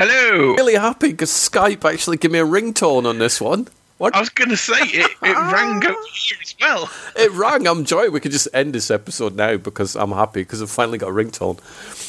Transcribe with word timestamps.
Hello. 0.00 0.54
Really 0.54 0.76
happy 0.76 1.08
because 1.08 1.28
Skype 1.30 1.84
actually 1.84 2.16
gave 2.16 2.30
me 2.30 2.38
a 2.38 2.46
ringtone 2.46 3.04
on 3.04 3.18
this 3.18 3.38
one. 3.38 3.68
What? 3.98 4.16
I 4.16 4.20
was 4.20 4.30
going 4.30 4.48
to 4.48 4.56
say 4.56 4.80
it, 4.80 5.10
it 5.10 5.36
ah. 5.36 5.50
rang 5.52 5.84
over 5.84 5.98
here 6.14 6.38
as 6.40 6.54
well. 6.58 6.90
It 7.16 7.30
rang. 7.32 7.66
I'm 7.66 7.84
joy. 7.84 8.08
We 8.08 8.18
could 8.18 8.32
just 8.32 8.48
end 8.54 8.72
this 8.72 8.90
episode 8.90 9.36
now 9.36 9.58
because 9.58 9.96
I'm 9.96 10.12
happy 10.12 10.40
because 10.40 10.62
I've 10.62 10.70
finally 10.70 10.96
got 10.96 11.10
a 11.10 11.12
ringtone. 11.12 11.58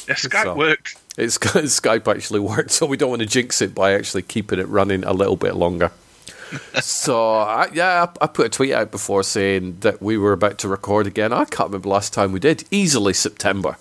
Yeah, 0.08 0.14
Skype 0.14 0.42
So- 0.44 0.54
worked. 0.54 0.96
It's 1.18 1.36
Skype 1.38 2.08
actually 2.08 2.40
worked, 2.40 2.70
so 2.70 2.86
we 2.86 2.96
don't 2.96 3.10
want 3.10 3.20
to 3.20 3.26
jinx 3.28 3.60
it 3.60 3.74
by 3.74 3.92
actually 3.92 4.22
keeping 4.22 4.58
it 4.58 4.68
running 4.68 5.04
a 5.04 5.12
little 5.12 5.36
bit 5.36 5.54
longer. 5.54 5.92
so 6.80 7.40
I, 7.40 7.68
yeah, 7.74 8.06
I, 8.22 8.24
I 8.24 8.26
put 8.26 8.46
a 8.46 8.48
tweet 8.48 8.72
out 8.72 8.90
before 8.90 9.22
saying 9.22 9.80
that 9.80 10.00
we 10.00 10.16
were 10.16 10.32
about 10.32 10.56
to 10.60 10.68
record 10.68 11.06
again. 11.06 11.30
I 11.30 11.44
can't 11.44 11.68
remember 11.68 11.90
last 11.90 12.14
time 12.14 12.32
we 12.32 12.40
did. 12.40 12.64
Easily 12.70 13.12
September, 13.12 13.76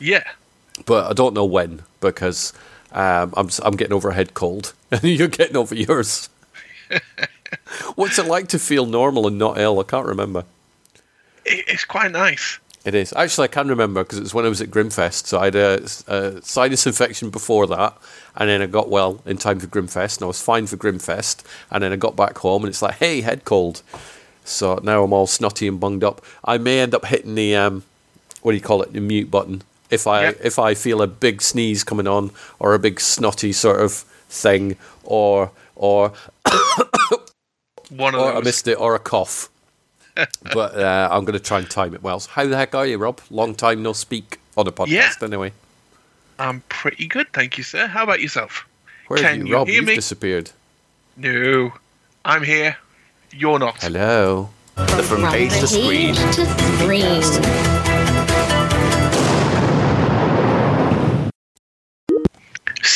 Yeah. 0.00 0.24
but 0.86 1.08
I 1.08 1.12
don't 1.12 1.34
know 1.34 1.44
when 1.44 1.82
because 2.00 2.52
um, 2.92 3.32
I'm 3.36 3.48
I'm 3.62 3.76
getting 3.76 3.92
over 3.92 4.10
a 4.10 4.14
head 4.14 4.34
cold 4.34 4.74
and 4.90 5.02
you're 5.04 5.28
getting 5.28 5.56
over 5.56 5.74
yours. 5.74 6.28
What's 7.94 8.18
it 8.18 8.26
like 8.26 8.48
to 8.48 8.58
feel 8.58 8.86
normal 8.86 9.26
and 9.26 9.38
not 9.38 9.58
ill? 9.58 9.80
I 9.80 9.84
can't 9.84 10.06
remember. 10.06 10.44
It's 11.44 11.84
quite 11.84 12.10
nice. 12.12 12.58
It 12.84 12.94
is. 12.94 13.12
Actually, 13.14 13.44
I 13.44 13.48
can 13.48 13.68
remember 13.68 14.02
because 14.02 14.18
it 14.18 14.22
was 14.22 14.34
when 14.34 14.44
I 14.44 14.48
was 14.48 14.60
at 14.60 14.70
Grimmfest. 14.70 15.26
So 15.26 15.38
I 15.40 15.46
had 15.46 15.54
a, 15.54 15.82
a 16.06 16.42
sinus 16.42 16.86
infection 16.86 17.30
before 17.30 17.66
that, 17.66 17.96
and 18.36 18.48
then 18.48 18.62
I 18.62 18.66
got 18.66 18.88
well 18.88 19.20
in 19.26 19.36
time 19.36 19.60
for 19.60 19.66
Grimmfest, 19.66 20.18
and 20.18 20.24
I 20.24 20.26
was 20.26 20.40
fine 20.40 20.66
for 20.66 20.76
Grimmfest. 20.76 21.42
And 21.70 21.82
then 21.82 21.92
I 21.92 21.96
got 21.96 22.16
back 22.16 22.38
home, 22.38 22.62
and 22.62 22.70
it's 22.70 22.82
like, 22.82 22.96
hey, 22.96 23.20
head 23.20 23.44
cold. 23.44 23.82
So 24.44 24.80
now 24.82 25.04
I'm 25.04 25.12
all 25.12 25.26
snotty 25.26 25.68
and 25.68 25.80
bunged 25.80 26.04
up. 26.04 26.24
I 26.44 26.56
may 26.58 26.80
end 26.80 26.94
up 26.94 27.04
hitting 27.06 27.34
the 27.34 27.56
um, 27.56 27.82
what 28.42 28.52
do 28.52 28.56
you 28.56 28.62
call 28.62 28.82
it, 28.82 28.92
the 28.92 29.00
mute 29.00 29.30
button 29.30 29.62
if 29.90 30.06
I 30.06 30.22
Yep. 30.24 30.38
if 30.42 30.58
I 30.58 30.74
feel 30.74 31.02
a 31.02 31.06
big 31.06 31.42
sneeze 31.42 31.84
coming 31.84 32.06
on 32.06 32.30
or 32.58 32.74
a 32.74 32.78
big 32.78 33.00
snotty 33.00 33.52
sort 33.52 33.80
of 33.80 33.92
thing, 34.28 34.76
or 35.04 35.50
or 35.76 36.12
One 37.90 38.14
of 38.14 38.20
or 38.20 38.34
I 38.36 38.40
missed 38.40 38.68
it, 38.68 38.74
or 38.78 38.94
a 38.94 38.98
cough. 38.98 39.48
but 40.52 40.74
uh, 40.78 41.08
I'm 41.10 41.24
going 41.24 41.38
to 41.38 41.44
try 41.44 41.58
and 41.58 41.70
time 41.70 41.94
it 41.94 42.02
well. 42.02 42.20
So 42.20 42.30
how 42.32 42.46
the 42.46 42.56
heck 42.56 42.74
are 42.74 42.84
you, 42.86 42.98
Rob? 42.98 43.20
Long 43.30 43.54
time 43.54 43.82
no 43.82 43.92
speak 43.92 44.38
on 44.56 44.66
a 44.66 44.72
podcast, 44.72 44.88
Yeah. 44.88 45.12
anyway. 45.22 45.52
I'm 46.40 46.62
pretty 46.68 47.06
good, 47.06 47.32
thank 47.32 47.56
you, 47.56 47.64
sir. 47.64 47.86
How 47.86 48.02
about 48.02 48.20
yourself? 48.20 48.66
Where 49.06 49.18
Can 49.20 49.26
have 49.28 49.38
you, 49.38 49.46
you 49.46 49.54
Rob? 49.54 49.68
hear 49.68 49.76
You've 49.76 49.86
me? 49.86 49.94
disappeared. 49.94 50.50
No. 51.16 51.72
I'm 52.24 52.42
here. 52.42 52.76
You're 53.32 53.58
not. 53.58 53.80
Hello. 53.82 54.50
From 55.04 55.22
page 55.30 55.52
to 55.60 55.66
screen. 55.66 56.14
to 56.14 56.46
screen. 56.78 57.77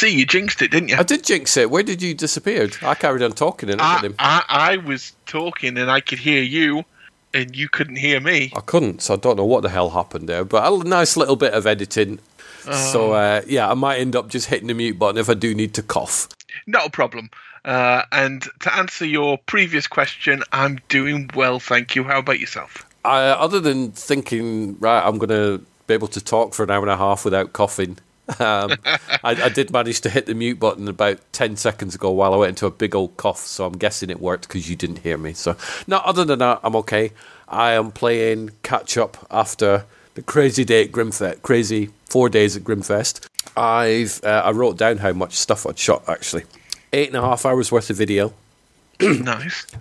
See, 0.03 0.19
you 0.19 0.27
jinxed 0.27 0.61
it, 0.62 0.72
didn't 0.72 0.89
you? 0.89 0.97
I 0.97 1.05
did 1.05 1.22
jinx 1.22 1.56
it. 1.56 1.70
Where 1.70 1.84
did 1.84 2.03
you 2.03 2.12
disappear? 2.12 2.69
I 2.83 2.97
carried 2.97 3.22
on 3.22 3.31
talking 3.31 3.70
and 3.70 3.81
I, 3.81 3.98
everything. 3.98 4.17
I, 4.19 4.42
I 4.48 4.77
was 4.78 5.12
talking 5.27 5.78
and 5.78 5.89
I 5.89 6.00
could 6.00 6.19
hear 6.19 6.42
you, 6.42 6.84
and 7.33 7.55
you 7.55 7.69
couldn't 7.69 7.95
hear 7.95 8.19
me. 8.19 8.53
I 8.56 8.62
couldn't, 8.62 9.00
so 9.00 9.14
I 9.14 9.17
don't 9.17 9.36
know 9.36 9.45
what 9.45 9.62
the 9.62 9.69
hell 9.69 9.91
happened 9.91 10.28
there. 10.28 10.42
But 10.42 10.67
a 10.67 10.89
nice 10.89 11.17
little 11.17 11.36
bit 11.36 11.55
of 11.55 11.69
editing. 11.69 12.19
Oh. 12.67 12.73
So 12.92 13.12
uh, 13.12 13.42
yeah, 13.47 13.70
I 13.70 13.75
might 13.75 13.98
end 13.98 14.17
up 14.17 14.28
just 14.28 14.48
hitting 14.48 14.67
the 14.67 14.75
mute 14.75 14.98
button 14.98 15.19
if 15.19 15.30
I 15.30 15.34
do 15.34 15.55
need 15.55 15.73
to 15.75 15.84
cough. 15.84 16.28
Not 16.67 16.89
a 16.89 16.91
problem. 16.91 17.30
Uh, 17.64 18.03
and 18.11 18.42
to 18.58 18.75
answer 18.75 19.06
your 19.06 19.39
previous 19.39 19.86
question, 19.86 20.42
I'm 20.50 20.80
doing 20.89 21.30
well, 21.36 21.61
thank 21.61 21.95
you. 21.95 22.03
How 22.03 22.19
about 22.19 22.41
yourself? 22.41 22.84
I, 23.05 23.27
other 23.27 23.61
than 23.61 23.92
thinking, 23.92 24.80
right, 24.80 25.06
I'm 25.06 25.19
going 25.19 25.28
to 25.28 25.64
be 25.86 25.95
able 25.95 26.08
to 26.08 26.20
talk 26.20 26.55
for 26.55 26.64
an 26.64 26.73
hour 26.73 26.83
and 26.83 26.91
a 26.91 26.97
half 26.97 27.25
without 27.25 27.53
coughing. 27.53 27.98
Um, 28.41 28.77
I, 29.25 29.44
I 29.44 29.48
did 29.48 29.72
manage 29.72 30.00
to 30.02 30.11
hit 30.11 30.27
the 30.27 30.34
mute 30.34 30.58
button 30.58 30.88
about 30.88 31.20
10 31.33 31.56
seconds 31.56 31.94
ago 31.94 32.11
while 32.11 32.34
I 32.34 32.36
went 32.36 32.50
into 32.50 32.66
a 32.66 32.70
big 32.70 32.94
old 32.94 33.16
cough, 33.16 33.39
so 33.39 33.66
I'm 33.66 33.78
guessing 33.78 34.11
it 34.11 34.20
worked 34.20 34.48
because 34.48 34.69
you 34.69 34.77
didn't 34.77 35.00
hear 35.00 35.19
me. 35.19 35.33
So, 35.33 35.56
no, 35.86 35.98
other 35.98 36.24
than 36.24 36.39
that, 36.41 36.61
I'm 36.62 36.77
okay. 36.77 37.12
I 37.48 37.73
am 37.73 37.92
playing 37.92 38.51
catch 38.62 38.96
up 38.96 39.27
after 39.30 39.84
the 40.14 40.23
crazy 40.23 40.64
day 40.64 40.84
at 40.84 40.92
Grimmfest, 40.92 41.42
crazy 41.42 41.90
four 42.08 42.29
days 42.29 42.56
at 42.56 42.62
Grimmfest. 42.62 43.27
I've 43.56 44.20
uh, 44.24 44.42
I 44.45 44.51
wrote 44.51 44.79
down 44.79 44.98
how 44.98 45.12
much 45.12 45.35
stuff 45.35 45.67
I'd 45.67 45.79
shot 45.79 46.08
actually. 46.08 46.45
Eight 46.92 47.08
and 47.08 47.17
a 47.17 47.23
half 47.23 47.45
hours 47.45 47.73
worth 47.73 47.90
of 47.90 47.96
video. 47.96 48.33
nice. 49.01 49.67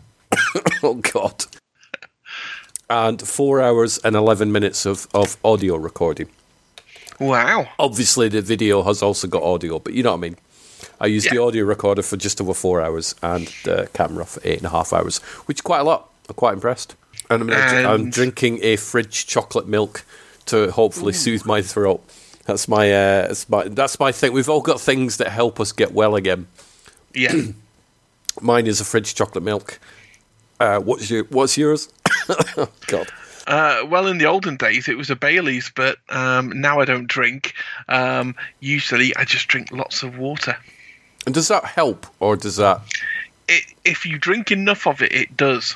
Oh 0.84 0.96
God. 0.96 1.46
And 2.90 3.22
four 3.22 3.62
hours 3.62 4.00
and 4.00 4.16
eleven 4.16 4.52
minutes 4.52 4.86
of, 4.86 5.08
of 5.14 5.38
audio 5.44 5.75
recording. 5.75 6.30
Wow. 7.22 7.70
Obviously, 7.78 8.30
the 8.30 8.42
video 8.42 8.82
has 8.84 9.02
also 9.04 9.28
got 9.28 9.44
audio, 9.44 9.80
but 9.80 9.94
you 9.94 10.02
know 10.02 10.12
what 10.12 10.18
I 10.18 10.22
mean. 10.22 10.38
I 11.00 11.06
used 11.06 11.30
the 11.30 11.38
audio 11.38 11.66
recorder 11.66 12.02
for 12.02 12.18
just 12.18 12.42
over 12.42 12.54
four 12.54 12.82
hours 12.82 13.16
and 13.22 13.48
the 13.64 13.90
camera 13.94 14.26
for 14.26 14.42
eight 14.44 14.58
and 14.58 14.66
a 14.66 14.70
half 14.70 14.92
hours, 14.92 15.20
which 15.46 15.58
is 15.58 15.62
quite 15.62 15.80
a 15.80 15.84
lot. 15.84 16.10
I'm 16.28 16.36
quite 16.36 16.54
impressed. 16.54 16.96
And 17.30 17.44
I'm, 17.44 17.48
gonna 17.48 17.88
I'm 17.88 18.10
drinking 18.10 18.64
a 18.64 18.76
fridge 18.76 19.28
chocolate 19.28 19.68
milk 19.68 20.04
to 20.48 20.72
hopefully 20.72 21.14
soothe 21.14 21.46
my 21.46 21.62
throat. 21.62 22.04
That's 22.46 22.68
my, 22.68 22.92
uh, 22.92 23.28
that's 23.28 23.48
my 23.48 23.68
that's 23.68 24.00
my 24.00 24.12
thing. 24.12 24.34
We've 24.34 24.50
all 24.50 24.62
got 24.62 24.81
things 24.81 25.18
that 25.18 25.30
help 25.30 25.60
us 25.60 25.72
get 25.72 25.94
well 25.94 26.16
again. 26.16 26.48
Yeah. 27.14 27.36
Mine 28.42 28.66
is 28.66 28.81
a 28.81 28.86
fridge 28.86 29.14
chocolate 29.14 29.44
milk. 29.44 29.80
Uh, 30.60 30.80
what's 30.80 31.10
your 31.10 31.26
What's 31.26 31.58
yours? 31.58 31.90
God. 32.88 33.08
Uh, 33.47 33.85
well, 33.88 34.07
in 34.07 34.18
the 34.18 34.25
olden 34.25 34.56
days, 34.56 34.88
it 34.88 34.97
was 34.97 35.09
a 35.09 35.16
Bailey's, 35.16 35.72
but 35.75 35.97
um, 36.09 36.62
now 36.62 36.79
I 36.79 36.85
don't 36.85 37.07
drink. 37.07 37.53
Um, 37.90 38.35
usually, 38.59 39.16
I 39.16 39.25
just 39.25 39.47
drink 39.47 39.72
lots 39.72 40.03
of 40.03 40.18
water. 40.18 40.57
And 41.25 41.35
does 41.35 41.47
that 41.47 41.66
help, 41.66 42.06
or 42.19 42.35
does 42.35 42.57
that? 42.57 42.81
It, 43.47 43.63
if 43.84 44.06
you 44.06 44.18
drink 44.18 44.51
enough 44.51 44.88
of 44.88 45.01
it, 45.01 45.12
it 45.12 45.35
does. 45.35 45.75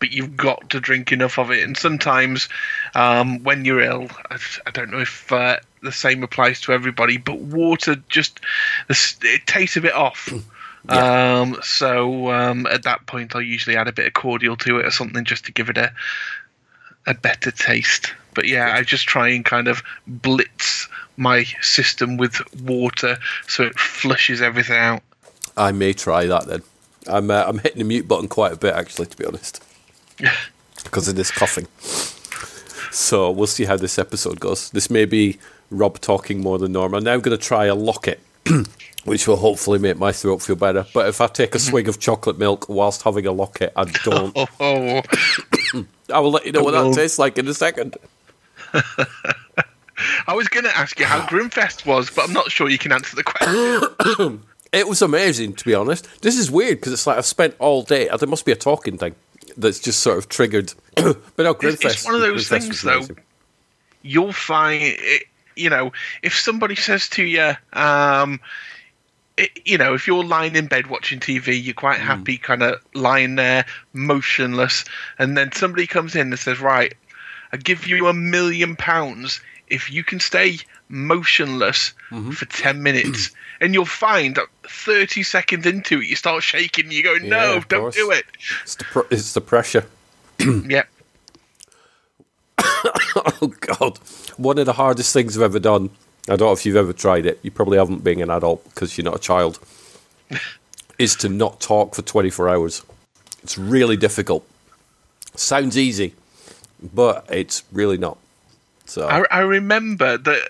But 0.00 0.12
you've 0.12 0.36
got 0.36 0.70
to 0.70 0.80
drink 0.80 1.12
enough 1.12 1.38
of 1.38 1.50
it. 1.50 1.62
And 1.62 1.76
sometimes, 1.76 2.48
um, 2.94 3.42
when 3.42 3.64
you're 3.64 3.80
ill, 3.80 4.08
I, 4.30 4.38
I 4.66 4.70
don't 4.70 4.90
know 4.90 5.00
if 5.00 5.32
uh, 5.32 5.58
the 5.82 5.92
same 5.92 6.22
applies 6.22 6.60
to 6.62 6.72
everybody, 6.72 7.16
but 7.16 7.38
water 7.38 7.96
just 8.08 8.40
it 8.88 9.46
tastes 9.46 9.76
a 9.76 9.80
bit 9.80 9.94
off. 9.94 10.32
Um, 10.88 11.56
so 11.62 12.30
um, 12.30 12.66
at 12.66 12.82
that 12.82 13.06
point, 13.06 13.34
I'll 13.34 13.40
usually 13.40 13.76
add 13.76 13.88
a 13.88 13.92
bit 13.92 14.06
of 14.06 14.12
cordial 14.12 14.56
to 14.58 14.80
it 14.80 14.84
or 14.84 14.90
something 14.90 15.24
just 15.24 15.46
to 15.46 15.52
give 15.52 15.70
it 15.70 15.78
a 15.78 15.92
a 17.06 17.14
better 17.14 17.50
taste. 17.50 18.12
But 18.34 18.48
yeah, 18.48 18.74
I 18.74 18.82
just 18.82 19.06
try 19.06 19.28
and 19.28 19.44
kind 19.44 19.68
of 19.68 19.82
blitz 20.06 20.88
my 21.16 21.44
system 21.60 22.16
with 22.16 22.40
water 22.62 23.18
so 23.46 23.64
it 23.64 23.78
flushes 23.78 24.42
everything 24.42 24.76
out. 24.76 25.02
I 25.56 25.72
may 25.72 25.92
try 25.92 26.26
that 26.26 26.46
then. 26.46 26.62
I'm 27.06 27.30
uh, 27.30 27.44
I'm 27.46 27.58
hitting 27.58 27.78
the 27.78 27.84
mute 27.84 28.08
button 28.08 28.28
quite 28.28 28.52
a 28.52 28.56
bit 28.56 28.74
actually, 28.74 29.06
to 29.06 29.16
be 29.16 29.24
honest, 29.24 29.62
because 30.84 31.06
of 31.06 31.16
this 31.16 31.30
coughing. 31.30 31.68
So 32.90 33.30
we'll 33.30 33.46
see 33.46 33.64
how 33.64 33.76
this 33.76 33.98
episode 33.98 34.40
goes. 34.40 34.70
This 34.70 34.88
may 34.88 35.04
be 35.04 35.38
Rob 35.70 36.00
talking 36.00 36.40
more 36.40 36.58
than 36.58 36.72
normal. 36.72 37.00
Now 37.00 37.12
I'm 37.12 37.20
going 37.20 37.36
to 37.36 37.42
try 37.42 37.66
a 37.66 37.74
locket, 37.74 38.20
which 39.04 39.26
will 39.26 39.36
hopefully 39.36 39.78
make 39.78 39.98
my 39.98 40.12
throat 40.12 40.42
feel 40.42 40.56
better. 40.56 40.86
But 40.94 41.08
if 41.08 41.20
I 41.20 41.26
take 41.26 41.54
a 41.54 41.58
swig 41.58 41.88
of 41.88 41.98
chocolate 41.98 42.38
milk 42.38 42.68
whilst 42.68 43.02
having 43.02 43.26
a 43.26 43.32
locket, 43.32 43.72
I 43.76 43.84
don't. 43.84 44.36
I 46.12 46.20
will 46.20 46.30
let 46.30 46.46
you 46.46 46.52
know 46.52 46.62
what 46.62 46.72
that 46.72 46.94
tastes 46.94 47.18
like 47.18 47.38
in 47.38 47.48
a 47.48 47.54
second. 47.54 47.96
I 50.26 50.34
was 50.34 50.48
going 50.48 50.64
to 50.64 50.76
ask 50.76 50.98
you 50.98 51.06
how 51.06 51.20
Grimmfest 51.26 51.86
was, 51.86 52.10
but 52.10 52.26
I'm 52.26 52.32
not 52.32 52.50
sure 52.50 52.68
you 52.68 52.78
can 52.78 52.92
answer 52.92 53.16
the 53.16 53.24
question. 53.24 54.42
It 54.72 54.88
was 54.88 55.02
amazing, 55.02 55.52
to 55.54 55.64
be 55.64 55.72
honest. 55.72 56.20
This 56.22 56.36
is 56.36 56.50
weird 56.50 56.78
because 56.78 56.92
it's 56.92 57.06
like 57.06 57.16
I've 57.16 57.24
spent 57.24 57.54
all 57.60 57.84
day. 57.84 58.08
There 58.18 58.28
must 58.28 58.44
be 58.44 58.50
a 58.50 58.56
talking 58.56 58.98
thing 58.98 59.14
that's 59.56 59.78
just 59.78 60.00
sort 60.00 60.18
of 60.18 60.28
triggered. 60.28 60.74
but 60.96 61.38
no, 61.38 61.54
Grimmfest. 61.54 61.84
it's 61.84 62.04
one 62.04 62.16
of 62.16 62.20
those 62.20 62.48
Grimmfest 62.48 62.82
things, 62.82 62.82
though. 62.82 63.06
You'll 64.02 64.32
find, 64.32 64.82
it, 64.82 65.28
you 65.54 65.70
know, 65.70 65.92
if 66.24 66.36
somebody 66.36 66.74
says 66.74 67.08
to 67.10 67.22
you, 67.22 67.52
um, 67.72 68.40
it, 69.36 69.50
you 69.64 69.76
know, 69.78 69.94
if 69.94 70.06
you're 70.06 70.24
lying 70.24 70.54
in 70.56 70.66
bed 70.66 70.86
watching 70.86 71.18
TV, 71.20 71.60
you're 71.62 71.74
quite 71.74 71.98
Mm. 72.00 72.04
happy, 72.04 72.38
kind 72.38 72.62
of 72.62 72.80
lying 72.94 73.34
there, 73.36 73.64
motionless, 73.92 74.84
and 75.18 75.36
then 75.36 75.50
somebody 75.52 75.86
comes 75.86 76.14
in 76.14 76.28
and 76.28 76.38
says, 76.38 76.60
"Right, 76.60 76.94
I 77.52 77.56
give 77.56 77.86
you 77.86 78.06
a 78.06 78.12
million 78.14 78.76
pounds 78.76 79.40
if 79.68 79.90
you 79.90 80.04
can 80.04 80.20
stay 80.20 80.58
motionless 80.88 81.92
Mm-hmm. 82.10 82.30
for 82.32 82.44
ten 82.46 82.82
minutes." 82.82 83.30
And 83.60 83.72
you'll 83.72 83.84
find 83.86 84.34
that 84.34 84.46
30 84.68 85.22
seconds 85.22 85.64
into 85.64 86.00
it, 86.00 86.06
you 86.08 86.16
start 86.16 86.42
shaking. 86.42 86.90
You 86.90 87.02
go, 87.04 87.14
"No, 87.22 87.56
of 87.56 87.68
don't 87.68 87.80
course. 87.82 87.94
do 87.94 88.10
it." 88.10 88.24
It's 88.64 88.74
the, 88.74 88.84
pr- 88.84 89.00
it's 89.12 89.32
the 89.32 89.40
pressure. 89.40 89.86
yep. 90.66 90.88
Oh, 93.16 93.52
God. 93.60 93.98
One 94.36 94.58
of 94.58 94.66
the 94.66 94.72
hardest 94.74 95.12
things 95.12 95.36
I've 95.36 95.42
ever 95.44 95.60
done. 95.60 95.90
I 96.28 96.36
don't 96.36 96.48
know 96.48 96.52
if 96.52 96.64
you've 96.64 96.76
ever 96.76 96.92
tried 96.92 97.26
it. 97.26 97.38
You 97.42 97.50
probably 97.50 97.78
haven't 97.78 98.02
being 98.02 98.22
an 98.22 98.30
adult 98.30 98.64
because 98.64 98.96
you're 98.96 99.04
not 99.04 99.16
a 99.16 99.20
child. 99.20 99.58
is 100.98 101.16
to 101.16 101.28
not 101.28 101.60
talk 101.60 101.94
for 101.94 102.02
24 102.02 102.48
hours. 102.48 102.82
It's 103.42 103.58
really 103.58 103.96
difficult. 103.96 104.46
Sounds 105.34 105.76
easy, 105.76 106.14
but 106.94 107.26
it's 107.28 107.64
really 107.72 107.98
not. 107.98 108.16
So 108.86 109.08
I, 109.08 109.24
I 109.30 109.40
remember 109.40 110.16
that 110.16 110.48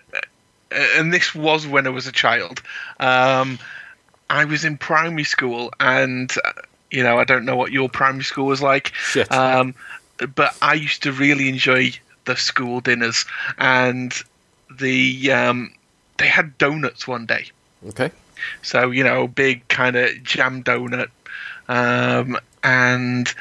and 0.75 1.12
this 1.12 1.35
was 1.35 1.67
when 1.67 1.87
I 1.87 1.91
was 1.91 2.06
a 2.06 2.12
child. 2.12 2.62
Um, 3.00 3.59
I 4.31 4.44
was 4.44 4.65
in 4.65 4.77
primary 4.77 5.25
school, 5.25 5.73
and 5.81 6.32
uh, 6.44 6.53
you 6.91 7.03
know, 7.03 7.19
I 7.19 7.25
don't 7.25 7.44
know 7.44 7.56
what 7.56 7.73
your 7.73 7.88
primary 7.88 8.25
school 8.25 8.47
was 8.47 8.62
like. 8.62 8.93
Um, 9.31 9.75
but 10.35 10.56
I 10.62 10.75
used 10.75 11.03
to 11.05 11.12
really 11.12 11.49
enjoy 11.49 11.93
the 12.25 12.37
school 12.37 12.81
dinners, 12.81 13.25
and 13.59 14.12
the 14.71 15.33
um, 15.33 15.73
they 16.19 16.27
had 16.27 16.57
donuts 16.59 17.07
one 17.07 17.27
day. 17.27 17.47
Okay. 17.89 18.11
So 18.63 18.91
you 18.91 19.05
know, 19.05 19.27
big 19.29 19.67
kind 19.69 19.97
of 19.97 20.23
jam 20.23 20.63
donut, 20.63 21.09
um, 21.69 22.39
and 22.63 23.33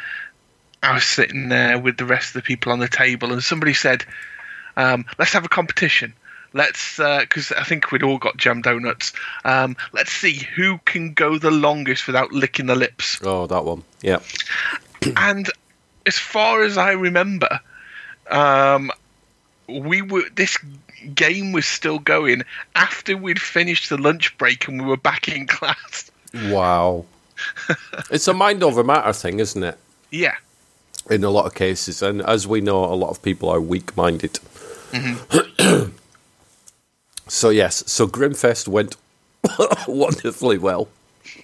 I 0.82 0.94
was 0.94 1.06
sitting 1.06 1.50
there 1.50 1.80
with 1.80 1.98
the 1.98 2.06
rest 2.06 2.30
of 2.30 2.34
the 2.34 2.46
people 2.46 2.72
on 2.72 2.80
the 2.80 2.88
table, 2.88 3.32
and 3.32 3.44
somebody 3.44 3.74
said, 3.74 4.06
um, 4.78 5.06
"Let's 5.18 5.34
have 5.34 5.46
a 5.46 5.50
competition. 5.50 6.14
Let's 6.54 6.98
because 6.98 7.52
I 7.52 7.64
think 7.64 7.92
we'd 7.92 8.04
all 8.04 8.20
got 8.20 8.38
jam 8.38 8.62
donuts. 8.62 9.12
Um, 9.44 9.76
let's 9.92 10.12
see 10.12 10.48
who 10.56 10.78
can 10.86 11.14
go 11.14 11.38
the 11.38 11.52
longest 11.52 12.06
without 12.06 12.32
licking 12.32 12.68
the 12.68 12.76
lips." 12.76 13.20
Oh, 13.24 13.48
that 13.48 13.66
one. 13.66 13.84
Yeah. 14.02 14.20
and 15.18 15.50
as 16.06 16.18
far 16.18 16.64
as 16.64 16.78
I 16.78 16.92
remember, 16.92 17.60
um, 18.30 18.92
we 19.68 20.02
were 20.02 20.24
this 20.36 20.58
game 21.16 21.52
was 21.52 21.66
still 21.66 22.00
going 22.00 22.44
after 22.76 23.16
we'd 23.18 23.42
finished 23.42 23.90
the 23.90 23.98
lunch 23.98 24.38
break 24.38 24.68
and 24.68 24.82
we 24.82 24.88
were 24.88 24.98
back 24.98 25.28
in 25.28 25.48
class. 25.48 26.12
Wow. 26.34 27.06
it's 28.12 28.28
a 28.28 28.34
mind 28.34 28.64
over 28.64 28.84
matter 28.84 29.14
thing, 29.14 29.40
isn't 29.40 29.64
it? 29.64 29.78
Yeah. 30.12 30.36
In 31.10 31.24
a 31.24 31.30
lot 31.30 31.46
of 31.46 31.54
cases, 31.54 32.02
and 32.02 32.22
as 32.22 32.48
we 32.48 32.62
know, 32.62 32.86
a 32.86 32.96
lot 32.96 33.10
of 33.10 33.22
people 33.22 33.50
are 33.50 33.60
weak-minded. 33.60 34.40
so 37.28 37.50
yes, 37.50 37.84
so 37.92 38.08
Grimmfest 38.08 38.70
went 38.70 38.96
wonderfully 39.88 40.58
well. 40.58 40.88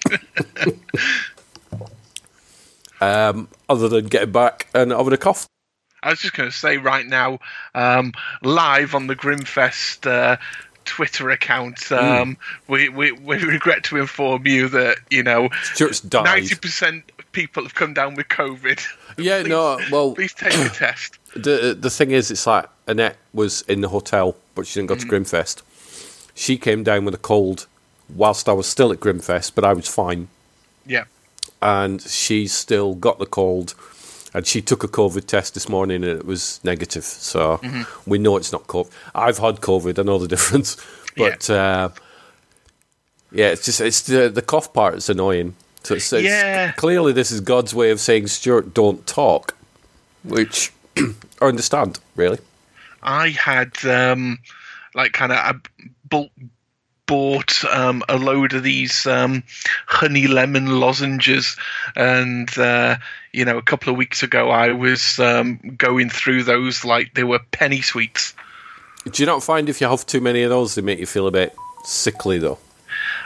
um, 3.01 3.49
other 3.67 3.89
than 3.89 4.07
getting 4.07 4.31
back 4.31 4.67
and 4.73 4.91
having 4.91 5.13
a 5.13 5.17
cough. 5.17 5.47
I 6.03 6.09
was 6.11 6.19
just 6.19 6.33
going 6.33 6.49
to 6.49 6.55
say 6.55 6.77
right 6.77 7.05
now, 7.05 7.39
um, 7.75 8.13
live 8.41 8.95
on 8.95 9.07
the 9.07 9.15
Grimmfest 9.15 10.09
uh, 10.09 10.37
Twitter 10.85 11.29
account, 11.29 11.91
um, 11.91 12.37
we, 12.67 12.89
we 12.89 13.11
we 13.11 13.37
regret 13.43 13.83
to 13.85 13.97
inform 13.97 14.47
you 14.47 14.69
that 14.69 14.97
you 15.09 15.21
know 15.23 15.49
ninety 16.13 16.55
percent 16.55 17.03
of 17.19 17.31
people 17.31 17.63
have 17.63 17.75
come 17.75 17.93
down 17.93 18.15
with 18.15 18.27
COVID. 18.29 18.81
Yeah, 19.17 19.41
Please- 19.41 19.49
no, 19.49 19.79
well, 19.91 20.13
please 20.15 20.33
take 20.33 20.53
the 20.53 20.69
test. 20.73 21.17
the 21.33 21.75
the 21.77 21.89
thing 21.89 22.11
is, 22.11 22.31
it's 22.31 22.47
like 22.47 22.67
Annette 22.87 23.17
was 23.33 23.63
in 23.63 23.81
the 23.81 23.89
hotel, 23.89 24.37
but 24.55 24.65
she 24.65 24.79
didn't 24.79 24.87
go 24.87 24.95
to 24.95 25.05
Grimmfest. 25.05 25.61
She 26.35 26.57
came 26.57 26.83
down 26.83 27.03
with 27.03 27.13
a 27.13 27.17
cold 27.17 27.67
whilst 28.07 28.47
I 28.47 28.53
was 28.53 28.65
still 28.65 28.93
at 28.93 29.01
Grimmfest, 29.01 29.55
but 29.55 29.65
I 29.65 29.73
was 29.73 29.89
fine, 29.89 30.29
Yeah, 30.85 31.03
and 31.61 32.01
she 32.01 32.47
still 32.47 32.95
got 32.95 33.19
the 33.19 33.25
cold. 33.25 33.75
And 34.33 34.45
she 34.45 34.61
took 34.61 34.83
a 34.83 34.87
COVID 34.87 35.25
test 35.25 35.53
this 35.55 35.67
morning, 35.67 36.03
and 36.03 36.19
it 36.19 36.25
was 36.25 36.59
negative. 36.63 37.03
So 37.03 37.59
we 38.05 38.17
know 38.19 38.37
it's 38.37 38.51
not 38.51 38.67
COVID. 38.67 38.91
I've 39.15 39.39
had 39.39 39.55
COVID. 39.61 39.97
I 39.97 40.03
know 40.03 40.19
the 40.19 40.27
difference, 40.35 40.77
but 41.17 41.49
uh, 41.49 41.89
yeah, 43.31 43.47
it's 43.47 43.65
just 43.65 43.81
it's 43.81 44.01
the 44.01 44.29
the 44.29 44.41
cough 44.41 44.71
part 44.73 44.95
is 44.95 45.09
annoying. 45.09 45.55
So 45.83 45.95
it's, 45.95 46.11
it's 46.13 46.25
Yeah. 46.25 46.71
clearly 46.73 47.13
this 47.13 47.31
is 47.31 47.39
God's 47.41 47.73
way 47.73 47.89
of 47.91 47.99
saying, 47.99 48.27
Stuart, 48.27 48.73
don't 48.73 49.05
talk, 49.07 49.55
which 50.23 50.71
I 50.97 51.45
understand 51.45 51.99
really. 52.15 52.39
I 53.01 53.29
had 53.29 53.71
um, 53.85 54.39
like 54.93 55.13
kind 55.13 55.31
of 55.31 55.37
a 55.55 55.61
bulk 56.09 56.31
bought 57.09 57.65
um, 57.65 58.03
a 58.07 58.17
load 58.17 58.53
of 58.53 58.61
these 58.61 59.07
um, 59.07 59.41
honey 59.87 60.27
lemon 60.27 60.79
lozenges, 60.79 61.57
and 61.95 62.55
uh, 62.59 62.97
you 63.33 63.43
know, 63.43 63.57
a 63.57 63.63
couple 63.63 63.91
of 63.91 63.97
weeks 63.97 64.21
ago 64.21 64.51
I 64.51 64.73
was 64.73 65.17
um, 65.17 65.57
going 65.75 66.11
through 66.11 66.43
those 66.43 66.85
like 66.85 67.15
they 67.15 67.23
were 67.23 67.39
penny 67.51 67.81
sweets. 67.81 68.35
Do 69.09 69.23
you 69.23 69.25
not 69.25 69.43
find 69.43 69.69
if 69.69 69.81
you 69.81 69.87
have 69.87 70.05
too 70.05 70.21
many 70.21 70.43
of 70.43 70.51
those, 70.51 70.75
they 70.75 70.83
make 70.83 70.99
you 70.99 71.07
feel 71.07 71.25
a 71.25 71.31
bit 71.31 71.55
sickly 71.83 72.37
though? 72.37 72.59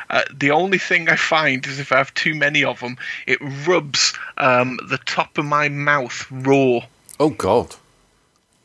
Uh, 0.09 0.24
the 0.33 0.51
only 0.51 0.77
thing 0.77 1.09
I 1.09 1.18
find 1.18 1.65
is 1.68 1.77
if 1.77 1.91
I 1.91 1.97
have 1.97 2.13
too 2.13 2.35
many 2.35 2.63
of 2.63 2.80
them, 2.80 2.95
it 3.27 3.39
rubs 3.68 4.13
um, 4.38 4.80
the 4.89 5.00
top 5.00 5.38
of 5.38 5.44
my 5.44 5.68
mouth 5.68 6.25
raw. 6.31 6.80
Oh 7.19 7.31
God! 7.31 7.75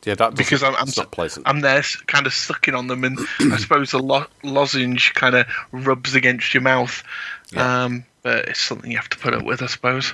Yeah, 0.05 0.15
that 0.15 0.35
because 0.35 0.63
I'm, 0.63 0.75
I'm, 0.75 0.87
not 0.95 1.11
pleasant. 1.11 1.45
I'm 1.47 1.59
there 1.59 1.83
kind 2.07 2.25
of 2.25 2.33
sucking 2.33 2.73
on 2.73 2.87
them, 2.87 3.03
and 3.03 3.19
I 3.39 3.57
suppose 3.57 3.91
the 3.91 3.99
lo- 3.99 4.27
lozenge 4.43 5.13
kind 5.13 5.35
of 5.35 5.45
rubs 5.71 6.15
against 6.15 6.53
your 6.53 6.61
mouth. 6.61 7.03
Yeah. 7.51 7.83
Um, 7.83 8.05
but 8.21 8.47
it's 8.47 8.61
something 8.61 8.89
you 8.89 8.97
have 8.97 9.09
to 9.09 9.17
put 9.17 9.33
up 9.33 9.43
with, 9.43 9.61
I 9.61 9.65
suppose. 9.65 10.13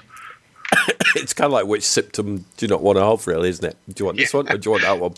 it's 1.16 1.34
kind 1.34 1.46
of 1.46 1.52
like 1.52 1.68
which 1.68 1.84
symptom 1.84 2.46
do 2.58 2.66
you 2.66 2.68
not 2.68 2.82
want 2.82 2.98
to 2.98 3.06
have, 3.06 3.28
really, 3.28 3.50
isn't 3.50 3.66
it? 3.66 3.78
Do 3.90 4.02
you 4.02 4.06
want 4.06 4.18
this 4.18 4.34
one 4.34 4.52
or 4.52 4.58
do 4.58 4.68
you 4.68 4.72
want 4.72 4.84
that 4.84 5.00
one? 5.00 5.14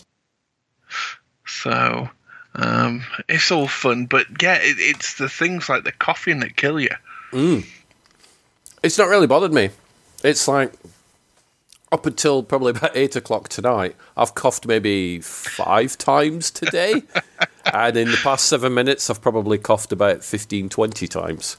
So 1.46 2.10
um, 2.54 3.04
it's 3.28 3.50
all 3.50 3.68
fun, 3.68 4.06
but 4.06 4.26
yeah, 4.42 4.56
it, 4.56 4.76
it's 4.78 5.14
the 5.14 5.28
things 5.28 5.68
like 5.68 5.84
the 5.84 5.92
coughing 5.92 6.40
that 6.40 6.56
kill 6.56 6.80
you. 6.80 6.90
It's 8.82 8.98
not 8.98 9.08
really 9.08 9.26
bothered 9.26 9.52
me. 9.52 9.70
It's 10.24 10.48
like 10.48 10.72
up 11.90 12.04
until 12.06 12.42
probably 12.42 12.70
about 12.70 12.96
eight 12.96 13.16
o'clock 13.16 13.48
tonight, 13.48 13.96
I've 14.16 14.34
coughed 14.34 14.66
maybe 14.66 15.20
five 15.20 15.96
times 15.98 16.50
today. 16.50 17.02
and 17.72 17.96
in 17.96 18.10
the 18.10 18.18
past 18.22 18.46
seven 18.46 18.74
minutes, 18.74 19.08
I've 19.08 19.22
probably 19.22 19.58
coughed 19.58 19.92
about 19.92 20.22
15, 20.24 20.68
20 20.68 21.08
times. 21.08 21.56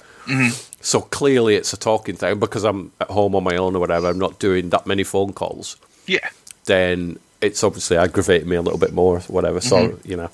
So 0.82 1.02
clearly 1.02 1.56
it's 1.56 1.74
a 1.74 1.78
talking 1.78 2.16
thing 2.16 2.38
because 2.38 2.64
I'm 2.64 2.92
at 3.02 3.10
home 3.10 3.36
on 3.36 3.44
my 3.44 3.56
own 3.58 3.76
or 3.76 3.80
whatever. 3.80 4.08
I'm 4.10 4.20
not 4.20 4.38
doing 4.40 4.70
that 4.70 4.86
many 4.86 5.04
phone 5.04 5.34
calls. 5.34 5.76
Yeah, 6.06 6.30
Then 6.66 7.18
it's 7.42 7.64
obviously 7.64 7.98
aggravating 7.98 8.48
me 8.48 8.56
a 8.56 8.62
little 8.62 8.78
bit 8.80 8.94
more, 8.94 9.22
whatever. 9.22 9.60
So, 9.62 9.98
you 10.04 10.16
know. 10.18 10.30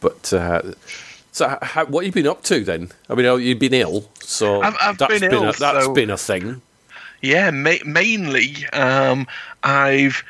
But, 0.00 0.32
uh, 0.32 0.62
so 1.30 1.56
how, 1.62 1.84
what 1.86 2.04
have 2.04 2.16
you 2.16 2.22
been 2.22 2.30
up 2.30 2.42
to 2.44 2.64
then? 2.64 2.90
I 3.08 3.14
mean, 3.14 3.26
oh, 3.26 3.36
you've 3.36 3.58
been 3.60 3.74
ill, 3.74 4.08
so 4.20 4.62
I've- 4.62 4.76
I've 4.80 4.98
that's 4.98 5.20
been 5.20 5.32
ill, 5.32 5.48
a, 5.50 5.52
that's 5.52 5.84
so- 5.84 5.94
been 5.94 6.10
a 6.10 6.16
thing. 6.16 6.60
Yeah. 7.20 7.50
Ma- 7.50 7.84
mainly, 7.84 8.66
um, 8.72 9.26
I've 9.62 10.22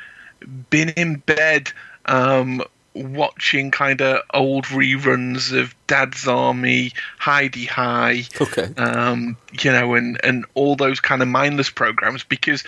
been 0.69 0.89
in 0.89 1.15
bed 1.17 1.71
um, 2.05 2.63
watching 2.93 3.71
kind 3.71 4.01
of 4.01 4.21
old 4.33 4.65
reruns 4.65 5.57
of 5.57 5.73
Dad's 5.87 6.27
Army, 6.27 6.91
Hi-de-Hi. 7.19 8.23
Okay. 8.39 8.73
um, 8.77 9.37
you 9.61 9.71
know, 9.71 9.93
and, 9.93 10.19
and 10.23 10.45
all 10.53 10.75
those 10.75 10.99
kind 10.99 11.21
of 11.21 11.27
mindless 11.27 11.69
programs 11.69 12.23
because 12.23 12.63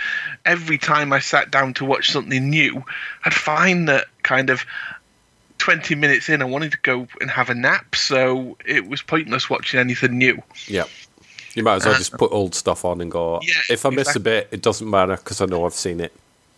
every 0.46 0.78
time 0.78 1.12
I 1.12 1.20
sat 1.20 1.52
down 1.52 1.74
to 1.76 1.86
watch 1.86 2.12
something 2.12 2.50
new, 2.50 2.84
I'd 3.26 3.34
find 3.34 3.90
that 3.90 4.06
kind 4.24 4.50
of 4.50 4.66
20 5.58 5.96
minutes 5.96 6.30
in, 6.30 6.42
I 6.42 6.46
wanted 6.46 6.72
to 6.72 6.78
go 6.82 7.08
and 7.22 7.30
have 7.30 7.50
a 7.50 7.56
nap, 7.56 7.96
so 7.96 8.58
it 8.66 8.88
was 8.88 9.02
pointless 9.02 9.50
watching 9.50 9.80
anything 9.80 10.18
new. 10.18 10.42
Yeah. 10.68 10.86
You 11.56 11.64
might 11.64 11.76
as 11.76 11.86
well 11.86 11.96
just 11.96 12.14
put 12.18 12.32
old 12.32 12.56
stuff 12.56 12.84
on 12.86 13.02
and 13.02 13.12
go. 13.12 13.40
Yeah, 13.44 13.54
if 13.70 13.86
I 13.86 13.90
miss 13.90 14.10
exactly. 14.10 14.20
a 14.22 14.24
bit, 14.24 14.48
it 14.52 14.62
doesn't 14.62 14.90
matter 14.90 15.18
because 15.18 15.42
I 15.42 15.46
know 15.46 15.66
I've 15.66 15.74
seen 15.74 16.00
it. 16.00 16.12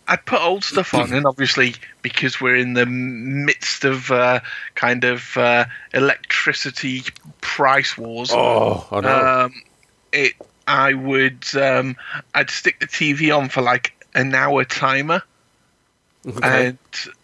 I'd 0.08 0.24
put 0.24 0.40
old 0.40 0.64
stuff 0.64 0.94
on, 0.94 1.12
and 1.12 1.26
obviously, 1.26 1.74
because 2.02 2.40
we're 2.40 2.56
in 2.56 2.74
the 2.74 2.86
midst 2.86 3.84
of 3.84 4.10
uh, 4.10 4.40
kind 4.74 5.04
of 5.04 5.36
uh, 5.36 5.66
electricity 5.94 7.02
price 7.40 7.98
wars, 7.98 8.30
Oh, 8.32 8.86
I 8.90 9.00
know. 9.00 9.26
um, 9.44 9.62
it 10.12 10.34
I 10.68 10.94
would 10.94 11.44
um, 11.56 11.96
I'd 12.34 12.50
stick 12.50 12.80
the 12.80 12.86
TV 12.86 13.36
on 13.36 13.48
for 13.48 13.62
like 13.62 13.92
an 14.14 14.34
hour 14.34 14.64
timer, 14.64 15.22
Okay. 16.26 16.66
and 16.66 16.78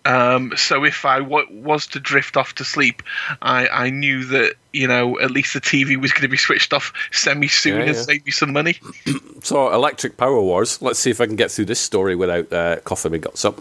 um, 0.05 0.53
so 0.57 0.85
if 0.85 1.05
I 1.05 1.19
w- 1.19 1.47
was 1.51 1.89
to 1.89 1.99
drift 2.01 2.37
off 2.37 2.55
to 2.55 2.65
sleep, 2.65 3.03
I, 3.43 3.67
I 3.67 3.91
knew 3.91 4.25
that 4.27 4.55
you 4.73 4.87
know 4.87 5.19
at 5.19 5.31
least 5.33 5.55
the 5.55 5.61
TV 5.61 6.01
was 6.01 6.13
going 6.13 6.23
to 6.23 6.29
be 6.29 6.37
switched 6.37 6.73
off 6.73 6.93
semi 7.11 7.49
soon 7.49 7.79
Yeah, 7.81 7.87
and 7.87 7.97
yeah. 7.97 8.03
save 8.03 8.25
me 8.25 8.31
some 8.33 8.53
money. 8.53 8.79
So, 9.45 9.75
Electric 9.75 10.17
Power 10.19 10.41
Wars. 10.41 10.81
Let's 10.81 11.01
see 11.01 11.11
if 11.11 11.21
I 11.21 11.27
can 11.27 11.35
get 11.35 11.51
through 11.51 11.65
this 11.65 11.81
story 11.81 12.15
without 12.15 12.53
uh, 12.53 12.77
coughing 12.85 13.11
my 13.11 13.19
guts 13.19 13.45
up. 13.45 13.61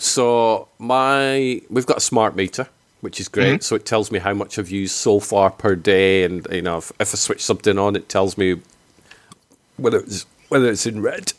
So, 0.00 0.66
my 0.80 1.60
we've 1.70 1.86
got 1.86 1.98
a 1.98 2.00
smart 2.00 2.34
meter, 2.34 2.66
which 3.02 3.20
is 3.20 3.28
great. 3.28 3.54
Mm-hmm. 3.54 3.60
So 3.60 3.76
it 3.76 3.86
tells 3.86 4.10
me 4.10 4.18
how 4.18 4.34
much 4.34 4.58
I've 4.58 4.68
used 4.70 4.96
so 4.96 5.20
far 5.20 5.50
per 5.50 5.76
day, 5.76 6.24
and 6.24 6.44
you 6.50 6.62
know 6.62 6.78
if, 6.78 6.90
if 6.98 7.14
I 7.14 7.16
switch 7.16 7.44
something 7.44 7.78
on, 7.78 7.94
it 7.94 8.08
tells 8.08 8.36
me 8.36 8.60
whether 9.76 9.98
it's 9.98 10.26
whether 10.48 10.68
it's 10.68 10.86
in 10.86 11.02
red. 11.02 11.34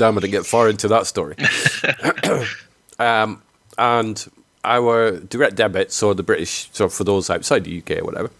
Damn, 0.00 0.16
I 0.16 0.22
didn't 0.22 0.32
get 0.32 0.46
far 0.46 0.66
into 0.70 0.88
that 0.88 1.06
story. 1.06 1.36
um, 2.98 3.42
and 3.76 4.30
our 4.64 5.18
direct 5.18 5.56
debit, 5.56 5.92
so 5.92 6.14
the 6.14 6.22
British, 6.22 6.70
so 6.72 6.88
for 6.88 7.04
those 7.04 7.28
outside 7.28 7.64
the 7.64 7.78
UK 7.80 7.98
or 7.98 8.04
whatever, 8.04 8.30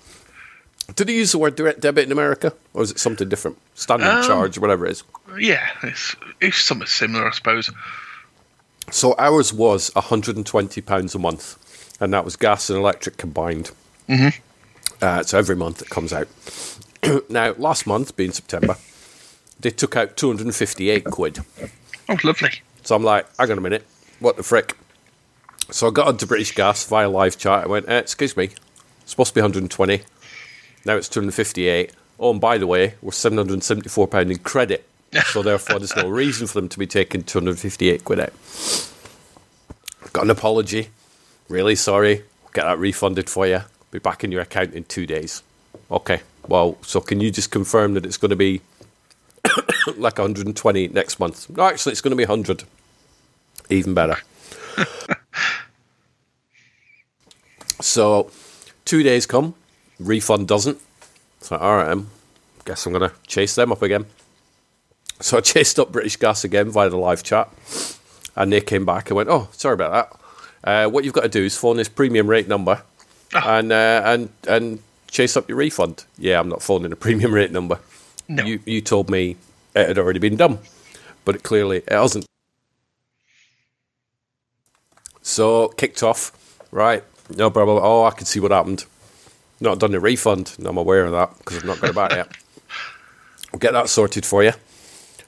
did 0.96 1.06
they 1.06 1.12
use 1.12 1.32
the 1.32 1.38
word 1.38 1.56
direct 1.56 1.80
debit 1.80 2.06
in 2.06 2.12
America, 2.12 2.54
or 2.72 2.82
is 2.82 2.90
it 2.90 2.98
something 2.98 3.28
different? 3.28 3.58
Standing 3.74 4.08
Um, 4.08 4.26
charge, 4.26 4.56
whatever 4.56 4.86
it 4.86 4.92
is. 4.92 5.02
Yeah, 5.38 5.68
it's 5.82 6.16
it's 6.40 6.56
something 6.56 6.86
similar, 6.86 7.28
I 7.28 7.32
suppose. 7.32 7.68
So 8.90 9.14
ours 9.18 9.52
was 9.52 9.90
£120 9.90 11.14
a 11.14 11.18
month, 11.18 11.94
and 12.00 12.10
that 12.14 12.24
was 12.24 12.36
gas 12.36 12.70
and 12.70 12.78
electric 12.78 13.18
combined. 13.18 13.72
Mm-hmm. 14.08 14.40
Uh, 15.02 15.24
so 15.24 15.36
every 15.36 15.56
month 15.56 15.82
it 15.82 15.90
comes 15.90 16.14
out. 16.14 16.28
now, 17.28 17.52
last 17.58 17.86
month, 17.86 18.16
being 18.16 18.32
September, 18.32 18.78
they 19.60 19.70
took 19.70 19.96
out 19.96 20.16
258 20.16 21.04
quid. 21.04 21.40
Oh, 22.08 22.16
lovely. 22.24 22.50
So 22.82 22.96
I'm 22.96 23.04
like, 23.04 23.26
hang 23.36 23.50
on 23.50 23.58
a 23.58 23.60
minute, 23.60 23.86
what 24.18 24.36
the 24.36 24.42
frick? 24.42 24.76
So 25.70 25.86
I 25.86 25.90
got 25.90 26.08
onto 26.08 26.26
British 26.26 26.54
Gas 26.54 26.84
via 26.86 27.08
live 27.08 27.38
chat. 27.38 27.64
I 27.64 27.66
went, 27.66 27.88
eh, 27.88 27.98
excuse 27.98 28.36
me, 28.36 28.50
it's 29.02 29.10
supposed 29.12 29.30
to 29.30 29.34
be 29.34 29.40
120. 29.40 30.02
Now 30.84 30.96
it's 30.96 31.08
258. 31.08 31.92
Oh, 32.18 32.32
and 32.32 32.40
by 32.40 32.58
the 32.58 32.66
way, 32.66 32.94
we're 33.00 33.12
774 33.12 34.08
pound 34.08 34.30
in 34.30 34.38
credit. 34.38 34.86
So 35.26 35.42
therefore, 35.44 35.78
there's 35.78 35.96
no 35.96 36.08
reason 36.08 36.46
for 36.46 36.54
them 36.54 36.68
to 36.68 36.78
be 36.78 36.86
taking 36.86 37.22
258 37.22 38.04
quid 38.04 38.20
out. 38.20 38.32
Got 40.12 40.24
an 40.24 40.30
apology. 40.30 40.88
Really 41.48 41.76
sorry. 41.76 42.24
Get 42.52 42.64
that 42.64 42.78
refunded 42.78 43.30
for 43.30 43.46
you. 43.46 43.60
Be 43.90 43.98
back 43.98 44.24
in 44.24 44.32
your 44.32 44.40
account 44.40 44.74
in 44.74 44.84
two 44.84 45.06
days. 45.06 45.42
Okay. 45.90 46.22
Well, 46.48 46.78
so 46.82 47.00
can 47.00 47.20
you 47.20 47.30
just 47.30 47.50
confirm 47.50 47.94
that 47.94 48.04
it's 48.04 48.16
going 48.16 48.30
to 48.30 48.36
be 48.36 48.60
like 49.97 50.18
120 50.18 50.88
next 50.88 51.18
month? 51.18 51.49
No, 51.50 51.64
actually, 51.64 51.92
it's 51.92 52.00
going 52.00 52.11
to 52.11 52.16
be 52.16 52.25
100. 52.25 52.64
Even 53.68 53.94
better. 53.94 54.16
so, 57.80 58.30
two 58.85 59.02
days 59.02 59.26
come, 59.26 59.54
refund 59.99 60.49
doesn't. 60.49 60.78
So, 61.40 61.56
all 61.56 61.76
right, 61.76 61.90
um, 61.90 62.11
guess 62.64 62.87
I'm 62.87 62.92
going 62.92 63.09
to 63.09 63.16
chase 63.26 63.54
them 63.54 63.73
up 63.73 63.82
again. 63.82 64.06
So 65.20 65.37
I 65.37 65.40
chased 65.52 65.78
up 65.78 65.92
British 65.92 66.16
Gas 66.16 66.44
again 66.44 66.70
via 66.70 66.88
the 66.88 66.97
live 66.97 67.23
chat, 67.23 67.49
and 68.37 68.52
they 68.52 68.61
came 68.61 68.85
back 68.85 69.11
and 69.11 69.16
went, 69.16 69.28
"Oh, 69.28 69.49
sorry 69.52 69.75
about 69.75 69.92
that. 69.92 70.20
Uh, 70.62 70.90
what 70.90 71.04
you've 71.04 71.14
got 71.14 71.23
to 71.23 71.28
do 71.28 71.44
is 71.44 71.56
phone 71.56 71.76
this 71.76 71.88
premium 71.88 72.28
rate 72.28 72.49
number, 72.49 72.82
and 73.35 73.73
uh, 73.73 74.02
and 74.04 74.30
and 74.49 74.82
chase 75.09 75.37
up 75.37 75.49
your 75.49 75.59
refund." 75.59 76.04
Yeah, 76.18 76.40
I'm 76.40 76.49
not 76.49 76.62
phoning 76.62 76.92
a 76.92 76.97
premium 76.97 77.35
rate 77.35 77.52
number. 77.52 77.80
No. 78.30 78.44
You 78.44 78.60
you 78.64 78.80
told 78.80 79.10
me 79.10 79.37
it 79.75 79.88
had 79.88 79.99
already 79.99 80.20
been 80.20 80.37
done, 80.37 80.60
but 81.25 81.34
it 81.34 81.42
clearly 81.42 81.78
it 81.78 81.92
hasn't. 81.92 82.26
So 85.20 85.68
kicked 85.70 86.04
off, 86.04 86.30
right? 86.70 87.02
No 87.37 87.50
problem. 87.50 87.80
Oh, 87.82 88.04
I 88.04 88.12
can 88.12 88.26
see 88.26 88.38
what 88.38 88.52
happened. 88.52 88.84
Not 89.60 89.80
done 89.80 89.90
the 89.90 89.99
refund. 89.99 90.56
I'm 90.64 90.76
aware 90.76 91.04
of 91.06 91.12
that 91.12 91.37
because 91.38 91.56
I've 91.56 91.64
not 91.64 91.80
got 91.80 91.90
it 91.90 91.96
back 91.96 92.12
yet. 92.12 92.28
We'll 93.52 93.58
get 93.58 93.72
that 93.72 93.88
sorted 93.88 94.25
for 94.25 94.44
you, 94.44 94.52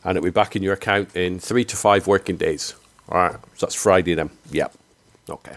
and 0.04 0.16
it'll 0.16 0.25
be 0.25 0.30
back 0.30 0.54
in 0.54 0.62
your 0.62 0.75
account 0.75 1.16
in 1.16 1.40
three 1.40 1.64
to 1.64 1.76
five 1.76 2.06
working 2.06 2.37
days. 2.37 2.76
All 3.09 3.18
right, 3.18 3.32
so 3.56 3.66
that's 3.66 3.75
Friday 3.75 4.14
then. 4.14 4.30
Yep. 4.52 4.73
Okay. 5.28 5.56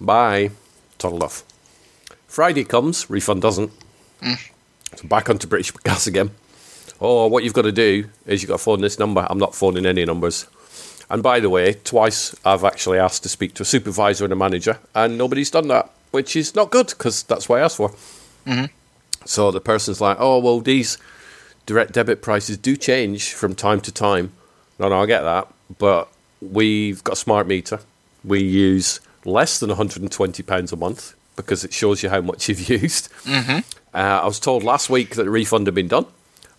Bye. 0.00 0.52
Toddled 0.98 1.24
off. 1.24 1.42
Friday 2.28 2.62
comes, 2.62 3.10
refund 3.10 3.42
doesn't. 3.42 3.72
Mm. 4.22 4.50
So 4.94 5.08
back 5.08 5.28
onto 5.28 5.48
British 5.48 5.72
Gas 5.84 6.06
again. 6.06 6.30
Oh, 7.04 7.26
what 7.26 7.44
you've 7.44 7.52
got 7.52 7.62
to 7.62 7.72
do 7.72 8.08
is 8.26 8.42
you've 8.42 8.48
got 8.48 8.56
to 8.58 8.62
phone 8.62 8.80
this 8.80 8.98
number. 8.98 9.26
I'm 9.28 9.38
not 9.38 9.54
phoning 9.54 9.84
any 9.86 10.04
numbers. 10.04 10.46
And 11.10 11.22
by 11.22 11.38
the 11.38 11.50
way, 11.50 11.74
twice 11.74 12.34
I've 12.44 12.64
actually 12.64 12.98
asked 12.98 13.22
to 13.24 13.28
speak 13.28 13.52
to 13.54 13.62
a 13.62 13.66
supervisor 13.66 14.24
and 14.24 14.32
a 14.32 14.36
manager, 14.36 14.78
and 14.94 15.18
nobody's 15.18 15.50
done 15.50 15.68
that, 15.68 15.90
which 16.12 16.34
is 16.34 16.54
not 16.54 16.70
good 16.70 16.88
because 16.88 17.22
that's 17.24 17.46
what 17.48 17.60
I 17.60 17.64
asked 17.64 17.76
for. 17.76 17.92
So 19.26 19.50
the 19.50 19.60
person's 19.60 20.00
like, 20.00 20.16
oh, 20.18 20.38
well, 20.38 20.60
these 20.60 20.96
direct 21.66 21.92
debit 21.92 22.22
prices 22.22 22.56
do 22.56 22.76
change 22.76 23.32
from 23.34 23.54
time 23.54 23.80
to 23.82 23.92
time. 23.92 24.32
No, 24.78 24.88
no, 24.88 25.02
I 25.02 25.06
get 25.06 25.22
that. 25.22 25.48
But 25.78 26.08
we've 26.40 27.04
got 27.04 27.12
a 27.12 27.16
smart 27.16 27.46
meter. 27.46 27.80
We 28.24 28.42
use 28.42 29.00
less 29.26 29.60
than 29.60 29.70
£120 29.70 30.72
a 30.72 30.76
month 30.76 31.14
because 31.36 31.64
it 31.64 31.72
shows 31.72 32.02
you 32.02 32.08
how 32.08 32.22
much 32.22 32.48
you've 32.48 32.68
used. 32.68 33.10
Uh, 33.92 34.20
I 34.22 34.26
was 34.26 34.40
told 34.40 34.62
last 34.62 34.88
week 34.88 35.16
that 35.16 35.24
the 35.24 35.30
refund 35.30 35.66
had 35.66 35.74
been 35.74 35.88
done. 35.88 36.06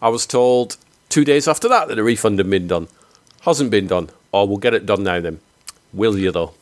I 0.06 0.10
was 0.10 0.28
told 0.28 0.78
two 1.10 1.26
days 1.26 1.48
after 1.48 1.68
that 1.68 1.88
that 1.88 1.96
the 1.96 2.04
refund 2.04 2.38
had 2.38 2.48
been 2.48 2.68
done. 2.68 2.90
Hasn't 3.42 3.72
been 3.72 3.88
done. 3.88 4.10
Oh, 4.32 4.46
we'll 4.46 4.60
get 4.60 4.76
it 4.76 4.86
done 4.86 5.02
now 5.02 5.20
then. 5.20 5.40
Will 5.94 6.16
you, 6.16 6.32
though? 6.32 6.54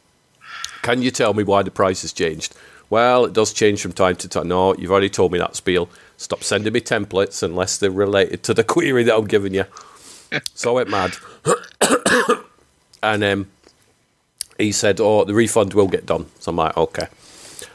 Can 0.82 1.02
you 1.02 1.10
tell 1.10 1.34
me 1.34 1.42
why 1.42 1.62
the 1.62 1.70
price 1.70 2.00
has 2.00 2.14
changed? 2.14 2.56
Well, 2.88 3.26
it 3.26 3.34
does 3.34 3.52
change 3.52 3.82
from 3.82 3.92
time 3.92 4.16
to 4.16 4.28
time. 4.28 4.48
No, 4.48 4.74
you've 4.74 4.90
already 4.90 5.10
told 5.10 5.32
me 5.32 5.38
that, 5.38 5.54
Spiel. 5.54 5.90
Stop 6.16 6.42
sending 6.42 6.72
me 6.72 6.80
templates 6.80 7.42
unless 7.42 7.76
they're 7.76 7.90
related 7.90 8.42
to 8.44 8.54
the 8.54 8.64
query 8.64 9.02
that 9.02 9.14
I'm 9.14 9.26
giving 9.26 9.52
you. 9.52 9.66
so 10.54 10.70
I 10.70 10.74
went 10.76 10.88
mad. 10.88 11.14
and 13.02 13.22
um, 13.22 13.50
he 14.56 14.72
said, 14.72 14.98
Oh, 14.98 15.24
the 15.24 15.34
refund 15.34 15.74
will 15.74 15.88
get 15.88 16.06
done. 16.06 16.24
So 16.40 16.52
I'm 16.52 16.56
like, 16.56 16.74
Okay. 16.74 17.08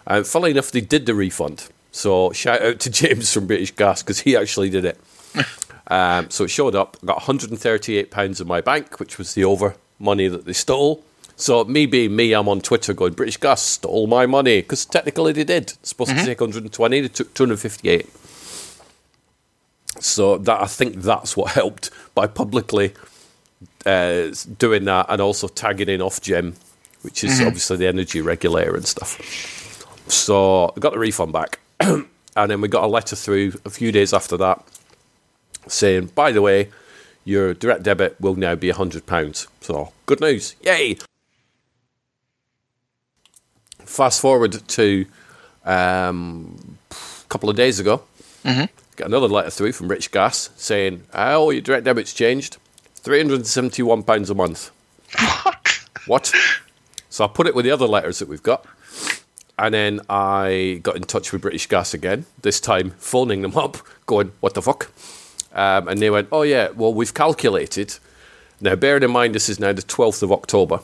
And 0.07 0.25
funnily 0.25 0.49
enough, 0.49 0.71
they 0.71 0.81
did 0.81 1.05
the 1.05 1.13
refund. 1.13 1.69
So 1.91 2.31
shout 2.31 2.61
out 2.61 2.79
to 2.81 2.89
James 2.91 3.33
from 3.33 3.47
British 3.47 3.75
Gas 3.75 4.01
because 4.01 4.21
he 4.21 4.35
actually 4.35 4.69
did 4.69 4.85
it. 4.85 4.99
um, 5.87 6.29
so 6.29 6.45
it 6.45 6.49
showed 6.49 6.75
up. 6.75 6.97
I 7.03 7.05
got 7.05 7.17
138 7.17 8.11
pounds 8.11 8.41
in 8.41 8.47
my 8.47 8.61
bank, 8.61 8.99
which 8.99 9.17
was 9.17 9.33
the 9.33 9.43
over 9.43 9.75
money 9.99 10.27
that 10.27 10.45
they 10.45 10.53
stole. 10.53 11.03
So 11.35 11.63
me 11.63 11.87
being 11.87 12.15
me, 12.15 12.33
I'm 12.33 12.47
on 12.47 12.61
Twitter 12.61 12.93
going 12.93 13.13
British 13.13 13.37
Gas 13.37 13.63
stole 13.63 14.05
my 14.05 14.25
money 14.25 14.61
because 14.61 14.85
technically 14.85 15.33
they 15.33 15.43
did. 15.43 15.71
It's 15.71 15.89
supposed 15.89 16.11
to 16.11 16.23
take 16.23 16.39
120, 16.39 17.01
they 17.01 17.07
took 17.07 17.33
258. 17.33 18.07
So 19.99 20.37
that 20.37 20.61
I 20.61 20.67
think 20.67 20.97
that's 20.97 21.35
what 21.35 21.51
helped 21.51 21.89
by 22.13 22.27
publicly 22.27 22.93
uh, 23.85 24.27
doing 24.57 24.85
that 24.85 25.07
and 25.09 25.21
also 25.21 25.47
tagging 25.47 25.89
in 25.89 25.99
Ofgem, 26.01 26.55
which 27.01 27.23
is 27.23 27.41
obviously 27.41 27.77
the 27.77 27.87
energy 27.87 28.21
regulator 28.21 28.75
and 28.75 28.85
stuff. 28.85 29.19
So 30.07 30.73
I 30.75 30.79
got 30.79 30.93
the 30.93 30.99
refund 30.99 31.33
back, 31.33 31.59
and 32.35 32.51
then 32.51 32.61
we 32.61 32.67
got 32.67 32.83
a 32.83 32.87
letter 32.87 33.15
through 33.15 33.53
a 33.65 33.69
few 33.69 33.91
days 33.91 34.13
after 34.13 34.37
that 34.37 34.63
saying, 35.67 36.07
by 36.15 36.31
the 36.31 36.41
way, 36.41 36.69
your 37.23 37.53
direct 37.53 37.83
debit 37.83 38.19
will 38.19 38.35
now 38.35 38.55
be 38.55 38.69
hundred 38.71 39.05
pounds. 39.05 39.47
So 39.61 39.91
good 40.05 40.19
news, 40.21 40.55
yay! 40.61 40.97
Fast 43.79 44.21
forward 44.21 44.67
to 44.69 45.05
um, 45.65 46.77
a 46.91 46.95
couple 47.29 47.49
of 47.49 47.55
days 47.55 47.79
ago, 47.79 48.03
got 48.95 49.07
another 49.07 49.27
letter 49.27 49.49
through 49.49 49.73
from 49.73 49.87
Rich 49.87 50.11
Gas 50.11 50.49
saying, 50.55 51.03
"Oh, 51.13 51.49
your 51.51 51.61
direct 51.61 51.83
debit's 51.85 52.13
changed, 52.13 52.57
three 52.95 53.19
hundred 53.19 53.35
and 53.35 53.47
seventy-one 53.47 54.03
pounds 54.03 54.29
a 54.29 54.35
month." 54.35 54.71
What? 55.43 55.79
What? 56.07 56.33
So 57.09 57.25
I 57.25 57.27
put 57.27 57.45
it 57.47 57.53
with 57.53 57.65
the 57.65 57.71
other 57.71 57.85
letters 57.87 58.19
that 58.19 58.27
we've 58.27 58.41
got. 58.41 58.65
And 59.61 59.75
then 59.75 60.01
I 60.09 60.79
got 60.81 60.95
in 60.95 61.03
touch 61.03 61.31
with 61.31 61.43
British 61.43 61.67
Gas 61.67 61.93
again, 61.93 62.25
this 62.41 62.59
time 62.59 62.95
phoning 62.97 63.43
them 63.43 63.55
up, 63.55 63.77
going, 64.07 64.31
What 64.39 64.55
the 64.55 64.61
fuck? 64.63 64.91
Um, 65.53 65.87
and 65.87 66.01
they 66.01 66.09
went, 66.09 66.29
Oh, 66.31 66.41
yeah, 66.41 66.69
well, 66.69 66.91
we've 66.91 67.13
calculated. 67.13 67.97
Now, 68.59 68.75
bearing 68.75 69.03
in 69.03 69.11
mind, 69.11 69.35
this 69.35 69.49
is 69.49 69.59
now 69.59 69.71
the 69.71 69.83
12th 69.83 70.23
of 70.23 70.31
October. 70.31 70.79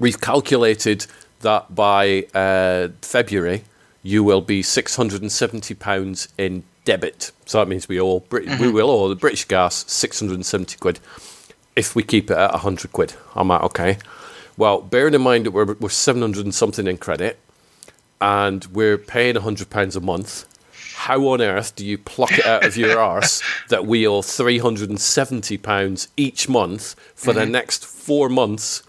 We've 0.00 0.20
calculated 0.20 1.06
that 1.42 1.72
by 1.72 2.26
uh, 2.34 2.88
February, 3.00 3.62
you 4.02 4.24
will 4.24 4.40
be 4.40 4.62
£670 4.62 6.28
in 6.36 6.64
debit. 6.84 7.30
So 7.44 7.58
that 7.58 7.68
means 7.68 7.88
we 7.88 8.00
owe 8.00 8.20
Brit- 8.20 8.58
we 8.58 8.72
will 8.72 8.90
owe 8.90 9.08
the 9.08 9.14
British 9.14 9.44
Gas 9.44 9.84
670 9.86 10.78
quid 10.78 10.98
if 11.76 11.94
we 11.94 12.02
keep 12.02 12.28
it 12.28 12.36
at 12.36 12.52
100 12.52 12.92
quid. 12.92 13.14
I'm 13.36 13.48
like, 13.48 13.62
okay. 13.62 13.98
Well, 14.56 14.80
bearing 14.80 15.14
in 15.14 15.20
mind 15.20 15.46
that 15.46 15.50
we're, 15.50 15.74
we're 15.74 15.88
700 15.90 16.44
and 16.44 16.54
something 16.54 16.86
in 16.86 16.96
credit 16.96 17.38
and 18.20 18.64
we're 18.66 18.96
paying 18.96 19.34
100 19.34 19.68
pounds 19.68 19.96
a 19.96 20.00
month, 20.00 20.46
how 20.94 21.28
on 21.28 21.42
earth 21.42 21.76
do 21.76 21.84
you 21.84 21.98
pluck 21.98 22.32
it 22.32 22.46
out 22.46 22.64
of 22.64 22.76
your 22.76 22.98
arse 23.00 23.42
that 23.68 23.84
we 23.84 24.06
owe 24.06 24.22
370 24.22 25.58
pounds 25.58 26.08
each 26.16 26.48
month 26.48 26.96
for 27.14 27.34
the 27.34 27.44
next 27.44 27.84
four 27.84 28.30
months 28.30 28.82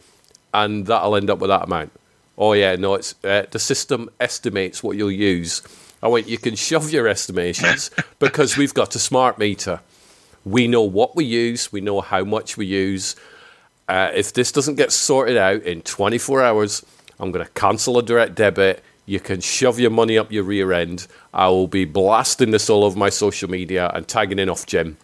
and 0.54 0.88
that'll 0.88 1.18
end 1.18 1.30
up 1.30 1.40
with 1.40 1.50
that 1.50 1.66
amount? 1.66 1.92
Oh, 2.38 2.54
yeah, 2.54 2.76
no, 2.76 2.94
it's 2.94 3.16
uh, 3.26 3.46
the 3.52 3.60
system 3.60 4.10
estimates 4.20 4.82
what 4.82 4.96
you'll 4.96 5.12
use. 5.12 5.62
I 6.02 6.08
went, 6.08 6.30
you 6.30 6.38
can 6.38 6.56
shove 6.56 6.92
your 6.92 7.08
estimations 7.08 7.92
because 8.20 8.56
we've 8.56 8.74
got 8.74 8.96
a 8.96 9.00
smart 9.00 9.38
meter. 9.38 9.82
We 10.46 10.68
know 10.68 10.84
what 10.84 11.16
we 11.16 11.26
use, 11.26 11.74
we 11.74 11.82
know 11.82 12.00
how 12.00 12.24
much 12.24 12.56
we 12.56 12.68
use. 12.68 13.18
Uh, 13.88 14.12
if 14.14 14.34
this 14.34 14.52
doesn't 14.52 14.76
get 14.76 14.92
sorted 14.92 15.38
out 15.38 15.64
in 15.64 15.82
24 15.82 16.44
hours, 16.44 16.86
I'm 17.20 17.32
going 17.32 17.46
to 17.46 17.52
cancel 17.54 17.98
a 17.98 18.04
direct 18.04 18.36
debit. 18.36 18.84
You 19.06 19.20
can 19.20 19.40
shove 19.40 19.80
your 19.80 19.92
money 19.92 20.18
up 20.18 20.32
your 20.32 20.44
rear 20.44 20.74
end. 20.74 21.08
I 21.34 21.48
will 21.48 21.68
be 21.68 21.86
blasting 21.86 22.52
this 22.52 22.70
all 22.70 22.84
over 22.84 22.98
my 22.98 23.10
social 23.10 23.50
media 23.50 23.90
and 23.94 24.08
tagging 24.08 24.40
in 24.40 24.50
Ofgem. 24.50 24.96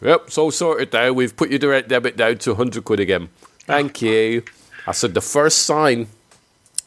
Yep, 0.00 0.24
it's 0.26 0.38
all 0.38 0.50
sorted 0.50 0.92
now. 0.92 1.12
We've 1.12 1.36
put 1.36 1.50
your 1.50 1.58
direct 1.58 1.88
debit 1.88 2.16
down 2.16 2.38
to 2.38 2.50
100 2.50 2.84
quid 2.84 3.00
again. 3.00 3.28
Thank 3.60 4.02
you. 4.02 4.42
I 4.86 4.92
said 4.92 5.14
the 5.14 5.20
first 5.20 5.58
sign 5.66 6.08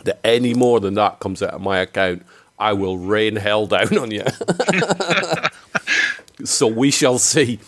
that 0.03 0.19
any 0.23 0.53
more 0.53 0.79
than 0.79 0.95
that 0.95 1.19
comes 1.19 1.41
out 1.41 1.53
of 1.53 1.61
my 1.61 1.79
account, 1.79 2.25
I 2.57 2.73
will 2.73 2.97
rain 2.97 3.37
hell 3.37 3.67
down 3.67 3.97
on 3.97 4.11
you. 4.11 4.23
so 6.45 6.67
we 6.67 6.91
shall 6.91 7.19
see. 7.19 7.59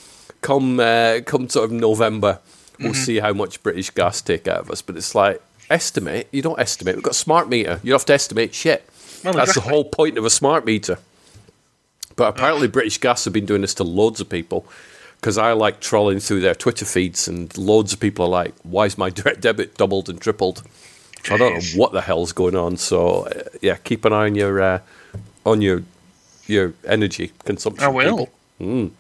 Come, 0.42 0.80
uh, 0.80 1.22
come 1.26 1.48
sort 1.48 1.66
of 1.66 1.72
November, 1.72 2.40
we'll 2.80 2.94
see 2.94 3.20
how 3.20 3.34
much 3.34 3.62
British 3.64 3.90
gas 3.90 4.22
take 4.22 4.48
out 4.48 4.60
of 4.60 4.72
us. 4.72 4.82
But 4.82 4.98
it's 4.98 5.16
like 5.16 5.42
estimate. 5.70 6.28
You 6.32 6.42
don't 6.42 6.60
estimate. 6.60 6.96
We've 6.96 7.04
got 7.04 7.12
a 7.12 7.16
smart 7.16 7.50
meter. 7.50 7.80
You 7.84 7.92
don't 7.92 8.00
have 8.00 8.06
to 8.06 8.14
estimate 8.14 8.54
shit. 8.54 8.88
Well, 9.24 9.34
That's 9.34 9.52
exactly. 9.52 9.70
the 9.70 9.74
whole 9.74 9.86
point 9.86 10.18
of 10.18 10.26
a 10.26 10.30
smart 10.30 10.66
meter. 10.66 10.98
But 12.16 12.30
apparently, 12.30 12.68
British 12.68 12.98
Gas 13.00 13.24
have 13.26 13.34
been 13.34 13.46
doing 13.46 13.62
this 13.62 13.74
to 13.76 13.84
loads 13.84 14.20
of 14.22 14.30
people. 14.30 14.66
Because 15.20 15.38
I 15.38 15.54
like 15.54 15.80
trolling 15.80 16.20
through 16.20 16.42
their 16.42 16.54
Twitter 16.54 16.84
feeds, 16.84 17.30
and 17.30 17.58
loads 17.58 17.94
of 17.94 18.00
people 18.02 18.26
are 18.26 18.30
like, 18.30 18.54
"Why 18.64 18.86
is 18.86 18.98
my 18.98 19.10
direct 19.22 19.40
debit 19.40 19.78
doubled 19.78 20.10
and 20.10 20.20
tripled?" 20.20 20.64
So 21.24 21.36
I 21.36 21.38
don't 21.38 21.54
know 21.54 21.80
what 21.80 21.94
the 21.94 22.02
hell's 22.02 22.34
going 22.34 22.56
on. 22.58 22.76
So 22.76 23.28
uh, 23.28 23.44
yeah, 23.62 23.78
keep 23.78 24.04
an 24.04 24.12
eye 24.12 24.26
on 24.26 24.36
your 24.36 24.62
uh, 24.62 24.80
on 25.46 25.62
your 25.62 25.84
your 26.46 26.74
energy 26.86 27.32
consumption. 27.46 27.86
I 27.86 27.88
will. 27.88 28.28
people. 28.60 28.92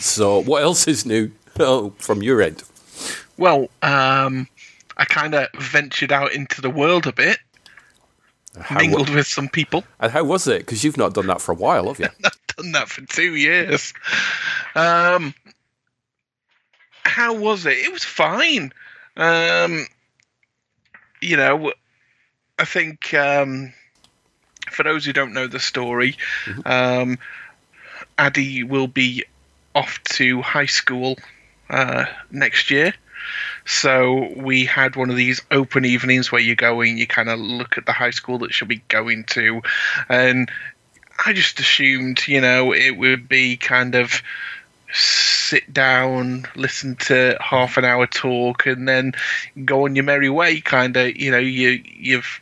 So 0.00 0.42
what 0.42 0.62
else 0.62 0.86
is 0.88 1.04
new 1.04 1.30
oh, 1.58 1.92
from 1.98 2.22
your 2.22 2.42
end? 2.42 2.62
Well, 3.36 3.68
um, 3.82 4.48
I 4.96 5.04
kind 5.04 5.34
of 5.34 5.48
ventured 5.58 6.12
out 6.12 6.32
into 6.32 6.60
the 6.60 6.70
world 6.70 7.06
a 7.06 7.12
bit, 7.12 7.38
How, 8.60 8.78
mingled 8.78 9.10
with 9.10 9.26
some 9.26 9.48
people. 9.48 9.84
and 10.00 10.10
how 10.10 10.24
was 10.24 10.46
it? 10.48 10.60
Because 10.60 10.82
you've 10.82 10.96
not 10.96 11.14
done 11.14 11.28
that 11.28 11.40
for 11.40 11.52
a 11.52 11.56
while, 11.56 11.86
have 11.88 12.00
you? 12.00 12.08
Done 12.56 12.72
that 12.72 12.88
for 12.88 13.02
two 13.02 13.36
years. 13.36 13.94
Um, 14.74 15.32
how 17.04 17.34
was 17.34 17.64
it? 17.66 17.78
It 17.78 17.92
was 17.92 18.02
fine. 18.02 18.72
Um, 19.16 19.86
you 21.20 21.36
know, 21.36 21.72
I 22.58 22.64
think 22.64 23.14
um, 23.14 23.72
for 24.72 24.82
those 24.82 25.04
who 25.04 25.12
don't 25.12 25.34
know 25.34 25.46
the 25.46 25.60
story, 25.60 26.16
um, 26.66 27.18
Addy 28.18 28.64
will 28.64 28.88
be 28.88 29.24
off 29.78 30.02
to 30.02 30.42
high 30.42 30.66
school 30.66 31.16
uh, 31.70 32.04
next 32.32 32.70
year. 32.70 32.92
So 33.64 34.32
we 34.36 34.64
had 34.64 34.96
one 34.96 35.10
of 35.10 35.16
these 35.16 35.40
open 35.50 35.84
evenings 35.84 36.32
where 36.32 36.40
you 36.40 36.56
go 36.56 36.80
and 36.80 36.98
you 36.98 37.06
kind 37.06 37.28
of 37.28 37.38
look 37.38 37.78
at 37.78 37.86
the 37.86 37.92
high 37.92 38.10
school 38.10 38.38
that 38.38 38.52
she'll 38.52 38.68
be 38.68 38.82
going 38.88 39.24
to, 39.36 39.62
and 40.08 40.50
I 41.24 41.32
just 41.32 41.60
assumed, 41.60 42.26
you 42.26 42.40
know, 42.40 42.72
it 42.72 42.96
would 42.96 43.28
be 43.28 43.56
kind 43.56 43.94
of 43.94 44.22
sit 44.92 45.70
down, 45.72 46.46
listen 46.56 46.96
to 46.96 47.36
half 47.40 47.76
an 47.76 47.84
hour 47.84 48.06
talk, 48.06 48.66
and 48.66 48.88
then 48.88 49.12
go 49.64 49.84
on 49.84 49.94
your 49.94 50.04
merry 50.04 50.30
way. 50.30 50.60
Kind 50.60 50.96
of, 50.96 51.16
you 51.16 51.30
know, 51.30 51.38
you 51.38 51.82
you've 51.84 52.40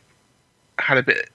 had 0.78 0.99
a 0.99 1.02
bit 1.02 1.31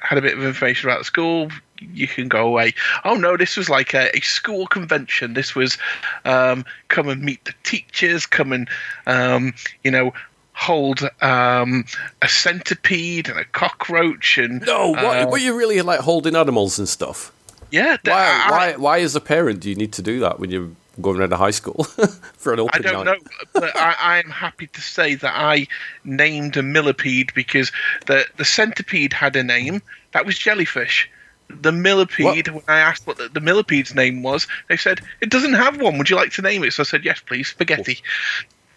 had 0.00 0.18
a 0.18 0.22
bit 0.22 0.36
of 0.36 0.44
information 0.44 0.88
about 0.88 0.98
the 0.98 1.04
school. 1.04 1.50
You 1.80 2.08
can 2.08 2.28
go 2.28 2.46
away. 2.46 2.74
Oh 3.04 3.14
no, 3.14 3.36
this 3.36 3.56
was 3.56 3.68
like 3.68 3.94
a, 3.94 4.14
a 4.16 4.20
school 4.20 4.66
convention. 4.66 5.34
This 5.34 5.54
was 5.54 5.76
um, 6.24 6.64
come 6.88 7.08
and 7.08 7.22
meet 7.22 7.44
the 7.44 7.54
teachers. 7.64 8.26
Come 8.26 8.52
and 8.52 8.68
um, 9.06 9.54
you 9.84 9.90
know 9.90 10.12
hold 10.52 11.02
um, 11.20 11.84
a 12.22 12.28
centipede 12.28 13.28
and 13.28 13.38
a 13.38 13.44
cockroach 13.44 14.38
and 14.38 14.62
No, 14.62 14.88
what, 14.92 15.18
uh, 15.18 15.28
were 15.30 15.36
you 15.36 15.54
really 15.56 15.82
like 15.82 16.00
holding 16.00 16.34
animals 16.34 16.78
and 16.78 16.88
stuff? 16.88 17.30
yeah. 17.70 17.98
Why, 18.04 18.14
I- 18.46 18.50
why, 18.50 18.76
why, 18.76 19.00
as 19.00 19.14
a 19.14 19.20
parent, 19.20 19.60
do 19.60 19.68
you 19.68 19.74
need 19.74 19.92
to 19.92 20.02
do 20.02 20.18
that 20.20 20.40
when 20.40 20.50
you're 20.50 20.70
going 20.98 21.20
around 21.20 21.34
a 21.34 21.36
high 21.36 21.50
school 21.50 21.84
for 22.38 22.54
an 22.54 22.60
open 22.60 22.86
I 22.86 22.90
don't 22.90 23.04
night? 23.04 23.20
know, 23.22 23.30
but 23.52 23.76
I, 23.76 23.96
I 24.00 24.18
am 24.18 24.30
happy 24.30 24.66
to 24.68 24.80
say 24.80 25.14
that 25.16 25.34
I 25.36 25.66
named 26.04 26.56
a 26.56 26.62
millipede 26.62 27.32
because 27.34 27.70
the 28.06 28.24
the 28.38 28.44
centipede 28.46 29.12
had 29.12 29.36
a 29.36 29.42
name. 29.42 29.82
That 30.12 30.24
was 30.24 30.38
jellyfish. 30.38 31.10
The 31.48 31.72
millipede. 31.72 32.48
When 32.48 32.62
I 32.68 32.78
asked 32.78 33.06
what 33.06 33.18
the, 33.18 33.28
the 33.28 33.40
millipede's 33.40 33.94
name 33.94 34.22
was, 34.22 34.46
they 34.68 34.76
said 34.76 35.00
it 35.20 35.30
doesn't 35.30 35.54
have 35.54 35.80
one. 35.80 35.96
Would 35.98 36.10
you 36.10 36.16
like 36.16 36.32
to 36.32 36.42
name 36.42 36.64
it? 36.64 36.72
So 36.72 36.82
I 36.82 36.84
said 36.84 37.04
yes, 37.04 37.20
please. 37.20 37.48
Spaghetti. 37.48 38.00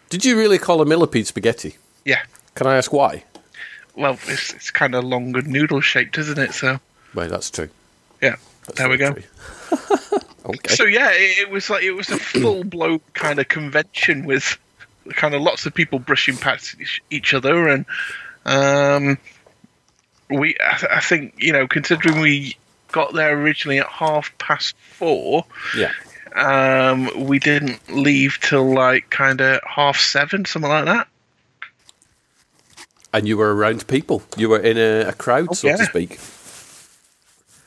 Did 0.09 0.23
you 0.25 0.37
really 0.37 0.57
call 0.57 0.81
a 0.81 0.85
millipede 0.85 1.27
spaghetti? 1.27 1.77
Yeah. 2.05 2.21
Can 2.55 2.67
I 2.67 2.77
ask 2.77 2.91
why? 2.93 3.23
Well, 3.95 4.17
it's 4.27 4.53
it's 4.53 4.71
kind 4.71 4.95
of 4.95 5.03
long 5.03 5.35
and 5.35 5.47
noodle 5.47 5.81
shaped, 5.81 6.17
isn't 6.17 6.37
it? 6.37 6.53
So 6.53 6.79
Well, 7.13 7.27
that's 7.27 7.49
true. 7.49 7.69
yeah. 8.21 8.35
That's 8.65 8.77
there 8.77 8.89
we 8.89 8.97
go. 8.97 9.15
okay. 10.45 10.75
So 10.75 10.85
yeah, 10.85 11.09
it, 11.11 11.39
it 11.39 11.49
was 11.49 11.69
like 11.69 11.83
it 11.83 11.91
was 11.91 12.09
a 12.09 12.17
full 12.17 12.63
blown 12.63 13.01
kind 13.13 13.39
of 13.39 13.47
convention 13.47 14.25
with 14.25 14.57
kind 15.13 15.33
of 15.33 15.41
lots 15.41 15.65
of 15.65 15.73
people 15.73 15.97
brushing 15.99 16.37
past 16.37 16.75
each, 16.79 17.01
each 17.09 17.33
other, 17.33 17.67
and 17.67 17.85
um, 18.45 19.17
we 20.29 20.55
I, 20.65 20.77
th- 20.77 20.91
I 20.91 20.99
think 20.99 21.35
you 21.37 21.53
know 21.53 21.67
considering 21.67 22.19
we 22.21 22.55
got 22.91 23.13
there 23.13 23.37
originally 23.39 23.79
at 23.79 23.87
half 23.87 24.35
past 24.39 24.75
four, 24.77 25.45
yeah. 25.77 25.91
um, 26.35 27.09
we 27.27 27.37
didn't 27.39 27.79
leave 27.89 28.39
till 28.41 28.73
like 28.73 29.09
kind 29.09 29.41
of 29.41 29.61
half 29.63 29.97
seven, 29.99 30.45
something 30.45 30.69
like 30.69 30.85
that. 30.85 31.07
And 33.13 33.27
you 33.27 33.37
were 33.37 33.55
around 33.55 33.87
people. 33.87 34.21
You 34.37 34.49
were 34.49 34.59
in 34.59 34.77
a, 34.77 35.09
a 35.09 35.13
crowd, 35.13 35.55
so 35.55 35.67
to 35.69 35.81
Oh, 35.81 35.85
speak. 35.85 36.19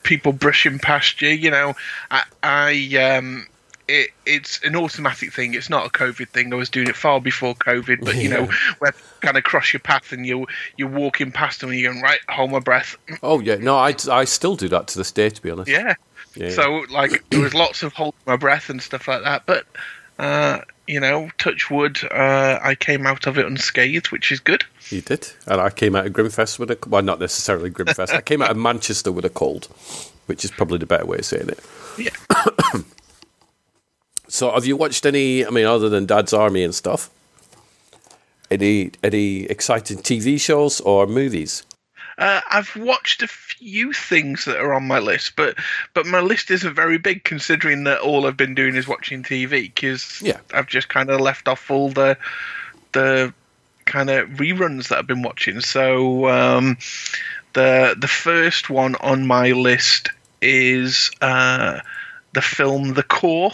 people 0.03 0.31
brushing 0.31 0.79
past 0.79 1.21
you. 1.21 1.29
You 1.29 1.51
know, 1.51 1.73
I, 2.11 2.23
I 2.41 2.97
um, 3.17 3.47
it, 3.87 4.11
it's 4.25 4.61
an 4.63 4.75
automatic 4.75 5.33
thing. 5.33 5.53
It's 5.53 5.69
not 5.69 5.85
a 5.85 5.89
COVID 5.89 6.29
thing. 6.29 6.53
I 6.53 6.55
was 6.55 6.69
doing 6.69 6.87
it 6.87 6.95
far 6.95 7.19
before 7.19 7.53
COVID, 7.55 8.03
but 8.03 8.15
you 8.15 8.29
know, 8.29 8.49
where 8.79 8.91
people 8.91 9.07
kind 9.21 9.37
of 9.37 9.43
cross 9.43 9.73
your 9.73 9.79
path 9.81 10.11
and 10.11 10.25
you 10.25 10.47
you're 10.77 10.89
walking 10.89 11.31
past 11.31 11.61
them 11.61 11.69
and 11.69 11.79
you're 11.79 11.91
going 11.91 12.03
right, 12.03 12.19
hold 12.29 12.51
my 12.51 12.59
breath. 12.59 12.97
Oh, 13.21 13.39
yeah. 13.39 13.55
No, 13.55 13.77
I, 13.77 13.95
I 14.11 14.25
still 14.25 14.55
do 14.55 14.67
that 14.69 14.87
to 14.87 14.97
this 14.97 15.11
day, 15.11 15.29
to 15.29 15.41
be 15.41 15.49
honest. 15.49 15.69
Yeah. 15.69 15.93
Yeah. 16.35 16.49
So 16.49 16.85
like 16.89 17.23
there 17.29 17.39
was 17.39 17.53
lots 17.53 17.83
of 17.83 17.93
holding 17.93 18.19
my 18.25 18.35
breath 18.35 18.69
and 18.69 18.81
stuff 18.81 19.07
like 19.07 19.23
that, 19.23 19.43
but 19.45 19.65
uh, 20.19 20.59
you 20.87 20.99
know, 20.99 21.29
touch 21.37 21.69
wood, 21.69 21.99
uh, 22.11 22.59
I 22.61 22.75
came 22.75 23.05
out 23.05 23.27
of 23.27 23.37
it 23.37 23.45
unscathed, 23.45 24.11
which 24.11 24.31
is 24.31 24.39
good. 24.39 24.65
You 24.89 25.01
did. 25.01 25.31
And 25.47 25.61
I 25.61 25.69
came 25.69 25.95
out 25.95 26.07
of 26.07 26.13
Grimmfest 26.13 26.59
with 26.59 26.71
a 26.71 26.77
well, 26.87 27.03
not 27.03 27.19
necessarily 27.19 27.69
Grimmfest. 27.69 28.13
I 28.13 28.21
came 28.21 28.41
out 28.41 28.51
of 28.51 28.57
Manchester 28.69 29.11
with 29.11 29.25
a 29.25 29.29
cold, 29.29 29.67
which 30.25 30.43
is 30.43 30.51
probably 30.51 30.79
the 30.79 30.85
better 30.85 31.05
way 31.05 31.19
of 31.19 31.25
saying 31.25 31.49
it. 31.49 31.59
Yeah. 31.97 32.81
So, 34.33 34.51
have 34.51 34.65
you 34.65 34.75
watched 34.75 35.05
any? 35.05 35.45
I 35.45 35.51
mean, 35.51 35.67
other 35.67 35.89
than 35.89 36.07
Dad's 36.07 36.33
Army 36.33 36.63
and 36.63 36.73
stuff, 36.73 37.11
any 38.49 38.89
any 39.03 39.43
exciting 39.43 39.97
TV 39.97 40.41
shows 40.41 40.81
or 40.81 41.05
movies? 41.05 41.61
Uh, 42.17 42.41
I've 42.49 42.75
watched 42.75 43.21
a 43.21 43.27
few 43.27 43.93
things 43.93 44.45
that 44.45 44.57
are 44.57 44.73
on 44.73 44.87
my 44.87 44.97
list, 44.97 45.33
but 45.35 45.55
but 45.93 46.07
my 46.07 46.19
list 46.19 46.49
isn't 46.49 46.73
very 46.73 46.97
big 46.97 47.23
considering 47.25 47.83
that 47.83 47.99
all 47.99 48.25
I've 48.25 48.35
been 48.35 48.55
doing 48.55 48.75
is 48.75 48.87
watching 48.87 49.21
TV 49.21 49.71
because 49.71 50.19
Yeah. 50.23 50.39
I've 50.51 50.65
just 50.67 50.89
kind 50.89 51.11
of 51.11 51.21
left 51.21 51.47
off 51.47 51.69
all 51.69 51.89
the 51.89 52.17
the 52.93 53.31
kind 53.85 54.09
of 54.09 54.29
reruns 54.29 54.87
that 54.87 54.97
I've 54.97 55.05
been 55.05 55.21
watching. 55.21 55.61
So 55.61 56.27
um, 56.27 56.79
the 57.53 57.95
the 57.99 58.07
first 58.07 58.71
one 58.71 58.95
on 58.95 59.27
my 59.27 59.51
list 59.51 60.09
is 60.41 61.11
uh, 61.21 61.81
the 62.33 62.41
film 62.41 62.95
The 62.95 63.03
Core. 63.03 63.51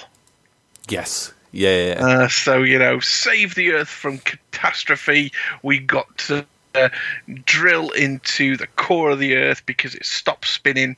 Yes. 0.89 1.34
Yeah. 1.52 1.97
Uh, 1.99 2.28
so 2.28 2.62
you 2.63 2.78
know, 2.78 2.99
save 2.99 3.56
the 3.56 3.73
Earth 3.73 3.89
from 3.89 4.19
catastrophe. 4.19 5.32
We 5.63 5.80
got 5.80 6.17
to 6.19 6.45
uh, 6.75 6.89
drill 7.45 7.89
into 7.91 8.56
the 8.58 8.67
core 8.67 9.12
of 9.12 9.19
the 9.19 9.36
Earth 9.36 9.65
because 9.65 9.95
it 9.95 10.06
stops 10.06 10.49
spinning 10.49 10.97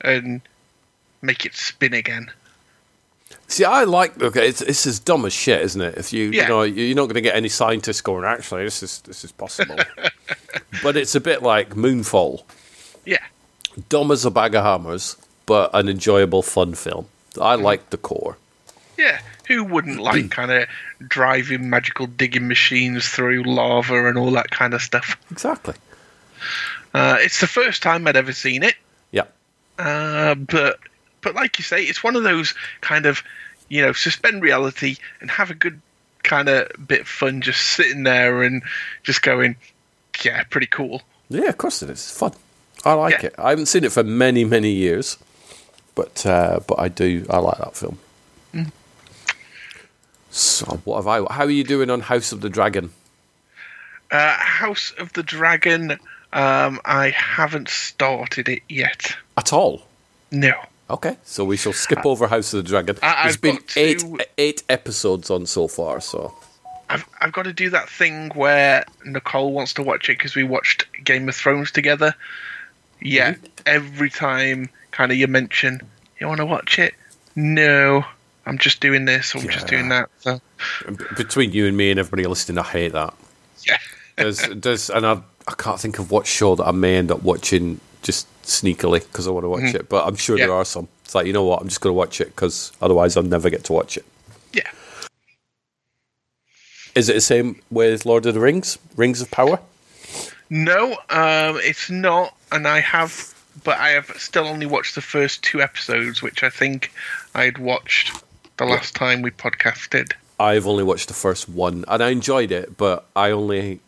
and 0.00 0.40
make 1.22 1.44
it 1.44 1.54
spin 1.54 1.92
again. 1.94 2.30
See, 3.46 3.64
I 3.64 3.84
like. 3.84 4.22
Okay, 4.22 4.48
it's 4.48 4.62
it's 4.62 4.86
as 4.86 4.98
dumb 4.98 5.24
as 5.26 5.32
shit, 5.32 5.60
isn't 5.62 5.80
it? 5.80 5.98
If 5.98 6.12
you 6.12 6.30
Yeah. 6.30 6.42
you 6.44 6.48
know 6.48 6.62
you're 6.62 6.96
not 6.96 7.04
going 7.04 7.14
to 7.14 7.20
get 7.20 7.36
any 7.36 7.48
scientists 7.50 8.00
going. 8.00 8.24
Actually, 8.24 8.64
this 8.64 8.82
is 8.82 9.00
this 9.02 9.22
is 9.24 9.32
possible. 9.32 9.76
but 10.82 10.96
it's 10.96 11.14
a 11.14 11.20
bit 11.20 11.42
like 11.42 11.70
Moonfall. 11.70 12.42
Yeah, 13.04 13.18
Dumb 13.90 14.10
as 14.10 14.24
a 14.24 14.30
bag 14.30 14.54
of 14.54 14.64
hammers, 14.64 15.16
but 15.44 15.70
an 15.74 15.90
enjoyable, 15.90 16.42
fun 16.42 16.74
film. 16.74 17.06
I 17.38 17.56
like 17.56 17.90
the 17.90 17.98
core. 17.98 18.38
Yeah. 18.98 19.20
Who 19.48 19.62
wouldn't 19.64 20.00
like 20.00 20.30
kind 20.30 20.50
of 20.50 20.66
driving 21.06 21.68
magical 21.68 22.06
digging 22.06 22.48
machines 22.48 23.06
through 23.08 23.42
lava 23.44 24.06
and 24.08 24.16
all 24.16 24.30
that 24.32 24.50
kind 24.50 24.72
of 24.74 24.80
stuff? 24.82 25.16
Exactly. 25.30 25.74
Uh, 26.94 27.16
it's 27.20 27.40
the 27.40 27.46
first 27.46 27.82
time 27.82 28.06
I'd 28.06 28.16
ever 28.16 28.32
seen 28.32 28.62
it. 28.62 28.74
Yeah. 29.10 29.24
Uh, 29.78 30.34
but 30.34 30.78
but 31.20 31.34
like 31.34 31.58
you 31.58 31.64
say, 31.64 31.82
it's 31.82 32.02
one 32.02 32.16
of 32.16 32.22
those 32.22 32.54
kind 32.80 33.06
of 33.06 33.22
you 33.68 33.82
know 33.82 33.92
suspend 33.92 34.42
reality 34.42 34.96
and 35.20 35.30
have 35.30 35.50
a 35.50 35.54
good 35.54 35.80
kind 36.22 36.48
of 36.48 36.68
bit 36.86 37.02
of 37.02 37.08
fun 37.08 37.40
just 37.42 37.60
sitting 37.62 38.02
there 38.04 38.42
and 38.42 38.62
just 39.02 39.20
going, 39.22 39.56
yeah, 40.24 40.42
pretty 40.44 40.66
cool. 40.68 41.02
Yeah, 41.28 41.48
of 41.48 41.58
course 41.58 41.82
it 41.82 41.90
is. 41.90 41.98
It's 41.98 42.18
fun. 42.18 42.32
I 42.84 42.92
like 42.94 43.20
Yeah. 43.22 43.26
it. 43.28 43.34
I 43.38 43.50
haven't 43.50 43.66
seen 43.66 43.84
it 43.84 43.92
for 43.92 44.04
many, 44.04 44.44
many 44.44 44.70
years, 44.70 45.18
but 45.94 46.24
uh, 46.24 46.60
but 46.66 46.78
I 46.78 46.88
do. 46.88 47.26
I 47.28 47.38
like 47.38 47.58
that 47.58 47.76
film. 47.76 47.98
So 50.34 50.66
what 50.84 50.96
have 50.96 51.06
I? 51.06 51.32
How 51.32 51.44
are 51.44 51.50
you 51.50 51.62
doing 51.62 51.90
on 51.90 52.00
House 52.00 52.32
of 52.32 52.40
the 52.40 52.50
Dragon? 52.50 52.90
Uh, 54.10 54.36
House 54.36 54.92
of 54.98 55.12
the 55.12 55.22
Dragon. 55.22 55.92
Um, 56.32 56.80
I 56.84 57.10
haven't 57.10 57.68
started 57.68 58.48
it 58.48 58.62
yet. 58.68 59.14
At 59.38 59.52
all? 59.52 59.86
No. 60.32 60.52
Okay, 60.90 61.16
so 61.22 61.44
we 61.44 61.56
shall 61.56 61.72
skip 61.72 62.04
over 62.04 62.26
House 62.26 62.52
of 62.52 62.64
the 62.64 62.68
Dragon. 62.68 62.98
I- 63.00 63.22
There's 63.22 63.36
been 63.36 63.56
got 63.56 63.68
to- 63.68 63.80
eight 63.80 64.04
eight 64.36 64.62
episodes 64.68 65.30
on 65.30 65.46
so 65.46 65.68
far, 65.68 66.00
so 66.00 66.34
I've 66.90 67.06
I've 67.20 67.32
got 67.32 67.44
to 67.44 67.52
do 67.52 67.70
that 67.70 67.88
thing 67.88 68.30
where 68.30 68.84
Nicole 69.04 69.52
wants 69.52 69.72
to 69.74 69.84
watch 69.84 70.08
it 70.10 70.18
because 70.18 70.34
we 70.34 70.42
watched 70.42 70.84
Game 71.04 71.28
of 71.28 71.36
Thrones 71.36 71.70
together. 71.70 72.12
Yeah, 73.00 73.34
Mm-hmm. 73.34 73.44
every 73.66 74.10
time 74.10 74.68
kind 74.90 75.12
of 75.12 75.16
you 75.16 75.28
mention 75.28 75.80
you 76.20 76.26
want 76.26 76.38
to 76.38 76.46
watch 76.46 76.78
it, 76.80 76.94
no, 77.36 78.04
I'm 78.46 78.58
just 78.58 78.80
doing 78.80 79.04
this 79.06 79.34
or 79.34 79.38
I'm 79.38 79.48
just 79.48 79.66
doing 79.68 79.88
that. 79.88 80.10
So 80.20 80.40
between 81.16 81.52
you 81.52 81.66
and 81.66 81.76
me 81.76 81.90
and 81.90 81.98
everybody 81.98 82.26
listening, 82.26 82.58
I 82.58 82.62
hate 82.62 82.92
that. 82.92 83.14
yeah, 83.66 83.78
There's, 84.16 84.38
there's, 84.54 84.90
and 84.90 85.06
I, 85.06 85.20
I 85.48 85.54
can't 85.56 85.80
think 85.80 85.98
of 85.98 86.10
what 86.10 86.26
show 86.26 86.54
that 86.56 86.64
I 86.66 86.70
may 86.72 86.96
end 86.96 87.10
up 87.10 87.22
watching 87.22 87.80
just 88.02 88.26
sneakily 88.42 89.00
because 89.00 89.26
I 89.26 89.30
want 89.30 89.44
to 89.44 89.48
watch 89.48 89.74
it. 89.74 89.88
But 89.88 90.06
I'm 90.06 90.16
sure 90.16 90.36
Yeah. 90.38 90.46
there 90.46 90.54
are 90.54 90.64
some. 90.64 90.88
It's 91.04 91.14
like 91.14 91.26
you 91.26 91.32
know 91.32 91.44
what, 91.44 91.60
I'm 91.62 91.68
just 91.68 91.80
going 91.80 91.90
to 91.92 91.96
watch 91.98 92.20
it 92.20 92.28
because 92.28 92.72
otherwise 92.82 93.16
I'll 93.16 93.22
never 93.22 93.48
get 93.50 93.64
to 93.64 93.72
watch 93.72 93.96
it. 93.96 94.04
yeah. 94.52 94.68
Is 96.94 97.08
it 97.08 97.14
the 97.14 97.20
same 97.20 97.60
with 97.70 98.06
Lord 98.06 98.24
of 98.26 98.34
the 98.34 98.40
Rings, 98.40 98.78
Rings 98.96 99.20
of 99.20 99.30
Power? 99.30 99.58
No, 100.50 100.92
um, 101.10 101.58
it's 101.62 101.90
not, 101.90 102.36
and 102.52 102.68
I 102.68 102.80
have, 102.80 103.34
but 103.64 103.78
I 103.78 103.88
have 103.90 104.06
still 104.16 104.46
only 104.46 104.66
watched 104.66 104.94
the 104.94 105.00
first 105.00 105.42
two 105.42 105.60
episodes, 105.60 106.22
which 106.22 106.42
I 106.44 106.50
think 106.50 106.92
I 107.34 107.44
had 107.44 107.58
watched 107.58 108.12
the 108.56 108.64
last 108.64 108.94
time 108.94 109.22
we 109.22 109.30
podcasted. 109.30 110.12
I've 110.38 110.66
only 110.66 110.84
watched 110.84 111.08
the 111.08 111.14
first 111.14 111.48
one 111.48 111.84
and 111.88 112.02
I 112.02 112.10
enjoyed 112.10 112.52
it, 112.52 112.76
but 112.76 113.06
I 113.14 113.30
only 113.30 113.80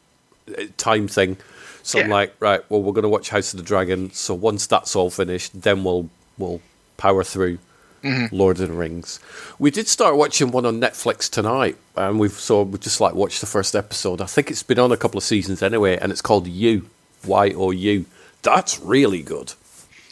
uh, 0.57 0.65
time 0.77 1.09
thing. 1.09 1.37
So 1.83 2.01
I'm 2.01 2.09
like, 2.09 2.35
right, 2.41 2.69
well, 2.69 2.83
we're 2.83 2.93
going 2.93 3.05
to 3.05 3.09
watch 3.09 3.29
House 3.29 3.55
of 3.55 3.59
the 3.59 3.65
Dragon. 3.65 4.11
So 4.13 4.35
once 4.35 4.67
that's 4.67 4.97
all 4.97 5.11
finished, 5.11 5.61
then 5.63 5.85
we'll 5.85 6.11
we'll 6.37 6.61
power 6.97 7.23
through 7.23 7.59
Lord 8.33 8.61
of 8.61 8.69
the 8.69 8.75
Rings. 8.75 9.21
We 9.59 9.71
did 9.71 9.89
start 9.89 10.17
watching 10.17 10.51
one 10.51 10.67
on 10.67 10.81
Netflix 10.81 11.31
tonight, 11.31 11.77
and 11.97 12.19
we've 12.19 12.33
so 12.33 12.63
we 12.63 12.79
just 12.79 13.01
like 13.01 13.15
watched 13.15 13.41
the 13.41 13.47
first 13.47 13.75
episode. 13.77 14.21
I 14.21 14.27
think 14.27 14.51
it's 14.51 14.63
been 14.65 14.79
on 14.79 14.93
a 14.93 14.97
couple 14.97 15.19
of 15.19 15.25
seasons 15.25 15.63
anyway, 15.63 15.97
and 15.97 16.11
it's 16.11 16.23
called 16.23 16.47
You, 16.47 16.89
Y 17.25 17.53
O 17.57 17.71
U. 17.71 18.05
That's 18.43 18.81
really 18.81 19.23
good. 19.23 19.53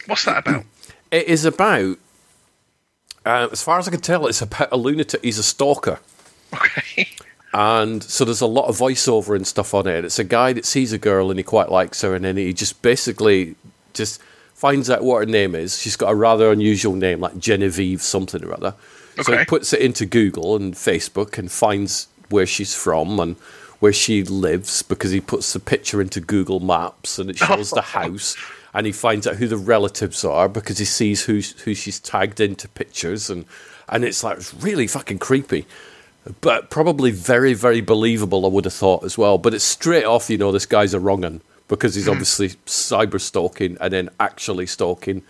What's 0.07 0.25
that 0.27 0.38
about? 0.47 0.64
It 1.11 1.29
is 1.29 1.45
about, 1.45 1.99
uh, 3.25 3.49
as 3.53 3.63
far 3.63 3.79
as 3.79 3.89
I 3.89 3.91
can 3.91 4.01
tell, 4.01 4.27
it's 4.27 4.43
about 4.43 4.69
a 4.73 4.77
lunatic. 4.77 5.23
He's 5.23 5.39
a 5.39 5.43
stalker. 5.43 6.01
Okay. 6.53 7.09
And 7.57 8.03
so 8.03 8.25
there's 8.25 8.41
a 8.41 8.49
lot 8.49 8.67
of 8.67 8.77
voiceover 8.77 9.37
and 9.37 9.47
stuff 9.47 9.75
on 9.75 9.87
it. 9.87 10.05
It's 10.05 10.19
a 10.19 10.25
guy 10.25 10.53
that 10.55 10.65
sees 10.65 10.93
a 10.93 10.99
girl 10.99 11.31
and 11.31 11.39
he 11.39 11.45
quite 11.45 11.71
likes 11.71 12.03
her, 12.03 12.13
and 12.13 12.25
then 12.25 12.37
he 12.37 12.53
just 12.53 12.83
basically 12.83 13.55
just 13.93 14.21
finds 14.55 14.91
out 14.91 15.05
what 15.05 15.21
her 15.21 15.27
name 15.27 15.55
is. 15.55 15.81
She's 15.81 15.95
got 15.95 16.11
a 16.11 16.17
rather 16.17 16.51
unusual 16.51 16.97
name, 16.97 17.21
like 17.21 17.39
Genevieve 17.39 18.03
something 18.03 18.43
or 18.43 18.55
other. 18.55 18.75
So 19.23 19.39
he 19.39 19.45
puts 19.45 19.73
it 19.73 19.81
into 19.81 20.05
Google 20.05 20.57
and 20.57 20.75
Facebook 20.75 21.39
and 21.39 21.51
finds 21.51 22.09
where 22.29 22.45
she's 22.47 22.75
from 22.75 23.21
and 23.21 23.37
where 23.79 23.93
she 23.93 24.25
lives 24.25 24.83
because 24.83 25.13
he 25.13 25.21
puts 25.21 25.53
the 25.53 25.61
picture 25.61 26.01
into 26.01 26.21
Google 26.21 26.59
Maps 26.59 27.21
and 27.21 27.31
it 27.31 27.39
shows 27.39 27.71
the 27.71 27.83
house. 27.83 28.37
And 28.75 28.87
he 28.87 28.93
finds 28.93 29.27
out 29.27 29.37
who 29.37 29.47
the 29.47 29.57
relatives 29.57 30.25
are 30.25 30.49
because 30.49 30.79
he 30.79 30.85
sees 30.85 31.25
who 31.25 31.41
who 31.65 31.75
she's 31.75 32.01
tagged 32.01 32.41
into 32.41 32.67
pictures 32.69 33.31
and 33.31 33.45
and 33.89 34.05
it's 34.05 34.25
like 34.25 34.39
it's 34.39 34.53
really 34.55 34.87
fucking 34.89 35.19
creepy 35.21 35.65
but 36.41 36.71
probably 36.71 37.11
very, 37.11 37.53
very 37.53 37.83
believable. 37.83 38.47
I 38.47 38.49
would 38.49 38.65
have 38.65 38.73
thought 38.73 39.05
as 39.05 39.19
well. 39.19 39.37
But 39.37 39.53
it's 39.53 39.63
straight 39.63 40.05
off, 40.07 40.31
you 40.31 40.39
know, 40.39 40.53
this 40.53 40.65
guy's 40.65 40.95
a 40.95 40.99
wrong 40.99 41.23
un 41.23 41.43
because 41.69 41.95
he's 41.95 42.09
obviously 42.09 42.49
cyber 42.67 43.21
stalking 43.21 43.77
and 43.79 43.93
then 43.93 44.09
actually 44.19 44.65
stalking 44.65 45.23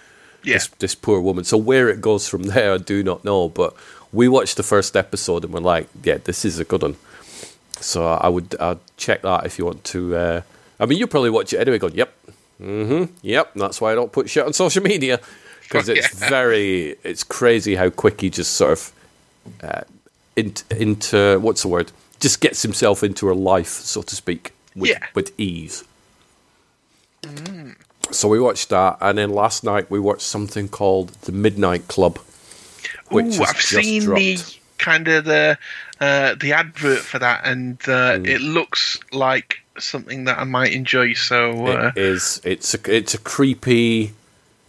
Yeah. 0.45 0.55
this 0.55 0.69
this 0.79 0.95
poor 0.95 1.21
woman. 1.21 1.43
So 1.45 1.57
where 1.57 1.89
it 1.89 2.01
goes 2.01 2.29
from 2.29 2.43
there, 2.55 2.75
I 2.75 2.79
do 2.79 3.03
not 3.03 3.25
know. 3.25 3.49
But 3.49 3.75
we 4.13 4.29
watched 4.29 4.57
the 4.57 4.63
first 4.63 4.97
episode 4.97 5.43
and 5.45 5.53
we're 5.53 5.59
like, 5.61 5.89
yeah, 6.05 6.19
this 6.23 6.45
is 6.45 6.61
a 6.61 6.65
good 6.65 6.83
one. 6.83 6.97
So 7.81 8.07
I 8.07 8.29
would 8.29 8.55
I'd 8.61 8.79
check 8.97 9.23
that 9.23 9.45
if 9.47 9.59
you 9.59 9.65
want 9.65 9.83
to. 9.85 10.17
Uh, 10.17 10.43
I 10.79 10.87
mean, 10.87 10.99
you 10.99 11.09
probably 11.09 11.31
watch 11.31 11.53
it 11.53 11.59
anyway. 11.59 11.79
Going, 11.79 11.95
yep, 11.97 12.15
mm-hmm, 12.65 13.13
yep. 13.23 13.53
That's 13.55 13.81
why 13.81 13.93
I 13.93 13.95
don't 13.95 14.11
put 14.13 14.31
shit 14.31 14.45
on 14.47 14.53
social 14.53 14.83
media 14.83 15.21
because 15.63 15.89
it's 15.89 16.21
yeah. 16.21 16.29
very, 16.31 16.97
it's 17.05 17.23
crazy 17.23 17.75
how 17.75 17.91
quick 17.91 18.21
he 18.21 18.31
just 18.31 18.55
sort 18.55 18.73
of 18.73 18.93
uh, 19.63 19.81
into, 20.37 20.65
into 20.81 21.39
what's 21.41 21.63
the 21.63 21.69
word? 21.69 21.93
Just 22.21 22.41
gets 22.41 22.63
himself 22.63 23.03
into 23.03 23.31
a 23.31 23.35
life, 23.35 23.69
so 23.69 24.03
to 24.03 24.17
speak, 24.17 24.53
with, 24.75 24.91
Yeah. 24.91 25.07
with 25.15 25.33
ease. 25.39 25.85
So 28.11 28.29
we 28.29 28.39
watched 28.39 28.69
that, 28.69 28.99
and 29.01 29.17
then 29.17 29.31
last 29.31 29.65
night 29.65 29.91
we 29.91 29.99
watched 29.99 30.23
something 30.23 30.69
called 30.69 31.09
The 31.23 31.33
Midnight 31.33 31.89
Club, 31.89 32.19
which 33.09 33.39
Ooh, 33.39 33.43
I've 33.45 33.61
seen 33.61 34.03
dropped. 34.03 34.21
the 34.21 34.39
kind 34.79 35.09
of 35.09 35.25
the 35.25 35.59
uh, 36.01 36.35
the 36.35 36.53
advert 36.53 36.99
for 36.99 37.19
that, 37.19 37.43
and 37.47 37.79
uh, 37.89 38.19
Hmm. 38.19 38.27
it 38.27 38.41
looks 38.43 38.99
like 39.11 39.64
something 39.79 40.25
that 40.25 40.39
I 40.39 40.45
might 40.45 40.73
enjoy. 40.73 41.15
So 41.15 41.67
uh, 41.67 41.93
It 41.97 42.01
is. 42.01 42.41
It's 42.45 42.75
a 42.75 42.79
it's 42.97 43.15
a 43.15 43.19
creepy 43.19 44.13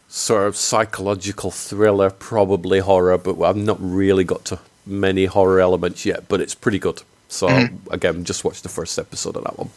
sort 0.08 0.48
of 0.48 0.56
psychological 0.56 1.52
thriller, 1.52 2.10
probably 2.10 2.80
horror, 2.80 3.18
but 3.18 3.42
I've 3.42 3.58
not 3.58 3.78
really 3.80 4.24
got 4.24 4.46
to 4.46 4.60
many 4.86 5.26
horror 5.26 5.60
elements 5.60 6.06
yet. 6.06 6.28
But 6.28 6.42
it's 6.42 6.56
pretty 6.56 6.80
good. 6.80 7.02
So 7.28 7.48
Mm-hmm. 7.48 7.94
again, 7.94 8.24
just 8.24 8.44
watch 8.44 8.62
the 8.62 8.70
first 8.70 8.98
episode 9.00 9.36
of 9.36 9.44
that 9.44 9.58
one. 9.58 9.70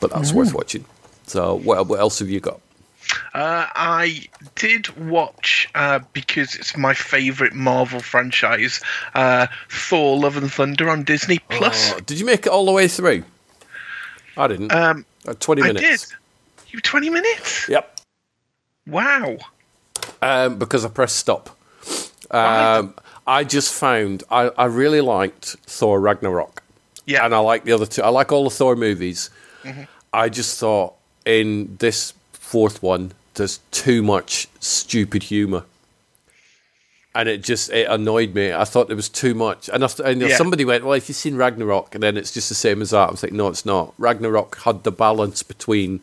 But 0.00 0.10
that's 0.12 0.32
worth 0.32 0.54
watching. 0.54 0.84
So 1.26 1.54
what 1.56 1.86
what 1.86 1.98
else 2.00 2.18
have 2.18 2.28
you 2.28 2.40
got? 2.40 2.60
uh, 3.34 3.66
I 3.74 4.26
did 4.54 4.88
watch 5.08 5.68
uh, 5.74 6.00
because 6.12 6.54
it's 6.54 6.76
my 6.76 6.94
favorite 6.94 7.52
Marvel 7.54 8.00
franchise, 8.00 8.80
uh, 9.14 9.46
Thor: 9.70 10.18
Love 10.18 10.36
and 10.36 10.50
Thunder 10.52 10.88
on 10.90 11.02
Disney 11.04 11.38
Plus. 11.50 11.92
Oh, 11.92 12.00
did 12.00 12.18
you 12.20 12.26
make 12.26 12.46
it 12.46 12.48
all 12.48 12.66
the 12.66 12.72
way 12.72 12.88
through? 12.88 13.24
I 14.36 14.46
didn't. 14.48 14.72
Um, 14.72 15.04
Uh, 15.26 15.34
Twenty 15.40 15.62
I 15.62 15.66
minutes. 15.72 16.08
did. 16.08 16.16
You 16.68 16.80
twenty 16.80 17.08
minutes? 17.10 17.68
Yep. 17.68 18.00
Wow. 18.86 19.36
Um, 20.20 20.58
because 20.58 20.84
I 20.84 20.88
pressed 20.88 21.16
stop. 21.16 21.50
Um, 22.30 22.94
I 23.26 23.44
just 23.44 23.72
found 23.72 24.24
I, 24.30 24.50
I 24.58 24.64
really 24.66 25.00
liked 25.00 25.56
Thor 25.66 26.00
Ragnarok. 26.00 26.62
Yeah. 27.06 27.24
and 27.24 27.34
I 27.34 27.38
like 27.38 27.64
the 27.64 27.72
other 27.72 27.86
two. 27.86 28.02
I 28.02 28.08
like 28.08 28.32
all 28.32 28.44
the 28.44 28.50
Thor 28.50 28.76
movies. 28.76 29.30
I 30.12 30.28
just 30.28 30.58
thought 30.58 30.94
in 31.24 31.76
this 31.78 32.12
fourth 32.32 32.82
one, 32.82 33.12
there's 33.34 33.60
too 33.70 34.02
much 34.02 34.48
stupid 34.60 35.24
humor, 35.24 35.64
and 37.14 37.28
it 37.28 37.42
just 37.42 37.70
it 37.70 37.86
annoyed 37.88 38.34
me. 38.34 38.52
I 38.52 38.64
thought 38.64 38.88
there 38.88 38.96
was 38.96 39.08
too 39.08 39.34
much, 39.34 39.68
and, 39.72 39.84
I, 39.84 39.88
and 40.04 40.20
Yeah. 40.20 40.36
somebody 40.36 40.64
went, 40.64 40.84
"Well, 40.84 40.94
if 40.94 41.08
you've 41.08 41.16
seen 41.16 41.36
Ragnarok, 41.36 41.94
and 41.94 42.02
then 42.02 42.16
it's 42.16 42.32
just 42.32 42.48
the 42.48 42.54
same 42.54 42.82
as 42.82 42.90
that." 42.90 43.08
I 43.08 43.10
was 43.10 43.22
like, 43.22 43.32
"No, 43.32 43.48
it's 43.48 43.64
not." 43.64 43.94
Ragnarok 43.98 44.58
had 44.64 44.82
the 44.84 44.92
balance 44.92 45.42
between 45.42 46.00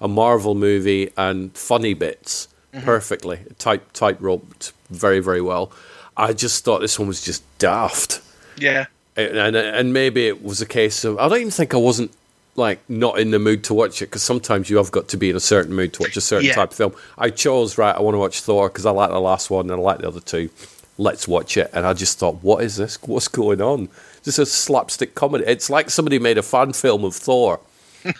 a 0.00 0.08
Marvel 0.08 0.54
movie 0.54 1.10
and 1.16 1.56
funny 1.56 1.94
bits 1.94 2.48
mm-hmm. 2.74 2.84
perfectly, 2.84 3.40
tight 3.58 3.92
tight 3.94 4.20
roped 4.20 4.72
very 4.90 5.20
very 5.20 5.40
well. 5.40 5.70
I 6.16 6.32
just 6.32 6.64
thought 6.64 6.80
this 6.80 6.98
one 6.98 7.06
was 7.08 7.22
just 7.22 7.42
daft 7.58 8.20
Yeah. 8.56 8.86
and 9.16 9.54
and 9.56 9.92
maybe 9.92 10.26
it 10.26 10.42
was 10.42 10.60
a 10.60 10.66
case 10.66 11.04
of 11.04 11.18
I 11.18 11.28
don't 11.28 11.38
even 11.38 11.50
think 11.52 11.74
I 11.74 11.76
wasn't 11.76 12.10
like 12.58 12.80
not 12.90 13.18
in 13.18 13.30
the 13.30 13.38
mood 13.38 13.64
to 13.64 13.74
watch 13.74 14.02
it 14.02 14.06
because 14.06 14.22
sometimes 14.22 14.68
you 14.68 14.76
have 14.76 14.90
got 14.90 15.08
to 15.08 15.16
be 15.16 15.30
in 15.30 15.36
a 15.36 15.40
certain 15.40 15.74
mood 15.74 15.94
to 15.94 16.02
watch 16.02 16.16
a 16.16 16.20
certain 16.20 16.46
Yeah. 16.46 16.54
type 16.54 16.70
of 16.70 16.76
film. 16.76 16.94
I 17.16 17.30
chose 17.30 17.78
right. 17.78 17.94
I 17.94 18.00
want 18.00 18.14
to 18.14 18.18
watch 18.18 18.40
Thor 18.40 18.68
because 18.68 18.84
I 18.84 18.90
like 18.90 19.10
the 19.10 19.20
last 19.20 19.48
one 19.50 19.70
and 19.70 19.80
I 19.80 19.82
like 19.82 19.98
the 19.98 20.08
other 20.08 20.20
two. 20.20 20.50
Let's 20.98 21.28
watch 21.28 21.56
it, 21.56 21.70
and 21.72 21.86
I 21.86 21.92
just 21.92 22.18
thought, 22.18 22.42
what 22.42 22.62
is 22.64 22.76
this? 22.76 23.00
What's 23.02 23.28
going 23.28 23.60
on? 23.62 23.88
Just 24.24 24.40
a 24.40 24.44
slapstick 24.44 25.14
comedy. 25.14 25.44
It's 25.46 25.70
like 25.70 25.90
somebody 25.90 26.18
made 26.18 26.38
a 26.38 26.42
fan 26.42 26.72
film 26.72 27.04
of 27.04 27.14
Thor. 27.14 27.60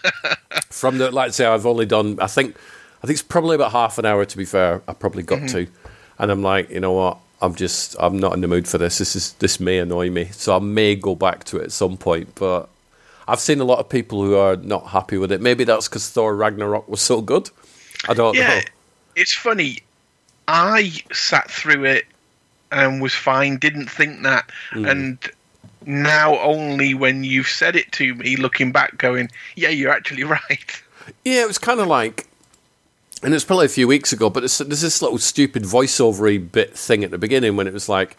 From 0.71 0.99
the 0.99 1.11
like, 1.11 1.33
say, 1.33 1.45
I've 1.45 1.67
only 1.67 1.87
done. 1.87 2.19
I 2.21 2.29
think, 2.29 2.57
I 3.03 3.07
think 3.07 3.15
it's 3.19 3.23
probably 3.23 3.57
about 3.57 3.73
half 3.73 3.99
an 3.99 4.07
hour. 4.07 4.25
To 4.25 4.37
be 4.37 4.45
fair, 4.45 4.81
I 4.87 4.93
probably 4.93 5.25
got 5.25 5.41
mm-hmm. 5.41 5.65
to, 5.65 5.67
and 6.21 6.31
I'm 6.31 6.43
like, 6.43 6.71
you 6.71 6.79
know 6.79 6.93
what? 6.93 7.19
I'm 7.43 7.55
just, 7.57 7.97
I'm 7.99 8.19
not 8.19 8.33
in 8.35 8.43
the 8.43 8.49
mood 8.49 8.69
for 8.69 8.79
this. 8.79 8.99
This 8.99 9.17
is, 9.17 9.33
this 9.35 9.59
may 9.59 9.79
annoy 9.79 10.11
me, 10.11 10.27
so 10.27 10.55
I 10.55 10.61
may 10.61 10.95
go 10.95 11.15
back 11.17 11.45
to 11.45 11.59
it 11.59 11.65
at 11.65 11.73
some 11.73 11.97
point. 11.97 12.35
But 12.37 12.69
I've 13.29 13.41
seen 13.41 13.61
a 13.61 13.65
lot 13.65 13.79
of 13.79 13.89
people 13.89 14.25
who 14.25 14.37
are 14.37 14.57
not 14.57 14.87
happy 14.89 15.19
with 15.19 15.31
it. 15.31 15.41
Maybe 15.41 15.63
that's 15.65 15.87
because 15.87 16.09
Thor 16.09 16.35
Ragnarok 16.35 16.89
was 16.89 17.01
so 17.01 17.21
good. 17.21 17.51
I 18.09 18.15
don't 18.15 18.35
Yeah. 18.35 18.49
know. 18.49 18.61
It's 19.17 19.35
funny. 19.35 19.81
I 20.49 20.93
sat 21.13 21.51
through 21.51 21.85
it 21.85 22.07
and 22.73 23.03
was 23.03 23.15
fine, 23.15 23.59
didn't 23.59 23.89
think 23.91 24.23
that. 24.23 24.51
Mm. 24.73 24.91
And 24.91 25.19
now, 25.85 26.39
only 26.39 26.95
when 26.95 27.23
you've 27.23 27.49
said 27.49 27.77
it 27.77 27.93
to 27.93 28.15
me, 28.15 28.37
looking 28.37 28.73
back, 28.73 28.97
going, 28.99 29.31
yeah, 29.57 29.69
you're 29.69 29.93
actually 29.93 30.25
right. 30.25 30.83
Yeah, 31.25 31.43
it 31.43 31.49
was 31.49 31.59
kind 31.59 31.81
of 31.81 31.87
like, 31.87 32.27
and 33.23 33.35
it's 33.35 33.45
probably 33.45 33.67
a 33.67 33.71
few 33.71 33.87
weeks 33.89 34.13
ago, 34.13 34.31
but 34.31 34.45
it's, 34.45 34.59
there's 34.59 34.81
this 34.81 35.03
little 35.03 35.19
stupid 35.19 35.65
voiceovery 35.65 36.51
bit 36.51 36.77
thing 36.77 37.05
at 37.05 37.11
the 37.11 37.19
beginning 37.19 37.57
when 37.57 37.67
it 37.67 37.73
was 37.75 37.89
like, 37.89 38.17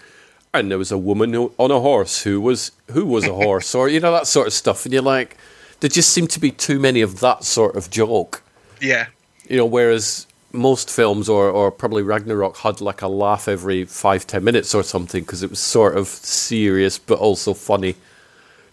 and 0.53 0.69
there 0.71 0.77
was 0.77 0.91
a 0.91 0.97
woman 0.97 1.33
who, 1.33 1.51
on 1.57 1.71
a 1.71 1.79
horse 1.79 2.23
who 2.23 2.41
was 2.41 2.71
who 2.91 3.05
was 3.05 3.25
a 3.25 3.33
horse, 3.33 3.73
or 3.75 3.87
you 3.89 3.99
know 3.99 4.11
that 4.11 4.27
sort 4.27 4.47
of 4.47 4.53
stuff, 4.53 4.85
and 4.85 4.93
you're 4.93 5.01
like, 5.03 5.37
there 5.79 5.89
just 5.89 6.09
seemed 6.09 6.29
to 6.31 6.39
be 6.39 6.51
too 6.51 6.79
many 6.79 7.01
of 7.01 7.19
that 7.19 7.43
sort 7.43 7.75
of 7.75 7.89
joke, 7.89 8.41
Yeah. 8.81 9.07
you 9.47 9.57
know. 9.57 9.65
Whereas 9.65 10.25
most 10.51 10.89
films, 10.89 11.29
or 11.29 11.49
or 11.49 11.71
probably 11.71 12.01
Ragnarok, 12.03 12.57
had 12.57 12.81
like 12.81 13.01
a 13.01 13.07
laugh 13.07 13.47
every 13.47 13.85
five 13.85 14.25
ten 14.25 14.43
minutes 14.43 14.73
or 14.73 14.83
something 14.83 15.23
because 15.23 15.43
it 15.43 15.49
was 15.49 15.59
sort 15.59 15.95
of 15.97 16.07
serious 16.07 16.97
but 16.97 17.19
also 17.19 17.53
funny. 17.53 17.95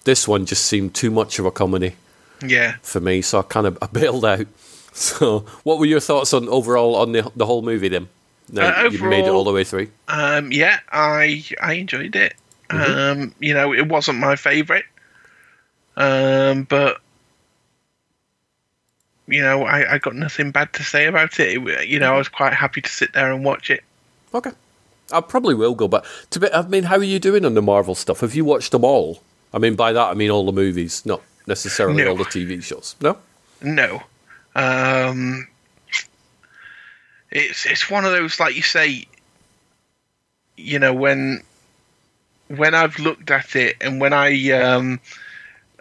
This 0.04 0.26
one 0.28 0.46
just 0.46 0.64
seemed 0.66 0.94
too 0.94 1.10
much 1.10 1.38
of 1.38 1.46
a 1.46 1.50
comedy 1.50 1.96
Yeah. 2.40 2.76
for 2.82 3.00
me, 3.00 3.22
so 3.22 3.40
I 3.40 3.42
kind 3.42 3.66
of 3.66 3.76
I 3.82 3.86
bailed 3.86 4.24
out. 4.24 4.46
So, 4.96 5.40
what 5.62 5.78
were 5.78 5.84
your 5.84 6.00
thoughts 6.00 6.32
on 6.32 6.48
overall 6.48 6.96
on 6.96 7.12
the 7.12 7.30
the 7.36 7.44
whole 7.44 7.60
movie 7.60 7.88
then? 7.88 8.08
Now 8.52 8.84
Uh, 8.84 8.90
you 8.90 9.02
made 9.04 9.24
it 9.26 9.30
all 9.30 9.44
the 9.44 9.52
way 9.52 9.64
through. 9.64 9.88
Um, 10.08 10.52
yeah, 10.52 10.80
I 10.92 11.44
I 11.60 11.74
enjoyed 11.74 12.14
it. 12.16 12.34
Um, 12.70 13.34
you 13.40 13.54
know, 13.54 13.72
it 13.72 13.88
wasn't 13.88 14.18
my 14.18 14.34
favorite, 14.36 14.84
um, 15.96 16.64
but 16.64 16.98
you 19.28 19.42
know, 19.42 19.64
I, 19.64 19.94
I 19.94 19.98
got 19.98 20.14
nothing 20.14 20.50
bad 20.52 20.72
to 20.74 20.84
say 20.84 21.06
about 21.06 21.38
it. 21.40 21.58
it. 21.66 21.88
You 21.88 21.98
know, 21.98 22.14
I 22.14 22.18
was 22.18 22.28
quite 22.28 22.52
happy 22.52 22.80
to 22.80 22.88
sit 22.90 23.12
there 23.12 23.32
and 23.32 23.44
watch 23.44 23.70
it. 23.70 23.82
Okay. 24.32 24.50
I 25.12 25.20
probably 25.20 25.54
will 25.54 25.74
go, 25.74 25.86
but 25.88 26.04
to 26.30 26.40
be, 26.40 26.52
I 26.52 26.62
mean, 26.62 26.84
how 26.84 26.96
are 26.96 27.02
you 27.02 27.18
doing 27.20 27.44
on 27.44 27.54
the 27.54 27.62
Marvel 27.62 27.94
stuff? 27.94 28.20
Have 28.20 28.34
you 28.34 28.44
watched 28.44 28.72
them 28.72 28.84
all? 28.84 29.22
I 29.54 29.58
mean, 29.58 29.74
by 29.76 29.92
that 29.92 30.10
I 30.10 30.14
mean 30.14 30.30
all 30.30 30.44
the 30.46 30.52
movies, 30.52 31.04
not 31.06 31.22
necessarily 31.46 32.02
No. 32.02 32.10
all 32.10 32.16
the 32.16 32.24
TV 32.24 32.62
shows. 32.62 32.96
No. 33.00 33.16
No, 33.62 34.02
um, 34.54 35.46
it's 37.36 37.66
it's 37.66 37.90
one 37.90 38.04
of 38.04 38.12
those 38.12 38.40
like 38.40 38.56
you 38.56 38.62
say. 38.62 39.06
You 40.58 40.78
know 40.78 40.94
when 40.94 41.42
when 42.48 42.74
I've 42.74 42.98
looked 42.98 43.30
at 43.30 43.56
it 43.56 43.76
and 43.80 44.00
when 44.00 44.12
I 44.12 44.50
um, 44.52 45.00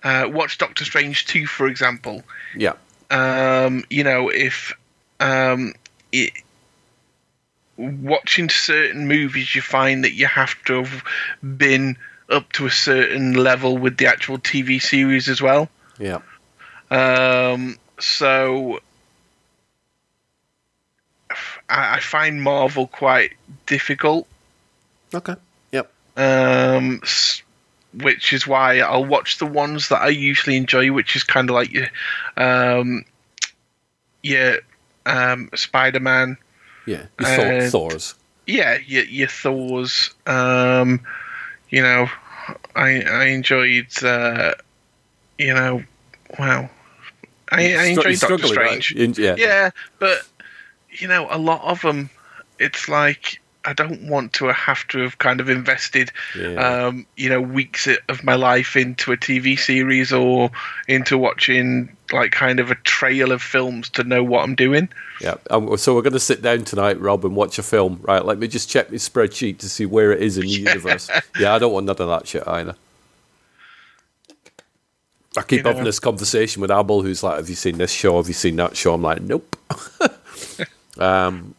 uh, 0.04 0.28
watched 0.30 0.60
Doctor 0.60 0.84
Strange 0.84 1.26
two, 1.26 1.46
for 1.46 1.68
example, 1.68 2.24
Yeah. 2.56 2.74
um, 3.10 3.84
you 3.90 4.04
know, 4.04 4.30
if 4.30 4.74
um, 5.20 5.74
it, 6.12 6.34
watching 7.78 8.50
certain 8.50 9.08
movies, 9.08 9.56
you 9.56 9.62
find 9.62 10.04
that 10.04 10.14
you 10.14 10.26
have 10.26 10.56
to 10.66 10.84
have 10.84 11.04
been 11.58 11.98
up 12.30 12.52
to 12.54 12.66
a 12.66 12.72
certain 12.72 13.34
level 13.34 13.78
with 13.78 13.98
the 13.98 14.08
actual 14.08 14.38
TV 14.40 14.82
series 14.82 15.30
as 15.30 15.42
well. 15.42 15.70
Yeah. 16.00 16.20
Um, 16.92 17.78
so 18.00 18.80
I, 21.70 21.96
I 21.96 22.00
find 22.00 22.42
Marvel 22.42 22.88
quite 22.88 23.34
difficult, 23.66 24.28
Okay. 25.14 25.36
Yep. 25.72 25.92
um, 26.18 27.02
which 27.94 28.34
is 28.34 28.46
why 28.48 28.80
I'll 28.80 29.06
watch 29.06 29.38
the 29.38 29.46
ones 29.46 29.90
that 29.90 30.02
I 30.02 30.10
usually 30.10 30.58
enjoy, 30.58 30.92
which 30.92 31.16
is 31.16 31.24
kind 31.24 31.50
of 31.50 31.56
like 31.56 31.72
your, 31.72 31.88
um, 32.38 33.06
your 34.24 34.58
um, 35.06 35.50
Spider 35.56 36.00
Man. 36.00 36.38
Yeah. 36.86 37.06
You 37.20 37.26
thought 37.26 37.40
Uh, 37.54 37.70
Thor's. 37.70 38.16
yeah, 38.46 38.78
your, 38.86 39.06
your 39.06 39.28
Thor's. 39.28 40.12
Um, 40.28 41.02
you 41.70 41.82
know, 41.82 42.08
I 42.76 43.02
I 43.02 43.24
enjoyed. 43.26 43.88
Uh, 44.04 44.54
you 45.38 45.54
know, 45.54 45.84
wow. 46.38 46.70
I, 47.52 47.76
I 47.76 47.84
enjoyed 47.86 48.20
Doctor 48.20 48.36
right? 48.56 48.82
Strange. 48.84 48.92
In- 48.96 49.14
yeah. 49.18 49.36
Yeah, 49.38 49.70
but 50.00 50.20
you 51.00 51.08
know, 51.08 51.28
a 51.30 51.38
lot 51.38 51.62
of 51.64 51.82
them, 51.82 52.10
it's 52.60 52.88
like 52.90 53.40
I 53.68 53.74
don't 53.74 54.08
want 54.08 54.32
to 54.34 54.54
have 54.54 54.88
to 54.90 55.00
have 55.00 55.18
kind 55.18 55.40
of 55.42 55.50
invested, 55.50 56.12
Yeah. 56.40 56.86
um, 56.88 57.06
you 57.18 57.30
know, 57.30 57.42
weeks 57.42 57.88
of 58.10 58.24
my 58.24 58.36
life 58.36 58.76
into 58.76 59.12
a 59.12 59.18
TV 59.18 59.58
series 59.58 60.14
or 60.14 60.52
into 60.88 61.18
watching 61.18 61.90
like 62.14 62.32
kind 62.32 62.60
of 62.60 62.70
a 62.70 62.76
trail 62.76 63.32
of 63.32 63.42
films 63.42 63.90
to 63.90 64.04
know 64.04 64.24
what 64.24 64.44
I'm 64.44 64.54
doing. 64.54 64.88
Yeah. 65.20 65.36
Um, 65.50 65.76
so 65.78 65.96
we're 65.96 66.04
going 66.04 66.14
to 66.14 66.20
sit 66.20 66.44
down 66.44 66.64
tonight, 66.64 67.00
Rob, 67.02 67.26
and 67.26 67.36
watch 67.36 67.58
a 67.58 67.64
film. 67.64 68.00
Right. 68.04 68.24
Let 68.24 68.38
me 68.38 68.48
just 68.48 68.70
check 68.70 68.92
my 68.92 68.98
spreadsheet 68.98 69.58
to 69.60 69.70
see 69.70 69.88
where 69.88 70.12
it 70.12 70.22
is 70.22 70.38
in 70.38 70.44
the 70.44 70.50
universe. 70.70 71.10
Yeah. 71.40 71.56
I 71.56 71.58
don't 71.58 71.74
want 71.74 71.88
none 71.88 71.96
of 71.98 72.08
that 72.08 72.28
shit 72.28 72.48
either. 72.48 72.76
I 75.38 75.42
keep 75.42 75.52
You 75.58 75.64
know- 75.64 75.70
having 75.72 75.86
this 75.86 76.00
conversation 76.00 76.62
with 76.62 76.70
Abel, 76.72 77.02
who's 77.02 77.24
like, 77.24 77.38
"Have 77.38 77.50
you 77.50 77.56
seen 77.56 77.78
this 77.80 77.92
show? 77.92 78.18
Have 78.18 78.28
you 78.28 78.34
seen 78.34 78.56
that 78.58 78.78
show?" 78.78 78.94
I'm 78.94 79.02
like, 79.02 79.22
"Nope." 79.22 79.56
um, 80.98 81.56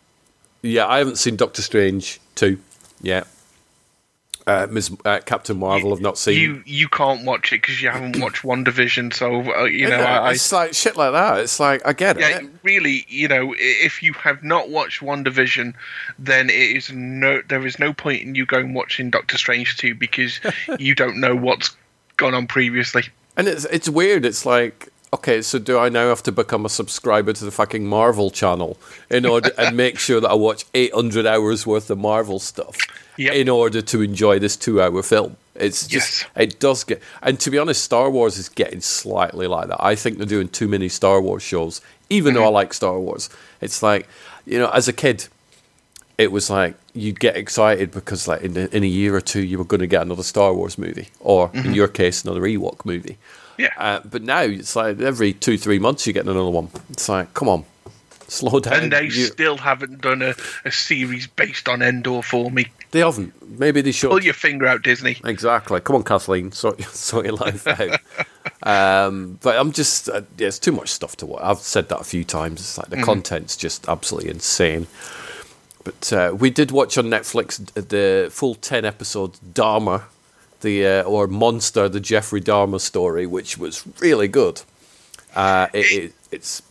yeah, 0.63 0.87
I 0.87 0.99
haven't 0.99 1.17
seen 1.17 1.37
Doctor 1.37 1.63
Strange 1.63 2.21
two 2.35 2.59
yet. 3.01 3.27
Uh, 4.49 4.65
Ms. 4.71 4.97
Uh, 5.05 5.19
Captain 5.27 5.59
Marvel, 5.59 5.93
I've 5.93 6.01
not 6.01 6.17
seen. 6.17 6.41
You 6.41 6.63
you 6.65 6.89
can't 6.89 7.25
watch 7.25 7.53
it 7.53 7.63
because 7.63 7.83
you 7.83 7.91
haven't 7.91 8.17
watched 8.21 8.45
WandaVision, 8.45 9.13
so 9.13 9.43
uh, 9.53 9.65
you 9.65 9.89
know 9.89 9.97
I, 9.97 10.19
I 10.19 10.31
it's 10.33 10.53
like 10.53 10.73
shit 10.73 10.97
like 10.97 11.13
that. 11.13 11.41
It's 11.41 11.59
like 11.59 11.85
I 11.85 11.93
get 11.93 12.21
yeah, 12.21 12.39
it. 12.39 12.51
really, 12.63 13.05
you 13.09 13.27
know, 13.27 13.55
if 13.59 14.05
you 14.05 14.13
have 14.13 14.45
not 14.45 14.71
watched 14.71 15.01
WandaVision, 15.01 15.75
then 16.21 16.49
it 16.49 16.55
is 16.55 16.93
no, 16.93 17.43
there 17.49 17.67
is 17.67 17.81
no 17.81 17.93
point 17.93 18.23
in 18.23 18.37
you 18.37 18.47
going 18.47 18.73
watching 18.73 19.11
Doctor 19.11 19.37
Strange 19.37 19.79
two 19.79 19.97
because 19.97 20.39
you 20.79 20.95
don't 20.95 21.19
know 21.19 21.35
what's 21.35 21.77
gone 22.17 22.35
on 22.35 22.47
previously. 22.47 23.03
And 23.37 23.49
it's 23.49 23.65
it's 23.65 23.89
weird. 23.89 24.25
It's 24.25 24.47
like, 24.47 24.91
okay, 25.17 25.41
so 25.41 25.59
do 25.59 25.79
I 25.79 25.89
now 25.89 26.09
have 26.09 26.23
to 26.25 26.33
become 26.33 26.67
a 26.67 26.69
subscriber 26.69 27.33
to 27.33 27.45
the 27.45 27.51
fucking 27.51 27.87
Marvel 27.87 28.31
channel 28.31 28.77
in 29.11 29.25
order 29.25 29.51
and 29.57 29.77
make 29.85 29.99
sure 29.99 30.21
that 30.21 30.31
I 30.31 30.35
watch 30.35 30.65
800 30.75 31.27
hours 31.27 31.67
worth 31.67 31.91
of 31.91 31.99
Marvel 31.99 32.39
stuff 32.39 32.77
Yep. 33.19 33.35
in 33.35 33.49
order 33.49 33.81
to 33.81 34.03
enjoy 34.03 34.39
this 34.39 34.57
two-hour 34.57 35.03
film? 35.03 35.39
It's 35.55 35.87
just 35.87 36.23
Yes. 36.23 36.31
it 36.37 36.61
does 36.61 36.85
get. 36.85 37.01
And 37.23 37.41
to 37.41 37.51
be 37.51 37.57
honest, 37.59 37.83
Star 37.83 38.11
Wars 38.11 38.37
is 38.37 38.51
getting 38.51 38.83
slightly 38.83 39.47
like 39.47 39.69
that. 39.69 39.83
I 39.83 39.95
think 39.95 40.19
they're 40.19 40.27
doing 40.27 40.49
too 40.49 40.69
many 40.69 40.91
Star 40.91 41.19
Wars 41.23 41.43
shows, 41.43 41.81
even 42.11 42.35
though 42.35 42.43
I 42.43 42.47
mm-hmm. 42.47 42.55
like 42.55 42.75
Star 42.75 42.99
Wars. 43.01 43.31
It's 43.63 43.83
like, 43.83 44.07
you 44.45 44.59
know, 44.59 44.69
as 44.71 44.87
a 44.87 44.93
kid. 44.93 45.29
It 46.19 46.33
was 46.33 46.49
like 46.49 46.77
you'd 46.95 47.21
get 47.21 47.37
excited 47.37 47.91
because, 47.91 48.27
like, 48.27 48.41
in 48.41 48.57
a, 48.57 48.65
in 48.75 48.83
a 48.83 48.87
year 48.87 49.15
or 49.15 49.21
two, 49.21 49.43
you 49.43 49.59
were 49.59 49.67
going 49.67 49.83
to 49.83 49.87
get 49.87 50.01
another 50.01 50.23
Star 50.23 50.55
Wars 50.55 50.79
movie, 50.79 51.09
or 51.21 51.51
in 51.53 51.65
mm-hmm. 51.65 51.73
your 51.75 51.89
case, 51.89 52.25
another 52.25 52.41
Ewok 52.41 52.87
movie. 52.87 53.19
Yeah. 53.59 53.73
Uh, 53.77 54.01
but 54.05 54.23
now 54.23 54.41
it's 54.43 54.77
like 54.77 55.01
every 55.01 55.33
two, 55.33 55.57
three 55.59 55.79
months 55.79 56.07
you're 56.07 56.13
getting 56.15 56.31
another 56.31 56.51
one. 56.51 56.69
It's 56.91 57.09
like, 57.09 57.33
come 57.35 57.49
on, 57.49 57.65
slow 58.29 58.61
down. 58.61 58.75
and 58.85 58.93
they 58.93 59.05
You- 59.05 59.11
still 59.27 59.57
haven't 59.57 60.01
done 60.01 60.23
a, 60.23 60.35
a 60.65 60.71
series 60.73 61.27
based 61.27 61.69
on 61.69 61.81
Endor 61.83 62.23
for 62.23 62.51
me. 62.51 62.67
they 62.91 63.01
haven't. 63.01 63.33
Maybe 63.59 63.81
they 63.81 63.93
should. 63.93 64.11
Pull 64.11 64.23
your 64.25 64.35
finger 64.35 64.67
out, 64.67 64.83
Disney. 64.83 65.17
Exactly. 65.25 65.81
Come 65.81 65.97
on, 65.97 66.03
Kathleen, 66.03 66.53
sort, 66.53 66.83
sort 66.85 67.27
your 67.27 67.35
life 67.37 67.67
out. 67.67 68.01
um, 68.63 69.39
but 69.43 69.57
I'm 69.57 69.73
just, 69.73 70.09
uh, 70.09 70.23
yeah, 70.39 70.49
it's 70.49 70.59
too 70.59 70.73
much 70.73 70.89
stuff 70.91 71.17
to 71.19 71.27
watch. 71.27 71.43
I've 71.43 71.59
said 71.59 71.89
that 71.91 72.01
a 72.01 72.05
few 72.05 72.25
times. 72.25 72.61
It's 72.61 72.79
like 72.79 72.89
the 72.89 73.03
content's 73.03 73.57
just 73.57 73.89
absolutely 73.89 74.31
insane. 74.31 74.87
But 75.85 76.13
uh, 76.13 76.35
we 76.37 76.51
did 76.51 76.73
watch 76.73 76.99
on 76.99 77.05
Netflix 77.07 77.65
the 77.75 78.29
full 78.31 78.57
10 78.57 78.85
episodes 78.85 79.39
Dahmer, 79.53 80.03
the 80.61 80.87
uh, 80.87 81.03
or 81.03 81.27
Monster, 81.27 81.89
the 81.89 82.01
Jeffrey 82.01 82.41
Dahmer 82.41 82.81
story, 82.81 83.27
which 83.27 83.59
was 83.59 83.85
really 84.01 84.29
good. 84.29 84.63
Uh, 85.35 85.69
it, 85.75 86.05
it, 86.05 86.13
it's 86.33 86.63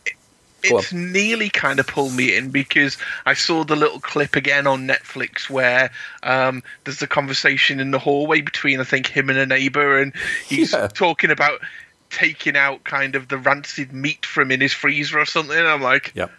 Go 0.70 0.80
It's 0.80 0.92
nearly 0.94 1.50
kind 1.50 1.80
of 1.80 1.86
pulled 1.88 2.14
me 2.14 2.36
in 2.36 2.50
because 2.50 2.98
I 3.26 3.36
saw 3.36 3.64
the 3.64 3.76
little 3.76 4.00
clip 4.00 4.36
again 4.36 4.66
on 4.66 4.88
Netflix 4.88 5.50
where 5.50 5.92
um, 6.24 6.64
there's 6.84 7.02
a 7.02 7.08
conversation 7.08 7.80
in 7.80 7.92
the 7.92 8.00
hallway 8.00 8.42
between 8.42 8.80
I 8.80 8.84
think 8.84 9.08
him 9.08 9.30
and 9.30 9.38
a 9.38 9.46
neighbor, 9.46 10.00
and 10.00 10.14
he's 10.48 10.74
Yeah. 10.74 10.88
talking 10.88 11.30
about 11.30 11.62
taking 12.10 12.56
out 12.56 12.84
kind 12.84 13.16
of 13.16 13.28
the 13.28 13.38
rancid 13.38 13.92
meat 13.94 14.26
from 14.26 14.52
in 14.52 14.62
his 14.62 14.74
freezer 14.74 15.20
or 15.20 15.26
something. 15.26 15.58
I'm 15.58 15.82
like, 15.82 16.12
Yep. 16.16 16.32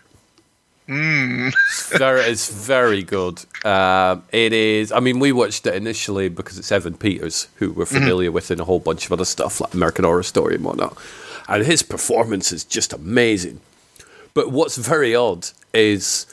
Hmm, 0.86 1.48
very, 1.90 2.20
it's 2.22 2.50
very 2.50 3.02
good. 3.02 3.44
Um, 3.64 4.22
it 4.32 4.52
is. 4.52 4.92
I 4.92 5.00
mean, 5.00 5.18
we 5.18 5.32
watched 5.32 5.66
it 5.66 5.74
initially 5.74 6.28
because 6.28 6.58
it's 6.58 6.70
Evan 6.72 6.96
Peters, 6.96 7.48
who 7.56 7.72
we're 7.72 7.86
familiar 7.86 8.30
with 8.32 8.50
in 8.50 8.60
a 8.60 8.64
whole 8.64 8.78
bunch 8.80 9.06
of 9.06 9.12
other 9.12 9.24
stuff 9.24 9.60
like 9.60 9.74
American 9.74 10.04
Horror 10.04 10.22
Story 10.22 10.54
and 10.54 10.64
whatnot, 10.64 10.96
and 11.48 11.64
his 11.64 11.82
performance 11.82 12.52
is 12.52 12.64
just 12.64 12.92
amazing. 12.92 13.60
But 14.34 14.52
what's 14.52 14.76
very 14.76 15.14
odd 15.14 15.48
is, 15.72 16.26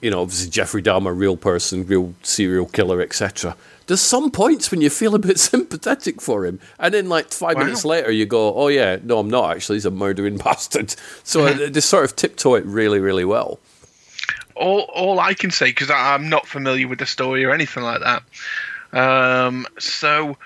you 0.00 0.10
know, 0.10 0.22
obviously 0.22 0.48
Jeffrey 0.50 0.82
Dahmer, 0.82 1.16
real 1.16 1.36
person, 1.36 1.84
real 1.86 2.14
serial 2.22 2.66
killer, 2.66 3.00
etc. 3.02 3.56
There's 3.88 4.00
some 4.00 4.30
points 4.30 4.70
when 4.70 4.80
you 4.80 4.90
feel 4.90 5.14
a 5.14 5.18
bit 5.18 5.38
sympathetic 5.52 6.20
for 6.22 6.46
him, 6.46 6.60
and 6.78 6.94
then 6.94 7.08
like 7.08 7.30
five 7.32 7.56
Wow. 7.56 7.64
minutes 7.64 7.84
later, 7.84 8.10
you 8.12 8.26
go, 8.26 8.54
"Oh 8.54 8.68
yeah, 8.68 8.98
no, 9.02 9.18
I'm 9.18 9.28
not 9.28 9.50
actually. 9.56 9.76
He's 9.76 9.84
a 9.86 9.90
murdering 9.90 10.36
bastard." 10.44 10.94
So 11.24 11.46
uh, 11.46 11.68
they 11.68 11.80
sort 11.80 12.04
of 12.04 12.16
tiptoe 12.16 12.54
it 12.54 12.64
really, 12.64 13.00
really 13.00 13.24
well. 13.24 13.58
All 14.62 14.80
all 14.94 15.20
I 15.20 15.34
can 15.34 15.50
say 15.50 15.66
because 15.66 15.90
I'm 15.90 16.28
not 16.28 16.46
familiar 16.46 16.86
with 16.88 16.98
the 17.00 17.06
story 17.06 17.44
or 17.44 17.50
anything 17.52 17.82
like 17.82 18.00
that. 18.00 18.22
Um, 18.92 19.66
so 19.78 20.36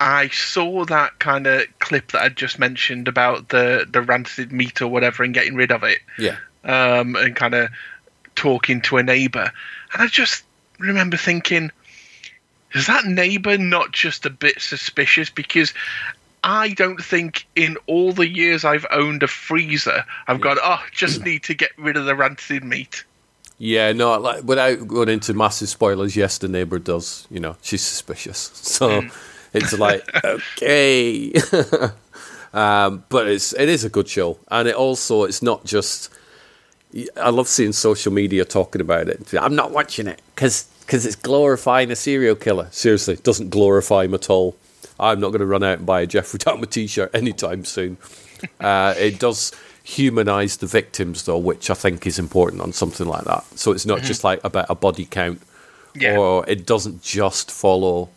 I 0.00 0.28
saw 0.28 0.84
that 0.84 1.18
kind 1.18 1.46
of 1.46 1.62
clip 1.78 2.12
that 2.12 2.22
I 2.22 2.28
just 2.28 2.58
mentioned 2.58 3.08
about 3.08 3.48
the 3.48 3.86
the 3.90 4.02
rancid 4.02 4.52
meat 4.52 4.82
or 4.82 4.88
whatever 4.88 5.22
and 5.22 5.32
getting 5.32 5.54
rid 5.54 5.72
of 5.72 5.82
it, 5.82 5.98
Yeah. 6.18 6.36
um, 6.64 7.16
and 7.16 7.34
kind 7.34 7.54
of 7.54 7.70
talking 8.34 8.80
to 8.82 8.98
a 8.98 9.02
neighbor, 9.02 9.50
and 9.92 10.02
I 10.02 10.06
just 10.08 10.44
remember 10.78 11.16
thinking, 11.16 11.70
is 12.74 12.86
that 12.88 13.04
neighbor 13.06 13.56
not 13.56 13.92
just 13.92 14.26
a 14.26 14.30
bit 14.30 14.60
suspicious 14.60 15.30
because. 15.30 15.72
I 16.46 16.74
don't 16.74 17.02
think 17.02 17.46
in 17.56 17.78
all 17.86 18.12
the 18.12 18.28
years 18.28 18.66
I've 18.66 18.84
owned 18.90 19.22
a 19.22 19.26
freezer, 19.26 20.04
I've 20.28 20.42
gone, 20.42 20.58
oh, 20.62 20.82
just 20.92 21.24
need 21.24 21.42
to 21.44 21.54
get 21.54 21.70
rid 21.78 21.96
of 21.96 22.04
the 22.04 22.14
rancid 22.14 22.62
meat. 22.62 23.02
Yeah, 23.58 23.92
no, 23.92 24.18
like 24.18 24.44
without 24.44 24.86
going 24.88 25.08
into 25.08 25.32
massive 25.32 25.68
spoilers, 25.68 26.16
yes, 26.16 26.38
the 26.38 26.48
neighbor 26.48 26.78
does. 26.78 27.26
You 27.30 27.40
know, 27.40 27.56
she's 27.62 27.82
suspicious, 27.82 28.38
so 28.54 29.02
it's 29.52 29.78
like 29.78 30.08
okay. 30.24 31.32
um, 32.52 33.04
but 33.08 33.28
it's 33.28 33.52
it 33.54 33.68
is 33.68 33.84
a 33.84 33.90
good 33.90 34.08
show, 34.08 34.38
and 34.50 34.68
it 34.68 34.74
also 34.74 35.24
it's 35.24 35.42
not 35.42 35.64
just. 35.64 36.12
I 37.20 37.30
love 37.30 37.48
seeing 37.48 37.72
social 37.72 38.12
media 38.12 38.44
talking 38.44 38.80
about 38.80 39.08
it. 39.08 39.34
I'm 39.34 39.56
not 39.56 39.72
watching 39.72 40.06
it 40.06 40.22
because 40.32 40.68
it's 40.86 41.16
glorifying 41.16 41.90
a 41.90 41.96
serial 41.96 42.36
killer. 42.36 42.68
Seriously, 42.70 43.14
it 43.14 43.24
doesn't 43.24 43.50
glorify 43.50 44.04
him 44.04 44.14
at 44.14 44.30
all. 44.30 44.56
I'm 45.00 45.18
not 45.18 45.30
going 45.30 45.40
to 45.40 45.46
run 45.46 45.64
out 45.64 45.78
and 45.78 45.86
buy 45.86 46.02
a 46.02 46.06
Jeffrey 46.06 46.38
Dahmer 46.38 46.70
T-shirt 46.70 47.12
anytime 47.12 47.64
soon. 47.64 47.96
Uh, 48.60 48.94
it 48.96 49.18
does 49.18 49.50
humanize 49.84 50.56
the 50.56 50.66
victims, 50.66 51.24
though, 51.24 51.38
which 51.38 51.70
I 51.70 51.74
think 51.74 52.06
is 52.06 52.18
important 52.18 52.62
on 52.62 52.72
something 52.72 53.06
like 53.06 53.24
that. 53.24 53.44
So 53.54 53.70
it's 53.70 53.86
not 53.86 54.02
just 54.02 54.24
like 54.24 54.42
about 54.42 54.66
a 54.70 54.74
body 54.74 55.04
count, 55.04 55.40
Yeah. 55.94 56.16
or 56.16 56.44
it 56.48 56.66
doesn't 56.66 57.02
just 57.02 57.50
follow 57.50 58.08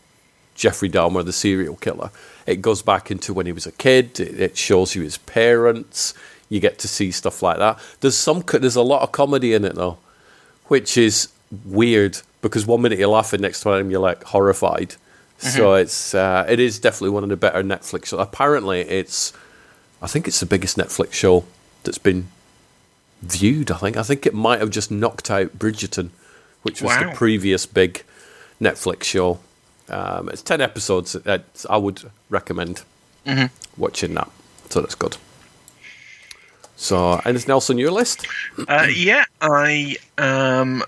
Jeffrey 0.56 0.90
Dahmer, 0.90 1.24
the 1.24 1.34
serial 1.34 1.76
killer. 1.76 2.10
It 2.48 2.62
goes 2.62 2.82
back 2.82 3.12
into 3.12 3.34
when 3.34 3.46
he 3.46 3.52
was 3.52 3.68
a 3.68 3.74
kid. 3.74 4.20
It, 4.20 4.40
it 4.40 4.58
shows 4.58 4.96
you 4.96 5.04
his 5.04 5.18
parents. 5.20 6.14
You 6.50 6.62
get 6.62 6.80
to 6.80 6.88
see 6.88 7.12
stuff 7.12 7.44
like 7.44 7.58
that. 7.58 7.78
There's 8.00 8.16
some. 8.18 8.42
There's 8.50 8.78
a 8.78 8.82
lot 8.82 9.02
of 9.04 9.12
comedy 9.12 9.54
in 9.54 9.66
it 9.66 9.76
though, 9.76 9.98
which 10.68 10.98
is 10.98 11.28
weird 11.66 12.20
because 12.42 12.66
one 12.66 12.82
minute 12.82 12.98
you're 12.98 13.10
laughing, 13.10 13.42
next 13.42 13.62
time 13.62 13.92
you're 13.92 14.00
like 14.00 14.24
horrified. 14.24 14.96
So 15.40 15.74
it's 15.74 16.16
uh, 16.16 16.46
it 16.48 16.60
is 16.62 16.80
definitely 16.80 17.10
one 17.10 17.24
of 17.24 17.30
the 17.30 17.36
better 17.36 17.62
Netflix. 17.62 18.18
Apparently, 18.18 18.80
it's 18.82 19.34
I 20.02 20.08
think 20.08 20.26
it's 20.30 20.40
the 20.40 20.46
biggest 20.46 20.78
Netflix 20.78 21.12
show 21.14 21.44
that's 21.88 21.98
been 21.98 22.28
viewed. 23.24 23.72
I 23.72 23.78
think 23.78 23.98
I 23.98 24.04
think 24.04 24.28
it 24.28 24.34
might 24.36 24.60
have 24.60 24.70
just 24.70 24.92
knocked 24.92 25.32
out 25.32 25.58
Bridgerton, 25.58 26.10
which 26.62 26.82
was 26.84 26.96
Wow. 26.96 27.10
the 27.10 27.16
previous 27.16 27.66
big 27.66 28.04
Netflix 28.62 29.04
show. 29.06 29.40
Um, 29.90 30.30
it's 30.30 30.42
ten 30.44 30.62
episodes. 30.62 31.16
It's- 31.16 31.66
I 31.70 31.78
would 31.78 32.12
recommend 32.30 32.84
watching 33.78 34.14
that. 34.14 34.30
So 34.70 34.82
that's 34.82 34.96
good. 34.96 35.18
So, 36.76 37.20
anything 37.26 37.50
else 37.50 37.70
on 37.72 37.78
your 37.80 37.90
list? 37.92 38.28
Uh, 38.68 38.88
yeah, 38.94 39.26
I 39.42 39.96
um, 40.20 40.84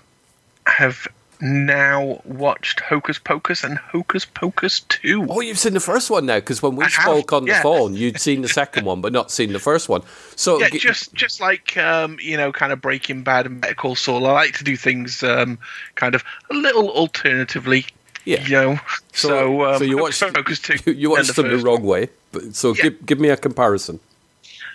have 0.66 1.08
now 1.40 2.20
watched 2.24 2.80
Hocus 2.80 3.18
Pocus 3.18 3.64
and 3.64 3.78
Hocus 3.78 4.24
Pocus 4.24 4.80
2. 4.80 5.26
Oh, 5.28 5.40
you've 5.40 5.58
seen 5.58 5.72
the 5.74 5.80
first 5.80 6.10
one 6.10 6.26
now 6.26 6.36
because 6.36 6.62
when 6.62 6.76
we 6.76 6.84
I 6.84 6.88
have, 6.88 7.02
spoke 7.02 7.32
on 7.32 7.44
the 7.46 7.54
phone, 7.54 7.94
you'd 7.94 8.20
seen 8.20 8.42
the 8.42 8.48
second 8.48 8.84
one, 8.84 9.00
but 9.00 9.12
not 9.12 9.30
seen 9.30 9.52
the 9.52 9.58
first 9.58 9.88
one. 9.88 10.02
So, 10.36 10.58
yeah, 10.60 10.68
g- 10.68 10.78
just 10.78 11.12
just 11.14 11.40
like 11.40 11.76
um, 11.76 12.18
you 12.20 12.36
know, 12.36 12.52
kind 12.52 12.72
of 12.72 12.80
Breaking 12.80 13.22
Bad 13.22 13.46
and 13.46 13.60
Better 13.60 13.74
Call 13.74 13.94
Saul. 13.96 14.26
I 14.26 14.32
like 14.32 14.54
to 14.58 14.64
do 14.64 14.76
things 14.76 15.22
um, 15.22 15.58
kind 15.94 16.14
of 16.14 16.22
a 16.50 16.54
little 16.54 16.90
alternatively. 16.90 17.86
Yeah. 18.26 18.44
You 18.44 18.50
know, 18.50 18.80
so 19.12 19.64
um, 19.64 19.78
so 19.78 19.84
you 19.84 19.98
Hocus 19.98 20.20
watched 20.20 20.34
Pocus 20.34 20.58
two. 20.60 20.76
you, 20.86 20.92
you 20.98 21.10
watched 21.10 21.34
them 21.36 21.48
the 21.48 21.56
wrong 21.58 21.82
way. 21.82 22.08
But 22.32 22.54
so 22.54 22.74
Yeah. 22.74 22.82
give 22.84 23.06
give 23.06 23.20
me 23.20 23.28
a 23.30 23.36
comparison. 23.36 23.98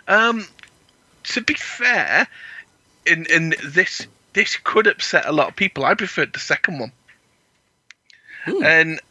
Um, 0.08 0.48
to 1.26 1.42
be 1.42 1.54
fair, 1.54 2.28
in 3.06 3.26
in 3.28 3.54
this 3.64 4.08
this 4.36 4.58
could 4.58 4.86
upset 4.86 5.26
a 5.26 5.32
lot 5.32 5.50
of 5.50 5.56
people. 5.56 5.86
I 5.86 5.96
preferred 5.96 6.34
the 6.34 6.40
second 6.40 6.80
one, 6.80 6.92
and 8.62 9.02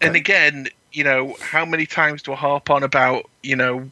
and 0.00 0.16
Okay. 0.16 0.16
again, 0.16 0.68
you 0.92 1.04
know, 1.04 1.36
how 1.40 1.66
many 1.66 1.84
times 1.86 2.22
do 2.22 2.32
I 2.32 2.36
harp 2.36 2.70
on 2.70 2.82
about 2.82 3.28
you 3.42 3.56
know 3.56 3.90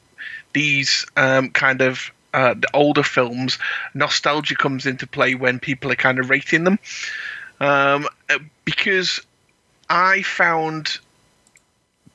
these 0.54 1.04
um, 1.16 1.50
kind 1.50 1.82
of 1.82 2.10
uh, 2.32 2.54
the 2.54 2.68
older 2.72 3.02
films? 3.02 3.58
Nostalgia 3.94 4.54
comes 4.54 4.86
into 4.86 5.06
play 5.06 5.34
when 5.34 5.58
people 5.58 5.92
are 5.92 5.96
kind 5.96 6.18
of 6.18 6.30
rating 6.30 6.64
them, 6.64 6.78
um, 7.60 8.08
uh, 8.30 8.38
because 8.64 9.20
I 9.90 10.22
found 10.22 10.98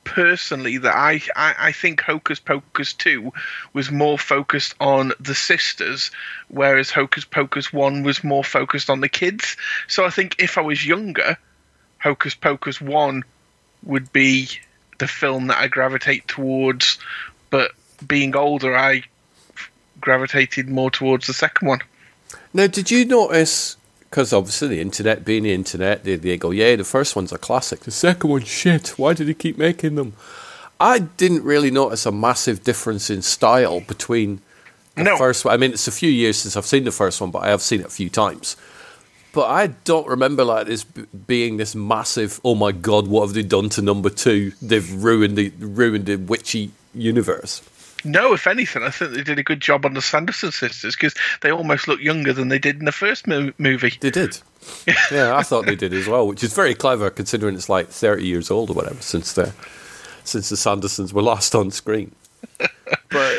personally 0.08 0.78
that 0.78 0.94
I, 0.94 1.20
I 1.36 1.54
I 1.58 1.72
think 1.72 2.00
Hocus 2.00 2.40
Pocus 2.40 2.92
two 2.92 3.32
was 3.72 3.90
more 3.90 4.18
focused 4.18 4.74
on 4.80 5.12
the 5.20 5.34
sisters, 5.34 6.10
whereas 6.48 6.90
Hocus 6.90 7.24
Pocus 7.24 7.72
one 7.72 8.02
was 8.02 8.24
more 8.24 8.44
focused 8.44 8.90
on 8.90 9.00
the 9.00 9.08
kids. 9.08 9.56
So 9.86 10.04
I 10.04 10.10
think 10.10 10.36
if 10.38 10.58
I 10.58 10.62
was 10.62 10.86
younger, 10.86 11.36
Hocus 11.98 12.34
Pocus 12.34 12.80
one 12.80 13.24
would 13.82 14.12
be 14.12 14.48
the 14.98 15.08
film 15.08 15.46
that 15.46 15.58
I 15.58 15.68
gravitate 15.68 16.26
towards, 16.26 16.98
but 17.50 17.72
being 18.06 18.36
older, 18.36 18.76
I 18.76 19.04
gravitated 20.00 20.68
more 20.68 20.90
towards 20.90 21.26
the 21.26 21.32
second 21.34 21.68
one. 21.68 21.80
Now, 22.52 22.66
did 22.66 22.90
you 22.90 23.04
notice? 23.04 23.77
Because 24.10 24.32
obviously 24.32 24.68
the 24.68 24.80
internet 24.80 25.24
being 25.24 25.42
the 25.42 25.52
internet, 25.52 26.04
they, 26.04 26.16
they 26.16 26.36
go, 26.38 26.50
yeah, 26.50 26.76
the 26.76 26.84
first 26.84 27.14
one's 27.14 27.32
a 27.32 27.38
classic. 27.38 27.80
The 27.80 27.90
second 27.90 28.30
one's 28.30 28.48
shit. 28.48 28.98
Why 28.98 29.12
did 29.12 29.28
he 29.28 29.34
keep 29.34 29.58
making 29.58 29.96
them? 29.96 30.14
I 30.80 31.00
didn't 31.00 31.42
really 31.44 31.70
notice 31.70 32.06
a 32.06 32.12
massive 32.12 32.62
difference 32.64 33.10
in 33.10 33.20
style 33.20 33.80
between 33.80 34.40
the 34.94 35.04
No. 35.04 35.16
first 35.18 35.44
one. 35.44 35.52
I 35.52 35.56
mean, 35.58 35.72
it's 35.72 35.88
a 35.88 35.92
few 35.92 36.10
years 36.10 36.38
since 36.38 36.56
I've 36.56 36.64
seen 36.66 36.84
the 36.84 36.92
first 36.92 37.20
one, 37.20 37.30
but 37.30 37.40
I 37.40 37.48
have 37.48 37.60
seen 37.62 37.80
it 37.80 37.86
a 37.86 37.90
few 37.90 38.08
times. 38.08 38.56
But 39.32 39.50
I 39.50 39.66
don't 39.84 40.06
remember 40.06 40.42
like 40.44 40.66
this 40.68 40.84
b- 40.84 41.04
being 41.26 41.58
this 41.58 41.74
massive. 41.74 42.40
Oh 42.44 42.54
my 42.54 42.72
god, 42.72 43.08
what 43.08 43.26
have 43.26 43.34
they 43.34 43.42
done 43.42 43.68
to 43.70 43.82
number 43.82 44.08
two? 44.08 44.52
They've 44.62 44.90
ruined 44.90 45.36
the 45.36 45.50
ruined 45.58 46.06
the 46.06 46.16
witchy 46.16 46.70
universe. 46.94 47.60
No, 48.04 48.32
if 48.32 48.46
anything, 48.46 48.82
I 48.82 48.90
think 48.90 49.12
they 49.12 49.22
did 49.22 49.38
a 49.38 49.42
good 49.42 49.60
job 49.60 49.84
on 49.84 49.94
the 49.94 50.02
Sanderson 50.02 50.52
sisters 50.52 50.94
because 50.94 51.14
they 51.40 51.50
almost 51.50 51.88
look 51.88 52.00
younger 52.00 52.32
than 52.32 52.48
they 52.48 52.58
did 52.58 52.78
in 52.78 52.84
the 52.84 52.92
first 52.92 53.26
mo- 53.26 53.52
movie. 53.58 53.94
They 54.00 54.10
did. 54.10 54.38
yeah, 55.10 55.36
I 55.36 55.42
thought 55.42 55.66
they 55.66 55.76
did 55.76 55.92
as 55.92 56.06
well, 56.06 56.26
which 56.26 56.44
is 56.44 56.52
very 56.52 56.74
clever 56.74 57.10
considering 57.10 57.54
it's 57.54 57.68
like 57.68 57.88
thirty 57.88 58.26
years 58.26 58.50
old 58.50 58.70
or 58.70 58.74
whatever 58.74 59.00
since 59.00 59.32
the 59.32 59.52
since 60.24 60.48
the 60.48 60.56
Sandersons 60.56 61.12
were 61.12 61.22
last 61.22 61.54
on 61.54 61.70
screen. 61.70 62.14
But 63.10 63.38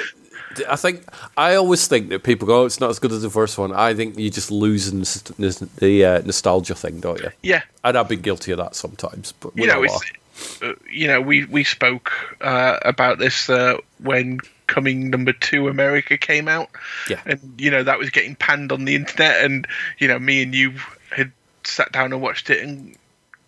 I 0.68 0.76
think 0.76 1.04
I 1.38 1.56
always 1.56 1.88
think 1.88 2.10
that 2.10 2.24
people 2.24 2.48
go, 2.48 2.64
"Oh, 2.64 2.66
it's 2.66 2.80
not 2.80 2.90
as 2.90 3.00
good 3.00 3.12
as 3.12 3.22
the 3.22 3.30
first 3.30 3.58
one." 3.58 3.72
I 3.72 3.94
think 3.94 4.18
you 4.18 4.30
just 4.30 4.52
lose 4.52 4.92
the 4.92 6.06
uh, 6.06 6.22
nostalgia 6.26 6.76
thing, 6.76 7.00
don't 7.00 7.20
you? 7.22 7.30
Yeah, 7.44 7.62
And 7.84 7.98
I've 7.98 8.10
been 8.10 8.22
guilty 8.22 8.52
of 8.52 8.58
that 8.58 8.76
sometimes. 8.76 9.32
But 9.34 9.56
you 9.56 9.68
know, 9.68 9.84
it's, 9.84 10.02
you 10.92 11.08
know, 11.08 11.22
we 11.22 11.46
we 11.46 11.64
spoke 11.64 12.12
uh, 12.42 12.78
about 12.84 13.20
this 13.20 13.50
uh, 13.50 13.78
when 14.04 14.40
Coming 14.68 15.10
Number 15.10 15.34
Two 15.34 15.68
America 15.68 16.18
came 16.18 16.48
out, 16.48 16.70
Yeah. 17.10 17.22
and 17.26 17.40
you 17.58 17.72
know 17.72 17.84
that 17.84 17.98
was 18.00 18.10
getting 18.10 18.36
panned 18.36 18.72
on 18.72 18.86
the 18.86 18.96
internet, 18.96 19.44
and 19.44 19.68
you 19.98 20.08
know, 20.08 20.20
me 20.20 20.42
and 20.44 20.54
you 20.54 20.74
had 21.12 21.32
sat 21.64 21.92
down 21.92 22.14
and 22.14 22.22
watched 22.22 22.50
it, 22.50 22.62
and 22.64 22.96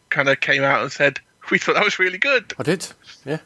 kind 0.10 0.28
of 0.30 0.40
came 0.40 0.64
out 0.64 0.82
and 0.82 0.92
said 0.92 1.20
we 1.50 1.58
thought 1.58 1.76
that 1.76 1.84
was 1.84 2.00
really 2.00 2.18
good. 2.18 2.54
I 2.60 2.64
did. 2.64 2.88
Yeah. 3.26 3.40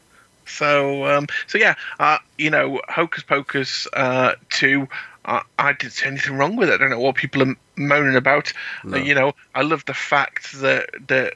So, 0.46 1.06
um, 1.06 1.26
so 1.48 1.58
yeah, 1.58 1.74
uh, 1.98 2.18
you 2.38 2.50
know, 2.50 2.80
Hocus 2.88 3.22
Pocus 3.24 3.86
uh, 3.92 4.34
two. 4.50 4.88
I 5.28 5.72
didn't 5.72 5.92
see 5.92 6.06
anything 6.06 6.36
wrong 6.36 6.54
with 6.54 6.68
it. 6.68 6.74
I 6.74 6.76
don't 6.76 6.90
know 6.90 7.00
what 7.00 7.16
people 7.16 7.42
are 7.42 7.56
moaning 7.74 8.14
about. 8.14 8.52
Uh, 8.88 8.98
you 8.98 9.12
know, 9.12 9.32
I 9.56 9.62
love 9.62 9.84
the 9.86 9.92
fact 9.92 10.52
that 10.60 10.88
that 11.08 11.34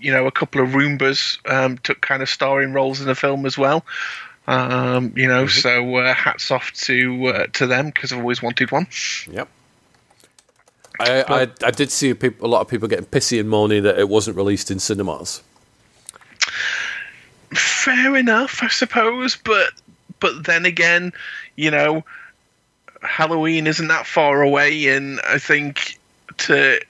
you 0.00 0.12
know 0.12 0.26
a 0.26 0.32
couple 0.32 0.62
of 0.62 0.70
Roombas 0.70 1.38
um, 1.50 1.78
took 1.78 2.00
kind 2.00 2.22
of 2.22 2.28
starring 2.28 2.72
roles 2.72 3.00
in 3.00 3.06
the 3.06 3.14
film 3.14 3.46
as 3.46 3.56
well. 3.56 3.84
Um, 4.46 5.12
you 5.16 5.28
know, 5.28 5.46
so 5.46 5.96
uh, 5.96 6.14
hats 6.14 6.50
off 6.50 6.72
to 6.72 7.26
uh, 7.26 7.46
to 7.52 7.66
them 7.66 7.86
because 7.86 8.12
I've 8.12 8.18
always 8.18 8.42
wanted 8.42 8.72
one. 8.72 8.86
Yep. 9.30 9.48
I, 10.98 11.24
I 11.28 11.40
I 11.64 11.70
did 11.70 11.90
see 11.90 12.12
people, 12.14 12.46
a 12.46 12.48
lot 12.48 12.60
of 12.60 12.68
people 12.68 12.88
getting 12.88 13.06
pissy 13.06 13.38
and 13.38 13.48
moaning 13.48 13.84
that 13.84 13.98
it 13.98 14.08
wasn't 14.08 14.36
released 14.36 14.70
in 14.70 14.78
cinemas. 14.78 15.42
fair 17.54 18.16
enough, 18.16 18.62
I 18.62 18.68
suppose. 18.68 19.36
But 19.36 19.72
but 20.20 20.44
then 20.44 20.64
again, 20.64 21.12
you 21.56 21.70
know, 21.70 22.04
Halloween 23.02 23.66
isn't 23.66 23.88
that 23.88 24.06
far 24.06 24.42
away, 24.42 24.88
and 24.88 25.20
I 25.26 25.38
think 25.38 25.98
to 26.38 26.80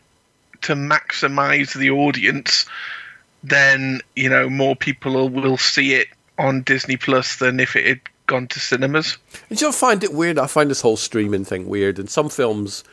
to 0.62 0.74
maximize 0.74 1.74
the 1.74 1.90
audience, 1.90 2.66
then 3.42 4.00
you 4.16 4.28
know 4.28 4.48
more 4.48 4.76
people 4.76 5.28
will, 5.28 5.56
see 5.56 5.94
it 5.94 6.08
on 6.38 6.62
Disney 6.62 6.96
Plus 6.96 7.36
than 7.36 7.60
if 7.60 7.76
it 7.76 7.86
had 7.86 8.00
gone 8.26 8.46
to 8.48 8.60
cinemas. 8.60 9.16
And 9.48 9.58
do 9.58 9.66
you 9.66 9.72
find 9.72 10.02
it 10.04 10.12
weird? 10.12 10.38
I 10.38 10.46
find 10.46 10.70
this 10.70 10.80
whole 10.82 10.96
streaming 10.96 11.44
thing 11.44 11.68
weird. 11.68 11.98
In 11.98 12.06
some 12.06 12.28
films, 12.28 12.84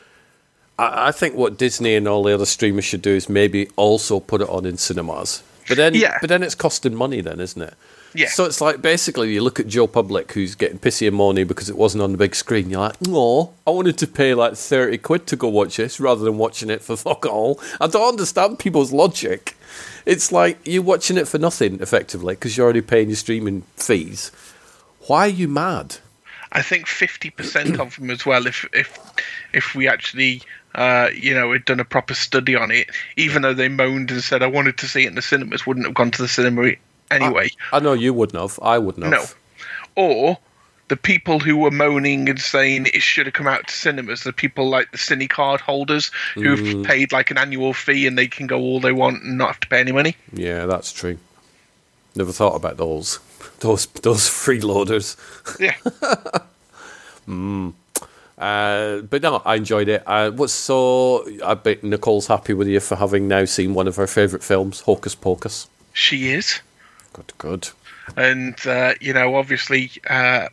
I, 0.78 1.08
I 1.08 1.12
think 1.12 1.34
what 1.36 1.56
Disney 1.58 1.94
and 1.94 2.08
all 2.08 2.22
the 2.22 2.34
other 2.34 2.46
streamers 2.46 2.84
should 2.84 3.02
do 3.02 3.12
is 3.14 3.28
maybe 3.28 3.68
also 3.76 4.20
put 4.20 4.40
it 4.40 4.48
on 4.48 4.66
in 4.66 4.76
cinemas. 4.76 5.42
But 5.68 5.76
then, 5.76 5.94
Yeah. 5.94 6.18
but 6.20 6.28
then 6.28 6.42
it's 6.42 6.54
costing 6.54 6.94
money, 6.94 7.20
then, 7.20 7.40
isn't 7.40 7.60
it? 7.60 7.74
Yeah. 8.14 8.28
So 8.30 8.46
it's 8.46 8.60
like 8.62 8.80
basically 8.80 9.34
you 9.34 9.42
look 9.42 9.60
at 9.60 9.66
Joe 9.66 9.86
Public 9.86 10.32
who's 10.32 10.54
getting 10.54 10.78
pissy 10.78 11.06
and 11.06 11.16
moany 11.16 11.46
because 11.46 11.68
it 11.68 11.76
wasn't 11.76 12.02
on 12.02 12.10
the 12.12 12.18
big 12.18 12.34
screen. 12.34 12.70
You're 12.70 12.80
like, 12.80 13.00
no, 13.02 13.52
I 13.66 13.70
wanted 13.70 13.98
to 13.98 14.06
pay 14.06 14.32
like 14.32 14.54
thirty 14.54 14.96
quid 14.96 15.26
to 15.26 15.36
go 15.36 15.48
watch 15.48 15.76
this 15.76 16.00
rather 16.00 16.24
than 16.24 16.38
watching 16.38 16.70
it 16.70 16.80
for 16.80 16.96
fuck 16.96 17.26
all. 17.26 17.60
I 17.80 17.86
don't 17.86 18.08
understand 18.08 18.58
people's 18.58 18.92
logic. 18.92 19.56
It's 20.08 20.32
like 20.32 20.58
you're 20.66 20.82
watching 20.82 21.18
it 21.18 21.28
for 21.28 21.36
nothing 21.36 21.82
effectively 21.82 22.34
because 22.34 22.56
you're 22.56 22.64
already 22.64 22.80
paying 22.80 23.10
your 23.10 23.16
streaming 23.16 23.62
fees. 23.76 24.32
Why 25.06 25.26
are 25.26 25.28
you 25.28 25.48
mad? 25.48 25.98
I 26.50 26.62
think 26.62 26.86
fifty 26.86 27.28
percent 27.28 27.78
of 27.78 27.96
them 27.96 28.10
as 28.10 28.24
well. 28.24 28.46
If 28.46 28.66
if 28.72 28.98
if 29.52 29.74
we 29.74 29.86
actually 29.86 30.40
uh, 30.74 31.10
you 31.14 31.34
know, 31.34 31.52
had 31.52 31.66
done 31.66 31.80
a 31.80 31.84
proper 31.84 32.14
study 32.14 32.56
on 32.56 32.70
it, 32.70 32.88
even 33.18 33.42
though 33.42 33.52
they 33.52 33.68
moaned 33.68 34.10
and 34.10 34.22
said 34.22 34.42
I 34.42 34.46
wanted 34.46 34.78
to 34.78 34.88
see 34.88 35.04
it 35.04 35.08
in 35.08 35.14
the 35.14 35.22
cinemas, 35.22 35.66
wouldn't 35.66 35.84
have 35.84 35.94
gone 35.94 36.10
to 36.12 36.22
the 36.22 36.28
cinema 36.28 36.72
anyway. 37.10 37.50
I 37.70 37.80
know 37.80 37.92
you 37.92 38.14
wouldn't 38.14 38.40
have. 38.40 38.58
I 38.62 38.78
wouldn't 38.78 39.04
have. 39.04 39.12
No. 39.12 40.02
Or 40.02 40.38
the 40.88 40.96
people 40.96 41.38
who 41.38 41.56
were 41.56 41.70
moaning 41.70 42.28
and 42.28 42.40
saying 42.40 42.86
it 42.86 43.02
should 43.02 43.26
have 43.26 43.34
come 43.34 43.46
out 43.46 43.66
to 43.68 43.74
cinemas, 43.74 44.22
the 44.24 44.32
people 44.32 44.68
like 44.68 44.90
the 44.90 44.98
cine 44.98 45.28
card 45.28 45.60
holders 45.60 46.10
who've 46.34 46.58
Mm. 46.60 46.84
paid 46.86 47.12
like 47.12 47.30
an 47.30 47.38
annual 47.38 47.74
fee 47.74 48.06
and 48.06 48.16
they 48.18 48.26
can 48.26 48.46
go 48.46 48.58
all 48.58 48.80
they 48.80 48.92
want 48.92 49.22
and 49.22 49.36
not 49.38 49.48
have 49.48 49.60
to 49.60 49.68
pay 49.68 49.80
any 49.80 49.92
money. 49.92 50.16
Yeah, 50.32 50.66
that's 50.66 50.92
true. 50.92 51.18
Never 52.16 52.32
thought 52.32 52.54
about 52.56 52.76
those. 52.78 53.18
Those 53.60 53.86
those 53.86 54.28
freeloaders. 54.28 55.16
Yeah. 55.60 55.74
Uh, 58.38 59.00
but 59.02 59.20
no, 59.22 59.42
I 59.44 59.56
enjoyed 59.56 59.88
it. 59.88 60.02
Uh, 60.06 60.30
what's 60.30 60.52
so? 60.52 61.26
I 61.44 61.54
bet 61.54 61.82
Nicole's 61.82 62.28
happy 62.28 62.54
with 62.54 62.68
you 62.68 62.78
for 62.80 62.94
having 62.96 63.26
now 63.26 63.44
seen 63.44 63.74
one 63.74 63.88
of 63.88 63.96
her 63.96 64.06
favourite 64.06 64.44
films, 64.44 64.80
Hocus 64.82 65.14
Pocus. 65.16 65.66
she 65.92 66.30
is. 66.32 66.60
Good, 67.12 67.32
good. 67.38 67.68
and 68.16 68.54
uh, 68.66 68.94
you 69.00 69.12
know 69.12 69.34
obviously 69.34 69.90
uh, 70.08 70.48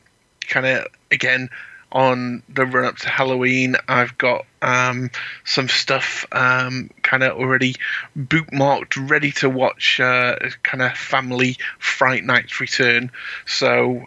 kind 0.46 0.66
of 0.66 0.88
again 1.12 1.50
on 1.92 2.44
the 2.50 2.66
run 2.66 2.86
up 2.86 2.98
to 2.98 3.08
halloween 3.08 3.76
i've 3.88 4.18
got 4.18 4.46
um, 4.62 5.12
some 5.44 5.70
stuff 5.70 6.26
um, 6.32 6.90
kind 7.04 7.24
of 7.24 7.38
already 7.38 7.76
bookmarked 8.18 9.10
ready 9.10 9.32
to 9.32 9.50
watch 9.50 10.00
uh, 10.00 10.36
kind 10.64 10.82
of 10.82 10.98
family 10.98 11.58
fright 11.80 12.24
nights 12.24 12.60
return 12.60 13.12
so 13.46 14.06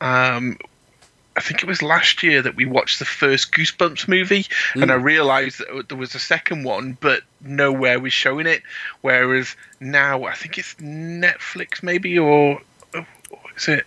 um, 0.00 0.58
I 1.36 1.40
think 1.40 1.62
it 1.62 1.66
was 1.66 1.80
last 1.80 2.22
year 2.22 2.42
that 2.42 2.56
we 2.56 2.66
watched 2.66 2.98
the 2.98 3.04
first 3.04 3.52
Goosebumps 3.52 4.08
movie, 4.08 4.46
and 4.74 4.90
I 4.90 4.96
realised 4.96 5.60
that 5.60 5.88
there 5.88 5.96
was 5.96 6.14
a 6.14 6.18
second 6.18 6.64
one, 6.64 6.98
but 7.00 7.22
nowhere 7.40 8.00
was 8.00 8.12
showing 8.12 8.46
it. 8.46 8.62
Whereas 9.00 9.56
now, 9.78 10.24
I 10.24 10.34
think 10.34 10.58
it's 10.58 10.74
Netflix, 10.74 11.82
maybe, 11.82 12.18
or 12.18 12.60
oh, 12.94 13.06
is 13.56 13.68
it? 13.68 13.86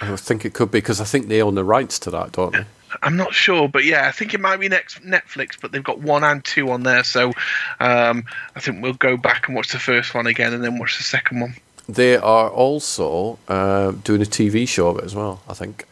I 0.00 0.16
think 0.16 0.44
it 0.44 0.52
could 0.54 0.70
be 0.70 0.78
because 0.78 1.00
I 1.00 1.04
think 1.04 1.28
they 1.28 1.42
own 1.42 1.54
the 1.54 1.64
rights 1.64 1.98
to 2.00 2.10
that, 2.10 2.32
don't 2.32 2.52
they? 2.52 2.64
I'm 3.02 3.16
not 3.16 3.34
sure, 3.34 3.68
but 3.68 3.84
yeah, 3.84 4.06
I 4.08 4.12
think 4.12 4.32
it 4.32 4.40
might 4.40 4.58
be 4.58 4.68
next 4.68 5.02
Netflix, 5.02 5.60
but 5.60 5.72
they've 5.72 5.84
got 5.84 6.00
one 6.00 6.24
and 6.24 6.44
two 6.44 6.70
on 6.70 6.82
there, 6.82 7.04
so 7.04 7.32
um, 7.80 8.24
I 8.54 8.60
think 8.60 8.82
we'll 8.82 8.94
go 8.94 9.16
back 9.16 9.48
and 9.48 9.56
watch 9.56 9.72
the 9.72 9.78
first 9.78 10.14
one 10.14 10.26
again, 10.26 10.54
and 10.54 10.62
then 10.62 10.78
watch 10.78 10.96
the 10.96 11.04
second 11.04 11.40
one. 11.40 11.54
They 11.88 12.16
are 12.16 12.48
also 12.48 13.38
uh, 13.48 13.92
doing 13.92 14.22
a 14.22 14.24
TV 14.24 14.66
show 14.68 14.88
of 14.88 14.98
it 14.98 15.04
as 15.04 15.14
well. 15.14 15.42
I 15.48 15.54
think. 15.54 15.86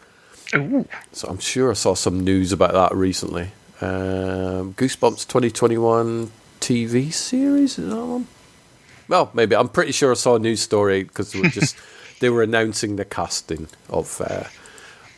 Ooh, 0.55 0.86
So 1.12 1.28
I'm 1.28 1.38
sure 1.38 1.70
I 1.70 1.74
saw 1.74 1.94
some 1.94 2.20
news 2.20 2.52
about 2.52 2.72
that 2.72 2.94
recently. 2.94 3.50
Um, 3.80 4.74
Goosebumps 4.74 5.26
2021 5.26 6.30
TV 6.61 7.12
series 7.12 7.78
is 7.78 7.90
that 7.90 8.07
one? 8.07 8.26
Well, 9.09 9.30
maybe 9.34 9.55
I'm 9.57 9.68
pretty 9.68 9.92
sure 9.92 10.12
I 10.12 10.14
saw 10.14 10.36
a 10.36 10.38
news 10.38 10.61
story 10.61 11.02
because 11.02 11.32
they 11.32 11.40
were 11.40 11.48
just 11.48 11.76
they 12.21 12.31
were 12.31 12.43
announcing 12.43 12.97
the 12.97 13.05
casting 13.05 13.69
of 13.89 14.21
uh, 14.21 14.45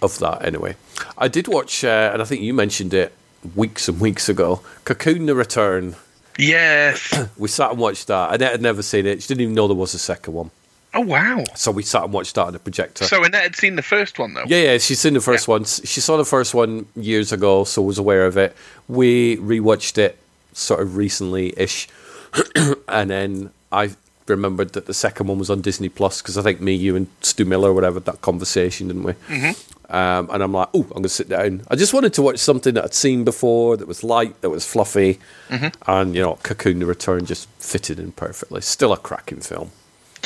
of 0.02 0.18
that. 0.18 0.44
Anyway, 0.44 0.76
I 1.18 1.28
did 1.28 1.48
watch, 1.48 1.84
uh, 1.84 2.10
and 2.12 2.22
I 2.22 2.24
think 2.24 2.42
you 2.42 2.54
mentioned 2.54 2.94
it 2.94 3.12
weeks 3.54 3.88
and 3.88 4.00
weeks 4.00 4.28
ago. 4.28 4.60
Cocoon: 4.84 5.26
The 5.26 5.34
Return. 5.34 5.96
yes. 6.38 7.12
We 7.38 7.48
sat 7.48 7.70
and 7.70 7.78
watched 7.80 8.06
that. 8.08 8.34
Annette 8.34 8.52
had 8.52 8.62
never 8.62 8.82
seen 8.82 9.06
it. 9.06 9.22
She 9.22 9.28
didn't 9.28 9.42
even 9.42 9.54
know 9.54 9.66
there 9.68 9.76
was 9.76 9.94
a 9.94 9.98
second 9.98 10.34
one. 10.34 10.50
Oh 10.94 11.00
wow. 11.00 11.44
So 11.54 11.70
we 11.70 11.82
sat 11.82 12.04
and 12.04 12.12
watched 12.12 12.34
that 12.36 12.46
on 12.46 12.52
the 12.54 12.58
projector. 12.58 13.04
So 13.04 13.22
Annette 13.22 13.42
had 13.42 13.56
seen 13.56 13.76
the 13.76 13.82
first 13.82 14.18
one 14.18 14.32
though. 14.32 14.44
Yeah, 14.46 14.62
yeah, 14.72 14.78
she's 14.78 14.98
seen 14.98 15.12
the 15.12 15.20
first 15.20 15.46
one. 15.46 15.64
She 15.64 16.00
saw 16.00 16.16
the 16.16 16.24
first 16.24 16.54
one 16.54 16.86
years 16.96 17.32
ago, 17.32 17.64
so 17.64 17.82
was 17.82 17.98
aware 17.98 18.24
of 18.24 18.38
it. 18.38 18.56
We 18.88 19.36
rewatched 19.36 19.98
it 19.98 20.18
sort 20.54 20.80
of 20.80 20.96
recently 20.96 21.52
ish, 21.58 21.88
and 22.88 23.10
then 23.10 23.50
I 23.70 23.90
remembered 24.28 24.72
that 24.72 24.86
the 24.86 24.94
second 24.94 25.26
one 25.28 25.38
was 25.38 25.50
on 25.50 25.60
Disney 25.60 25.88
Plus 25.88 26.20
because 26.22 26.36
I 26.36 26.42
think 26.42 26.60
me, 26.60 26.74
you, 26.74 26.96
and 26.96 27.06
Stu 27.20 27.44
Miller, 27.44 27.72
whatever, 27.72 28.00
that 28.00 28.20
conversation, 28.22 28.88
didn't 28.88 29.02
we? 29.04 29.12
Mm-hmm. 29.12 29.94
Um, 29.94 30.28
and 30.32 30.42
I'm 30.42 30.52
like, 30.52 30.68
oh, 30.74 30.80
I'm 30.82 30.88
going 30.88 31.02
to 31.04 31.08
sit 31.08 31.28
down. 31.28 31.62
I 31.70 31.76
just 31.76 31.94
wanted 31.94 32.12
to 32.14 32.22
watch 32.22 32.38
something 32.38 32.74
that 32.74 32.84
I'd 32.84 32.94
seen 32.94 33.22
before 33.22 33.76
that 33.76 33.86
was 33.86 34.02
light, 34.02 34.40
that 34.40 34.50
was 34.50 34.66
fluffy, 34.66 35.20
and 35.48 36.14
you 36.14 36.22
know, 36.22 36.38
Cocoon: 36.42 36.80
The 36.80 36.86
Return 36.86 37.24
just 37.24 37.48
fitted 37.60 38.00
in 38.00 38.10
perfectly. 38.12 38.60
Still 38.62 38.92
a 38.92 38.96
cracking 38.96 39.40
film. 39.40 39.70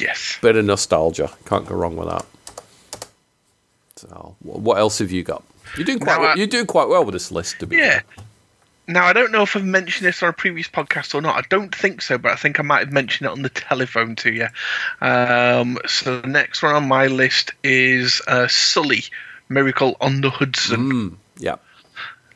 Yes. 0.00 0.38
Bit 0.40 0.56
of 0.56 0.64
nostalgia. 0.64 1.30
Can't 1.44 1.66
go 1.66 1.74
wrong 1.74 1.96
with 1.96 2.08
that. 2.08 2.24
So, 3.96 4.34
what 4.40 4.78
else 4.78 4.98
have 5.00 5.10
you 5.10 5.22
got? 5.22 5.42
You're 5.76 5.84
doing 5.84 5.98
quite. 5.98 6.16
Now, 6.16 6.22
well, 6.22 6.38
you're 6.38 6.46
doing 6.46 6.66
quite 6.66 6.88
well 6.88 7.04
with 7.04 7.12
this 7.12 7.30
list, 7.30 7.58
to 7.60 7.66
be 7.66 7.76
Yeah. 7.76 8.00
fair. 8.00 8.24
Now 8.90 9.06
I 9.06 9.12
don't 9.12 9.30
know 9.30 9.42
if 9.42 9.56
I've 9.56 9.64
mentioned 9.64 10.06
this 10.06 10.22
on 10.22 10.30
a 10.30 10.32
previous 10.32 10.66
podcast 10.66 11.14
or 11.14 11.22
not. 11.22 11.36
I 11.36 11.42
don't 11.48 11.74
think 11.74 12.02
so, 12.02 12.18
but 12.18 12.32
I 12.32 12.34
think 12.34 12.58
I 12.58 12.64
might 12.64 12.80
have 12.80 12.92
mentioned 12.92 13.26
it 13.26 13.30
on 13.30 13.42
the 13.42 13.48
telephone 13.48 14.16
to 14.16 14.32
you. 14.32 14.48
Um, 15.00 15.78
so 15.86 16.20
the 16.20 16.28
next 16.28 16.62
one 16.62 16.74
on 16.74 16.88
my 16.88 17.06
list 17.06 17.52
is 17.62 18.20
uh, 18.26 18.48
Sully, 18.48 19.04
Miracle 19.48 19.96
on 20.00 20.22
the 20.22 20.30
Hudson. 20.30 20.92
Mm, 20.92 21.16
yeah. 21.38 21.56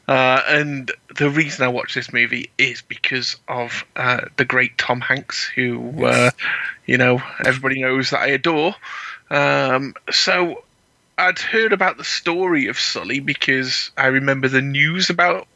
Uh, 0.06 0.42
and 0.46 0.92
the 1.16 1.28
reason 1.28 1.64
I 1.64 1.68
watch 1.68 1.94
this 1.94 2.12
movie 2.12 2.50
is 2.56 2.82
because 2.82 3.36
of 3.48 3.84
uh, 3.96 4.26
the 4.36 4.44
great 4.44 4.78
Tom 4.78 5.00
Hanks, 5.00 5.44
who 5.44 6.04
uh, 6.04 6.30
you 6.86 6.98
know 6.98 7.20
everybody 7.44 7.82
knows 7.82 8.10
that 8.10 8.20
I 8.20 8.28
adore. 8.28 8.76
Um, 9.30 9.94
so 10.12 10.62
I'd 11.18 11.38
heard 11.38 11.72
about 11.72 11.96
the 11.96 12.04
story 12.04 12.68
of 12.68 12.78
Sully 12.78 13.18
because 13.18 13.90
I 13.96 14.06
remember 14.06 14.46
the 14.46 14.62
news 14.62 15.10
about 15.10 15.48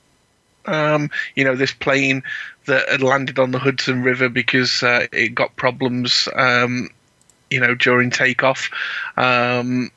um, 0.68 1.10
you 1.34 1.44
know 1.44 1.56
this 1.56 1.72
plane 1.72 2.22
that 2.66 2.88
had 2.88 3.02
landed 3.02 3.38
on 3.38 3.50
the 3.50 3.58
Hudson 3.58 4.02
River 4.02 4.28
because 4.28 4.82
uh, 4.82 5.06
it 5.12 5.34
got 5.34 5.56
problems. 5.56 6.28
Um, 6.34 6.90
you 7.50 7.60
know 7.60 7.74
during 7.74 8.10
takeoff. 8.10 8.70
Um, 9.16 9.90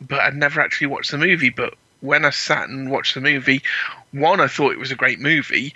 but 0.00 0.20
I'd 0.20 0.36
never 0.36 0.60
actually 0.60 0.88
watched 0.88 1.10
the 1.10 1.18
movie. 1.18 1.50
But 1.50 1.74
when 2.00 2.24
I 2.24 2.30
sat 2.30 2.68
and 2.68 2.90
watched 2.90 3.14
the 3.14 3.20
movie, 3.20 3.62
one, 4.12 4.40
I 4.40 4.46
thought 4.46 4.72
it 4.72 4.78
was 4.78 4.90
a 4.90 4.96
great 4.96 5.20
movie, 5.20 5.74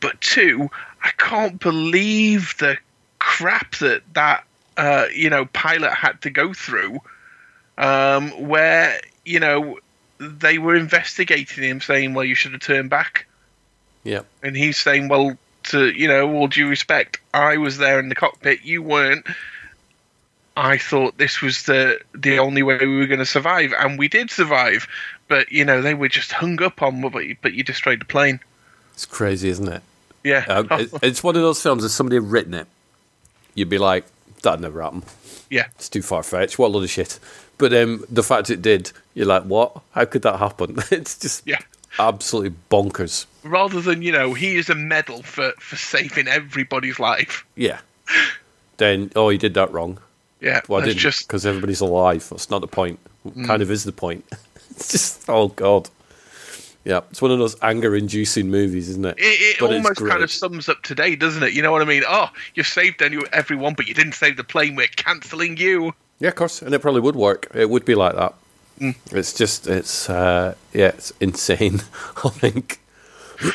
but 0.00 0.20
two, 0.20 0.70
I 1.02 1.10
can't 1.18 1.58
believe 1.58 2.54
the 2.58 2.76
crap 3.18 3.76
that 3.76 4.02
that 4.14 4.44
uh, 4.76 5.06
you 5.14 5.30
know 5.30 5.46
pilot 5.46 5.92
had 5.92 6.20
to 6.22 6.30
go 6.30 6.52
through, 6.52 7.00
um, 7.78 8.30
where 8.48 9.00
you 9.24 9.40
know 9.40 9.78
they 10.18 10.58
were 10.58 10.76
investigating 10.76 11.64
him, 11.64 11.80
saying, 11.80 12.14
"Well, 12.14 12.24
you 12.24 12.34
should 12.34 12.52
have 12.52 12.60
turned 12.60 12.90
back," 12.90 13.26
Yeah. 14.04 14.22
and 14.42 14.56
he's 14.56 14.76
saying, 14.78 15.08
"Well." 15.08 15.36
To 15.66 15.90
you 15.92 16.08
know, 16.08 16.28
all 16.34 16.48
due 16.48 16.66
respect, 16.68 17.20
I 17.32 17.56
was 17.56 17.78
there 17.78 18.00
in 18.00 18.08
the 18.08 18.16
cockpit. 18.16 18.64
You 18.64 18.82
weren't. 18.82 19.24
I 20.56 20.76
thought 20.76 21.16
this 21.18 21.40
was 21.40 21.62
the 21.62 22.00
the 22.14 22.38
only 22.40 22.64
way 22.64 22.78
we 22.78 22.96
were 22.96 23.06
going 23.06 23.20
to 23.20 23.24
survive, 23.24 23.72
and 23.78 23.96
we 23.96 24.08
did 24.08 24.28
survive. 24.30 24.88
But 25.28 25.52
you 25.52 25.64
know, 25.64 25.80
they 25.80 25.94
were 25.94 26.08
just 26.08 26.32
hung 26.32 26.60
up 26.62 26.82
on, 26.82 27.00
but 27.10 27.20
you, 27.26 27.36
but 27.40 27.52
you 27.54 27.62
destroyed 27.62 28.00
the 28.00 28.04
plane. 28.06 28.40
It's 28.94 29.06
crazy, 29.06 29.50
isn't 29.50 29.68
it? 29.68 29.82
Yeah, 30.24 30.44
Um, 30.48 30.66
it- 30.72 30.90
it's 31.02 31.22
one 31.22 31.36
of 31.36 31.42
those 31.42 31.62
films. 31.62 31.84
If 31.84 31.92
somebody 31.92 32.16
had 32.16 32.30
written 32.30 32.54
it, 32.54 32.66
you'd 33.54 33.70
be 33.70 33.78
like, 33.78 34.04
"That 34.42 34.60
never 34.60 34.82
happened. 34.82 35.04
yeah, 35.48 35.66
It's 35.76 35.88
too 35.88 36.02
far 36.02 36.24
fetched. 36.24 36.58
What 36.58 36.66
a 36.66 36.70
load 36.70 36.82
of 36.82 36.90
shit." 36.90 37.20
But 37.56 37.72
um, 37.72 38.04
the 38.10 38.24
fact 38.24 38.50
it 38.50 38.60
did, 38.62 38.90
you're 39.14 39.26
like, 39.26 39.44
"What? 39.44 39.80
How 39.92 40.04
could 40.06 40.22
that 40.22 40.40
happen?" 40.40 40.76
it's 40.90 41.16
just 41.18 41.46
yeah. 41.46 41.58
absolutely 42.00 42.54
bonkers. 42.68 43.26
Rather 43.44 43.80
than 43.80 44.02
you 44.02 44.12
know, 44.12 44.34
he 44.34 44.56
is 44.56 44.68
a 44.68 44.74
medal 44.74 45.22
for 45.22 45.52
for 45.58 45.76
saving 45.76 46.28
everybody's 46.28 46.98
life. 46.98 47.44
Yeah. 47.56 47.80
Then, 48.78 49.12
oh, 49.14 49.28
he 49.28 49.38
did 49.38 49.54
that 49.54 49.72
wrong. 49.72 49.98
Yeah, 50.40 50.60
Well, 50.66 50.82
I 50.82 50.86
didn't 50.86 50.98
just 50.98 51.28
because 51.28 51.46
everybody's 51.46 51.80
alive. 51.80 52.28
That's 52.28 52.50
not 52.50 52.60
the 52.62 52.66
point. 52.66 52.98
Kind 53.46 53.62
of 53.62 53.70
is 53.70 53.84
the 53.84 53.92
point. 53.92 54.24
it's 54.70 54.90
just 54.90 55.28
oh 55.28 55.48
god. 55.48 55.88
Yeah, 56.84 57.02
it's 57.10 57.22
one 57.22 57.30
of 57.30 57.38
those 57.38 57.54
anger-inducing 57.62 58.50
movies, 58.50 58.88
isn't 58.88 59.04
it? 59.04 59.14
it, 59.16 59.22
it 59.22 59.62
almost 59.62 60.00
kind 60.00 60.24
of 60.24 60.32
sums 60.32 60.68
up 60.68 60.82
today, 60.82 61.14
doesn't 61.14 61.44
it? 61.44 61.52
You 61.52 61.62
know 61.62 61.70
what 61.70 61.80
I 61.80 61.84
mean? 61.84 62.02
Oh, 62.08 62.28
you've 62.56 62.66
saved 62.66 63.00
everyone, 63.00 63.74
but 63.74 63.86
you 63.86 63.94
didn't 63.94 64.14
save 64.14 64.36
the 64.36 64.42
plane. 64.42 64.74
We're 64.74 64.88
cancelling 64.88 65.56
you. 65.58 65.94
Yeah, 66.18 66.30
of 66.30 66.34
course, 66.34 66.60
and 66.60 66.74
it 66.74 66.80
probably 66.80 67.00
would 67.02 67.14
work. 67.14 67.46
It 67.54 67.70
would 67.70 67.84
be 67.84 67.94
like 67.94 68.16
that. 68.16 68.34
Mm. 68.80 68.96
It's 69.12 69.32
just, 69.32 69.68
it's 69.68 70.10
uh, 70.10 70.56
yeah, 70.72 70.88
it's 70.88 71.12
insane. 71.20 71.82
I 72.24 72.28
think. 72.30 72.80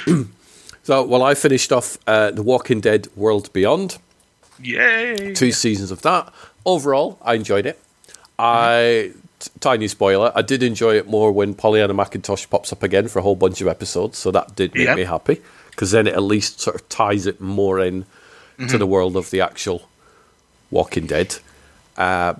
so, 0.83 1.03
well, 1.03 1.23
I 1.23 1.33
finished 1.35 1.71
off 1.71 1.97
uh, 2.07 2.31
the 2.31 2.43
Walking 2.43 2.79
Dead: 2.81 3.07
World 3.15 3.51
Beyond. 3.53 3.97
Yay! 4.61 5.33
two 5.33 5.51
seasons 5.51 5.91
of 5.91 6.01
that. 6.01 6.33
Overall, 6.65 7.19
I 7.21 7.35
enjoyed 7.35 7.65
it. 7.67 7.79
I 8.39 9.11
t- 9.39 9.49
tiny 9.59 9.87
spoiler, 9.87 10.31
I 10.35 10.41
did 10.41 10.63
enjoy 10.63 10.95
it 10.97 11.07
more 11.07 11.31
when 11.31 11.53
Pollyanna 11.53 11.93
McIntosh 11.93 12.49
pops 12.49 12.73
up 12.73 12.81
again 12.83 13.07
for 13.07 13.19
a 13.19 13.21
whole 13.21 13.35
bunch 13.35 13.61
of 13.61 13.67
episodes, 13.67 14.17
so 14.17 14.31
that 14.31 14.55
did 14.55 14.73
make 14.73 14.87
Yeah. 14.87 14.95
me 14.95 15.03
happy 15.03 15.41
because 15.71 15.91
then 15.91 16.07
it 16.07 16.13
at 16.15 16.23
least 16.23 16.59
sort 16.59 16.75
of 16.75 16.89
ties 16.89 17.25
it 17.27 17.39
more 17.39 17.79
in 17.79 18.05
to 18.69 18.79
the 18.79 18.87
world 18.87 19.15
of 19.15 19.29
the 19.29 19.39
actual 19.41 19.87
Walking 20.71 21.05
Dead. 21.05 21.37
Uh, 21.95 22.33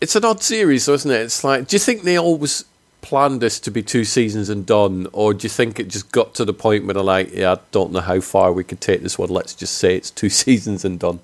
it's 0.00 0.16
an 0.16 0.24
odd 0.24 0.42
series, 0.42 0.86
though, 0.86 0.94
isn't 0.94 1.10
it? 1.10 1.20
It's 1.20 1.44
like, 1.44 1.68
do 1.68 1.76
you 1.76 1.80
think 1.80 2.02
they 2.02 2.18
always 2.18 2.64
planned 3.02 3.40
this 3.40 3.58
to 3.60 3.70
be 3.70 3.82
two 3.82 4.04
seasons 4.04 4.48
and 4.48 4.64
done, 4.66 5.06
or 5.12 5.32
do 5.34 5.44
you 5.44 5.48
think 5.48 5.78
it 5.80 5.88
just 5.88 6.12
got 6.12 6.34
to 6.34 6.44
the 6.44 6.52
point 6.54 6.84
where 6.84 6.94
they're 6.94 7.02
like, 7.02 7.32
yeah, 7.34 7.52
I 7.52 7.58
don't 7.72 7.92
know 7.92 8.00
how 8.00 8.20
far 8.20 8.52
we 8.52 8.64
could 8.64 8.80
take 8.80 9.02
this 9.02 9.18
one. 9.18 9.28
Let's 9.30 9.54
just 9.54 9.78
say 9.78 9.96
it's 9.96 10.10
two 10.10 10.28
seasons 10.44 10.84
and 10.84 10.98
done. 10.98 11.20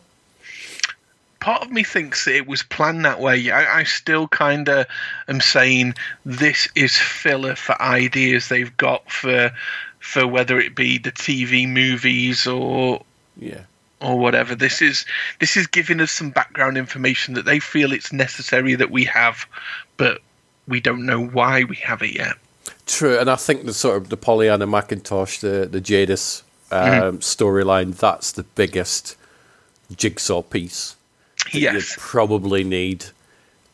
part 1.41 1.63
of 1.63 1.71
me 1.71 1.85
thinks 1.85 2.27
it 2.27 2.47
was 2.47 2.63
planned 2.63 3.05
that 3.05 3.21
way. 3.21 3.51
I, 3.51 3.81
I 3.81 3.85
still 3.85 4.27
kind 4.29 4.69
of 4.69 4.87
am 5.29 5.41
saying 5.41 5.95
this 6.25 6.69
is 6.75 6.97
filler 6.97 7.55
for 7.55 7.81
ideas 7.81 8.49
they've 8.49 8.77
got 8.77 9.11
for 9.11 9.51
for 10.01 10.27
whether 10.27 10.59
it 10.59 10.75
be 10.75 10.99
the 10.99 11.11
TV 11.13 11.69
movies 11.69 12.47
or 12.47 13.03
Yeah. 13.37 13.61
or 14.01 14.19
whatever. 14.19 14.55
This 14.55 14.81
is 14.81 15.05
this 15.41 15.57
is 15.57 15.67
giving 15.67 16.01
us 16.01 16.11
some 16.13 16.31
background 16.31 16.77
information 16.79 17.35
that 17.35 17.45
they 17.45 17.59
feel 17.61 17.93
it's 17.93 18.13
necessary 18.13 18.75
that 18.77 18.91
we 18.91 19.05
have, 19.05 19.47
but 19.97 20.21
we 20.69 20.81
don't 20.81 21.05
know 21.07 21.25
why 21.25 21.65
we 21.65 21.77
have 21.77 22.03
it 22.03 22.15
yet. 22.15 22.35
True, 22.87 23.19
and 23.19 23.29
I 23.31 23.37
think 23.37 23.65
the 23.67 23.75
sort 23.75 23.97
of 23.97 24.09
the 24.11 24.17
Pollyanna 24.17 24.67
McIntosh, 24.67 25.41
the 25.41 25.67
the 25.67 25.81
Jadis 25.81 26.43
um, 26.71 27.19
storyline, 27.19 27.97
that's 27.97 28.33
the 28.33 28.43
biggest 28.45 29.17
jigsaw 29.97 30.43
piece 30.43 30.97
that 31.53 31.61
you 31.61 31.81
probably 31.97 32.65
need 32.65 33.07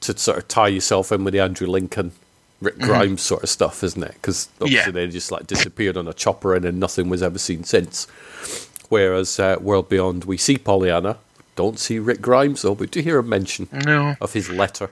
to 0.01 0.17
sort 0.19 0.39
of 0.39 0.49
tie 0.49 0.69
yourself 0.69 1.13
in 1.13 1.25
with 1.25 1.33
the 1.33 1.41
Andrew 1.41 1.67
Lincoln, 1.67 2.13
Rick 2.61 2.79
Grimes 2.79 3.23
sort 3.23 3.43
of 3.43 3.49
stuff, 3.49 3.83
isn't 3.85 4.03
it? 4.03 4.13
Because 4.15 4.49
obviously 4.61 4.77
Yeah. 4.93 5.07
they 5.07 5.07
just 5.09 5.31
like 5.33 5.47
disappeared 5.47 5.97
on 5.97 6.07
a 6.09 6.13
chopper 6.13 6.55
and 6.55 6.65
then 6.65 6.79
nothing 6.79 7.09
was 7.09 7.23
ever 7.23 7.39
seen 7.39 7.65
since. 7.65 8.07
Whereas 8.89 9.39
uh, 9.41 9.57
World 9.61 9.89
Beyond, 9.89 10.25
we 10.25 10.37
see 10.37 10.59
Pollyanna, 10.59 11.17
don't 11.57 11.79
see 11.79 11.99
Rick 11.99 12.21
Grimes 12.21 12.63
though, 12.63 12.75
but 12.75 12.91
do 12.91 13.01
hear 13.01 13.19
a 13.19 13.23
mention 13.23 13.69
No. 13.73 14.17
of 14.21 14.33
his 14.35 14.51
letter. 14.51 14.91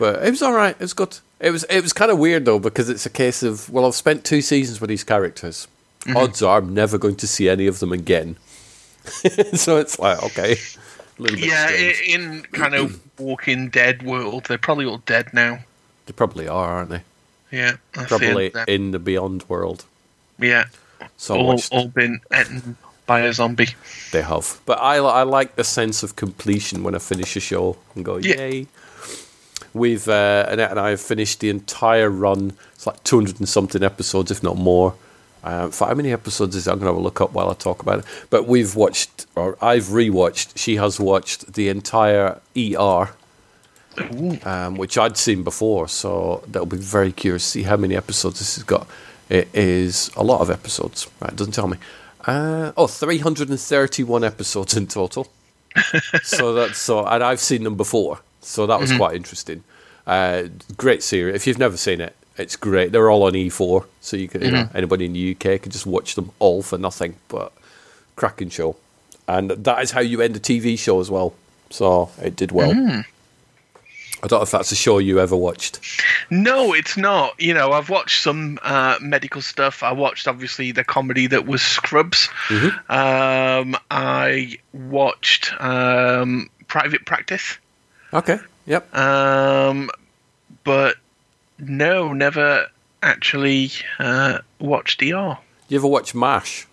But 0.00 0.24
it 0.26 0.30
was 0.30 0.42
all 0.42 0.52
right. 0.54 0.74
It 0.74 0.80
was 0.80 0.94
good. 0.94 1.18
It 1.38 1.50
was 1.52 1.62
it 1.64 1.80
was 1.82 1.92
kind 1.92 2.10
of 2.10 2.18
weird 2.18 2.44
though 2.46 2.58
because 2.58 2.88
it's 2.88 3.06
a 3.06 3.10
case 3.10 3.42
of 3.44 3.70
well, 3.70 3.86
I've 3.86 3.94
spent 3.94 4.24
two 4.24 4.40
seasons 4.40 4.80
with 4.80 4.88
these 4.90 5.04
characters. 5.04 5.68
Mm-hmm. 6.00 6.16
Odds 6.16 6.42
are 6.42 6.58
I'm 6.58 6.74
never 6.74 6.98
going 6.98 7.16
to 7.16 7.26
see 7.28 7.48
any 7.48 7.66
of 7.68 7.78
them 7.78 7.92
again. 7.92 8.36
so 9.54 9.76
it's 9.76 9.98
like 9.98 10.22
okay, 10.24 10.52
a 11.18 11.22
little 11.22 11.36
bit 11.38 11.46
Yeah, 11.46 11.66
strange. 11.68 12.00
in 12.08 12.42
kind 12.52 12.74
of 12.74 13.00
Walking 13.18 13.68
Dead 13.68 14.02
world, 14.02 14.46
they're 14.46 14.58
probably 14.58 14.86
all 14.86 14.98
dead 15.06 15.32
now. 15.34 15.60
They 16.06 16.12
probably 16.12 16.48
are, 16.48 16.70
aren't 16.70 16.90
they? 16.90 17.02
Yeah, 17.52 17.76
the 17.92 18.04
Probably 18.04 18.52
in 18.68 18.92
the 18.92 18.98
Beyond 18.98 19.44
world. 19.48 19.84
yeah, 20.38 20.64
So 21.16 21.36
all, 21.36 21.46
watched- 21.48 21.72
all 21.72 21.88
been 21.88 22.20
eaten 22.34 22.76
by 23.06 23.20
a 23.20 23.32
zombie. 23.32 23.68
They 24.12 24.22
have. 24.22 24.60
But 24.66 24.78
I, 24.80 24.96
I 24.96 25.24
like 25.24 25.56
the 25.56 25.64
sense 25.64 26.02
of 26.04 26.14
completion 26.16 26.82
when 26.84 26.94
I 26.94 26.98
finish 27.00 27.34
a 27.36 27.40
show 27.40 27.76
and 27.94 28.04
go, 28.04 28.16
Yeah. 28.18 28.36
yay. 28.36 28.66
We've, 29.72 30.08
uh, 30.08 30.46
Annette 30.48 30.70
and 30.70 30.80
I 30.80 30.90
have 30.90 31.00
finished 31.00 31.40
the 31.40 31.48
entire 31.48 32.10
run. 32.10 32.52
It's 32.74 32.86
like 32.86 33.02
200 33.04 33.38
and 33.38 33.48
something 33.48 33.82
episodes, 33.82 34.30
if 34.30 34.42
not 34.42 34.56
more. 34.56 34.94
Um, 35.42 35.70
for 35.70 35.86
how 35.88 35.94
many 35.94 36.12
episodes 36.12 36.54
is 36.54 36.66
it? 36.66 36.70
I'm 36.70 36.78
going 36.78 36.86
to 36.86 36.92
have 36.92 36.96
a 36.96 37.00
look 37.00 37.20
up 37.20 37.32
while 37.32 37.48
I 37.48 37.54
talk 37.54 37.82
about 37.82 38.00
it. 38.00 38.04
But 38.28 38.46
we've 38.46 38.74
watched, 38.74 39.26
or 39.36 39.56
I've 39.62 39.84
rewatched, 39.84 40.58
she 40.58 40.76
has 40.76 41.00
watched 41.00 41.54
the 41.54 41.68
entire 41.68 42.40
ER, 42.56 43.10
um, 44.44 44.76
which 44.76 44.98
I'd 44.98 45.16
seen 45.16 45.42
before. 45.42 45.88
So 45.88 46.42
that'll 46.46 46.66
be 46.66 46.76
very 46.76 47.12
curious 47.12 47.44
to 47.44 47.50
see 47.50 47.62
how 47.62 47.76
many 47.76 47.96
episodes 47.96 48.38
this 48.38 48.56
has 48.56 48.64
got. 48.64 48.86
It 49.28 49.48
is 49.54 50.10
a 50.16 50.24
lot 50.24 50.40
of 50.40 50.50
episodes. 50.50 51.06
Right, 51.20 51.34
doesn't 51.34 51.54
tell 51.54 51.68
me. 51.68 51.78
Uh, 52.26 52.72
oh, 52.76 52.86
331 52.86 54.24
episodes 54.24 54.76
in 54.76 54.86
total. 54.88 55.28
so 56.22 56.52
that's 56.52 56.78
so, 56.78 57.06
and 57.06 57.22
I've 57.22 57.40
seen 57.40 57.64
them 57.64 57.76
before, 57.76 58.20
so 58.40 58.66
that 58.66 58.80
was 58.80 58.90
quite 58.96 59.16
interesting. 59.16 59.62
Uh, 60.06 60.44
great 60.76 61.02
series. 61.02 61.34
If 61.34 61.46
you've 61.46 61.58
never 61.58 61.76
seen 61.76 62.00
it, 62.00 62.16
it's 62.36 62.56
great. 62.56 62.90
They're 62.92 63.10
all 63.10 63.24
on 63.24 63.32
E4, 63.34 63.84
so 64.00 64.16
you 64.16 64.28
can, 64.28 64.42
you 64.42 64.50
know, 64.50 64.68
anybody 64.74 65.04
in 65.04 65.12
the 65.12 65.32
UK 65.32 65.60
can 65.62 65.70
just 65.70 65.86
watch 65.86 66.14
them 66.14 66.30
all 66.38 66.62
for 66.62 66.78
nothing. 66.78 67.16
But 67.28 67.52
cracking 68.16 68.48
show, 68.50 68.76
and 69.28 69.50
that 69.50 69.82
is 69.82 69.90
how 69.92 70.00
you 70.00 70.20
end 70.22 70.36
a 70.36 70.40
TV 70.40 70.78
show 70.78 71.00
as 71.00 71.10
well. 71.10 71.34
So 71.70 72.10
it 72.20 72.34
did 72.36 72.50
well. 72.52 72.70
I 74.22 74.26
don't 74.26 74.40
know 74.40 74.42
if 74.42 74.50
that's 74.50 74.70
a 74.70 74.76
show 74.76 74.98
you 74.98 75.18
ever 75.20 75.34
watched. 75.36 75.80
No, 76.28 76.74
it's 76.74 76.96
not. 76.98 77.40
You 77.40 77.54
know, 77.54 77.72
I've 77.72 77.88
watched 77.88 78.22
some 78.22 78.58
uh, 78.62 78.98
medical 79.00 79.40
stuff. 79.40 79.82
I 79.82 79.92
watched 79.92 80.28
obviously 80.28 80.72
the 80.72 80.84
comedy 80.84 81.26
that 81.28 81.46
was 81.46 81.62
Scrubs. 81.62 82.28
Um, 82.90 83.76
I 83.90 84.58
watched 84.74 85.52
um, 85.60 86.50
Private 86.66 87.06
Practice. 87.06 87.56
Okay. 88.12 88.38
Yep. 88.66 88.94
Um, 88.94 89.90
but 90.64 90.96
no, 91.58 92.12
never 92.12 92.66
actually 93.02 93.70
uh, 93.98 94.38
watched 94.58 95.02
ER. 95.02 95.38
You 95.68 95.78
ever 95.78 95.86
watch 95.86 96.14
MASH? 96.14 96.66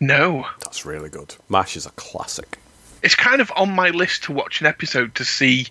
No. 0.00 0.46
That's 0.60 0.84
really 0.84 1.08
good. 1.08 1.36
MASH 1.48 1.76
is 1.76 1.86
a 1.86 1.90
classic. 1.90 2.58
It's 3.02 3.14
kind 3.14 3.40
of 3.40 3.52
on 3.56 3.74
my 3.74 3.90
list 3.90 4.24
to 4.24 4.32
watch 4.32 4.60
an 4.60 4.66
episode 4.66 5.14
to 5.16 5.24
see 5.24 5.66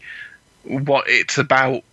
what 0.63 1.05
it's 1.07 1.37
about. 1.37 1.83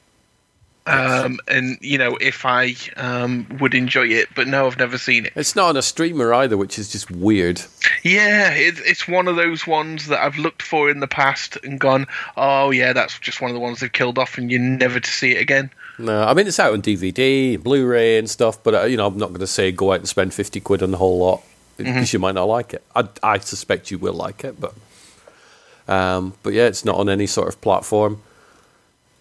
Um, 0.86 1.38
and 1.46 1.78
you 1.82 1.98
know 1.98 2.16
if 2.20 2.44
I 2.46 2.74
um, 2.96 3.46
would 3.60 3.74
enjoy 3.74 4.08
it, 4.08 4.28
but 4.34 4.48
no, 4.48 4.66
I've 4.66 4.78
never 4.78 4.98
seen 4.98 5.26
it. 5.26 5.32
It's 5.36 5.54
not 5.54 5.68
on 5.68 5.76
a 5.76 5.82
streamer 5.82 6.32
either, 6.32 6.56
which 6.56 6.78
is 6.78 6.90
just 6.90 7.10
weird. 7.10 7.62
Yeah, 8.02 8.52
it, 8.52 8.76
it's 8.78 9.06
one 9.06 9.28
of 9.28 9.36
those 9.36 9.66
ones 9.66 10.06
that 10.06 10.20
I've 10.20 10.38
looked 10.38 10.62
for 10.62 10.90
in 10.90 11.00
the 11.00 11.06
past 11.06 11.58
and 11.62 11.78
gone, 11.78 12.06
oh 12.36 12.70
yeah, 12.70 12.92
that's 12.92 13.18
just 13.18 13.40
one 13.40 13.50
of 13.50 13.54
the 13.54 13.60
ones 13.60 13.80
they've 13.80 13.92
killed 13.92 14.18
off, 14.18 14.38
and 14.38 14.50
you're 14.50 14.60
never 14.60 14.98
to 14.98 15.10
see 15.10 15.32
it 15.32 15.40
again. 15.40 15.70
No, 15.98 16.22
I 16.22 16.32
mean 16.32 16.46
it's 16.46 16.58
out 16.58 16.72
on 16.72 16.80
DVD, 16.80 17.62
Blu-ray, 17.62 18.18
and 18.18 18.28
stuff. 18.28 18.62
But 18.62 18.74
uh, 18.74 18.82
you 18.84 18.96
know, 18.96 19.06
I'm 19.06 19.18
not 19.18 19.28
going 19.28 19.40
to 19.40 19.46
say 19.46 19.70
go 19.70 19.92
out 19.92 20.00
and 20.00 20.08
spend 20.08 20.32
fifty 20.32 20.60
quid 20.60 20.82
on 20.82 20.90
the 20.90 20.98
whole 20.98 21.18
lot 21.18 21.42
because 21.76 22.12
you 22.12 22.18
might 22.18 22.34
not 22.34 22.44
like 22.44 22.74
it. 22.74 22.82
I, 22.94 23.08
I 23.22 23.38
suspect 23.38 23.90
you 23.90 23.98
will 23.98 24.14
like 24.14 24.44
it, 24.44 24.60
but 24.60 24.74
um, 25.88 26.34
but 26.42 26.52
yeah, 26.52 26.66
it's 26.66 26.84
not 26.84 26.96
on 26.96 27.08
any 27.08 27.26
sort 27.26 27.48
of 27.48 27.60
platform 27.60 28.22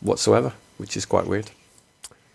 whatsoever, 0.02 0.54
which 0.80 0.98
is 0.98 1.06
quite 1.06 1.28
weird. 1.28 1.52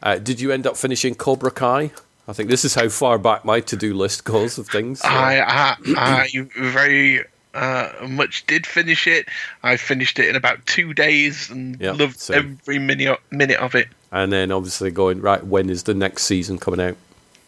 Uh, 0.02 0.18
did 0.18 0.40
you 0.40 0.52
end 0.52 0.66
up 0.66 0.76
finishing 0.76 1.14
Cobra 1.14 1.50
Kai? 1.50 1.90
I 2.28 2.32
think 2.32 2.48
this 2.50 2.64
is 2.64 2.74
how 2.74 2.88
far 2.88 3.18
back 3.18 3.44
my 3.44 3.60
to-do 3.60 3.92
list 3.94 4.24
goes 4.24 4.58
of 4.58 4.68
things. 4.68 5.00
so- 5.00 5.08
I, 5.08 5.40
I, 5.40 5.76
I 5.96 6.28
very 6.58 7.24
uh, 7.54 7.90
much 8.08 8.46
did 8.46 8.66
finish 8.66 9.06
it. 9.06 9.26
I 9.62 9.76
finished 9.76 10.18
it 10.18 10.28
in 10.28 10.36
about 10.36 10.64
two 10.66 10.94
days 10.94 11.50
and 11.50 11.80
Yeah, 11.80 11.92
loved 11.92 12.18
same. 12.18 12.58
every 12.62 12.78
minute 12.78 13.18
minute 13.30 13.58
of 13.60 13.74
it. 13.74 13.88
and 14.12 14.32
then 14.32 14.52
obviously 14.52 14.90
going 14.90 15.20
right. 15.20 15.44
When 15.44 15.68
is 15.70 15.82
the 15.84 15.94
next 15.94 16.24
season 16.24 16.58
coming 16.58 16.80
out? 16.80 16.96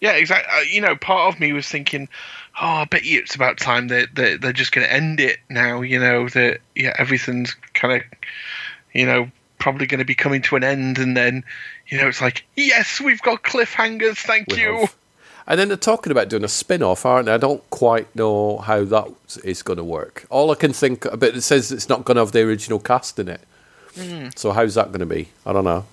Yeah, 0.01 0.12
exactly. 0.12 0.53
Uh, 0.55 0.62
you 0.62 0.80
know, 0.82 0.94
part 0.94 1.32
of 1.34 1.40
me 1.40 1.53
was 1.55 1.66
thinking, 1.66 2.07
oh, 2.61 2.66
I 2.66 2.84
bet 2.84 3.05
you 3.05 3.18
it's 3.18 3.34
about 3.34 3.57
time 3.59 3.88
that 3.88 4.09
they're, 4.14 4.36
they're 4.36 4.53
just 4.53 4.72
going 4.72 4.86
to 4.86 4.92
end 4.92 5.20
it 5.20 5.38
now. 5.49 5.80
You 5.80 5.99
know 5.99 6.28
that 6.30 6.61
yeah, 6.74 6.94
everything's 6.99 7.55
kind 7.72 8.03
of, 8.03 8.03
you 8.92 9.07
know, 9.07 9.30
probably 9.59 9.86
going 9.86 9.98
to 9.98 10.04
be 10.04 10.14
coming 10.14 10.42
to 10.42 10.57
an 10.57 10.64
end, 10.64 10.98
and 10.98 11.16
then, 11.16 11.44
you 11.88 11.98
know, 11.98 12.09
it's 12.09 12.20
like, 12.20 12.44
yes, 12.57 13.00
we've 13.00 13.22
got 13.22 13.42
cliffhangers. 13.42 14.18
Thank 14.18 14.48
We 14.48 14.61
you. 14.61 14.78
have. 14.80 14.94
And 15.48 15.61
then 15.61 15.68
they're 15.68 15.76
talking 15.76 16.11
about 16.11 16.28
doing 16.28 16.42
a 16.42 16.48
spin-off, 16.48 17.07
aren't 17.07 17.26
they? 17.26 17.32
I 17.32 17.38
don't 17.38 17.68
quite 17.70 18.14
know 18.16 18.59
how 18.59 18.84
that 18.84 19.07
is 19.44 19.62
going 19.62 19.76
to 19.76 19.84
work. 19.84 20.26
All 20.28 20.50
I 20.50 20.57
can 20.57 20.72
think, 20.72 21.02
but 21.02 21.36
it 21.36 21.42
says 21.42 21.70
it's 21.70 21.88
not 21.88 22.04
going 22.04 22.16
to 22.16 22.22
have 22.22 22.32
the 22.32 22.40
original 22.40 22.80
cast 22.80 23.20
in 23.20 23.28
it. 23.28 23.40
Hmm. 23.94 24.28
So 24.34 24.50
how's 24.50 24.74
that 24.74 24.88
going 24.88 25.00
to 25.00 25.07
be? 25.07 25.28
I 25.46 25.52
don't 25.52 25.64
know. 25.64 25.84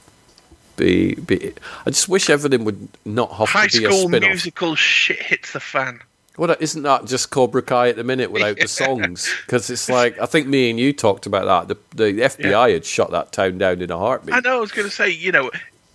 Be, 0.75 1.13
be. 1.13 1.53
I 1.85 1.91
just 1.91 2.09
wish 2.09 2.31
everything 2.31 2.65
would 2.65 2.87
not 3.05 3.31
have 3.33 3.49
High 3.49 3.67
to 3.67 3.77
be 3.77 3.85
a 3.85 3.89
School 3.89 4.07
spin-off. 4.07 4.29
Musical 4.29 4.73
shit 4.75 5.21
hits 5.21 5.53
the 5.53 5.59
fan. 5.59 5.99
Well, 6.37 6.55
isn't 6.59 6.81
that 6.83 7.05
just 7.05 7.29
Cobra 7.29 7.61
Kai 7.61 7.89
at 7.89 7.95
the 7.95 8.03
minute 8.03 8.31
without 8.31 8.57
the 8.57 8.67
songs? 8.67 9.31
Because 9.45 9.69
it's 9.69 9.87
like 9.89 10.19
I 10.19 10.25
think 10.25 10.47
me 10.47 10.69
and 10.71 10.79
you 10.79 10.91
talked 10.93 11.25
about 11.27 11.67
that. 11.67 11.79
The, 11.95 12.05
the 12.13 12.21
FBI 12.21 12.73
had 12.73 12.85
shut 12.85 13.11
that 13.11 13.31
town 13.31 13.57
down 13.59 13.81
in 13.81 13.91
a 13.91 13.97
heartbeat. 13.97 14.33
I 14.35 14.39
know. 14.39 14.57
I 14.57 14.59
was 14.59 14.71
going 14.71 14.87
to 14.89 14.93
say, 14.93 15.09
you 15.11 15.31
know, 15.31 15.51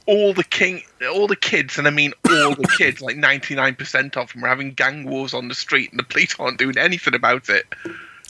all 0.06 0.32
the 0.32 0.44
king, 0.44 0.82
all 1.12 1.26
the 1.26 1.34
kids, 1.36 1.76
and 1.76 1.86
I 1.88 1.90
mean 1.90 2.12
all 2.30 2.54
the 2.54 2.68
kids, 2.78 3.00
like 3.00 3.16
ninety 3.16 3.56
nine 3.56 3.74
percent 3.74 4.16
of 4.16 4.32
them 4.32 4.44
are 4.44 4.48
having 4.48 4.72
gang 4.74 5.04
wars 5.04 5.34
on 5.34 5.48
the 5.48 5.54
street, 5.56 5.90
and 5.90 5.98
the 5.98 6.04
police 6.04 6.36
aren't 6.38 6.58
doing 6.58 6.78
anything 6.78 7.14
about 7.14 7.48
it. 7.48 7.66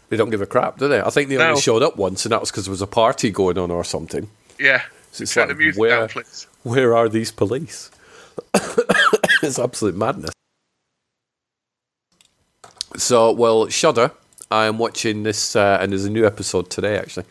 They 0.09 0.17
don't 0.17 0.31
give 0.31 0.41
a 0.41 0.47
crap, 0.47 0.79
do 0.79 0.89
they? 0.89 1.01
I 1.03 1.11
think 1.11 1.29
they 1.29 1.37
No. 1.37 1.51
only 1.51 1.61
showed 1.61 1.83
up 1.83 1.99
once, 1.99 2.25
and 2.25 2.33
that 2.33 2.41
was 2.41 2.51
because 2.51 2.65
there 2.65 2.71
was 2.73 2.81
a 2.81 2.87
party 2.87 3.31
going 3.31 3.59
on 3.59 3.71
or 3.71 3.85
something. 3.85 4.31
Yeah, 4.59 4.83
So 5.13 5.23
it's 5.23 5.37
like, 5.37 5.49
the 5.49 5.55
music 5.55 5.79
where- 5.79 6.07
down. 6.07 6.25
Where 6.63 6.97
are 6.97 7.09
these 7.11 7.31
police? 7.31 7.91
it's 9.43 9.59
absolute 9.59 9.95
madness. 9.95 10.31
So, 12.99 13.33
well, 13.33 13.69
Shudder. 13.69 14.11
I 14.51 14.65
am 14.67 14.79
watching 14.79 15.25
this, 15.25 15.55
uh, 15.55 15.77
and 15.81 15.93
there's 15.93 16.07
a 16.07 16.11
new 16.11 16.27
episode 16.27 16.71
today. 16.71 16.97
Actually, 16.97 17.27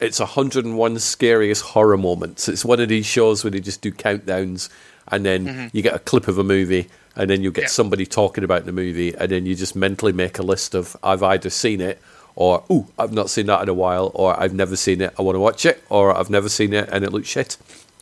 it's 0.00 0.18
101 0.20 0.98
scariest 0.98 1.62
horror 1.62 1.98
moments. 1.98 2.48
It's 2.48 2.64
one 2.64 2.80
of 2.80 2.88
these 2.88 3.04
shows 3.04 3.44
where 3.44 3.50
they 3.50 3.60
just 3.60 3.82
do 3.82 3.92
countdowns, 3.92 4.70
and 5.08 5.24
then 5.24 5.70
you 5.74 5.82
get 5.82 5.94
a 5.94 5.98
clip 5.98 6.28
of 6.28 6.38
a 6.38 6.44
movie, 6.44 6.88
and 7.14 7.28
then 7.28 7.42
you 7.42 7.50
get 7.50 7.62
Yeah. 7.64 7.68
somebody 7.68 8.06
talking 8.06 8.42
about 8.42 8.64
the 8.64 8.72
movie, 8.72 9.14
and 9.14 9.30
then 9.30 9.44
you 9.44 9.54
just 9.54 9.76
mentally 9.76 10.12
make 10.12 10.38
a 10.38 10.42
list 10.42 10.74
of 10.74 10.96
I've 11.02 11.22
either 11.22 11.50
seen 11.50 11.82
it, 11.82 12.00
or 12.34 12.64
ooh, 12.70 12.86
I've 12.98 13.12
not 13.12 13.28
seen 13.28 13.46
that 13.46 13.60
in 13.62 13.68
a 13.68 13.74
while, 13.74 14.10
or 14.14 14.38
I've 14.40 14.54
never 14.54 14.76
seen 14.76 15.02
it, 15.02 15.12
I 15.18 15.22
want 15.22 15.36
to 15.36 15.40
watch 15.40 15.66
it, 15.66 15.84
or 15.90 16.16
I've 16.16 16.30
never 16.30 16.48
seen 16.48 16.72
it 16.72 16.88
and 16.90 17.04
it 17.04 17.12
looks 17.12 17.28
shit. 17.28 17.56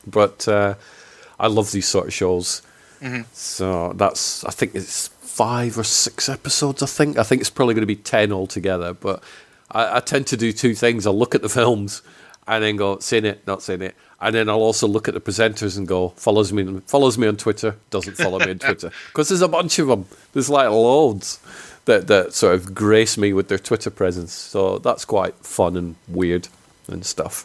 But 0.07 0.47
uh, 0.49 0.75
I 1.41 1.45
I 1.45 1.49
love 1.49 1.73
these 1.73 1.89
sort 1.89 2.07
of 2.07 2.15
shows. 2.15 2.63
Mm-hmm. 3.03 3.23
So 3.33 3.93
that's 3.97 4.45
I 4.45 4.51
think 4.51 4.75
it's 4.77 5.09
five 5.35 5.77
or 5.77 5.85
six 5.85 6.29
episodes. 6.29 6.83
I 6.83 6.87
think 6.87 7.19
I 7.19 7.25
think 7.25 7.41
it's 7.41 7.51
probably 7.51 7.75
going 7.75 7.83
to 7.83 7.87
be 7.87 7.97
ten 7.97 8.33
altogether. 8.33 8.95
But 8.95 9.23
I, 9.71 9.97
I 9.97 10.01
tend 10.01 10.27
to 10.29 10.37
do 10.37 10.53
two 10.53 10.75
things. 10.75 11.07
I'll 11.07 11.19
look 11.19 11.35
at 11.35 11.43
the 11.43 11.49
films 11.49 12.03
and 12.47 12.63
then 12.63 12.77
go 12.77 12.99
seen 13.01 13.25
it, 13.25 13.45
not 13.47 13.63
seen 13.63 13.83
it, 13.83 13.97
and 14.21 14.35
then 14.35 14.49
I'll 14.49 14.57
also 14.61 14.87
look 14.87 15.09
at 15.09 15.15
the 15.15 15.21
presenters 15.21 15.77
and 15.77 15.89
go 15.89 16.11
follows 16.11 16.53
me 16.53 16.81
follows 16.87 17.19
me 17.19 17.27
on 17.27 17.37
Twitter, 17.37 17.77
doesn't 17.91 18.17
follow 18.17 18.39
me 18.39 18.51
on 18.51 18.59
Twitter 18.59 18.93
because 19.09 19.29
there's 19.29 19.43
a 19.43 19.49
bunch 19.49 19.79
of 19.79 19.89
them. 19.89 20.07
There's 20.33 20.51
like 20.51 20.69
loads 20.71 21.41
that 21.87 22.07
that 22.07 22.33
sort 22.33 22.55
of 22.55 22.75
grace 22.75 23.19
me 23.19 23.33
with 23.33 23.49
their 23.49 23.59
Twitter 23.59 23.91
presence. 23.91 24.33
So 24.33 24.79
that's 24.79 25.05
quite 25.05 25.35
fun 25.37 25.77
and 25.77 25.97
weird 26.07 26.49
and 26.87 27.05
stuff. 27.05 27.45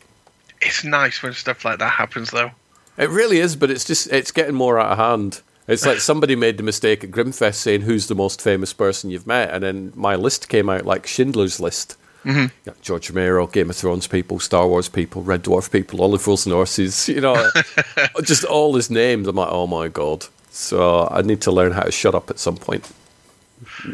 It's 0.62 0.84
nice 0.84 1.24
when 1.24 1.34
stuff 1.34 1.66
like 1.66 1.80
that 1.80 1.94
happens, 1.94 2.32
though. 2.32 2.52
It 2.98 3.10
really 3.10 3.40
is, 3.40 3.56
but 3.56 3.72
it's 3.72 3.86
just 3.86 4.12
it's 4.12 4.32
getting 4.32 4.56
more 4.56 4.80
out 4.80 4.92
of 4.92 4.98
hand. 4.98 5.42
It's 5.70 5.86
like 5.86 6.00
somebody 6.00 6.36
made 6.36 6.58
the 6.58 6.64
mistake 6.64 7.04
at 7.04 7.12
Grimmfest 7.12 7.56
saying 7.56 7.82
who's 7.82 8.08
the 8.08 8.16
most 8.16 8.42
famous 8.42 8.74
person 8.74 9.12
you've 9.12 9.28
met, 9.28 9.52
and 9.52 9.64
then 9.64 9.94
my 9.96 10.16
list 10.16 10.50
came 10.50 10.70
out 10.70 10.86
like 10.86 11.06
Schindler's 11.06 11.60
List. 11.60 11.96
Mm-hmm. 12.26 12.72
George 12.82 13.10
Romero, 13.10 13.48
Game 13.48 13.70
of 13.70 13.76
Thrones 13.78 14.08
people, 14.08 14.40
Star 14.40 14.68
Wars 14.68 14.90
people, 14.90 15.22
Red 15.22 15.44
Dwarf 15.44 15.72
people, 15.72 16.04
Only 16.04 16.18
Fools 16.18 16.46
and 16.46 16.54
Horses, 16.54 17.08
you 17.08 17.22
know, 17.22 17.50
just 18.24 18.44
all 18.44 18.76
his 18.76 18.90
names. 18.90 19.28
I'm 19.28 19.38
like, 19.38 19.48
oh 19.50 19.68
my 19.68 19.88
god. 19.88 20.26
So 20.50 21.08
I 21.10 21.22
need 21.22 21.42
to 21.42 21.52
learn 21.52 21.72
how 21.72 21.84
to 21.84 21.92
shut 21.92 22.16
up 22.16 22.30
at 22.30 22.40
some 22.40 22.58
point. 22.58 22.92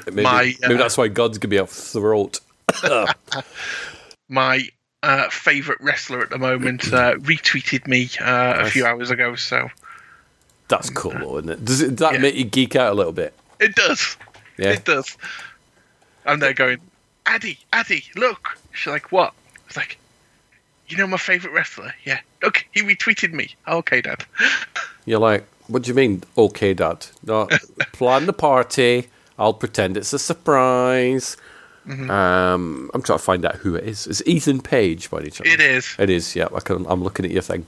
Maybe, 0.08 0.24
My, 0.24 0.56
uh, 0.64 0.68
maybe 0.68 0.78
that's 0.78 0.98
why 0.98 1.08
God's 1.08 1.38
gonna 1.38 1.50
be 1.50 1.58
a 1.58 1.68
throat. 1.68 2.40
My 4.30 4.68
uh, 5.04 5.30
favorite 5.30 5.80
wrestler 5.82 6.22
at 6.22 6.30
the 6.30 6.38
moment 6.38 6.92
uh, 6.92 7.16
retweeted 7.16 7.86
me 7.88 8.10
uh, 8.20 8.66
a 8.66 8.70
few 8.70 8.86
hours 8.86 9.12
ago, 9.12 9.36
so 9.36 9.70
That's 10.68 10.90
cool, 10.90 11.12
though, 11.12 11.38
isn't 11.38 11.50
it? 11.50 11.66
Does 11.66 11.82
it, 11.82 11.98
that 11.98 12.14
Yeah. 12.14 12.20
make 12.20 12.36
you 12.36 12.44
geek 12.46 12.76
out 12.76 12.92
a 12.92 12.96
little 12.96 13.14
bit? 13.14 13.34
it 13.60 13.76
does. 13.76 14.18
Yeah. 14.58 14.72
It 14.72 14.86
does. 14.86 15.18
And 16.26 16.42
they're 16.42 16.54
going, 16.54 16.80
Addy, 17.26 17.60
Addy, 17.74 18.04
look. 18.16 18.58
She's 18.74 18.92
like, 18.92 19.12
what? 19.12 19.34
It's 19.68 19.78
like, 19.78 19.98
you 20.88 20.98
know 20.98 21.08
my 21.08 21.18
favorite 21.18 21.52
wrestler? 21.54 21.94
Yeah. 22.04 22.20
Okay, 22.44 22.66
he 22.72 22.82
retweeted 22.82 23.32
me. 23.34 23.56
Okay, 23.68 24.02
Dad. 24.02 24.26
You're 25.06 25.20
like, 25.20 25.46
what 25.68 25.84
do 25.84 25.90
you 25.90 25.94
mean? 25.96 26.24
Okay, 26.38 26.74
Dad. 26.74 27.06
No, 27.26 27.48
plan 27.94 28.26
the 28.26 28.34
party. 28.34 29.08
I'll 29.38 29.54
pretend 29.54 29.98
it's 29.98 30.14
a 30.14 30.20
surprise. 30.20 31.38
Mm-hmm. 31.88 32.10
Um, 32.10 32.90
I'm 32.94 33.02
trying 33.02 33.20
to 33.20 33.24
find 33.24 33.46
out 33.46 33.56
who 33.58 33.76
it 33.76 33.88
It's 33.88 34.08
Is 34.08 34.24
Ethan 34.26 34.62
Page 34.62 35.10
by 35.12 35.20
any 35.20 35.30
chance? 35.30 35.50
It 35.50 35.60
is. 35.60 35.96
It 36.00 36.10
is. 36.10 36.36
Yeah, 36.36 36.48
I 36.56 36.60
can, 36.60 36.86
I'm 36.88 37.04
looking 37.04 37.26
at 37.26 37.32
your 37.32 37.42
thing. 37.44 37.66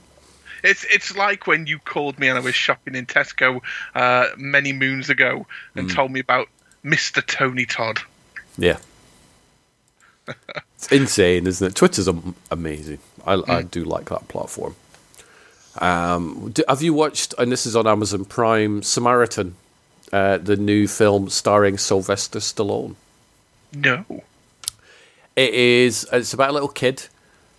It's 0.64 0.84
it's 0.84 1.16
like 1.16 1.46
when 1.46 1.66
you 1.66 1.78
called 1.78 2.18
me 2.18 2.28
and 2.28 2.36
I 2.38 2.40
was 2.40 2.54
shopping 2.54 2.94
in 2.94 3.06
Tesco 3.06 3.60
uh, 3.94 4.26
many 4.36 4.72
moons 4.72 5.08
ago 5.10 5.46
and 5.74 5.90
told 5.90 6.10
me 6.10 6.20
about 6.20 6.48
Mr. 6.84 7.24
Tony 7.24 7.64
Todd. 7.66 8.00
Yeah. 8.56 8.78
it's 10.74 10.90
insane, 10.92 11.46
isn't 11.46 11.66
it? 11.68 11.74
Twitter's 11.74 12.08
amazing. 12.50 12.98
I, 13.26 13.34
I 13.34 13.38
Mm. 13.62 13.70
do 13.70 13.84
like 13.84 14.08
that 14.10 14.28
platform. 14.28 14.74
Um, 15.80 16.50
do, 16.52 16.62
have 16.68 16.82
you 16.82 16.92
watched, 16.92 17.34
and 17.38 17.52
this 17.52 17.64
is 17.66 17.76
on 17.76 17.86
Amazon 17.86 18.24
Prime, 18.24 18.82
Samaritan, 18.82 19.54
uh, 20.12 20.38
the 20.38 20.56
new 20.56 20.88
film 20.88 21.28
starring 21.30 21.78
Sylvester 21.78 22.40
Stallone? 22.40 22.96
No. 23.72 24.04
It 25.36 25.54
is. 25.54 26.06
It's 26.12 26.32
about 26.34 26.50
a 26.50 26.52
little 26.52 26.68
kid 26.68 27.06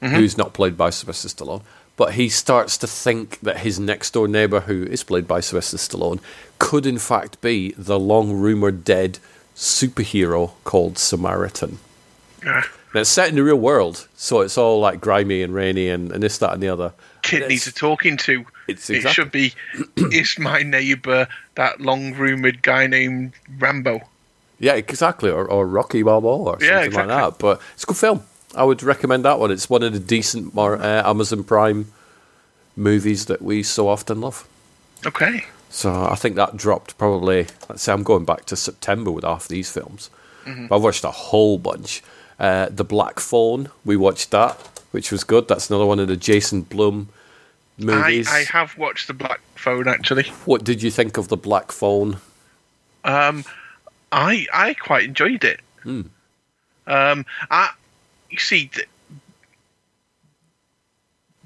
who's 0.02 0.38
not 0.38 0.54
played 0.54 0.78
by 0.78 0.90
Sylvester 0.90 1.28
Stallone, 1.30 1.62
but 2.00 2.14
he 2.14 2.30
starts 2.30 2.78
to 2.78 2.88
think 2.88 3.40
that 3.42 3.58
his 3.58 3.78
next 3.78 4.14
door 4.14 4.26
neighbor, 4.28 4.62
who 4.62 4.84
is 4.84 5.04
played 5.04 5.28
by 5.28 5.42
Sylvester 5.42 5.76
Stallone, 5.78 6.22
could 6.58 6.86
in 6.86 6.98
fact 6.98 7.40
be 7.42 7.74
the 7.78 8.00
long 8.00 8.32
rumored 8.32 8.86
dead 8.86 9.20
superhero 9.56 10.52
called 10.64 10.98
Samaritan. 10.98 11.78
Ah, 12.46 12.66
Now 12.94 13.02
it's 13.02 13.10
set 13.10 13.28
in 13.30 13.36
the 13.36 13.44
real 13.44 13.58
world, 13.60 14.08
so 14.16 14.40
it's 14.40 14.58
all 14.58 14.80
like 14.80 15.02
grimy 15.02 15.44
and 15.44 15.54
rainy 15.54 15.90
and, 15.90 16.12
and 16.14 16.24
this, 16.24 16.38
that, 16.38 16.54
and 16.54 16.64
the 16.64 16.70
other. 16.70 16.94
kid 17.22 17.48
needs 17.50 17.68
a 17.68 17.70
it's- 17.70 17.74
talking 17.80 18.16
to. 18.18 18.46
It's 18.70 18.90
It 18.90 19.02
should 19.10 19.32
be, 19.32 19.54
is 19.98 20.38
my 20.40 20.62
neighbour 20.64 21.28
that 21.56 21.82
long 21.82 22.14
rumoured 22.14 22.62
guy 22.62 22.88
named 22.88 23.34
Rambo? 23.58 24.02
Yeah, 24.60 24.74
exactly, 24.76 25.30
or, 25.32 25.46
or 25.50 25.66
Rocky 25.68 26.04
Balboa 26.04 26.52
or 26.52 26.60
something 26.62 26.92
Yeah, 26.94 26.98
like 26.98 27.08
that. 27.08 27.40
But 27.40 27.60
it's 27.74 27.84
a 27.84 27.88
good 27.88 27.98
film. 27.98 28.24
I 28.56 28.64
would 28.64 28.82
recommend 28.84 29.26
that 29.26 29.40
one. 29.40 29.52
It's 29.52 29.70
one 29.70 29.84
of 29.84 29.94
the 29.94 30.00
decent 30.00 30.54
more, 30.54 30.78
uh, 30.78 31.08
Amazon 31.10 31.44
Prime 31.44 31.92
movies 32.76 33.26
that 33.26 33.42
we 33.42 33.62
so 33.64 33.88
often 33.88 34.22
love. 34.22 34.48
Okay. 35.06 35.46
So 35.70 36.06
I 36.06 36.16
think 36.16 36.36
that 36.36 36.58
dropped 36.58 36.98
probably. 36.98 37.48
Let's 37.70 37.84
say 37.84 37.94
I'm 37.94 38.04
going 38.04 38.26
back 38.26 38.46
to 38.46 38.56
September 38.56 39.12
with 39.12 39.24
half 39.24 39.48
these 39.48 39.72
films. 39.72 40.10
But 40.46 40.78
I've 40.78 40.84
watched 40.84 41.04
a 41.04 41.12
whole 41.12 41.60
bunch. 41.60 42.02
Uh, 42.40 42.70
the 42.72 42.84
Black 42.84 43.20
Phone, 43.20 43.70
we 43.86 43.96
watched 43.96 44.32
that, 44.32 44.56
which 44.90 45.12
was 45.12 45.24
good. 45.24 45.48
That's 45.48 45.70
another 45.70 45.86
one 45.86 46.00
of 46.00 46.08
the 46.08 46.18
Jason 46.18 46.64
Blum 46.64 47.10
movies. 47.78 48.28
I 48.28 48.46
have 48.46 48.76
watched 48.76 49.08
The 49.08 49.14
Black 49.14 49.42
Phone 49.56 49.88
actually. 49.88 50.24
What 50.46 50.64
did 50.64 50.82
you 50.82 50.90
think 50.90 51.18
of 51.18 51.28
the 51.28 51.38
Black 51.38 51.72
Phone? 51.72 52.18
Um, 53.04 53.44
I 54.12 54.48
I 54.52 54.74
quite 54.74 55.04
enjoyed 55.06 55.44
it. 55.44 55.60
Um, 55.86 57.26
I 57.52 57.70
you 58.30 58.38
see, 58.38 58.68
th- 58.68 58.88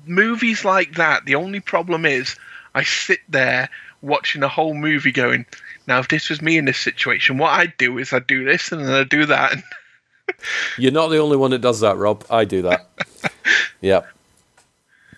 movies 0.05 0.65
like 0.65 0.95
that. 0.95 1.25
The 1.25 1.35
only 1.35 1.59
problem 1.59 2.05
is, 2.05 2.35
I 2.75 2.83
sit 2.83 3.19
there 3.29 3.69
watching 4.01 4.43
a 4.43 4.47
whole 4.47 4.73
movie, 4.73 5.11
going, 5.11 5.45
"Now, 5.87 5.99
if 5.99 6.07
this 6.07 6.29
was 6.29 6.41
me 6.41 6.57
in 6.57 6.65
this 6.65 6.79
situation, 6.79 7.37
what 7.37 7.51
I'd 7.51 7.77
do 7.77 7.97
is 7.97 8.13
I'd 8.13 8.27
do 8.27 8.43
this 8.43 8.71
and 8.71 8.81
then 8.81 8.93
I'd 8.93 9.09
do 9.09 9.25
that." 9.25 9.55
You're 10.77 10.91
not 10.91 11.09
the 11.09 11.17
only 11.17 11.37
one 11.37 11.51
that 11.51 11.61
does 11.61 11.81
that, 11.81 11.97
Rob. 11.97 12.25
I 12.29 12.45
do 12.45 12.61
that. 12.63 12.87
yep. 13.81 14.07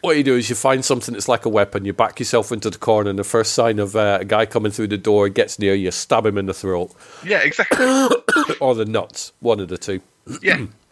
What 0.01 0.17
you 0.17 0.23
do 0.23 0.35
is 0.35 0.49
you 0.49 0.55
find 0.55 0.85
something 0.85 1.13
that's 1.13 1.27
like 1.27 1.45
a 1.45 1.49
weapon, 1.49 1.83
you 1.83 1.93
back 1.93 2.19
yourself 2.19 2.51
into 2.51 2.69
the 2.69 2.77
corner, 2.77 3.09
and 3.09 3.17
the 3.17 3.23
first 3.23 3.53
sign 3.53 3.79
of 3.79 3.95
uh, 3.95 4.19
a 4.21 4.25
guy 4.25 4.45
coming 4.45 4.71
through 4.71 4.87
the 4.87 4.99
door 4.99 5.29
gets 5.29 5.57
near 5.57 5.73
you, 5.73 5.89
stab 5.89 6.27
him 6.27 6.37
in 6.37 6.45
the 6.45 6.53
throat 6.53 6.93
yeah, 7.25 7.39
exactly. 7.39 7.85
or 8.61 8.75
the 8.75 8.85
nuts, 8.85 9.31
one 9.39 9.59
of 9.59 9.67
the 9.67 9.79
two. 9.79 10.01
Yeah, 10.43 10.65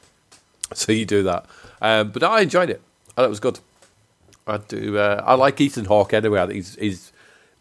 So 0.78 0.92
you 0.92 1.06
do 1.06 1.24
that. 1.24 1.46
Um, 1.82 2.12
but 2.12 2.24
I 2.24 2.42
enjoyed 2.42 2.70
it. 2.70 2.82
I 3.18 3.24
it 3.26 3.30
was 3.30 3.40
good. 3.40 3.60
I 4.48 4.58
do. 4.58 4.98
Uh, 4.98 5.24
I 5.26 5.36
like 5.36 5.62
Ethan 5.62 5.86
Hawke 5.86 6.14
anyway. 6.14 6.42
I 6.42 6.46
think 6.48 6.56
he's, 6.56 6.76
he's 6.76 7.12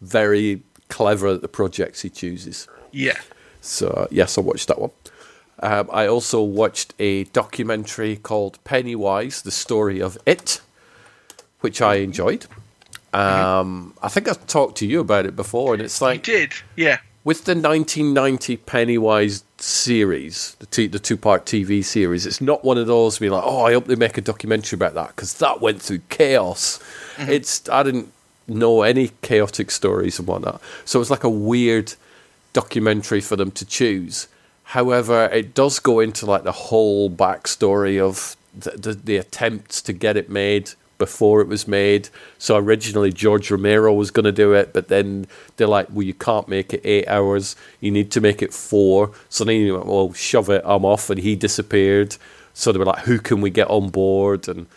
very 0.01 0.61
clever 0.89 1.27
at 1.27 1.41
the 1.41 1.47
projects 1.47 2.01
he 2.01 2.09
chooses. 2.09 2.67
yeah. 2.91 3.19
So 3.61 3.87
uh, 3.89 4.07
yes, 4.11 4.37
I 4.37 4.41
watched 4.41 4.67
that 4.67 4.79
one. 4.79 4.91
Um, 5.59 5.89
I 5.93 6.07
also 6.07 6.41
watched 6.43 6.93
a 6.99 7.23
documentary 7.25 8.17
called 8.17 8.61
Pennywise: 8.65 9.41
The 9.43 9.51
Story 9.51 10.01
of 10.01 10.17
It, 10.25 10.59
which 11.61 11.81
I 11.81 11.95
enjoyed. 11.95 12.45
Um, 13.13 13.93
I 14.01 14.09
think 14.09 14.27
I've 14.27 14.45
talked 14.47 14.77
to 14.79 14.87
you 14.87 14.99
about 14.99 15.25
it 15.25 15.35
before, 15.35 15.73
and 15.73 15.81
it's 15.81 16.01
I 16.01 16.05
like 16.07 16.23
did. 16.23 16.51
Yeah, 16.75 16.97
with 17.23 17.45
the 17.45 17.53
1990 17.55 18.57
Pennywise 18.57 19.43
series, 19.63 20.55
the, 20.59 20.65
t- 20.65 20.87
the 20.87 20.99
two 20.99 21.15
part 21.15 21.45
TV 21.45 21.83
series, 21.83 22.25
it's 22.25 22.41
not 22.41 22.65
one 22.65 22.77
of 22.77 22.87
those 22.87 23.17
be 23.17 23.29
like, 23.29 23.43
oh, 23.45 23.63
I 23.63 23.73
hope 23.73 23.85
they 23.85 23.95
make 23.95 24.17
a 24.17 24.21
documentary 24.21 24.75
about 24.75 24.93
that 24.95 25.15
because 25.15 25.35
that 25.35 25.61
went 25.61 25.81
through 25.81 26.01
chaos. 26.09 26.79
Mm-hmm. 27.15 27.31
It's 27.31 27.69
I 27.69 27.83
didn't 27.83 28.11
know 28.47 28.81
any 28.81 29.11
chaotic 29.21 29.71
stories 29.71 30.19
and 30.19 30.27
whatnot, 30.27 30.61
so 30.83 30.99
it 30.99 31.01
was 31.01 31.11
like 31.11 31.23
a 31.23 31.29
weird 31.29 31.93
documentary 32.51 33.21
for 33.21 33.35
them 33.35 33.51
to 33.51 33.65
choose. 33.65 34.27
However, 34.63 35.25
it 35.31 35.53
does 35.53 35.79
go 35.79 35.99
into 35.99 36.25
like 36.25 36.43
the 36.43 36.51
whole 36.51 37.09
backstory 37.09 38.01
of 38.01 38.35
the, 38.57 38.71
the, 38.71 38.93
the 38.93 39.17
attempts 39.17 39.81
to 39.83 39.93
get 39.93 40.17
it 40.17 40.29
made 40.29 40.71
before 40.97 41.41
it 41.41 41.47
was 41.47 41.67
made. 41.67 42.09
So 42.37 42.55
originally 42.57 43.11
George 43.11 43.51
Romero 43.51 43.93
was 43.93 44.11
going 44.11 44.25
to 44.25 44.31
do 44.31 44.53
it, 44.53 44.73
but 44.73 44.87
then 44.87 45.27
they're 45.57 45.67
like, 45.67 45.87
well, 45.91 46.03
you 46.03 46.13
can't 46.13 46.47
make 46.47 46.73
it 46.73 46.81
eight 46.83 47.07
hours. 47.07 47.55
You 47.79 47.91
need 47.91 48.11
to 48.11 48.21
make 48.21 48.41
it 48.41 48.53
four. 48.53 49.11
So 49.29 49.43
then 49.43 49.55
he 49.55 49.71
went, 49.71 49.85
well, 49.85 50.13
shove 50.13 50.49
it, 50.49 50.61
I'm 50.65 50.85
off, 50.85 51.09
and 51.09 51.19
he 51.19 51.35
disappeared. 51.35 52.17
So 52.53 52.71
they 52.71 52.79
were 52.79 52.85
like, 52.85 53.05
who 53.05 53.19
can 53.19 53.41
we 53.41 53.49
get 53.49 53.69
on 53.69 53.89
board? 53.89 54.47
And 54.47 54.67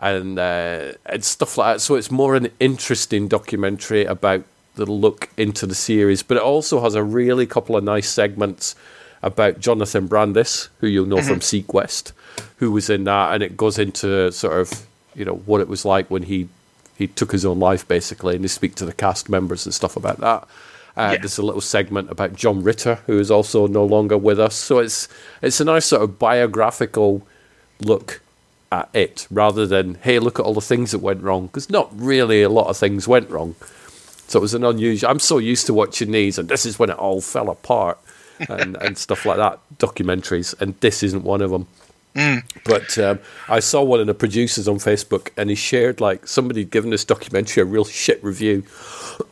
and 0.00 0.38
uh, 0.38 0.92
and 1.06 1.22
stuff 1.22 1.58
like 1.58 1.74
that. 1.74 1.80
So 1.80 1.94
it's 1.94 2.10
more 2.10 2.34
an 2.34 2.48
interesting 2.58 3.28
documentary 3.28 4.04
about 4.04 4.44
the 4.74 4.86
look 4.86 5.28
into 5.36 5.66
the 5.66 5.74
series, 5.74 6.22
but 6.22 6.36
it 6.36 6.42
also 6.42 6.80
has 6.80 6.94
a 6.94 7.04
really 7.04 7.46
couple 7.46 7.76
of 7.76 7.84
nice 7.84 8.08
segments 8.08 8.74
about 9.22 9.60
Jonathan 9.60 10.06
Brandis, 10.06 10.70
who 10.78 10.86
you'll 10.86 11.06
know 11.06 11.20
from 11.20 11.40
seaQuest, 11.40 12.12
who 12.56 12.70
was 12.70 12.88
in 12.88 13.04
that, 13.04 13.34
and 13.34 13.42
it 13.42 13.56
goes 13.56 13.78
into 13.78 14.32
sort 14.32 14.60
of 14.60 14.86
you 15.20 15.24
know 15.28 15.38
what 15.50 15.60
it 15.60 15.68
was 15.68 15.84
like 15.84 16.06
when 16.14 16.24
he 16.32 16.38
he 17.00 17.06
took 17.18 17.30
his 17.32 17.44
own 17.44 17.58
life 17.70 17.84
basically, 17.96 18.34
and 18.34 18.44
they 18.44 18.48
speak 18.48 18.74
to 18.76 18.86
the 18.86 18.92
cast 19.04 19.28
members 19.36 19.66
and 19.66 19.74
stuff 19.80 19.96
about 19.96 20.18
that. 20.26 20.40
Uh, 20.96 21.12
Yeah. 21.12 21.16
There's 21.22 21.38
a 21.38 21.48
little 21.50 21.60
segment 21.76 22.10
about 22.10 22.34
John 22.42 22.58
Ritter, 22.68 22.96
who 23.06 23.16
is 23.24 23.30
also 23.30 23.66
no 23.66 23.84
longer 23.84 24.18
with 24.18 24.40
us. 24.48 24.54
So 24.68 24.78
it's 24.84 25.08
it's 25.46 25.60
a 25.60 25.64
nice 25.64 25.86
sort 25.86 26.02
of 26.02 26.18
biographical 26.18 27.12
look 27.80 28.20
at 28.72 28.88
it, 28.92 29.26
rather 29.30 29.66
than 29.66 29.86
hey, 30.06 30.18
look 30.18 30.38
at 30.38 30.44
all 30.46 30.54
the 30.54 30.68
things 30.72 30.90
that 30.92 31.00
went 31.10 31.22
wrong, 31.22 31.46
because 31.46 31.70
not 31.70 31.88
really 31.94 32.42
a 32.42 32.48
lot 32.48 32.68
of 32.68 32.76
things 32.76 33.06
went 33.08 33.30
wrong. 33.30 33.54
So 34.28 34.38
it 34.38 34.42
was 34.42 34.54
an 34.54 34.64
unusual. 34.64 35.10
I'm 35.10 35.18
so 35.20 35.38
used 35.38 35.66
to 35.66 35.74
watching 35.74 36.12
these, 36.12 36.38
and 36.38 36.48
this 36.48 36.64
is 36.66 36.78
when 36.78 36.90
it 36.90 36.98
all 36.98 37.20
fell 37.20 37.48
apart, 37.50 37.98
and 38.48 38.76
and 38.84 38.96
stuff 38.98 39.24
like 39.26 39.38
that. 39.38 39.58
Documentaries, 39.78 40.54
and 40.60 40.74
this 40.80 41.02
isn't 41.02 41.24
one 41.24 41.42
of 41.42 41.50
them. 41.50 41.66
But 42.64 42.98
um, 42.98 43.20
I 43.48 43.60
saw 43.60 43.82
one 43.82 44.00
of 44.00 44.06
the 44.06 44.14
producers 44.14 44.66
on 44.66 44.76
Facebook, 44.76 45.30
and 45.36 45.48
he 45.48 45.56
shared 45.56 46.00
like 46.00 46.26
somebody 46.26 46.62
had 46.62 46.70
given 46.70 46.90
this 46.90 47.04
documentary 47.04 47.62
a 47.62 47.66
real 47.66 47.84
shit 47.84 48.22
review. 48.22 48.64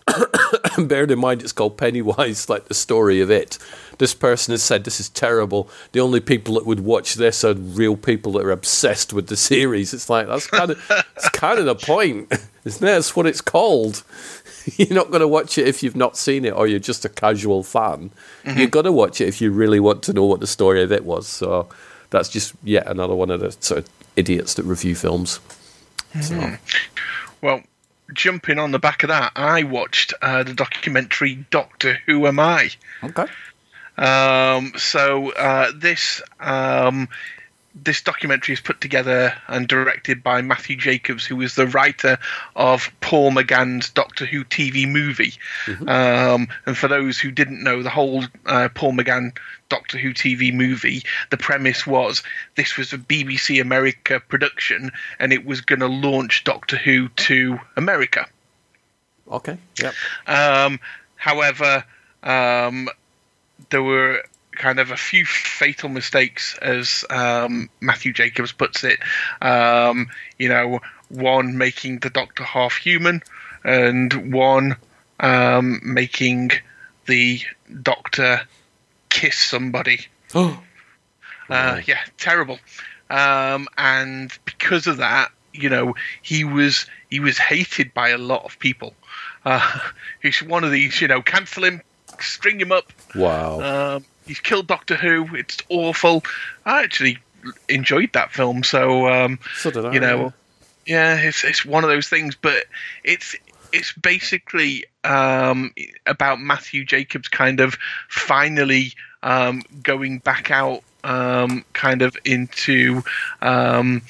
and 0.76 0.88
bearing 0.88 1.10
in 1.10 1.18
mind 1.18 1.42
it's 1.42 1.52
called 1.52 1.76
Pennywise, 1.76 2.48
like 2.48 2.66
the 2.66 2.74
story 2.74 3.20
of 3.20 3.30
it. 3.30 3.58
This 3.98 4.14
person 4.14 4.52
has 4.52 4.62
said 4.62 4.84
this 4.84 5.00
is 5.00 5.08
terrible. 5.08 5.68
The 5.92 6.00
only 6.00 6.20
people 6.20 6.54
that 6.54 6.66
would 6.66 6.80
watch 6.80 7.14
this 7.14 7.44
are 7.44 7.54
real 7.54 7.96
people 7.96 8.32
that 8.32 8.44
are 8.44 8.52
obsessed 8.52 9.12
with 9.12 9.26
the 9.26 9.36
series. 9.36 9.92
It's 9.92 10.08
like 10.08 10.28
that's 10.28 10.46
kind 10.46 10.70
of 10.70 11.06
it's 11.16 11.28
kind 11.30 11.58
of 11.58 11.66
the 11.66 11.74
point, 11.74 12.32
isn't 12.64 12.86
it? 12.86 12.90
That's 12.90 13.16
what 13.16 13.26
it's 13.26 13.40
called. 13.40 14.04
You're 14.76 14.94
not 14.94 15.08
going 15.08 15.20
to 15.20 15.28
watch 15.28 15.58
it 15.58 15.66
if 15.66 15.82
you've 15.82 15.96
not 15.96 16.16
seen 16.16 16.44
it, 16.44 16.50
or 16.50 16.66
you're 16.66 16.78
just 16.78 17.02
a 17.06 17.08
casual 17.08 17.62
fan. 17.62 18.10
You're 18.44 18.66
going 18.66 18.84
to 18.84 18.92
watch 18.92 19.18
it 19.18 19.26
if 19.26 19.40
you 19.40 19.50
really 19.50 19.80
want 19.80 20.02
to 20.02 20.12
know 20.12 20.26
what 20.26 20.40
the 20.40 20.46
story 20.46 20.82
of 20.82 20.92
it 20.92 21.06
was. 21.06 21.26
So 21.26 21.70
that's 22.10 22.28
just 22.28 22.54
yet 22.64 22.86
another 22.86 23.14
one 23.14 23.30
of 23.30 23.40
the 23.40 23.52
sort 23.60 23.78
of 23.78 23.88
idiots 24.16 24.54
that 24.54 24.64
review 24.64 24.94
films. 24.94 25.40
So, 26.22 26.56
Well, 27.42 27.62
jumping 28.14 28.58
on 28.58 28.70
the 28.72 28.78
back 28.78 29.02
of 29.02 29.08
that, 29.08 29.32
I 29.36 29.62
watched 29.62 30.14
uh, 30.22 30.42
the 30.42 30.54
documentary 30.54 31.46
Doctor 31.50 31.98
Who 32.06 32.26
Am 32.26 32.40
I? 32.40 32.70
okay. 33.04 33.26
Um, 33.98 34.72
so 34.76 35.32
uh, 35.32 35.72
this 35.74 36.22
um, 36.40 37.08
this 37.84 38.02
documentary 38.02 38.52
is 38.52 38.60
put 38.60 38.80
together 38.80 39.34
and 39.46 39.68
directed 39.68 40.22
by 40.22 40.42
Matthew 40.42 40.76
Jacobs, 40.76 41.24
who 41.24 41.40
is 41.40 41.54
the 41.54 41.66
writer 41.66 42.18
of 42.56 42.90
Paul 43.00 43.32
McGann's 43.32 43.90
Doctor 43.90 44.26
Who 44.26 44.44
TV 44.44 44.88
movie. 44.88 45.34
Um, 45.86 46.48
and 46.66 46.76
for 46.76 46.88
those 46.88 47.18
who 47.18 47.30
didn't 47.30 47.62
know, 47.62 47.82
the 47.82 47.90
whole 47.90 48.24
uh, 48.46 48.68
Paul 48.74 48.92
McGann 48.92 49.36
Doctor 49.68 49.98
Who 49.98 50.12
TV 50.12 50.52
movie, 50.52 51.02
the 51.30 51.36
premise 51.36 51.86
was 51.86 52.22
this 52.56 52.76
was 52.76 52.92
a 52.92 52.98
BBC 52.98 53.60
America 53.60 54.20
production, 54.20 54.90
and 55.18 55.32
it 55.32 55.44
was 55.44 55.60
going 55.60 55.80
to 55.80 55.86
launch 55.86 56.44
Doctor 56.44 56.76
Who 56.76 57.08
to 57.08 57.58
America. 57.76 58.26
Okay. 59.30 59.58
Yep. 59.80 59.94
Um, 60.26 60.80
however, 61.16 61.84
um, 62.22 62.88
there 63.70 63.82
were 63.82 64.22
kind 64.58 64.78
of 64.78 64.90
a 64.90 64.96
few 64.96 65.24
fatal 65.24 65.88
mistakes, 65.88 66.58
as 66.60 67.04
um, 67.10 67.70
Matthew 67.80 68.12
Jacobs 68.12 68.52
puts 68.52 68.84
it. 68.84 68.98
Um, 69.40 70.08
you 70.38 70.48
know, 70.48 70.80
one 71.08 71.56
making 71.56 72.00
the 72.00 72.10
Doctor 72.10 72.44
half 72.44 72.76
human, 72.76 73.22
and 73.64 74.32
one 74.32 74.76
um, 75.20 75.80
making 75.82 76.50
the 77.06 77.40
Doctor 77.82 78.42
kiss 79.08 79.36
somebody. 79.36 80.06
Oh. 80.34 81.54
Uh, 81.54 81.80
yeah, 81.86 82.00
terrible. 82.18 82.58
Um, 83.08 83.68
and 83.78 84.30
because 84.44 84.86
of 84.86 84.98
that, 84.98 85.30
you 85.54 85.70
know, 85.70 85.94
he 86.20 86.44
was 86.44 86.84
he 87.08 87.20
was 87.20 87.38
hated 87.38 87.94
by 87.94 88.10
a 88.10 88.18
lot 88.18 88.44
of 88.44 88.58
people. 88.58 88.94
Uh, 89.44 89.80
he's 90.22 90.42
one 90.42 90.64
of 90.64 90.70
these, 90.70 91.00
you 91.00 91.08
know, 91.08 91.22
cancel 91.22 91.64
him, 91.64 91.80
string 92.20 92.60
him 92.60 92.72
up. 92.72 92.92
Wow. 93.14 93.96
Um, 93.96 94.04
he's 94.28 94.38
killed 94.38 94.68
Doctor 94.68 94.94
Who. 94.94 95.34
It's 95.34 95.58
awful. 95.68 96.22
I 96.64 96.84
actually 96.84 97.18
enjoyed 97.68 98.12
that 98.12 98.30
film, 98.30 98.62
so 98.62 99.08
um, 99.08 99.40
so 99.56 99.70
did 99.70 99.84
I. 99.84 99.92
you 99.92 100.00
know, 100.00 100.32
yeah, 100.86 101.16
it's 101.16 101.42
it's 101.42 101.64
one 101.64 101.82
of 101.82 101.90
those 101.90 102.08
things, 102.08 102.36
but 102.36 102.66
it's 103.02 103.34
it's 103.72 103.92
basically 103.92 104.84
um, 105.02 105.72
about 106.06 106.40
Matthew 106.40 106.84
Jacobs 106.84 107.28
kind 107.28 107.60
of 107.60 107.76
finally 108.08 108.92
um, 109.22 109.62
going 109.82 110.18
back 110.18 110.50
out, 110.50 110.82
um, 111.02 111.64
kind 111.72 112.02
of 112.02 112.16
into 112.24 113.02
um, 113.42 114.02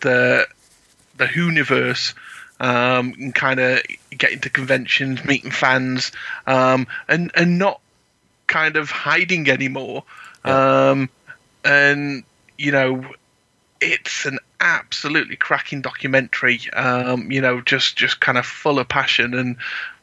the 0.00 0.46
the 1.16 1.26
Whoniverse. 1.26 2.14
Um, 2.58 3.12
and 3.18 3.34
kind 3.34 3.60
of 3.60 3.82
getting 4.16 4.40
to 4.40 4.48
conventions, 4.48 5.22
meeting 5.26 5.50
fans, 5.50 6.10
um, 6.46 6.86
and 7.06 7.30
and 7.34 7.58
not 7.58 7.82
kind 8.46 8.76
of 8.76 8.90
hiding 8.90 9.48
anymore. 9.50 10.04
Um, 10.44 11.08
and 11.64 12.22
you 12.58 12.72
know, 12.72 13.04
it's 13.80 14.24
an 14.24 14.38
absolutely 14.60 15.36
cracking 15.36 15.82
documentary. 15.82 16.60
Um, 16.72 17.30
you 17.30 17.40
know, 17.40 17.60
just 17.60 17.96
just 17.96 18.20
kind 18.20 18.38
of 18.38 18.46
full 18.46 18.78
of 18.78 18.88
passion 18.88 19.34
and 19.34 19.56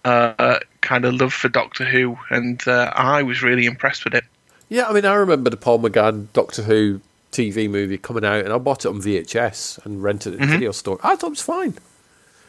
uh, 0.05 0.59
kind 0.81 1.05
of 1.05 1.13
love 1.13 1.33
for 1.33 1.49
Doctor 1.49 1.85
Who, 1.85 2.17
and 2.29 2.65
uh, 2.67 2.91
I 2.95 3.23
was 3.23 3.41
really 3.41 3.65
impressed 3.65 4.03
with 4.03 4.13
it. 4.13 4.25
Yeah, 4.69 4.87
I 4.87 4.93
mean, 4.93 5.05
I 5.05 5.13
remember 5.15 5.49
the 5.49 5.57
Paul 5.57 5.79
McGann 5.79 6.27
Doctor 6.33 6.63
Who 6.63 6.99
TV 7.31 7.69
movie 7.69 7.97
coming 7.97 8.25
out, 8.25 8.43
and 8.43 8.53
I 8.53 8.57
bought 8.57 8.85
it 8.85 8.89
on 8.89 9.01
VHS 9.01 9.85
and 9.85 10.03
rented 10.03 10.33
it 10.33 10.41
in 10.41 10.47
the 10.47 10.53
video 10.53 10.71
store. 10.71 10.99
I 11.03 11.15
thought 11.15 11.27
it 11.27 11.29
was 11.31 11.41
fine. 11.41 11.75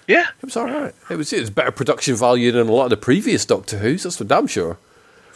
Yeah, 0.06 0.26
It 0.42 0.44
was 0.44 0.56
all 0.56 0.66
right. 0.66 0.94
It 1.08 1.16
was 1.16 1.32
it 1.32 1.40
was 1.40 1.50
better 1.50 1.70
production 1.70 2.14
value 2.16 2.52
than 2.52 2.68
a 2.68 2.72
lot 2.72 2.84
of 2.84 2.90
the 2.90 2.96
previous 2.98 3.46
Doctor 3.46 3.78
Who's. 3.78 4.02
That's 4.02 4.16
for 4.16 4.24
damn 4.24 4.46
sure. 4.46 4.76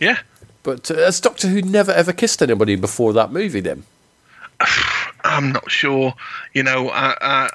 yeah. 0.01 0.19
But 0.63 0.91
uh, 0.91 0.97
has 0.97 1.21
Doctor 1.21 1.49
Who 1.49 1.63
never 1.63 1.93
ever 1.93 2.13
kissed 2.13 2.43
anybody 2.43 2.77
before 2.77 3.13
that 3.15 3.33
movie? 3.33 3.61
Then 3.61 3.85
I'm 5.25 5.53
not 5.53 5.71
sure. 5.71 6.15
You 6.55 6.63
know, 6.63 6.91
I 6.91 7.17
I, 7.21 7.51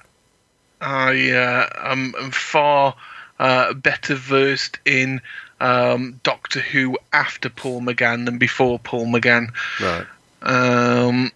I 0.82 1.32
uh, 1.32 1.70
am, 1.92 2.14
am 2.20 2.32
far 2.32 2.96
uh, 3.40 3.74
better 3.74 4.16
versed 4.16 4.80
in 4.86 5.22
um, 5.60 6.20
Doctor 6.24 6.60
Who 6.60 6.98
after 7.12 7.50
Paul 7.50 7.82
McGann 7.82 8.26
than 8.26 8.38
before 8.38 8.80
Paul 8.80 9.08
McGann. 9.08 9.48
right, 9.82 10.06
Um, 10.42 11.32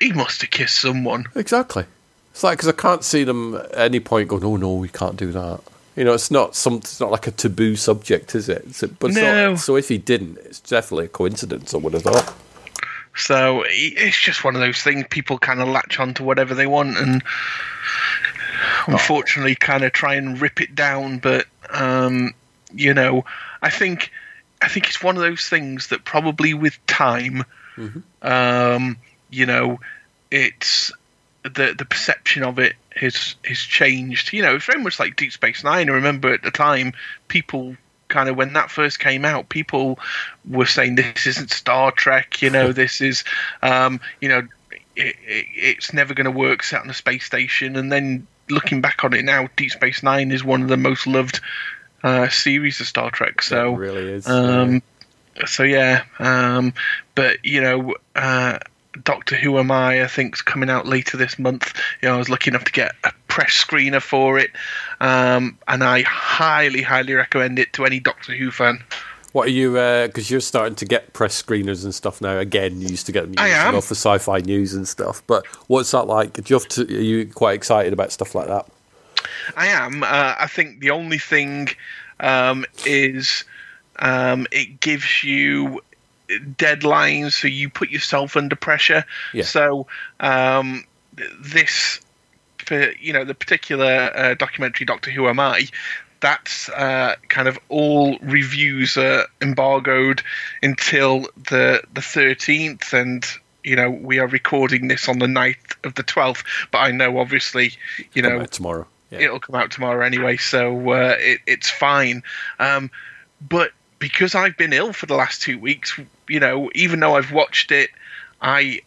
he 0.00 0.12
must 0.12 0.40
have 0.40 0.50
kissed 0.50 0.80
someone. 0.80 1.26
exactly. 1.34 1.84
It's 2.32 2.42
like 2.42 2.58
because 2.58 2.68
I 2.68 2.72
can't 2.72 3.04
see 3.04 3.24
them 3.24 3.56
at 3.56 3.76
any 3.76 4.00
point 4.00 4.28
going, 4.28 4.44
"Oh 4.44 4.56
no, 4.56 4.74
we 4.74 4.88
can't 4.88 5.16
do 5.16 5.32
that." 5.32 5.60
You 5.96 6.04
know, 6.04 6.12
it's 6.14 6.30
not 6.30 6.54
some. 6.54 6.74
It's 6.76 7.00
not 7.00 7.10
like 7.10 7.26
a 7.26 7.32
taboo 7.32 7.76
subject, 7.76 8.34
is 8.34 8.48
it? 8.48 8.62
It's 8.66 8.82
but 8.82 9.10
No. 9.12 9.50
not, 9.50 9.58
so 9.58 9.76
if 9.76 9.88
he 9.88 9.98
didn't, 9.98 10.38
it's 10.38 10.60
definitely 10.60 11.06
a 11.06 11.08
coincidence. 11.08 11.74
I 11.74 11.78
would 11.78 11.94
have 11.94 12.02
thought. 12.02 12.32
So 13.16 13.64
it's 13.66 14.18
just 14.18 14.44
one 14.44 14.54
of 14.54 14.60
those 14.60 14.80
things. 14.82 15.04
People 15.10 15.38
kind 15.38 15.60
of 15.60 15.68
latch 15.68 15.98
on 15.98 16.14
to 16.14 16.22
whatever 16.22 16.54
they 16.54 16.66
want, 16.66 16.96
and 16.96 17.22
unfortunately, 18.86 19.56
kind 19.56 19.84
of 19.84 19.92
try 19.92 20.14
and 20.14 20.40
rip 20.40 20.60
it 20.60 20.74
down. 20.74 21.18
But 21.18 21.46
um, 21.70 22.34
you 22.72 22.94
know, 22.94 23.24
I 23.62 23.70
think 23.70 24.10
I 24.62 24.68
think 24.68 24.86
it's 24.88 25.02
one 25.02 25.16
of 25.16 25.22
those 25.22 25.48
things 25.48 25.88
that 25.88 26.04
probably 26.04 26.54
with 26.54 26.78
time, 26.86 27.44
um, 28.22 28.96
you 29.30 29.44
know, 29.44 29.80
it's 30.30 30.92
the 31.42 31.74
the 31.76 31.84
perception 31.84 32.42
of 32.44 32.58
it 32.58 32.76
has 33.00 33.34
has 33.44 33.58
changed. 33.58 34.32
You 34.32 34.42
know, 34.42 34.56
it's 34.56 34.66
very 34.66 34.82
much 34.82 34.98
like 34.98 35.16
Deep 35.16 35.32
Space 35.32 35.64
Nine. 35.64 35.90
I 35.90 35.92
remember 35.92 36.32
at 36.32 36.42
the 36.42 36.50
time, 36.50 36.92
people 37.28 37.76
kind 38.08 38.28
of 38.28 38.36
when 38.36 38.52
that 38.52 38.70
first 38.70 38.98
came 38.98 39.24
out, 39.24 39.48
people 39.48 39.98
were 40.48 40.66
saying 40.66 40.96
this 40.96 41.26
isn't 41.26 41.50
Star 41.50 41.92
Trek. 41.92 42.42
You 42.42 42.50
know, 42.50 42.72
this 42.72 43.00
is, 43.00 43.24
um, 43.62 44.00
you 44.20 44.28
know, 44.28 44.46
it, 44.96 45.16
it, 45.26 45.46
it's 45.54 45.92
never 45.92 46.14
going 46.14 46.26
to 46.26 46.30
work 46.30 46.62
set 46.62 46.82
on 46.82 46.90
a 46.90 46.94
space 46.94 47.24
station. 47.24 47.76
And 47.76 47.90
then 47.90 48.26
looking 48.48 48.80
back 48.80 49.04
on 49.04 49.14
it 49.14 49.24
now, 49.24 49.48
Deep 49.56 49.70
Space 49.70 50.02
Nine 50.02 50.32
is 50.32 50.44
one 50.44 50.62
of 50.62 50.68
the 50.68 50.76
most 50.76 51.06
loved 51.06 51.40
uh, 52.02 52.28
series 52.28 52.80
of 52.80 52.86
Star 52.86 53.10
Trek. 53.10 53.42
So 53.42 53.74
it 53.74 53.78
really 53.78 54.12
is. 54.12 54.26
um, 54.26 54.82
so 55.46 55.62
yeah, 55.62 56.04
um, 56.18 56.74
but 57.14 57.44
you 57.44 57.60
know, 57.60 57.94
uh, 58.14 58.58
Doctor 59.04 59.36
Who 59.36 59.58
Am 59.58 59.70
I? 59.70 60.02
I 60.02 60.06
think's 60.06 60.42
coming 60.42 60.70
out 60.70 60.86
later 60.86 61.16
this 61.16 61.38
month. 61.38 61.78
You 62.02 62.08
know, 62.08 62.16
I 62.16 62.18
was 62.18 62.28
lucky 62.28 62.50
enough 62.50 62.64
to 62.64 62.72
get 62.72 62.94
a 63.04 63.12
press 63.28 63.52
screener 63.52 64.02
for 64.02 64.38
it, 64.38 64.50
um, 65.00 65.56
and 65.68 65.84
I 65.84 66.02
highly, 66.02 66.82
highly 66.82 67.14
recommend 67.14 67.58
it 67.58 67.72
to 67.74 67.84
any 67.84 68.00
Doctor 68.00 68.34
Who 68.34 68.50
fan. 68.50 68.82
What 69.32 69.46
are 69.46 69.52
you? 69.52 69.74
Because 69.74 70.28
you're 70.30 70.40
starting 70.40 70.74
to 70.74 70.84
get 70.84 71.12
press 71.12 71.40
screeners 71.40 71.84
and 71.84 71.94
stuff 71.94 72.20
now. 72.20 72.38
Again, 72.38 72.80
you 72.80 72.88
used 72.88 73.06
to 73.06 73.12
get 73.12 73.22
them 73.22 73.34
I 73.38 73.48
years 73.48 73.58
am. 73.58 73.74
for 73.74 73.94
sci-fi 73.94 74.38
news 74.38 74.74
and 74.74 74.88
stuff. 74.88 75.22
But 75.28 75.46
what's 75.68 75.92
that 75.92 76.08
like? 76.08 76.32
Do 76.32 76.42
you 76.46 76.58
have 76.58 76.68
to, 76.70 76.82
are 76.82 77.00
you 77.00 77.26
quite 77.26 77.54
excited 77.54 77.92
about 77.92 78.10
stuff 78.10 78.34
like 78.34 78.48
that? 78.48 78.66
I 79.56 79.68
am. 79.68 80.02
Uh, 80.02 80.34
I 80.38 80.48
think 80.48 80.80
the 80.80 80.90
only 80.90 81.18
thing 81.18 81.68
um, 82.18 82.64
is 82.84 83.44
um, 84.00 84.48
it 84.50 84.80
gives 84.80 85.22
you 85.22 85.80
deadlines, 86.56 87.32
so 87.32 87.48
you 87.48 87.68
put 87.68 87.90
yourself 87.90 88.36
under 88.36 88.56
pressure. 88.56 89.04
Yeah. 89.32 89.44
So 89.44 89.86
um, 90.20 90.84
this, 91.40 92.00
for, 92.58 92.92
you 92.92 93.12
know, 93.12 93.24
the 93.24 93.34
particular 93.34 94.10
uh, 94.14 94.34
documentary 94.34 94.86
Doctor 94.86 95.10
Who 95.10 95.28
Am 95.28 95.40
I? 95.40 95.66
That's 96.20 96.68
uh, 96.70 97.16
kind 97.28 97.48
of 97.48 97.58
all 97.70 98.18
reviews 98.20 98.96
are 98.96 99.26
embargoed 99.40 100.22
until 100.62 101.22
the 101.48 101.82
the 101.94 102.02
thirteenth, 102.02 102.92
and 102.92 103.24
you 103.64 103.74
know 103.74 103.88
we 103.88 104.18
are 104.18 104.26
recording 104.26 104.88
this 104.88 105.08
on 105.08 105.18
the 105.18 105.28
night 105.28 105.56
of 105.82 105.94
the 105.94 106.02
twelfth. 106.02 106.44
But 106.70 106.78
I 106.80 106.90
know, 106.90 107.18
obviously, 107.18 107.72
you 108.12 108.20
know, 108.20 108.44
tomorrow. 108.44 108.86
Yeah. 109.10 109.20
it'll 109.20 109.40
come 109.40 109.56
out 109.56 109.70
tomorrow 109.70 110.04
anyway, 110.04 110.36
so 110.36 110.90
uh, 110.90 111.16
it, 111.18 111.40
it's 111.46 111.70
fine. 111.70 112.22
Um, 112.58 112.90
but 113.40 113.72
because 114.00 114.34
I've 114.34 114.56
been 114.56 114.72
ill 114.72 114.92
for 114.92 115.06
the 115.06 115.14
last 115.14 115.40
two 115.42 115.58
weeks, 115.58 115.96
you 116.28 116.40
know, 116.40 116.70
even 116.74 116.98
though 116.98 117.14
I've 117.16 117.30
watched 117.30 117.70
it, 117.70 117.90
I 118.42 118.80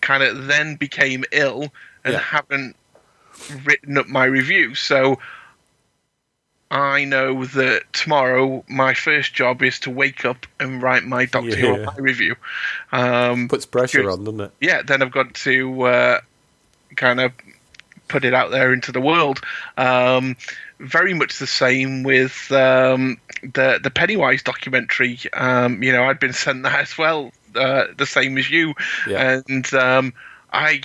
kind 0.00 0.22
of 0.22 0.46
then 0.46 0.76
became 0.76 1.24
ill 1.32 1.72
and 2.04 2.12
Yeah. 2.14 2.20
haven't 2.20 2.76
written 3.64 3.98
up 3.98 4.06
my 4.06 4.24
review. 4.26 4.74
So 4.76 5.18
I 6.70 7.04
know 7.04 7.46
that 7.46 7.90
tomorrow 7.94 8.62
my 8.68 8.92
first 8.92 9.32
job 9.34 9.62
is 9.62 9.80
to 9.80 9.90
wake 9.90 10.24
up 10.26 10.46
and 10.60 10.82
write 10.82 11.04
my 11.04 11.24
Doctor 11.24 11.56
Who 11.56 11.78
Yeah. 11.78 11.84
my 11.86 11.94
review. 11.96 12.36
Um, 12.92 13.48
Puts 13.48 13.64
pressure 13.66 14.02
because- 14.02 14.18
on, 14.18 14.24
doesn't 14.24 14.40
it? 14.42 14.50
yeah, 14.60 14.82
then 14.82 15.00
I've 15.02 15.10
got 15.10 15.32
to 15.34 15.82
uh, 15.82 16.20
kind 16.96 17.20
of 17.20 17.32
put 18.08 18.24
it 18.24 18.34
out 18.34 18.50
there 18.50 18.72
into 18.72 18.92
the 18.92 19.00
world. 19.00 19.40
Um, 19.78 20.36
very 20.80 21.14
much 21.14 21.38
the 21.38 21.46
same 21.46 22.02
with 22.02 22.50
um, 22.52 23.18
the 23.42 23.80
the 23.82 23.90
Pennywise 23.90 24.42
documentary. 24.42 25.18
Um, 25.32 25.82
you 25.82 25.92
know, 25.92 26.04
I'd 26.04 26.20
been 26.20 26.32
sent 26.32 26.62
that 26.64 26.78
as 26.80 26.96
well, 26.98 27.32
uh, 27.54 27.86
the 27.96 28.06
same 28.06 28.38
as 28.38 28.50
you, 28.50 28.74
Yeah. 29.06 29.40
and 29.48 29.72
um, 29.74 30.12
I. 30.52 30.82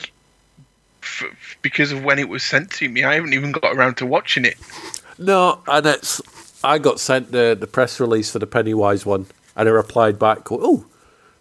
F- 1.01 1.57
because 1.61 1.91
of 1.91 2.03
when 2.05 2.17
it 2.17 2.29
was 2.29 2.43
sent 2.43 2.71
to 2.71 2.87
me, 2.87 3.03
I 3.03 3.15
haven't 3.15 3.33
even 3.33 3.51
got 3.51 3.75
around 3.75 3.95
to 3.97 4.05
watching 4.05 4.45
it. 4.45 4.55
No, 5.17 5.61
and 5.67 5.85
it's. 5.85 6.21
I 6.63 6.77
got 6.79 6.99
sent 7.01 7.31
the 7.33 7.57
the 7.59 7.67
press 7.67 7.99
release 7.99 8.31
for 8.31 8.39
the 8.39 8.47
Pennywise 8.47 9.05
one, 9.05 9.25
and 9.55 9.67
I 9.67 9.71
replied 9.73 10.17
back, 10.17 10.49
"Oh, 10.49 10.85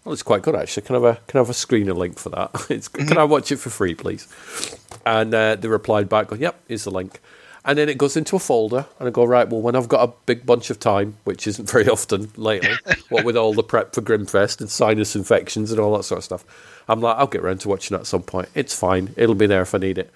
well, 0.03 0.11
it's 0.11 0.21
quite 0.21 0.41
good 0.41 0.53
actually. 0.53 0.83
Can 0.83 0.95
I 0.97 0.99
have 0.99 1.17
a 1.17 1.21
can 1.27 1.37
I 1.37 1.41
have 1.41 1.49
a 1.49 1.53
screener 1.53 1.95
link 1.95 2.19
for 2.19 2.27
that? 2.29 2.51
It's, 2.69 2.89
Can 2.89 3.17
I 3.17 3.23
watch 3.23 3.53
it 3.53 3.57
for 3.57 3.69
free, 3.69 3.95
please?" 3.95 4.27
And 5.05 5.33
uh, 5.33 5.55
they 5.55 5.69
replied 5.69 6.09
back, 6.09 6.27
"Yep, 6.37 6.59
here's 6.67 6.83
the 6.83 6.91
link." 6.91 7.21
And 7.65 7.77
then 7.77 7.87
it 7.87 7.97
goes 7.97 8.17
into 8.17 8.35
a 8.35 8.39
folder, 8.39 8.85
and 8.99 9.07
I 9.07 9.11
go, 9.11 9.23
"Right, 9.23 9.49
well, 9.49 9.61
when 9.61 9.75
I've 9.75 9.87
got 9.87 10.07
a 10.07 10.13
big 10.25 10.45
bunch 10.45 10.69
of 10.69 10.79
time, 10.79 11.17
which 11.23 11.47
isn't 11.47 11.69
very 11.71 11.87
often 11.87 12.31
lately, 12.35 12.75
what 13.09 13.23
with 13.23 13.37
all 13.37 13.53
the 13.53 13.63
prep 13.63 13.95
for 13.95 14.01
Grimmfest 14.01 14.59
and 14.59 14.69
sinus 14.69 15.15
infections 15.15 15.71
and 15.71 15.79
all 15.79 15.95
that 15.95 16.03
sort 16.03 16.19
of 16.19 16.25
stuff, 16.25 16.45
I'm 16.87 16.99
like, 16.99 17.17
I'll 17.17 17.27
get 17.27 17.41
around 17.41 17.61
to 17.61 17.69
watching 17.69 17.95
that 17.95 18.01
at 18.01 18.07
some 18.07 18.23
point. 18.23 18.49
It's 18.53 18.77
fine. 18.77 19.13
It'll 19.15 19.35
be 19.35 19.47
there 19.47 19.61
if 19.61 19.73
I 19.73 19.77
need 19.77 19.97
it." 19.97 20.11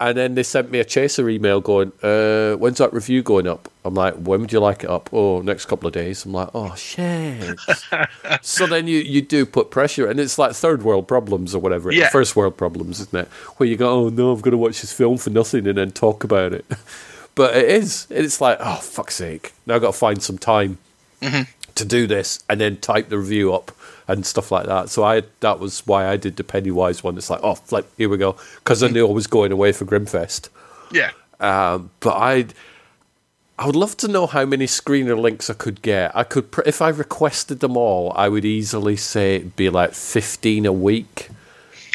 And 0.00 0.18
then 0.18 0.34
they 0.34 0.42
sent 0.42 0.70
me 0.70 0.80
a 0.80 0.84
chaser 0.84 1.28
email 1.28 1.60
going, 1.60 1.92
uh, 2.02 2.54
when's 2.56 2.78
that 2.78 2.92
review 2.92 3.22
going 3.22 3.46
up? 3.46 3.70
I'm 3.84 3.94
like, 3.94 4.14
when 4.14 4.40
would 4.40 4.52
you 4.52 4.58
like 4.58 4.82
it 4.82 4.90
up? 4.90 5.08
Oh, 5.12 5.40
next 5.40 5.66
couple 5.66 5.86
of 5.86 5.92
days. 5.92 6.24
I'm 6.24 6.32
like, 6.32 6.48
oh, 6.52 6.74
shit. 6.74 7.58
so 8.42 8.66
then 8.66 8.88
you, 8.88 8.98
you 8.98 9.22
do 9.22 9.46
put 9.46 9.70
pressure, 9.70 10.06
and 10.06 10.18
it's 10.18 10.36
like 10.36 10.52
third 10.52 10.82
world 10.82 11.06
problems 11.06 11.54
or 11.54 11.60
whatever. 11.60 11.92
Yeah. 11.92 12.08
First 12.08 12.34
world 12.34 12.56
problems, 12.56 13.00
isn't 13.00 13.18
it? 13.18 13.28
Where 13.56 13.68
you 13.68 13.76
go, 13.76 14.06
oh, 14.06 14.08
no, 14.08 14.32
I'm 14.32 14.40
going 14.40 14.52
to 14.52 14.58
watch 14.58 14.80
this 14.80 14.92
film 14.92 15.16
for 15.16 15.30
nothing 15.30 15.66
and 15.66 15.78
then 15.78 15.92
talk 15.92 16.24
about 16.24 16.52
it. 16.52 16.66
But 17.36 17.56
it 17.56 17.68
is. 17.68 18.06
It's 18.10 18.40
like, 18.40 18.58
oh, 18.60 18.76
fuck's 18.76 19.16
sake. 19.16 19.54
Now 19.66 19.74
I've 19.74 19.80
got 19.80 19.92
to 19.92 19.98
find 19.98 20.22
some 20.22 20.38
time 20.38 20.78
to 21.20 21.84
do 21.84 22.06
this 22.06 22.44
and 22.48 22.60
then 22.60 22.76
type 22.76 23.08
the 23.08 23.18
review 23.18 23.52
up 23.52 23.72
and 24.08 24.24
stuff 24.26 24.50
like 24.52 24.66
that. 24.66 24.88
So 24.90 25.02
I 25.04 25.22
that 25.40 25.58
was 25.60 25.86
why 25.86 26.06
I 26.08 26.16
did 26.16 26.36
the 26.36 26.44
Pennywise 26.44 27.02
one. 27.02 27.16
It's 27.16 27.30
like, 27.30 27.40
oh, 27.42 27.54
flip, 27.54 27.90
here 27.96 28.08
we 28.08 28.16
go. 28.16 28.36
Because 28.56 28.82
I 28.82 28.88
knew 28.88 29.06
I 29.08 29.12
was 29.12 29.26
going 29.26 29.52
away 29.52 29.72
for 29.72 29.84
Grimmfest. 29.84 30.48
Yeah, 30.92 31.10
Um, 31.40 31.90
but 32.00 32.12
I, 32.14 32.46
I 33.58 33.66
would 33.66 33.76
love 33.76 33.96
to 33.98 34.08
know 34.08 34.26
how 34.26 34.44
many 34.44 34.66
screener 34.66 35.18
links 35.18 35.48
I 35.48 35.54
could 35.54 35.80
get. 35.82 36.14
I 36.14 36.22
could, 36.24 36.50
pr- 36.50 36.62
if 36.66 36.82
I 36.82 36.88
requested 36.90 37.60
them 37.60 37.76
all, 37.76 38.12
I 38.14 38.28
would 38.28 38.44
easily 38.44 38.96
say 38.96 39.36
it'd 39.36 39.56
be 39.56 39.70
like 39.70 39.92
fifteen 39.94 40.66
a 40.66 40.72
week. 40.72 41.30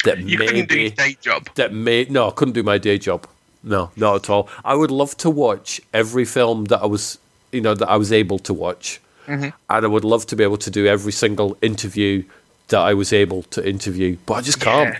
That 0.05 0.19
you 0.19 0.37
couldn't 0.37 0.69
do 0.69 0.79
your 0.79 0.89
day 0.91 1.17
job. 1.21 1.49
that 1.55 1.73
may 1.73 2.05
no, 2.09 2.29
I 2.29 2.31
couldn't 2.31 2.53
do 2.53 2.63
my 2.63 2.77
day 2.77 2.97
job. 2.97 3.27
No, 3.63 3.91
not 3.97 4.15
at 4.15 4.29
all. 4.29 4.47
I 4.63 4.73
would 4.75 4.91
love 4.91 5.17
to 5.17 5.29
watch 5.29 5.81
every 5.93 6.23
film 6.23 6.65
that 6.65 6.81
I 6.81 6.85
was, 6.85 7.19
you 7.51 7.59
know, 7.59 7.75
that 7.75 7.89
I 7.89 7.97
was 7.97 8.11
able 8.13 8.39
to 8.39 8.53
watch, 8.53 9.01
and 9.29 9.53
I 9.85 9.87
would 9.87 10.03
love 10.03 10.25
to 10.27 10.35
be 10.35 10.43
able 10.43 10.57
to 10.57 10.71
do 10.71 10.87
every 10.87 11.11
single 11.11 11.57
interview 11.61 12.23
that 12.69 12.79
I 12.79 12.93
was 12.93 13.13
able 13.13 13.43
to 13.43 13.67
interview, 13.67 14.17
but 14.25 14.35
I 14.35 14.41
just 14.41 14.59
can't. 14.59 14.97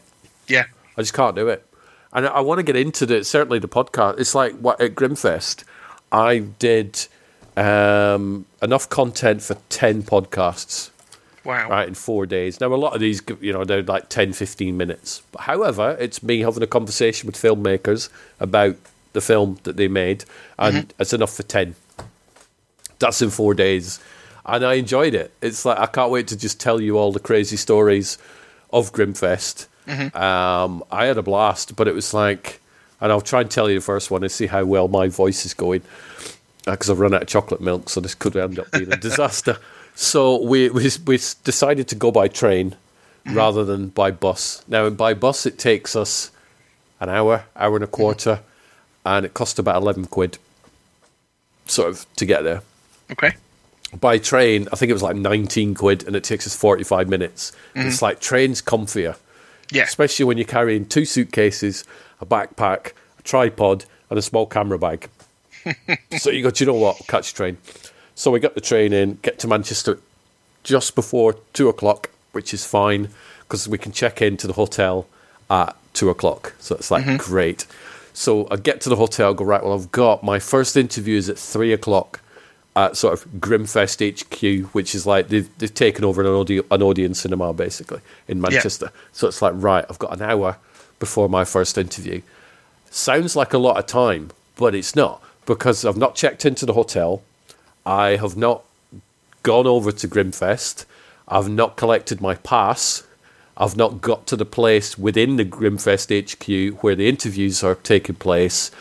Yeah, 0.48 0.66
I 0.98 1.02
just 1.02 1.14
can't 1.14 1.36
do 1.36 1.48
it. 1.50 1.66
And 2.12 2.26
I, 2.28 2.32
I 2.32 2.40
want 2.40 2.60
to 2.60 2.64
get 2.64 2.76
into 2.76 3.06
the 3.06 3.24
certainly 3.24 3.60
the 3.60 3.68
podcast. 3.68 4.20
It's 4.20 4.36
like 4.36 4.54
what 4.60 4.80
at 4.82 4.96
Grimmfest, 4.96 5.64
I 6.12 6.40
did 6.40 7.08
um, 7.58 8.46
enough 8.62 8.90
content 8.90 9.42
for 9.42 9.56
ten 9.70 10.04
podcasts 10.04 10.92
wow. 11.44 11.70
right 11.70 11.88
in 11.88 11.96
four 11.96 12.26
days. 12.26 12.60
Now 12.60 12.74
a 12.74 12.76
lot 12.76 12.94
of 12.94 13.02
these, 13.02 13.22
you 13.42 13.54
know, 13.54 13.64
they're 13.64 13.84
like 13.84 14.10
10, 14.10 14.34
15 14.34 14.78
minutes. 14.78 15.22
But 15.32 15.42
however, 15.42 15.98
it's 16.00 16.22
me 16.22 16.42
having 16.42 16.64
a 16.64 16.68
conversation 16.68 17.28
with 17.28 17.36
filmmakers 17.36 18.10
about 18.40 18.76
the 19.14 19.22
film 19.22 19.58
that 19.64 19.76
they 19.76 19.88
made, 19.88 20.24
and 20.58 20.94
it's 21.00 21.14
enough 21.14 21.34
for 21.34 21.44
ten. 21.44 21.76
That's 23.00 23.22
in 23.22 23.32
four 23.32 23.54
days, 23.54 24.00
and 24.56 24.66
I 24.66 24.76
enjoyed 24.76 25.14
it. 25.14 25.34
It's 25.42 25.66
like 25.66 25.78
I 25.78 25.86
can't 25.86 26.12
wait 26.12 26.28
to 26.28 26.38
just 26.38 26.60
tell 26.60 26.82
you 26.82 26.98
all 26.98 27.12
the 27.12 27.20
crazy 27.20 27.58
stories 27.58 28.18
of 28.72 28.92
Grimmfest. 28.92 29.68
Mm-hmm. 29.88 30.16
Um, 30.18 30.84
I 30.92 31.06
had 31.06 31.18
a 31.18 31.24
blast, 31.24 31.76
but 31.76 31.88
it 31.88 31.96
was 31.96 32.14
like, 32.14 32.62
and 33.02 33.12
I'll 33.12 33.22
try 33.22 33.42
and 33.42 33.50
tell 33.50 33.70
you 33.70 33.76
the 33.76 33.86
first 33.86 34.12
one 34.12 34.24
and 34.24 34.32
see 34.32 34.48
how 34.48 34.66
well 34.66 34.88
my 34.88 35.08
voice 35.08 35.46
is 35.46 35.54
going 35.54 35.82
uh, 36.68 36.72
because 36.72 36.90
I've 36.90 37.00
run 37.00 37.14
out 37.14 37.24
of 37.24 37.28
chocolate 37.28 37.62
milk, 37.62 37.90
so 37.90 38.00
this 38.00 38.16
could 38.16 38.36
end 38.36 38.60
up 38.60 38.72
being 38.72 38.92
a 38.92 38.98
disaster. 39.10 39.58
So 39.96 40.42
we, 40.42 40.70
we 40.70 40.90
we 41.06 41.18
decided 41.44 41.88
to 41.90 41.96
go 41.96 42.12
by 42.12 42.28
train 42.28 42.72
mm-hmm. 43.26 43.36
rather 43.36 43.66
than 43.66 43.90
by 43.90 44.12
bus. 44.12 44.64
Now, 44.68 44.90
by 44.90 45.14
bus 45.14 45.46
it 45.46 45.58
takes 45.58 45.96
us 45.96 46.32
an 47.00 47.10
hour, 47.10 47.46
hour 47.56 47.76
and 47.76 47.84
a 47.84 47.88
mm-hmm. 47.88 47.96
quarter, 47.96 48.42
and 49.06 49.26
it 49.26 49.34
cost 49.34 49.60
about 49.60 49.82
eleven 49.82 50.06
quid, 50.06 50.38
sort 51.66 51.90
of 51.90 52.06
to 52.16 52.26
get 52.26 52.44
there. 52.44 52.62
Okay. 53.12 53.34
By 53.98 54.20
train, 54.20 54.68
I 54.72 54.76
think 54.76 54.90
it 54.90 54.94
was 54.94 55.02
like 55.02 55.16
nineteen 55.16 55.74
quid, 55.74 56.06
and 56.06 56.16
it 56.16 56.24
takes 56.24 56.46
us 56.46 56.56
forty-five 56.56 57.10
minutes. 57.10 57.52
Mm-hmm. 57.74 57.88
It's 57.88 58.02
like 58.02 58.20
trains 58.20 58.62
comfier, 58.62 59.16
Yeah. 59.72 59.84
especially 59.84 60.26
when 60.26 60.38
you're 60.38 60.46
carrying 60.46 60.86
two 60.86 61.06
suitcases, 61.06 61.86
a 62.22 62.26
backpack, 62.26 62.94
a 63.18 63.22
tripod, 63.24 63.86
and 64.10 64.20
a 64.20 64.22
small 64.22 64.46
camera 64.46 64.78
bag. 64.78 65.10
so 66.18 66.30
you 66.30 66.44
go, 66.44 66.52
do 66.52 66.64
you 66.64 66.72
know 66.72 66.78
what? 66.78 66.98
Catch 67.08 67.32
a 67.32 67.36
train. 67.36 67.58
So 68.16 68.32
we 68.32 68.40
got 68.40 68.54
the 68.54 68.62
train 68.62 68.94
in, 68.94 69.18
get 69.22 69.40
to 69.40 69.48
Manchester 69.48 70.00
just 70.64 70.94
before 70.94 71.38
two 71.54 71.70
o'clock, 71.70 72.10
which 72.32 72.54
is 72.54 72.66
fine 72.66 73.10
because 73.42 73.68
we 73.68 73.78
can 73.78 73.92
check 73.92 74.22
into 74.22 74.46
the 74.46 74.54
hotel 74.54 75.08
at 75.50 75.76
two 75.94 76.10
o'clock. 76.10 76.54
So 76.60 76.76
it's 76.76 76.92
like 76.92 77.06
mm-hmm. 77.06 77.18
great. 77.18 77.66
So 78.14 78.48
I 78.52 78.58
get 78.58 78.82
to 78.82 78.90
the 78.90 78.98
hotel, 78.98 79.34
go 79.34 79.46
right. 79.46 79.64
Well, 79.64 79.74
I've 79.74 79.92
got 79.92 80.24
my 80.24 80.40
first 80.40 80.76
interview 80.78 81.18
is 81.18 81.30
at 81.30 81.38
three 81.38 81.74
o'clock 81.74 82.22
at 82.86 82.96
sort 82.96 83.14
of 83.14 83.26
Grimmfest 83.34 84.00
HQ, 84.00 84.74
which 84.74 84.96
is 84.96 85.06
like 85.06 85.28
they've, 85.28 85.50
they've 85.58 85.74
taken 85.74 86.06
over 86.06 86.22
an 86.22 86.28
audio 86.28 86.64
an 86.72 86.82
audience 86.82 87.20
cinema 87.20 87.54
basically 87.54 88.00
in 88.28 88.40
Manchester. 88.40 88.92
So 89.12 89.28
it's 89.28 89.42
like 89.42 89.54
right, 89.56 89.86
I've 89.90 90.00
got 90.00 90.14
an 90.14 90.22
hour 90.22 90.58
before 91.00 91.28
my 91.28 91.44
first 91.46 91.78
interview. 91.78 92.22
Sounds 92.90 93.36
like 93.36 93.54
a 93.54 93.58
lot 93.58 93.78
of 93.78 93.86
time, 93.86 94.32
but 94.56 94.74
it's 94.74 94.96
not 94.96 95.22
because 95.46 95.84
I've 95.84 95.98
not 95.98 96.16
checked 96.16 96.46
into 96.46 96.66
the 96.66 96.74
hotel. 96.74 97.22
I 97.86 98.16
have 98.16 98.38
not 98.38 98.64
gone 99.44 99.68
over 99.68 99.92
to 99.92 100.08
Grimmfest. 100.08 100.86
I've 101.28 101.50
not 101.50 101.76
collected 101.76 102.22
my 102.22 102.36
pass. 102.36 103.04
I've 103.58 103.76
not 103.76 104.00
got 104.00 104.26
to 104.28 104.38
the 104.38 104.46
place 104.46 104.98
within 104.98 105.36
the 105.36 105.46
Grimmfest 105.46 106.10
HQ 106.16 106.82
where 106.82 106.96
the 106.96 107.10
interviews 107.10 107.62
are 107.64 107.76
taking 107.76 108.16
place. 108.16 108.72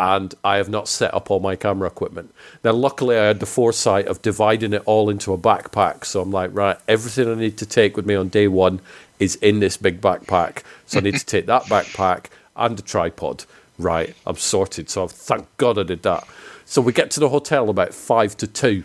And 0.00 0.34
I 0.42 0.56
have 0.56 0.70
not 0.70 0.88
set 0.88 1.12
up 1.12 1.30
all 1.30 1.40
my 1.40 1.56
camera 1.56 1.86
equipment. 1.86 2.34
Now, 2.64 2.72
luckily, 2.72 3.18
I 3.18 3.26
had 3.26 3.38
the 3.38 3.44
foresight 3.44 4.06
of 4.06 4.22
dividing 4.22 4.72
it 4.72 4.82
all 4.86 5.10
into 5.10 5.34
a 5.34 5.38
backpack. 5.38 6.06
So 6.06 6.22
I'm 6.22 6.30
like, 6.30 6.54
right, 6.54 6.78
everything 6.88 7.28
I 7.28 7.34
need 7.34 7.58
to 7.58 7.66
take 7.66 7.98
with 7.98 8.06
me 8.06 8.14
on 8.14 8.30
day 8.30 8.48
one 8.48 8.80
is 9.18 9.36
in 9.36 9.60
this 9.60 9.76
big 9.76 10.00
backpack. 10.00 10.62
So 10.86 10.98
I 10.98 11.02
need 11.02 11.16
to 11.16 11.26
take 11.26 11.44
that 11.46 11.64
backpack 11.64 12.28
and 12.56 12.78
a 12.78 12.82
tripod. 12.82 13.44
Right, 13.78 14.16
I'm 14.26 14.36
sorted. 14.36 14.88
So 14.88 15.06
thank 15.06 15.46
God 15.58 15.78
I 15.78 15.82
did 15.82 16.02
that. 16.04 16.26
So 16.64 16.80
we 16.80 16.94
get 16.94 17.10
to 17.10 17.20
the 17.20 17.28
hotel 17.28 17.68
about 17.68 17.92
five 17.92 18.38
to 18.38 18.46
two. 18.46 18.84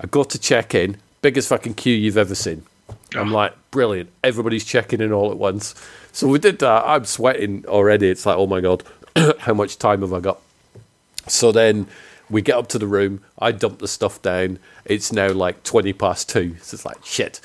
I 0.00 0.06
go 0.06 0.22
to 0.22 0.38
check 0.38 0.72
in, 0.72 0.98
biggest 1.20 1.48
fucking 1.48 1.74
queue 1.74 1.96
you've 1.96 2.16
ever 2.16 2.36
seen. 2.36 2.62
I'm 3.14 3.32
like, 3.32 3.54
brilliant. 3.70 4.10
Everybody's 4.22 4.64
checking 4.64 5.00
in 5.00 5.12
all 5.12 5.32
at 5.32 5.38
once. 5.38 5.74
So 6.12 6.28
we 6.28 6.38
did 6.38 6.58
that. 6.60 6.84
I'm 6.86 7.04
sweating 7.04 7.64
already. 7.66 8.08
It's 8.08 8.26
like, 8.26 8.36
oh 8.36 8.46
my 8.46 8.60
God, 8.60 8.82
how 9.38 9.54
much 9.54 9.78
time 9.78 10.00
have 10.02 10.12
I 10.12 10.20
got? 10.20 10.40
So 11.26 11.52
then 11.52 11.86
we 12.30 12.42
get 12.42 12.56
up 12.56 12.68
to 12.68 12.78
the 12.78 12.86
room. 12.86 13.22
I 13.38 13.52
dump 13.52 13.78
the 13.78 13.88
stuff 13.88 14.20
down. 14.22 14.58
It's 14.84 15.12
now 15.12 15.28
like 15.32 15.62
20 15.62 15.92
past 15.94 16.28
two. 16.28 16.56
So 16.60 16.74
it's 16.74 16.84
like, 16.84 17.04
shit. 17.04 17.40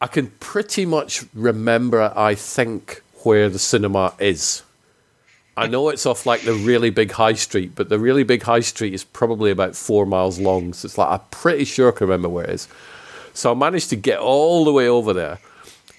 I 0.00 0.06
can 0.06 0.28
pretty 0.38 0.86
much 0.86 1.24
remember, 1.34 2.12
I 2.14 2.34
think, 2.34 3.02
where 3.24 3.48
the 3.48 3.58
cinema 3.58 4.14
is. 4.18 4.62
I 5.56 5.66
know 5.66 5.88
it's 5.88 6.06
off 6.06 6.24
like 6.24 6.42
the 6.42 6.54
really 6.54 6.90
big 6.90 7.10
high 7.10 7.32
street, 7.32 7.72
but 7.74 7.88
the 7.88 7.98
really 7.98 8.22
big 8.22 8.44
high 8.44 8.60
street 8.60 8.94
is 8.94 9.02
probably 9.02 9.50
about 9.50 9.74
four 9.74 10.06
miles 10.06 10.38
long. 10.38 10.72
So 10.72 10.86
it's 10.86 10.96
like, 10.96 11.08
I'm 11.08 11.26
pretty 11.32 11.64
sure 11.64 11.88
I 11.88 11.96
can 11.96 12.06
remember 12.06 12.28
where 12.28 12.44
it 12.44 12.50
is. 12.50 12.68
So 13.34 13.50
I 13.50 13.54
managed 13.54 13.90
to 13.90 13.96
get 13.96 14.20
all 14.20 14.64
the 14.64 14.72
way 14.72 14.88
over 14.88 15.12
there. 15.12 15.40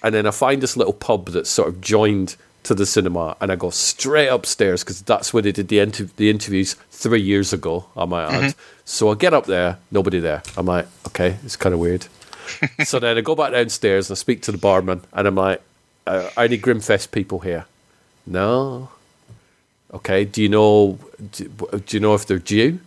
And 0.02 0.14
then 0.14 0.26
I 0.26 0.30
find 0.30 0.62
this 0.62 0.78
little 0.78 0.94
pub 0.94 1.28
that's 1.28 1.50
sort 1.50 1.68
of 1.68 1.82
joined 1.82 2.36
to 2.62 2.74
the 2.74 2.86
cinema 2.86 3.36
and 3.40 3.50
I 3.50 3.56
go 3.56 3.70
straight 3.70 4.28
upstairs 4.28 4.84
because 4.84 5.02
that's 5.02 5.32
where 5.32 5.42
they 5.42 5.52
did 5.52 5.68
the, 5.68 5.78
inter- 5.78 6.08
the 6.16 6.30
interviews 6.30 6.74
three 6.90 7.20
years 7.20 7.52
ago, 7.52 7.86
I 7.96 8.04
might 8.04 8.30
add. 8.30 8.54
So 8.84 9.10
I 9.10 9.14
get 9.14 9.32
up 9.32 9.46
there, 9.46 9.78
nobody 9.90 10.20
there. 10.20 10.42
I'm 10.56 10.66
like, 10.66 10.86
okay, 11.08 11.36
it's 11.44 11.56
kind 11.56 11.72
of 11.74 11.80
weird. 11.80 12.06
so 12.84 12.98
then 12.98 13.16
I 13.16 13.20
go 13.20 13.34
back 13.34 13.52
downstairs 13.52 14.10
and 14.10 14.16
I 14.16 14.18
speak 14.18 14.42
to 14.42 14.52
the 14.52 14.58
barman 14.58 15.02
and 15.12 15.26
I'm 15.26 15.34
like, 15.34 15.62
are 16.06 16.30
any 16.36 16.58
Grimmfest 16.58 17.12
people 17.12 17.40
here? 17.40 17.66
No. 18.26 18.90
Okay, 19.92 20.24
do 20.24 20.42
you 20.42 20.48
know, 20.48 20.98
do, 21.32 21.48
do 21.86 21.96
you 21.96 22.00
know 22.00 22.14
if 22.14 22.26
they're 22.26 22.38
due? 22.38 22.80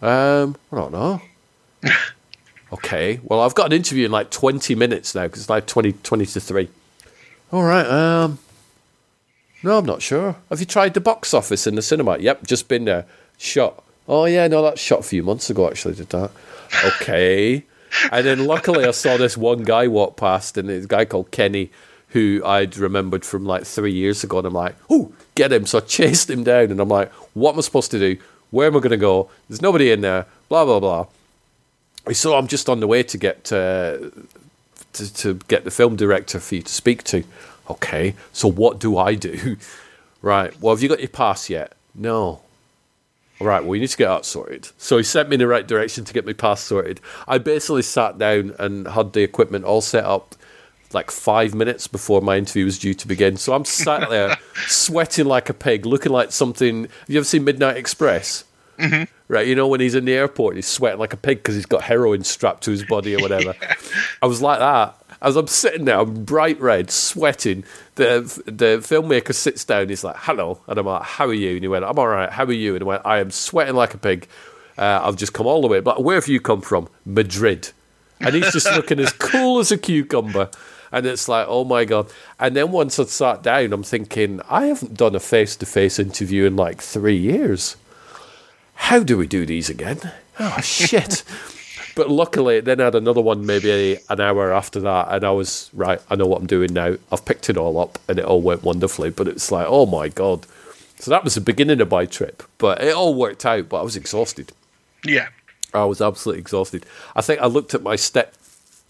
Um, 0.00 0.56
I 0.72 0.76
don't 0.76 0.92
know. 0.92 1.20
okay, 2.72 3.20
well, 3.22 3.40
I've 3.40 3.54
got 3.54 3.66
an 3.66 3.72
interview 3.72 4.06
in 4.06 4.12
like 4.12 4.30
20 4.30 4.74
minutes 4.74 5.14
now 5.14 5.24
because 5.24 5.40
it's 5.40 5.50
like 5.50 5.66
20, 5.66 5.92
20 5.92 6.26
to 6.26 6.40
3. 6.40 6.68
All 7.52 7.62
right, 7.62 7.86
um, 7.86 8.38
no, 9.66 9.78
I'm 9.78 9.84
not 9.84 10.00
sure. 10.00 10.36
Have 10.48 10.60
you 10.60 10.66
tried 10.66 10.94
the 10.94 11.00
box 11.00 11.34
office 11.34 11.66
in 11.66 11.74
the 11.74 11.82
cinema? 11.82 12.18
Yep, 12.18 12.46
just 12.46 12.68
been 12.68 12.84
there. 12.84 13.04
Shot. 13.36 13.82
Oh, 14.08 14.24
yeah, 14.24 14.46
no, 14.46 14.62
that 14.62 14.78
shot 14.78 15.00
a 15.00 15.02
few 15.02 15.22
months 15.22 15.50
ago, 15.50 15.68
actually, 15.68 15.94
did 15.94 16.08
that. 16.10 16.30
Okay. 16.84 17.64
and 18.12 18.26
then 18.26 18.46
luckily 18.46 18.84
I 18.84 18.92
saw 18.92 19.16
this 19.16 19.36
one 19.36 19.64
guy 19.64 19.88
walk 19.88 20.16
past, 20.16 20.56
and 20.56 20.68
this 20.68 20.86
guy 20.86 21.04
called 21.04 21.30
Kenny 21.30 21.70
who 22.10 22.40
I'd 22.44 22.76
remembered 22.78 23.24
from 23.24 23.44
like 23.44 23.64
three 23.64 23.92
years 23.92 24.24
ago. 24.24 24.38
And 24.38 24.46
I'm 24.46 24.54
like, 24.54 24.76
oh, 24.88 25.12
get 25.34 25.52
him. 25.52 25.66
So 25.66 25.78
I 25.78 25.80
chased 25.82 26.30
him 26.30 26.44
down, 26.44 26.70
and 26.70 26.80
I'm 26.80 26.88
like, 26.88 27.12
what 27.34 27.52
am 27.52 27.58
I 27.58 27.62
supposed 27.62 27.90
to 27.90 27.98
do? 27.98 28.16
Where 28.50 28.68
am 28.68 28.76
I 28.76 28.78
going 28.78 28.90
to 28.90 28.96
go? 28.96 29.28
There's 29.48 29.60
nobody 29.60 29.90
in 29.90 30.00
there. 30.00 30.26
Blah, 30.48 30.64
blah, 30.64 30.80
blah. 30.80 31.06
So 32.12 32.36
I'm 32.36 32.46
just 32.46 32.68
on 32.68 32.80
the 32.80 32.86
way 32.86 33.02
to 33.02 33.18
get 33.18 33.52
uh, 33.52 33.98
to, 34.92 35.14
to 35.14 35.34
get 35.48 35.64
the 35.64 35.70
film 35.70 35.96
director 35.96 36.38
for 36.38 36.54
you 36.54 36.62
to 36.62 36.72
speak 36.72 37.02
to. 37.04 37.24
Okay, 37.68 38.14
so 38.32 38.48
what 38.48 38.78
do 38.78 38.96
I 38.96 39.14
do? 39.14 39.56
right, 40.22 40.58
well, 40.60 40.74
have 40.74 40.82
you 40.82 40.88
got 40.88 41.00
your 41.00 41.08
pass 41.08 41.50
yet? 41.50 41.72
No. 41.94 42.42
All 43.40 43.46
right, 43.46 43.62
well, 43.62 43.74
you 43.74 43.80
need 43.82 43.90
to 43.90 43.96
get 43.96 44.08
that 44.08 44.24
sorted. 44.24 44.68
So 44.78 44.96
he 44.96 45.02
sent 45.02 45.28
me 45.28 45.34
in 45.34 45.40
the 45.40 45.46
right 45.46 45.66
direction 45.66 46.04
to 46.04 46.14
get 46.14 46.24
my 46.24 46.32
pass 46.32 46.62
sorted. 46.62 47.00
I 47.28 47.38
basically 47.38 47.82
sat 47.82 48.18
down 48.18 48.54
and 48.58 48.88
had 48.88 49.12
the 49.12 49.22
equipment 49.22 49.64
all 49.64 49.82
set 49.82 50.04
up 50.04 50.34
like 50.92 51.10
five 51.10 51.54
minutes 51.54 51.86
before 51.86 52.22
my 52.22 52.38
interview 52.38 52.64
was 52.64 52.78
due 52.78 52.94
to 52.94 53.06
begin. 53.08 53.36
So 53.36 53.52
I'm 53.52 53.64
sat 53.64 54.08
there 54.10 54.38
sweating 54.66 55.26
like 55.26 55.48
a 55.48 55.54
pig, 55.54 55.84
looking 55.84 56.12
like 56.12 56.32
something. 56.32 56.82
Have 56.82 56.90
you 57.08 57.18
ever 57.18 57.24
seen 57.24 57.44
Midnight 57.44 57.76
Express? 57.76 58.44
Mm-hmm. 58.78 59.04
Right, 59.28 59.46
you 59.46 59.54
know 59.54 59.66
when 59.66 59.80
he's 59.80 59.94
in 59.94 60.04
the 60.04 60.12
airport, 60.12 60.54
he's 60.54 60.68
sweating 60.68 61.00
like 61.00 61.12
a 61.12 61.16
pig 61.16 61.38
because 61.38 61.56
he's 61.56 61.66
got 61.66 61.82
heroin 61.82 62.22
strapped 62.22 62.62
to 62.64 62.70
his 62.70 62.84
body 62.84 63.16
or 63.16 63.18
whatever. 63.18 63.54
I 64.22 64.26
was 64.26 64.40
like 64.40 64.60
that. 64.60 64.96
As 65.22 65.36
I'm 65.36 65.46
sitting 65.46 65.84
there, 65.86 65.98
I'm 65.98 66.24
bright 66.24 66.60
red, 66.60 66.90
sweating. 66.90 67.64
The 67.94 68.20
the 68.44 68.78
filmmaker 68.78 69.34
sits 69.34 69.64
down. 69.64 69.88
He's 69.88 70.04
like, 70.04 70.16
"Hello," 70.18 70.60
and 70.66 70.78
I'm 70.78 70.86
like, 70.86 71.02
"How 71.02 71.26
are 71.26 71.34
you?" 71.34 71.52
And 71.52 71.62
he 71.62 71.68
went, 71.68 71.84
"I'm 71.84 71.98
all 71.98 72.08
right. 72.08 72.30
How 72.30 72.44
are 72.44 72.52
you?" 72.52 72.74
And 72.74 72.82
I 72.82 72.86
went, 72.86 73.02
"I 73.04 73.18
am 73.18 73.30
sweating 73.30 73.74
like 73.74 73.94
a 73.94 73.98
pig. 73.98 74.28
Uh, 74.78 75.00
I've 75.02 75.16
just 75.16 75.32
come 75.32 75.46
all 75.46 75.62
the 75.62 75.68
way. 75.68 75.80
But 75.80 76.02
where 76.04 76.16
have 76.16 76.28
you 76.28 76.40
come 76.40 76.60
from? 76.60 76.88
Madrid." 77.04 77.70
And 78.20 78.34
he's 78.34 78.52
just 78.52 78.70
looking 78.72 78.98
as 78.98 79.12
cool 79.12 79.58
as 79.58 79.70
a 79.70 79.76
cucumber. 79.76 80.48
And 80.90 81.04
it's 81.04 81.28
like, 81.28 81.46
oh 81.50 81.64
my 81.64 81.84
god! 81.84 82.10
And 82.40 82.56
then 82.56 82.72
once 82.72 82.98
I'd 82.98 83.08
sat 83.08 83.42
down, 83.42 83.72
I'm 83.72 83.82
thinking, 83.82 84.40
I 84.48 84.66
haven't 84.66 84.94
done 84.94 85.14
a 85.14 85.20
face 85.20 85.54
to 85.56 85.66
face 85.66 85.98
interview 85.98 86.46
in 86.46 86.56
like 86.56 86.80
three 86.80 87.16
years 87.16 87.76
how 88.76 89.02
do 89.02 89.16
we 89.18 89.26
do 89.26 89.44
these 89.44 89.68
again? 89.68 89.98
Oh, 90.38 90.60
shit. 90.60 91.24
But 91.96 92.10
luckily, 92.10 92.60
then 92.60 92.78
I 92.80 92.84
had 92.84 92.94
another 92.94 93.22
one 93.22 93.46
maybe 93.46 93.98
an 94.10 94.20
hour 94.20 94.52
after 94.52 94.80
that, 94.80 95.08
and 95.10 95.24
I 95.24 95.30
was, 95.30 95.70
right, 95.72 96.00
I 96.10 96.14
know 96.14 96.26
what 96.26 96.40
I'm 96.40 96.46
doing 96.46 96.74
now. 96.74 96.96
I've 97.10 97.24
picked 97.24 97.48
it 97.50 97.56
all 97.56 97.80
up, 97.80 97.98
and 98.06 98.18
it 98.18 98.24
all 98.24 98.42
went 98.42 98.62
wonderfully. 98.62 99.08
But 99.10 99.26
it's 99.26 99.50
like, 99.50 99.66
oh 99.68 99.86
my 99.86 100.08
God. 100.08 100.46
So 100.98 101.10
that 101.10 101.24
was 101.24 101.34
the 101.34 101.40
beginning 101.40 101.80
of 101.80 101.90
my 101.90 102.04
trip. 102.04 102.42
But 102.58 102.82
it 102.82 102.94
all 102.94 103.14
worked 103.14 103.46
out, 103.46 103.70
but 103.70 103.80
I 103.80 103.82
was 103.82 103.96
exhausted. 103.96 104.52
Yeah. 105.04 105.28
I 105.72 105.86
was 105.86 106.02
absolutely 106.02 106.40
exhausted. 106.40 106.84
I 107.16 107.22
think 107.22 107.40
I 107.40 107.46
looked 107.46 107.74
at 107.74 107.82
my 107.82 107.96
step 107.96 108.34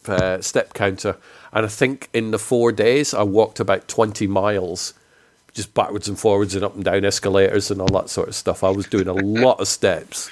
uh, 0.09 0.41
step 0.41 0.75
counter, 0.75 1.17
and 1.53 1.65
I 1.65 1.69
think 1.69 2.09
in 2.13 2.33
the 2.33 2.39
four 2.41 2.73
days 2.73 3.15
I 3.15 3.23
walked 3.23 3.61
about 3.61 3.87
twenty 3.87 4.27
miles, 4.27 4.95
just 5.53 5.75
backwards 5.75 6.09
and 6.09 6.19
forwards 6.19 6.57
and 6.57 6.65
up 6.65 6.75
and 6.75 6.85
down 6.85 7.05
escalators 7.05 7.71
and 7.71 7.81
all 7.81 8.01
that 8.01 8.11
sort 8.11 8.29
of 8.29 8.35
stuff. 8.35 8.65
I 8.65 8.71
was 8.71 8.87
doing 8.87 9.07
a 9.07 9.15
lot 9.15 9.61
of 9.61 9.69
steps. 9.69 10.29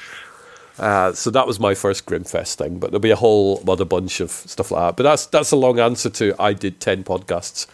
Uh, 0.79 1.13
so 1.13 1.31
that 1.31 1.47
was 1.47 1.61
my 1.61 1.75
first 1.75 2.05
Grimmfest 2.07 2.57
thing, 2.57 2.79
but 2.79 2.91
there'll 2.91 3.01
be 3.01 3.11
a 3.11 3.17
whole 3.17 3.63
other 3.71 3.85
bunch 3.85 4.21
of 4.21 4.31
stuff 4.31 4.71
like 4.73 4.83
that. 4.83 4.97
But 4.97 5.05
that's 5.05 5.27
that's 5.27 5.53
a 5.53 5.57
long 5.57 5.79
answer 5.79 6.11
to 6.11 6.35
I 6.39 6.53
did 6.53 6.81
ten 6.81 7.05
podcasts 7.05 7.67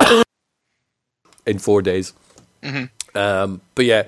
in 1.46 1.58
four 1.58 1.82
days. 1.82 2.12
Um, 3.14 3.60
but 3.74 3.84
yeah, 3.84 4.04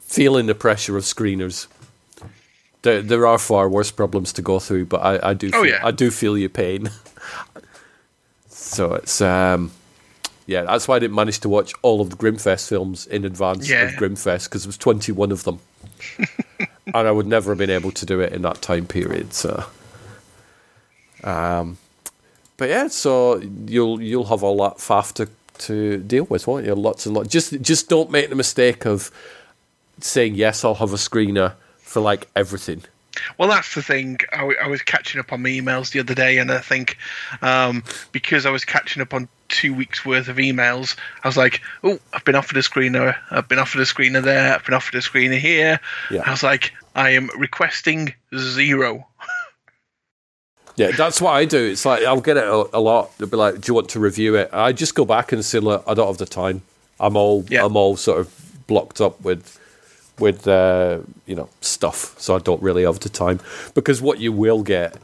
feeling 0.00 0.46
the 0.46 0.54
pressure 0.54 0.96
of 0.96 1.04
screeners. 1.04 1.66
There, 2.82 3.02
there 3.02 3.26
are 3.26 3.38
far 3.38 3.68
worse 3.68 3.90
problems 3.90 4.32
to 4.34 4.42
go 4.42 4.58
through, 4.60 4.86
but 4.86 4.98
I, 4.98 5.30
I 5.30 5.34
do, 5.34 5.48
Oh, 5.52 5.62
feel, 5.62 5.66
yeah. 5.72 5.80
I 5.84 5.90
do 5.90 6.10
feel 6.10 6.38
your 6.38 6.48
pain. 6.50 6.90
so 8.48 8.94
it's, 8.94 9.20
um, 9.20 9.72
yeah, 10.46 10.62
that's 10.62 10.86
why 10.86 10.96
I 10.96 10.98
didn't 11.00 11.16
manage 11.16 11.40
to 11.40 11.48
watch 11.48 11.72
all 11.82 12.00
of 12.00 12.10
the 12.10 12.16
Grimmfest 12.16 12.68
films 12.68 13.06
in 13.08 13.24
advance 13.24 13.68
Yeah. 13.68 13.82
of 13.88 13.94
Grimmfest 13.94 14.44
because 14.44 14.62
there 14.62 14.68
was 14.68 14.76
twenty 14.78 15.10
one 15.10 15.32
of 15.32 15.42
them, 15.44 15.58
and 16.58 16.94
I 16.94 17.10
would 17.10 17.26
never 17.26 17.50
have 17.50 17.58
been 17.58 17.70
able 17.70 17.90
to 17.92 18.06
do 18.06 18.20
it 18.20 18.32
in 18.32 18.42
that 18.42 18.62
time 18.62 18.86
period. 18.86 19.32
So, 19.34 19.64
um, 21.24 21.78
but 22.56 22.68
yeah, 22.68 22.88
so 22.88 23.40
you'll 23.66 24.00
you'll 24.00 24.26
have 24.26 24.42
all 24.42 24.56
that 24.62 24.78
faff 24.78 25.12
to 25.14 25.28
to 25.58 25.98
deal 25.98 26.24
with, 26.24 26.46
won't 26.46 26.66
you? 26.66 26.74
Lots 26.74 27.06
and 27.06 27.14
lots. 27.14 27.28
Just 27.28 27.60
just 27.60 27.88
don't 27.88 28.10
make 28.10 28.30
the 28.30 28.36
mistake 28.36 28.86
of 28.86 29.10
saying 30.00 30.34
yes. 30.34 30.64
I'll 30.64 30.74
have 30.74 30.92
a 30.92 30.96
screener 30.96 31.54
for 31.78 32.00
like 32.00 32.28
everything. 32.36 32.82
Well, 33.38 33.48
that's 33.48 33.74
the 33.74 33.82
thing. 33.82 34.18
I 34.32 34.68
was 34.68 34.82
catching 34.82 35.20
up 35.20 35.32
on 35.32 35.42
my 35.42 35.48
emails 35.48 35.90
the 35.90 36.00
other 36.00 36.14
day, 36.14 36.38
and 36.38 36.52
I 36.52 36.58
think 36.58 36.98
um, 37.42 37.82
because 38.12 38.44
I 38.44 38.50
was 38.50 38.64
catching 38.64 39.00
up 39.00 39.14
on 39.14 39.28
two 39.48 39.74
weeks 39.74 40.04
worth 40.04 40.28
of 40.28 40.36
emails, 40.36 40.96
I 41.24 41.28
was 41.28 41.36
like, 41.36 41.60
"Oh, 41.84 41.98
I've 42.12 42.24
been 42.24 42.34
offered 42.34 42.56
a 42.56 42.62
screener. 42.62 43.16
I've 43.30 43.48
been 43.48 43.58
offered 43.58 43.80
a 43.80 43.84
screener 43.84 44.22
there. 44.22 44.54
I've 44.54 44.64
been 44.64 44.74
offered 44.74 44.94
a 44.96 45.00
screener 45.00 45.38
here." 45.38 45.80
Yeah. 46.10 46.22
I 46.24 46.30
was 46.30 46.42
like, 46.42 46.72
"I 46.94 47.10
am 47.10 47.30
requesting 47.36 48.14
zero. 48.36 49.06
Yeah, 50.76 50.90
that's 50.90 51.22
what 51.22 51.32
I 51.32 51.46
do. 51.46 51.70
It's 51.70 51.86
like 51.86 52.04
I'll 52.04 52.20
get 52.20 52.36
it 52.36 52.44
a, 52.44 52.68
a 52.74 52.80
lot. 52.80 53.16
They'll 53.16 53.28
be 53.28 53.36
like, 53.36 53.60
"Do 53.60 53.70
you 53.70 53.74
want 53.74 53.88
to 53.90 54.00
review 54.00 54.34
it?" 54.36 54.50
I 54.52 54.72
just 54.72 54.94
go 54.94 55.04
back 55.04 55.32
and 55.32 55.44
say, 55.44 55.58
"Look, 55.58 55.82
I 55.86 55.94
don't 55.94 56.06
have 56.06 56.18
the 56.18 56.26
time. 56.26 56.62
I'm 57.00 57.16
all 57.16 57.44
Yeah. 57.48 57.64
I'm 57.64 57.76
all 57.76 57.96
sort 57.96 58.20
of 58.20 58.66
blocked 58.66 59.00
up 59.00 59.20
with 59.22 59.58
with 60.18 60.46
uh, 60.46 60.98
you 61.24 61.34
know 61.34 61.48
stuff, 61.62 62.14
so 62.18 62.36
I 62.36 62.40
don't 62.40 62.62
really 62.62 62.84
have 62.84 63.00
the 63.00 63.08
time." 63.08 63.40
Because 63.74 64.02
what 64.02 64.20
you 64.20 64.32
will 64.32 64.62
get 64.62 64.96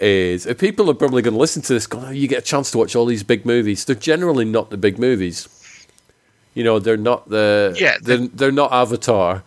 is 0.00 0.46
if 0.46 0.58
people 0.58 0.90
are 0.90 0.94
probably 0.94 1.22
going 1.22 1.34
to 1.34 1.40
listen 1.40 1.62
to 1.62 1.72
this, 1.72 1.86
going, 1.86 2.04
oh, 2.04 2.10
"You 2.10 2.28
get 2.28 2.38
a 2.38 2.46
chance 2.46 2.70
to 2.72 2.78
watch 2.78 2.94
all 2.94 3.06
these 3.06 3.22
big 3.22 3.44
movies." 3.44 3.84
They're 3.84 3.96
generally 3.96 4.44
not 4.44 4.70
the 4.70 4.76
big 4.76 4.98
movies. 4.98 5.48
You 6.54 6.64
know, 6.64 6.78
they're 6.78 6.96
not 6.96 7.28
the 7.28 7.76
Yeah, 7.78 7.98
They're, 8.00 8.26
they're 8.28 8.52
not 8.52 8.72
Avatar. 8.72 9.42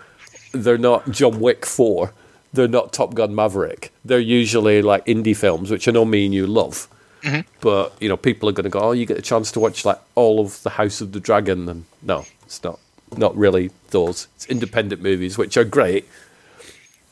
They're 0.54 0.78
not 0.78 1.12
John 1.12 1.40
Wick 1.40 1.66
Four. 1.66 2.14
They're 2.54 2.68
not 2.68 2.92
Top 2.92 3.14
Gun 3.14 3.34
Maverick. 3.34 3.94
They're 4.04 4.20
usually 4.20 4.82
like 4.82 5.06
indie 5.06 5.36
films, 5.36 5.72
which 5.72 5.88
I 5.88 5.92
know 5.92 6.06
me 6.06 6.26
and 6.26 6.34
you 6.34 6.48
love. 6.48 6.88
Mm-hmm. 7.24 7.48
But 7.62 7.94
you 8.00 8.10
know, 8.10 8.18
people 8.18 8.50
are 8.50 8.52
going 8.52 8.66
to 8.66 8.70
go, 8.70 8.80
"Oh, 8.80 8.92
you 8.92 9.06
get 9.06 9.18
a 9.18 9.22
chance 9.22 9.52
to 9.54 9.60
watch 9.60 9.86
like 9.86 10.00
all 10.16 10.40
of 10.40 10.62
the 10.64 10.72
House 10.72 11.02
of 11.02 11.12
the 11.12 11.20
Dragon," 11.20 11.70
and 11.70 11.86
no, 12.02 12.26
it's 12.44 12.64
not. 12.64 12.80
Not 13.18 13.36
really 13.36 13.72
those. 13.90 14.28
It's 14.36 14.46
independent 14.48 15.02
movies, 15.02 15.38
which 15.38 15.58
are 15.58 15.66
great, 15.66 16.08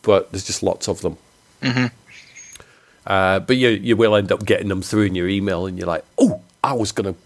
but 0.01 0.31
there's 0.31 0.45
just 0.45 0.63
lots 0.63 0.87
of 0.87 1.01
them. 1.01 1.17
Mm-hmm. 1.61 1.87
Uh, 3.09 3.39
but 3.39 3.57
you 3.57 3.69
you 3.69 3.97
will 3.97 4.15
end 4.15 4.31
up 4.31 4.45
getting 4.45 4.67
them 4.69 4.81
through 4.83 5.03
in 5.03 5.15
your 5.15 5.27
email, 5.27 5.65
and 5.65 5.77
you're 5.77 5.87
like, 5.87 6.05
"Oh, 6.17 6.41
I 6.63 6.73
was 6.73 6.91
going 6.91 7.13
to 7.13 7.19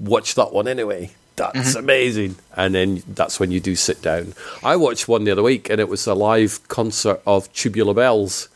watch 0.00 0.34
that 0.34 0.52
one 0.52 0.66
anyway. 0.66 1.10
That's 1.36 1.74
amazing!" 1.74 2.36
And 2.56 2.74
then 2.74 3.02
that's 3.06 3.38
when 3.38 3.50
you 3.50 3.60
do 3.60 3.76
sit 3.76 4.00
down. 4.00 4.32
I 4.64 4.76
watched 4.76 5.06
one 5.08 5.24
the 5.24 5.32
other 5.32 5.42
week, 5.42 5.68
and 5.68 5.78
it 5.78 5.88
was 5.90 6.06
a 6.06 6.14
live 6.14 6.66
concert 6.68 7.20
of 7.26 7.52
Tubular 7.52 7.92
Bells 7.94 8.48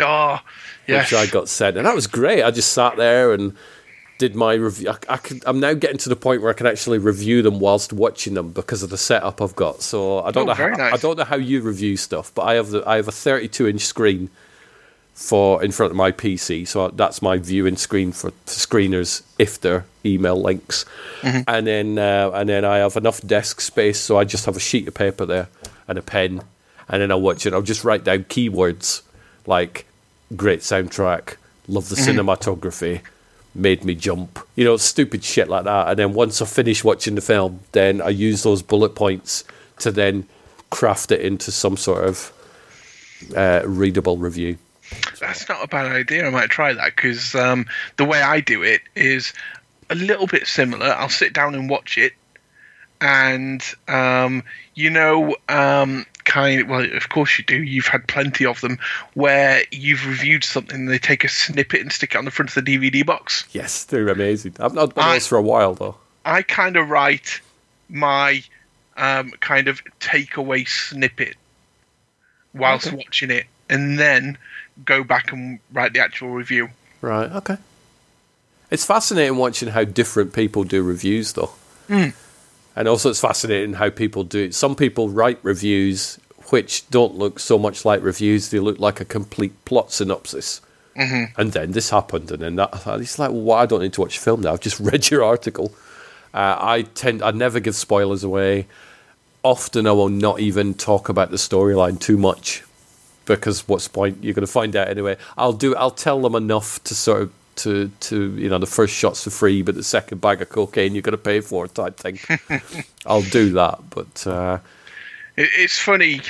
Oh, 0.00 0.40
yes. 0.88 1.12
which 1.12 1.18
I 1.20 1.26
got 1.30 1.48
sent, 1.48 1.76
and 1.76 1.86
that 1.86 1.94
was 1.94 2.08
great. 2.08 2.42
I 2.42 2.50
just 2.50 2.72
sat 2.72 2.96
there 2.96 3.32
and 3.32 3.56
did 4.18 4.34
my 4.34 4.54
review. 4.54 4.92
I, 5.08 5.18
I'm 5.46 5.60
now 5.60 5.74
getting 5.74 5.98
to 5.98 6.08
the 6.08 6.16
point 6.16 6.42
where 6.42 6.50
I 6.50 6.54
can 6.54 6.66
actually 6.66 6.98
review 6.98 7.42
them 7.42 7.60
whilst 7.60 7.92
watching 7.92 8.34
them 8.34 8.50
because 8.50 8.82
of 8.82 8.90
the 8.90 8.98
setup 8.98 9.40
I've 9.40 9.54
got. 9.54 9.82
So 9.82 10.20
I 10.24 10.32
don't 10.32 10.44
Oh, 10.48 10.52
know. 10.52 10.54
How, 10.54 10.66
nice. 10.68 10.94
I 10.94 10.96
don't 10.96 11.16
know 11.16 11.24
how 11.24 11.36
you 11.36 11.60
review 11.60 11.96
stuff, 11.96 12.32
but 12.34 12.42
I 12.42 12.54
have 12.54 12.70
the 12.70 12.82
I 12.88 12.96
have 12.96 13.06
a 13.06 13.12
32 13.12 13.68
inch 13.68 13.82
screen 13.82 14.30
for 15.14 15.62
in 15.62 15.70
front 15.70 15.92
of 15.92 15.96
my 15.96 16.10
PC, 16.12 16.66
so 16.66 16.88
that's 16.88 17.22
my 17.22 17.38
viewing 17.38 17.76
screen 17.76 18.10
for, 18.12 18.30
for 18.30 18.34
screeners 18.46 19.22
if 19.38 19.60
they're 19.60 19.84
email 20.04 20.40
links, 20.40 20.84
Mm-hmm. 21.22 21.42
and 21.48 21.66
then 21.66 21.98
uh, 21.98 22.30
and 22.34 22.48
then 22.48 22.64
I 22.64 22.78
have 22.78 22.96
enough 22.96 23.20
desk 23.26 23.60
space, 23.60 23.98
so 24.00 24.18
I 24.18 24.24
just 24.24 24.44
have 24.46 24.56
a 24.56 24.60
sheet 24.60 24.86
of 24.88 24.94
paper 24.94 25.24
there 25.24 25.48
and 25.88 25.96
a 25.98 26.02
pen, 26.02 26.42
and 26.88 27.00
then 27.00 27.10
I'll 27.10 27.20
watch 27.20 27.46
it. 27.46 27.52
I'll 27.54 27.62
just 27.62 27.84
write 27.84 28.04
down 28.04 28.24
keywords 28.24 29.02
like 29.46 29.86
great 30.36 30.60
soundtrack, 30.60 31.36
love 31.68 31.88
the 31.88 31.96
Mm-hmm. 31.96 32.18
cinematography, 32.28 33.00
made 33.54 33.84
me 33.84 33.94
jump, 33.94 34.38
you 34.56 34.64
know, 34.64 34.76
stupid 34.76 35.22
shit 35.24 35.48
like 35.48 35.64
that. 35.64 35.88
And 35.88 35.98
then 35.98 36.12
once 36.12 36.42
I 36.42 36.46
finish 36.46 36.82
watching 36.82 37.14
the 37.14 37.20
film, 37.20 37.60
then 37.72 38.02
I 38.02 38.08
use 38.08 38.42
those 38.42 38.62
bullet 38.62 38.94
points 38.96 39.44
to 39.78 39.90
then 39.92 40.26
craft 40.70 41.12
it 41.12 41.20
into 41.20 41.52
some 41.52 41.76
sort 41.76 42.04
of 42.04 42.32
uh, 43.36 43.62
readable 43.64 44.16
review. 44.18 44.58
That's 45.20 45.48
not 45.48 45.62
a 45.64 45.68
bad 45.68 45.86
idea. 45.92 46.26
I 46.26 46.30
might 46.30 46.50
try 46.50 46.72
that 46.72 46.94
because 46.96 47.34
um, 47.34 47.66
the 47.96 48.04
way 48.04 48.20
I 48.22 48.40
do 48.40 48.62
it 48.62 48.82
is 48.94 49.32
a 49.90 49.94
little 49.94 50.26
bit 50.26 50.46
similar. 50.46 50.86
I'll 50.86 51.08
sit 51.08 51.32
down 51.32 51.54
and 51.54 51.68
watch 51.70 51.96
it, 51.98 52.12
and 53.00 53.62
um, 53.88 54.42
you 54.74 54.90
know, 54.90 55.36
um, 55.48 56.06
kind. 56.24 56.68
Well, 56.68 56.84
of 56.94 57.08
course 57.08 57.38
you 57.38 57.44
do. 57.44 57.62
You've 57.62 57.86
had 57.86 58.06
plenty 58.08 58.44
of 58.46 58.60
them 58.60 58.78
where 59.14 59.62
you've 59.70 60.06
reviewed 60.06 60.44
something. 60.44 60.76
and 60.80 60.88
They 60.88 60.98
take 60.98 61.24
a 61.24 61.28
snippet 61.28 61.80
and 61.80 61.92
stick 61.92 62.14
it 62.14 62.18
on 62.18 62.24
the 62.24 62.30
front 62.30 62.54
of 62.56 62.64
the 62.64 62.76
DVD 62.76 63.04
box. 63.04 63.44
Yes, 63.52 63.84
they're 63.84 64.08
amazing. 64.08 64.54
I've 64.60 64.74
not 64.74 64.94
done 64.94 65.04
I- 65.04 65.14
those 65.14 65.26
for 65.26 65.36
a 65.38 65.42
while 65.42 65.74
though. 65.74 65.96
I 66.26 66.40
kind 66.42 66.76
of 66.76 66.88
write 66.88 67.40
my 67.90 68.42
um, 68.96 69.30
kind 69.40 69.68
of 69.68 69.82
takeaway 70.00 70.66
snippet 70.66 71.36
whilst 72.54 72.86
Okay. 72.86 72.96
watching 72.96 73.30
it, 73.30 73.44
and 73.68 73.98
then 73.98 74.38
go 74.84 75.04
back 75.04 75.32
and 75.32 75.60
write 75.72 75.92
the 75.92 76.00
actual 76.00 76.30
review. 76.30 76.70
Right. 77.00 77.30
Okay. 77.30 77.58
It's 78.70 78.84
fascinating 78.84 79.36
watching 79.36 79.68
how 79.68 79.84
different 79.84 80.32
people 80.32 80.64
do 80.64 80.82
reviews, 80.82 81.34
though. 81.34 81.52
And 82.76 82.88
also, 82.88 83.10
it's 83.10 83.20
fascinating 83.20 83.74
how 83.74 83.90
people 83.90 84.24
do 84.24 84.44
it. 84.44 84.54
Some 84.54 84.74
people 84.74 85.08
write 85.08 85.38
reviews 85.42 86.18
which 86.50 86.88
don't 86.90 87.14
look 87.14 87.38
so 87.38 87.58
much 87.58 87.84
like 87.84 88.02
reviews; 88.02 88.50
they 88.50 88.58
look 88.58 88.78
like 88.78 89.00
a 89.00 89.04
complete 89.04 89.64
plot 89.64 89.92
synopsis. 89.92 90.60
Mm-hmm. 90.96 91.40
And 91.40 91.52
then 91.52 91.72
this 91.72 91.90
happened, 91.90 92.30
and 92.30 92.42
then 92.42 92.56
that. 92.56 92.82
It's 93.00 93.18
like, 93.18 93.30
well, 93.32 93.56
I 93.56 93.66
don't 93.66 93.82
need 93.82 93.92
to 93.94 94.00
watch 94.00 94.18
the 94.18 94.24
film 94.24 94.40
now. 94.40 94.52
I've 94.52 94.60
just 94.60 94.80
read 94.92 95.10
your 95.10 95.22
article. 95.22 95.72
Uh, 96.32 96.56
I 96.58 96.82
tend, 96.82 97.22
I 97.22 97.30
never 97.30 97.60
give 97.60 97.76
spoilers 97.76 98.24
away. 98.24 98.66
Often, 99.42 99.86
I 99.86 99.92
will 99.92 100.08
not 100.08 100.40
even 100.40 100.74
talk 100.74 101.08
about 101.08 101.30
the 101.30 101.36
storyline 101.36 102.00
too 102.00 102.16
much 102.16 102.64
because 103.26 103.66
what's 103.68 103.88
the 103.88 103.92
point? 103.92 104.22
You're 104.22 104.34
going 104.34 104.46
to 104.46 104.52
find 104.52 104.74
out 104.76 104.88
anyway. 104.88 105.16
I'll 105.36 105.52
do. 105.52 105.74
I'll 105.76 105.90
tell 105.90 106.20
them 106.20 106.34
enough 106.34 106.82
to 106.84 106.94
sort 106.94 107.22
of 107.22 107.32
to 107.56 107.88
to 108.00 108.36
you 108.36 108.48
know 108.48 108.58
the 108.58 108.66
first 108.66 108.94
shot's 108.94 109.24
for 109.24 109.30
free, 109.30 109.62
but 109.62 109.74
the 109.74 109.82
second 109.82 110.20
bag 110.20 110.42
of 110.42 110.48
cocaine 110.48 110.94
you're 110.94 111.02
going 111.02 111.12
to 111.12 111.18
pay 111.18 111.40
for 111.40 111.66
type 111.68 111.96
thing. 111.96 112.18
I'll 113.06 113.22
do 113.22 113.50
that, 113.50 113.78
but 113.90 114.26
uh, 114.26 114.58
It, 115.36 115.50
it's 115.56 115.78
funny, 115.78 116.20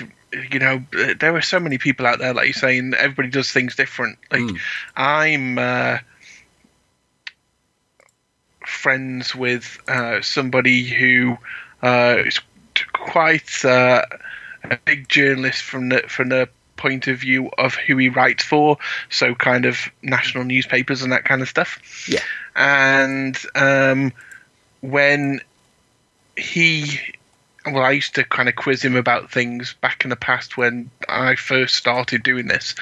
you 0.50 0.58
know. 0.58 0.82
There 1.18 1.34
are 1.34 1.42
so 1.42 1.60
many 1.60 1.78
people 1.78 2.06
out 2.06 2.18
there, 2.18 2.34
like 2.34 2.46
you're 2.46 2.54
saying. 2.54 2.94
Everybody 2.94 3.28
does 3.28 3.50
things 3.50 3.76
different. 3.76 4.18
Like 4.30 4.50
I'm 4.96 5.58
uh, 5.58 5.98
friends 8.66 9.34
with 9.34 9.78
uh, 9.88 10.20
somebody 10.22 10.84
who 10.84 11.36
uh, 11.82 12.16
is 12.24 12.40
quite 12.92 13.64
uh, 13.64 14.02
a 14.64 14.76
big 14.84 15.08
journalist 15.08 15.62
from 15.62 15.90
the 15.90 16.02
from 16.08 16.30
the 16.30 16.48
point 16.84 17.08
of 17.08 17.18
view 17.18 17.50
of 17.56 17.74
who 17.74 17.96
he 17.96 18.10
writes 18.10 18.44
for. 18.44 18.76
So 19.08 19.34
kind 19.34 19.64
of 19.64 19.78
national 20.02 20.44
newspapers 20.44 21.02
and 21.02 21.12
that 21.12 21.24
kind 21.24 21.40
of 21.40 21.48
stuff. 21.48 22.08
yeah, 22.08 22.20
and 22.54 23.38
um, 23.54 24.12
when 24.82 25.40
he 26.36 27.00
well 27.64 27.84
i 27.84 27.90
used 27.90 28.14
to 28.14 28.24
kind 28.24 28.48
of 28.48 28.56
quiz 28.56 28.84
him 28.84 28.96
about 28.96 29.30
things 29.30 29.74
back 29.80 30.04
in 30.04 30.10
the 30.10 30.16
past 30.16 30.56
when 30.56 30.90
i 31.08 31.34
first 31.36 31.74
started 31.76 32.22
doing 32.22 32.48
this 32.48 32.74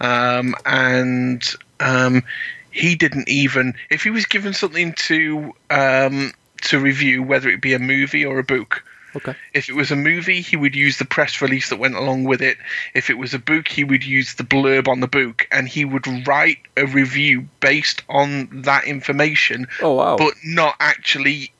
um, 0.00 0.54
and 0.64 1.54
um, 1.80 2.22
he 2.70 2.94
didn't 2.94 3.28
even 3.28 3.74
if 3.90 4.02
he 4.02 4.10
was 4.10 4.24
given 4.26 4.54
something 4.54 4.94
to 4.94 5.52
um, 5.70 6.32
to 6.62 6.78
review 6.78 7.22
whether 7.22 7.48
it 7.48 7.60
be 7.60 7.74
a 7.74 7.78
movie 7.78 8.24
or 8.24 8.38
a 8.38 8.44
book 8.44 8.84
okay, 9.16 9.34
if 9.54 9.68
it 9.68 9.74
was 9.74 9.90
a 9.90 9.96
movie, 9.96 10.40
he 10.40 10.56
would 10.56 10.74
use 10.74 10.98
the 10.98 11.04
press 11.04 11.40
release 11.42 11.68
that 11.70 11.78
went 11.78 11.94
along 11.96 12.24
with 12.24 12.40
it. 12.42 12.58
If 12.94 13.10
it 13.10 13.18
was 13.18 13.34
a 13.34 13.38
book, 13.38 13.68
he 13.68 13.84
would 13.84 14.04
use 14.04 14.34
the 14.34 14.44
blurb 14.44 14.88
on 14.88 15.00
the 15.00 15.08
book, 15.08 15.46
and 15.50 15.68
he 15.68 15.84
would 15.84 16.06
write 16.26 16.58
a 16.76 16.86
review 16.86 17.46
based 17.60 18.02
on 18.08 18.48
that 18.62 18.84
information. 18.84 19.66
Oh, 19.82 19.94
wow. 19.94 20.16
But 20.16 20.34
not 20.44 20.76
actually 20.80 21.52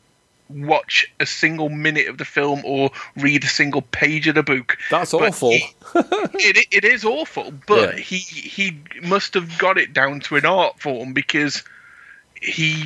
watch 0.48 1.06
a 1.20 1.26
single 1.26 1.68
minute 1.68 2.08
of 2.08 2.18
the 2.18 2.24
film 2.24 2.60
or 2.64 2.90
read 3.16 3.44
a 3.44 3.46
single 3.46 3.82
page 3.82 4.26
of 4.26 4.34
the 4.34 4.42
book. 4.42 4.76
That's 4.90 5.12
But 5.12 5.22
awful. 5.28 5.50
he- 5.52 5.74
it, 5.94 6.66
it 6.72 6.84
is 6.84 7.04
awful, 7.04 7.52
but 7.68 7.94
Yeah. 7.96 8.00
he 8.02 8.16
he 8.18 8.76
must 9.02 9.34
have 9.34 9.58
got 9.58 9.78
it 9.78 9.92
down 9.92 10.18
to 10.22 10.34
an 10.36 10.44
art 10.44 10.80
form 10.80 11.12
because 11.12 11.62
he 12.40 12.82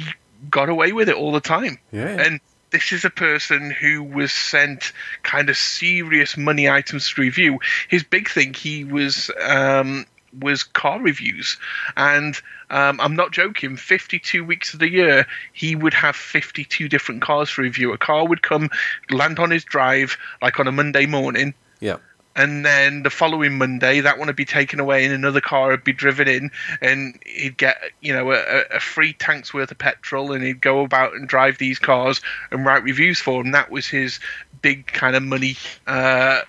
got 0.51 0.69
away 0.69 0.93
with 0.93 1.09
it 1.09 1.15
all 1.17 1.33
the 1.33 1.41
time. 1.41 1.79
Yeah. 1.91 2.09
And 2.21 2.41
this 2.75 2.91
is 2.91 3.05
a 3.05 3.11
person 3.11 3.71
who 3.71 4.03
was 4.03 4.33
sent 4.33 4.93
kind 5.23 5.49
of 5.49 5.57
serious 5.57 6.37
money 6.37 6.69
items 6.69 7.09
to 7.09 7.21
review. 7.21 7.61
His 7.87 8.03
big 8.03 8.29
thing, 8.29 8.53
he 8.53 8.83
was 8.83 9.31
um, 9.41 10.07
was 10.41 10.65
car 10.65 11.01
reviews, 11.01 11.57
and 11.97 12.35
um, 12.71 13.01
I'm 13.01 13.15
not 13.15 13.31
joking. 13.31 13.77
52 13.77 14.45
weeks 14.45 14.75
of 14.75 14.81
the 14.81 14.91
year, 14.91 15.25
he 15.53 15.77
would 15.77 15.95
have 15.95 16.17
52 16.17 16.89
different 16.89 17.23
cars 17.23 17.53
to 17.53 17.63
review. 17.63 17.93
A 17.93 17.99
car 17.99 18.27
would 18.27 18.43
come, 18.43 18.71
land 19.09 19.39
on 19.39 19.53
his 19.53 19.63
drive, 19.63 20.17
like 20.43 20.59
on 20.59 20.67
a 20.67 20.73
Monday 20.73 21.07
morning, 21.07 21.55
yeah, 21.79 21.99
and 22.37 22.65
then 22.65 23.03
the 23.03 23.11
following 23.11 23.59
Monday, 23.59 24.01
that 24.01 24.19
one 24.19 24.27
would 24.27 24.37
be 24.37 24.45
taken 24.45 24.81
away, 24.81 25.05
and 25.05 25.15
another 25.15 25.41
car 25.41 25.69
would 25.71 25.85
be 25.85 25.93
driven 25.93 26.27
in, 26.29 26.51
and 26.81 27.19
he'd 27.25 27.57
get 27.57 27.81
you 28.01 28.13
know 28.13 28.33
a, 28.33 28.63
a 28.73 28.81
free 28.81 29.13
tank's 29.13 29.55
worth 29.55 29.71
of 29.71 29.79
petrol, 29.79 30.33
and 30.33 30.43
he'd 30.45 30.61
go 30.61 30.83
about 30.83 31.15
and 31.15 31.29
drive 31.29 31.59
these 31.59 31.79
cars 31.79 32.21
and 32.51 32.65
write 32.67 32.83
reviews 32.83 33.21
for 33.21 33.43
them. 33.43 33.53
That 33.53 33.71
was 33.71 33.87
his 33.87 34.19
big 34.63 34.87
kind 34.87 35.15
of 35.17 35.23
money, 35.23 35.57
uh, 35.87 36.41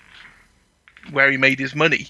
where 1.10 1.30
he 1.30 1.36
made 1.36 1.58
his 1.58 1.74
money. 1.74 2.08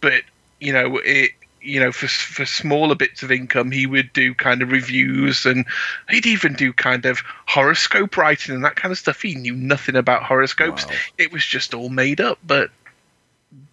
But 0.00 0.22
you 0.60 0.72
know 0.72 0.98
it. 0.98 1.32
You 1.62 1.80
know, 1.80 1.90
for 1.90 2.06
for 2.06 2.46
smaller 2.46 2.94
bits 2.94 3.24
of 3.24 3.32
income, 3.32 3.72
he 3.72 3.86
would 3.86 4.12
do 4.12 4.34
kind 4.34 4.62
of 4.62 4.70
reviews, 4.70 5.44
and 5.46 5.64
he'd 6.08 6.24
even 6.26 6.54
do 6.54 6.72
kind 6.72 7.04
of 7.06 7.24
horoscope 7.46 8.16
writing 8.16 8.54
and 8.54 8.64
that 8.64 8.76
kind 8.76 8.92
of 8.92 8.98
stuff. 8.98 9.20
He 9.20 9.34
knew 9.34 9.52
nothing 9.56 9.96
about 9.96 10.22
horoscopes; 10.22 10.86
Wow. 10.86 10.92
it 11.18 11.32
was 11.32 11.44
just 11.44 11.74
all 11.74 11.88
made 11.88 12.20
up. 12.20 12.38
But 12.46 12.70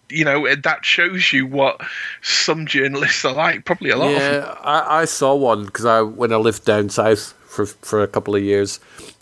you 0.10 0.26
know 0.26 0.54
that 0.56 0.86
shows 0.86 1.34
you 1.34 1.47
what 1.47 1.82
some 2.22 2.66
journalists 2.66 3.26
are 3.26 3.34
like. 3.34 3.66
Probably 3.66 3.89
a 3.89 3.97
lot 3.97 4.14
of 4.14 4.20
them. 4.20 4.43
yeah. 4.43 4.56
I, 4.62 5.01
I 5.01 5.06
saw 5.06 5.36
one 5.36 5.66
because 5.66 5.86
I 5.86 6.01
when 6.01 6.32
I 6.32 6.38
lived 6.38 6.66
down 6.66 6.89
south 6.89 7.34
for 7.45 7.66
for 7.66 8.04
a 8.04 8.08
couple 8.08 8.36
of 8.36 8.43
years, 8.43 8.80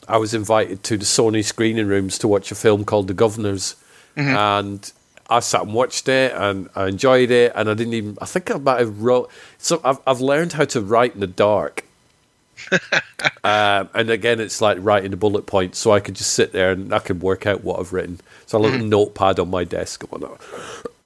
I 0.08 0.18
was 0.18 0.34
invited 0.34 0.84
to 0.84 0.98
the 0.98 1.06
Sony 1.06 1.44
screening 1.44 1.88
rooms 1.88 2.18
to 2.20 2.28
watch 2.28 2.52
a 2.52 2.56
film 2.56 2.86
called 2.86 3.08
The 3.08 3.14
Governors, 3.14 3.76
mm-hmm. 4.16 4.36
and 4.36 4.92
I 5.30 5.40
sat 5.40 5.62
and 5.62 5.74
watched 5.74 6.10
it 6.10 6.34
and 6.36 6.70
I 6.76 6.88
enjoyed 6.88 7.32
it, 7.32 7.54
and 7.56 7.70
I 7.70 7.74
didn't 7.74 7.94
even. 7.94 8.18
I 8.22 8.26
think 8.26 8.52
I 8.52 8.58
might 8.58 8.80
have 8.80 9.02
wrote. 9.02 9.32
So 9.58 9.82
I've 9.84 10.00
I've 10.06 10.22
learned 10.22 10.54
how 10.54 10.66
to 10.66 10.82
write 10.82 11.14
in 11.14 11.22
the 11.22 11.28
dark. 11.28 11.86
um, 13.44 13.90
and 13.94 14.10
again, 14.10 14.40
it's 14.40 14.62
like 14.62 14.78
writing 14.82 15.12
the 15.12 15.18
bullet 15.18 15.46
points, 15.46 15.80
so 15.80 15.92
I 15.92 16.00
could 16.00 16.16
just 16.16 16.34
sit 16.34 16.52
there 16.52 16.72
and 16.72 16.94
I 16.94 17.00
can 17.00 17.20
work 17.20 17.46
out 17.46 17.64
what 17.64 17.80
I've 17.80 17.94
written. 17.94 18.20
So 18.46 18.58
I 18.58 18.64
have 18.64 18.72
a 18.72 18.74
little 18.74 18.88
notepad 18.88 19.40
on 19.40 19.50
my 19.50 19.64
desk 19.64 20.04
and 20.04 20.12
whatnot. 20.12 20.42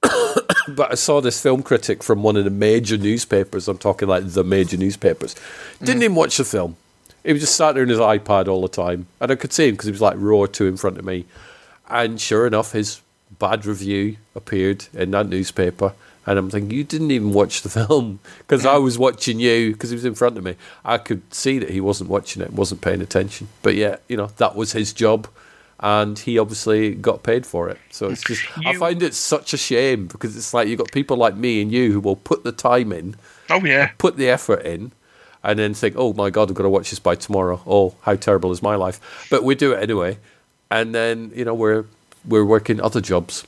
but 0.68 0.92
I 0.92 0.94
saw 0.94 1.20
this 1.20 1.40
film 1.40 1.62
critic 1.62 2.02
from 2.02 2.22
one 2.22 2.36
of 2.36 2.44
the 2.44 2.50
major 2.50 2.96
newspapers. 2.96 3.68
I'm 3.68 3.78
talking 3.78 4.08
like 4.08 4.26
the 4.26 4.44
major 4.44 4.76
newspapers. 4.76 5.34
Didn't 5.80 6.02
even 6.02 6.14
watch 6.14 6.36
the 6.36 6.44
film. 6.44 6.76
He 7.24 7.32
was 7.32 7.42
just 7.42 7.56
sat 7.56 7.72
there 7.72 7.82
on 7.82 7.88
his 7.88 7.98
iPad 7.98 8.46
all 8.46 8.62
the 8.62 8.68
time, 8.68 9.06
and 9.20 9.32
I 9.32 9.34
could 9.34 9.52
see 9.52 9.68
him 9.68 9.74
because 9.74 9.86
he 9.86 9.92
was 9.92 10.00
like 10.00 10.16
row 10.16 10.46
two 10.46 10.66
in 10.66 10.76
front 10.76 10.98
of 10.98 11.04
me. 11.04 11.24
And 11.88 12.20
sure 12.20 12.46
enough, 12.46 12.72
his 12.72 13.00
bad 13.38 13.66
review 13.66 14.16
appeared 14.34 14.86
in 14.92 15.10
that 15.12 15.28
newspaper. 15.28 15.92
And 16.26 16.38
I'm 16.38 16.50
thinking, 16.50 16.76
you 16.76 16.84
didn't 16.84 17.12
even 17.12 17.32
watch 17.32 17.62
the 17.62 17.68
film 17.86 18.18
because 18.38 18.66
I 18.66 18.76
was 18.76 18.98
watching 18.98 19.38
you 19.38 19.72
because 19.72 19.90
he 19.90 19.94
was 19.94 20.04
in 20.04 20.14
front 20.14 20.36
of 20.36 20.44
me. 20.44 20.56
I 20.84 20.98
could 20.98 21.22
see 21.32 21.58
that 21.60 21.70
he 21.70 21.80
wasn't 21.80 22.10
watching 22.10 22.42
it, 22.42 22.52
wasn't 22.52 22.80
paying 22.80 23.00
attention. 23.00 23.48
But 23.62 23.76
yeah, 23.76 23.96
you 24.08 24.16
know, 24.16 24.26
that 24.38 24.56
was 24.56 24.72
his 24.72 24.92
job. 24.92 25.28
And 25.78 26.18
he 26.18 26.38
obviously 26.38 26.94
got 26.94 27.22
paid 27.22 27.44
for 27.44 27.68
it. 27.68 27.78
So 27.90 28.08
it's 28.08 28.22
just, 28.22 28.42
I 28.64 28.74
find 28.76 29.02
it 29.02 29.14
such 29.14 29.52
a 29.52 29.58
shame 29.58 30.06
because 30.06 30.34
it's 30.34 30.54
like 30.54 30.68
you've 30.68 30.78
got 30.78 30.90
people 30.90 31.18
like 31.18 31.36
me 31.36 31.60
and 31.60 31.70
you 31.70 31.92
who 31.92 32.00
will 32.00 32.16
put 32.16 32.44
the 32.44 32.52
time 32.52 32.92
in, 32.92 33.14
Oh 33.50 33.62
yeah, 33.62 33.90
put 33.98 34.16
the 34.16 34.28
effort 34.30 34.64
in, 34.64 34.92
and 35.44 35.58
then 35.58 35.74
think, 35.74 35.94
oh 35.98 36.14
my 36.14 36.30
God, 36.30 36.48
I've 36.48 36.56
got 36.56 36.62
to 36.62 36.70
watch 36.70 36.88
this 36.90 36.98
by 36.98 37.14
tomorrow. 37.14 37.60
Oh, 37.66 37.94
how 38.00 38.16
terrible 38.16 38.52
is 38.52 38.62
my 38.62 38.74
life? 38.74 39.28
But 39.30 39.44
we 39.44 39.54
do 39.54 39.72
it 39.74 39.82
anyway. 39.82 40.18
And 40.70 40.94
then, 40.94 41.30
you 41.34 41.44
know, 41.44 41.54
we're, 41.54 41.84
we're 42.26 42.44
working 42.44 42.80
other 42.80 43.02
jobs. 43.02 43.46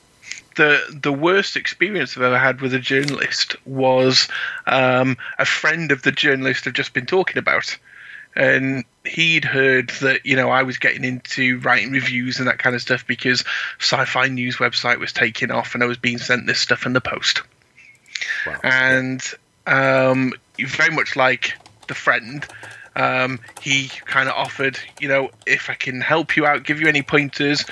The 0.59 0.99
the 1.01 1.13
worst 1.13 1.55
experience 1.55 2.17
I've 2.17 2.23
ever 2.23 2.37
had 2.37 2.59
with 2.59 2.73
a 2.73 2.79
journalist 2.79 3.55
was 3.65 4.27
um, 4.67 5.15
a 5.37 5.45
friend 5.45 5.89
of 5.91 6.01
the 6.01 6.11
journalist 6.11 6.67
I've 6.67 6.73
just 6.73 6.93
been 6.93 7.05
talking 7.05 7.37
about, 7.37 7.77
and 8.35 8.83
he'd 9.05 9.45
heard 9.45 9.89
that 10.01 10.25
you 10.25 10.35
know 10.35 10.49
I 10.49 10.63
was 10.63 10.77
getting 10.77 11.05
into 11.05 11.59
writing 11.59 11.91
reviews 11.93 12.39
and 12.39 12.47
that 12.49 12.59
kind 12.59 12.75
of 12.75 12.81
stuff 12.81 13.07
because 13.07 13.45
Sci-Fi 13.79 14.27
News 14.27 14.57
website 14.57 14.99
was 14.99 15.13
taking 15.13 15.49
off 15.49 15.73
and 15.73 15.81
I 15.81 15.87
was 15.87 15.97
being 15.97 16.17
sent 16.17 16.45
this 16.45 16.59
stuff 16.59 16.85
in 16.85 16.91
the 16.91 17.01
post, 17.01 17.41
Wow. 18.45 18.59
and 18.63 19.23
um, 19.65 20.33
very 20.59 20.93
much 20.93 21.15
like 21.15 21.53
the 21.87 21.95
friend. 21.95 22.45
um, 22.95 23.39
he 23.61 23.87
kind 24.05 24.27
of 24.27 24.35
offered, 24.35 24.77
you 24.99 25.07
know, 25.07 25.29
if 25.45 25.69
I 25.69 25.73
can 25.75 26.01
help 26.01 26.35
you 26.35 26.45
out, 26.45 26.63
give 26.65 26.81
you 26.81 26.87
any 26.89 27.01
pointers, 27.01 27.63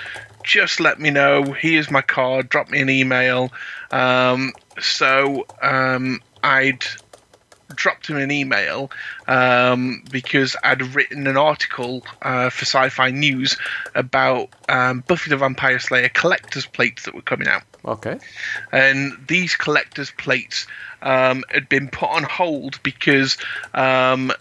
just 0.47 0.79
let 0.79 0.99
me 0.99 1.09
know. 1.09 1.43
Here's 1.43 1.91
my 1.91 2.01
card. 2.01 2.47
Drop 2.47 2.69
me 2.69 2.79
an 2.79 2.89
email. 2.89 3.51
Um, 3.91 4.53
so 4.79 5.45
um, 5.61 6.21
I'd 6.41 6.85
dropped 7.75 8.07
him 8.07 8.15
an 8.15 8.31
email 8.31 8.89
um, 9.27 10.01
because 10.09 10.55
I'd 10.63 10.81
written 10.95 11.27
an 11.27 11.35
article 11.35 12.01
uh, 12.21 12.49
for 12.49 12.63
Sci-Fi 12.63 13.11
News 13.11 13.57
about 13.93 14.49
um, 14.69 15.03
Buffy 15.05 15.29
the 15.29 15.35
Vampire 15.37 15.77
Slayer 15.77 16.07
collector's 16.09 16.65
plates 16.65 17.03
that 17.03 17.13
were 17.13 17.21
coming 17.21 17.49
out 17.49 17.63
Okay. 17.83 18.19
and 18.71 19.13
these 19.27 19.55
collector's 19.55 20.11
plates 20.11 20.65
um, 21.01 21.43
had 21.49 21.67
been 21.67 21.89
put 21.89 22.09
on 22.09 22.23
hold 22.23 22.81
because 22.83 23.37
um, 23.73 24.31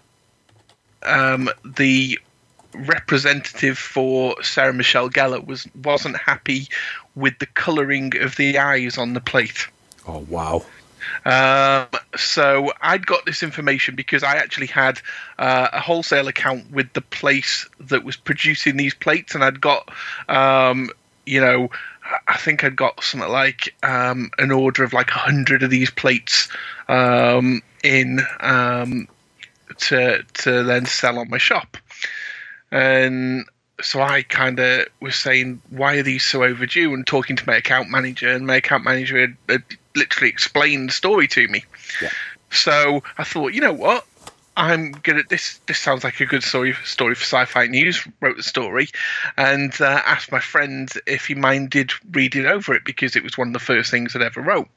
um, 1.02 1.50
the 1.64 2.18
representative 2.76 3.78
for 3.78 4.42
Sarah 4.42 4.72
Michelle 4.72 5.10
Gellar 5.10 5.44
was 5.44 5.66
wasn't 5.82 6.16
happy 6.16 6.68
with 7.14 7.38
the 7.38 7.46
colouring 7.46 8.16
of 8.20 8.36
the 8.36 8.58
eyes 8.58 8.98
on 8.98 9.14
the 9.14 9.20
plate. 9.20 9.68
Oh 10.06 10.26
wow. 10.28 10.64
Um, 11.24 11.86
so 12.16 12.72
I'd 12.80 13.06
got 13.06 13.26
this 13.26 13.42
information 13.42 13.94
because 13.94 14.22
I 14.22 14.36
actually 14.36 14.66
had 14.66 15.00
uh, 15.38 15.68
a 15.72 15.80
wholesale 15.80 16.28
account 16.28 16.70
with 16.70 16.92
the 16.92 17.00
place 17.00 17.68
that 17.80 18.04
was 18.04 18.16
producing 18.16 18.76
these 18.76 18.94
plates, 18.94 19.34
and 19.34 19.44
I'd 19.44 19.60
got, 19.60 19.88
um, 20.28 20.90
you 21.24 21.40
know, 21.40 21.70
I 22.28 22.36
think 22.36 22.64
I'd 22.64 22.76
got 22.76 23.02
something 23.02 23.28
like 23.28 23.74
um, 23.82 24.30
an 24.38 24.50
order 24.50 24.84
of 24.84 24.92
like 24.92 25.10
a 25.10 25.18
hundred 25.18 25.62
of 25.62 25.70
these 25.70 25.90
plates 25.90 26.48
um, 26.88 27.62
in 27.82 28.20
um, 28.40 29.08
to 29.78 30.22
to 30.22 30.62
then 30.62 30.86
sell 30.86 31.18
on 31.18 31.28
my 31.30 31.38
shop, 31.38 31.76
and 32.70 33.46
so 33.82 34.00
I 34.00 34.22
kind 34.22 34.58
of 34.58 34.86
was 35.00 35.16
saying, 35.16 35.60
why 35.70 35.96
are 35.96 36.02
these 36.02 36.24
so 36.24 36.44
overdue? 36.44 36.94
And 36.94 37.06
talking 37.06 37.36
to 37.36 37.46
my 37.46 37.56
account 37.56 37.90
manager, 37.90 38.30
and 38.30 38.46
my 38.46 38.56
account 38.56 38.84
manager 38.84 39.20
had, 39.20 39.36
had 39.48 39.62
literally 39.94 40.30
explained 40.30 40.88
the 40.88 40.92
story 40.92 41.28
to 41.28 41.46
me. 41.48 41.64
Yeah. 42.00 42.10
So 42.50 43.02
I 43.18 43.24
thought, 43.24 43.52
you 43.52 43.60
know 43.60 43.72
what? 43.72 44.06
I'm 44.56 44.92
gonna. 44.92 45.22
This 45.28 45.60
this 45.66 45.78
sounds 45.78 46.02
like 46.02 46.18
a 46.20 46.26
good 46.26 46.42
story 46.42 46.74
story 46.84 47.14
for 47.14 47.24
Sci-Fi 47.24 47.66
News. 47.66 48.08
Wrote 48.22 48.38
the 48.38 48.42
story, 48.42 48.88
and 49.36 49.78
uh, 49.82 50.00
asked 50.06 50.32
my 50.32 50.40
friend 50.40 50.90
if 51.06 51.26
he 51.26 51.34
minded 51.34 51.92
reading 52.12 52.46
over 52.46 52.72
it 52.74 52.82
because 52.84 53.16
it 53.16 53.22
was 53.22 53.36
one 53.36 53.48
of 53.48 53.52
the 53.52 53.58
first 53.58 53.90
things 53.90 54.16
I'd 54.16 54.22
ever 54.22 54.40
wrote. 54.40 54.68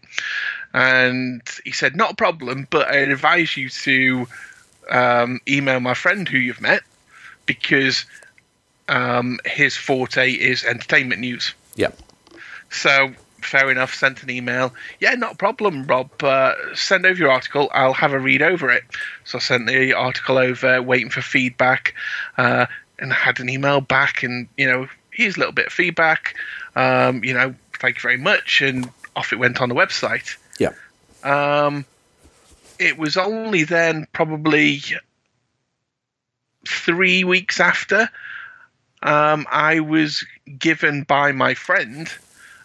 And 0.73 1.41
he 1.63 1.71
said, 1.71 1.95
not 1.95 2.11
a 2.11 2.15
problem, 2.15 2.67
but 2.69 2.89
I 2.89 2.97
advise 2.97 3.55
you 3.55 3.69
to 3.69 4.27
um, 4.91 5.39
email 5.47 5.79
my 5.79 5.93
friend 5.93 6.27
who 6.27 6.37
you've 6.37 6.61
met 6.61 6.83
because 7.49 8.05
um, 8.87 9.39
his 9.43 9.75
forte 9.75 10.31
is 10.31 10.63
entertainment 10.63 11.19
news. 11.19 11.55
Yeah. 11.75 11.89
So 12.69 13.11
fair 13.41 13.71
enough. 13.71 13.95
Sent 13.95 14.21
an 14.21 14.29
email. 14.29 14.71
Yeah, 14.99 15.15
not 15.15 15.33
a 15.33 15.35
problem, 15.35 15.87
Rob. 15.87 16.23
Uh, 16.23 16.53
send 16.75 17.07
over 17.07 17.17
your 17.17 17.31
article. 17.31 17.69
I'll 17.73 17.93
have 17.93 18.13
a 18.13 18.19
read 18.19 18.43
over 18.43 18.69
it. 18.69 18.83
So 19.23 19.39
I 19.39 19.41
sent 19.41 19.65
the 19.65 19.93
article 19.93 20.37
over, 20.37 20.79
waiting 20.79 21.09
for 21.09 21.21
feedback, 21.21 21.95
uh, 22.37 22.67
and 22.99 23.11
had 23.11 23.39
an 23.39 23.49
email 23.49 23.81
back. 23.81 24.21
And 24.21 24.47
you 24.57 24.67
know, 24.67 24.87
here's 25.09 25.35
a 25.35 25.39
little 25.39 25.53
bit 25.53 25.67
of 25.67 25.73
feedback. 25.73 26.35
Um, 26.75 27.23
you 27.23 27.33
know, 27.33 27.55
thank 27.79 27.95
you 27.95 28.01
very 28.01 28.17
much. 28.17 28.61
And 28.61 28.91
off 29.15 29.33
it 29.33 29.39
went 29.39 29.59
on 29.59 29.69
the 29.69 29.75
website. 29.75 30.37
Yeah. 30.59 30.73
Um, 31.23 31.85
it 32.77 32.99
was 32.99 33.17
only 33.17 33.63
then, 33.63 34.05
probably 34.13 34.81
three 36.69 37.23
weeks 37.23 37.59
after, 37.59 38.09
um, 39.01 39.47
I 39.49 39.79
was 39.79 40.25
given 40.57 41.03
by 41.03 41.31
my 41.31 41.53
friend 41.53 42.09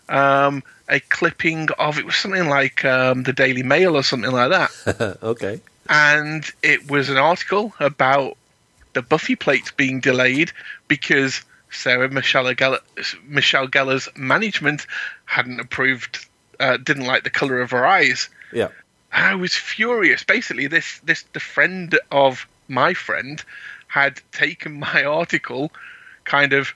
um, 0.08 0.62
a 0.88 1.00
clipping 1.00 1.68
of 1.78 1.98
it 1.98 2.04
was 2.04 2.16
something 2.16 2.48
like 2.48 2.84
um, 2.84 3.22
the 3.22 3.32
Daily 3.32 3.62
Mail 3.62 3.96
or 3.96 4.02
something 4.02 4.32
like 4.32 4.50
that, 4.50 5.18
okay. 5.22 5.60
and 5.88 6.50
it 6.62 6.90
was 6.90 7.08
an 7.08 7.16
article 7.16 7.72
about 7.80 8.36
the 8.92 9.02
Buffy 9.02 9.34
plates 9.36 9.72
being 9.72 10.00
delayed 10.00 10.52
because 10.88 11.42
Sarah 11.70 12.10
Michelle 12.10 12.54
Gellar, 12.54 12.80
Michelle 13.26 13.66
Gellar's 13.66 14.08
management 14.14 14.86
hadn't 15.24 15.60
approved, 15.60 16.26
uh, 16.60 16.76
didn't 16.76 17.06
like 17.06 17.24
the 17.24 17.30
color 17.30 17.60
of 17.60 17.70
her 17.70 17.86
eyes. 17.86 18.28
Yeah. 18.52 18.68
I 19.12 19.34
was 19.34 19.54
furious. 19.54 20.24
Basically, 20.24 20.66
this 20.66 21.00
this 21.04 21.22
the 21.32 21.40
friend 21.40 21.98
of 22.10 22.46
my 22.68 22.94
friend 22.94 23.42
had 23.94 24.20
taken 24.32 24.80
my 24.80 25.04
article, 25.20 25.70
kind 26.24 26.52
of 26.52 26.74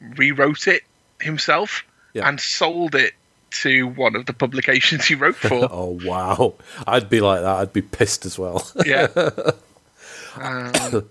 rewrote 0.00 0.68
it 0.68 0.82
himself, 1.20 1.84
Yeah. 2.14 2.28
and 2.28 2.40
sold 2.40 2.94
it 2.94 3.14
to 3.62 3.88
one 3.88 4.14
of 4.14 4.26
the 4.26 4.32
publications 4.32 5.04
he 5.06 5.14
wrote 5.16 5.34
for. 5.34 5.68
Oh 5.72 5.98
wow. 6.04 6.54
I'd 6.86 7.08
be 7.10 7.20
like 7.20 7.40
that. 7.40 7.56
I'd 7.56 7.72
be 7.72 7.82
pissed 7.82 8.24
as 8.24 8.38
well. 8.38 8.64
yeah. 8.86 9.08
Um, 10.40 11.08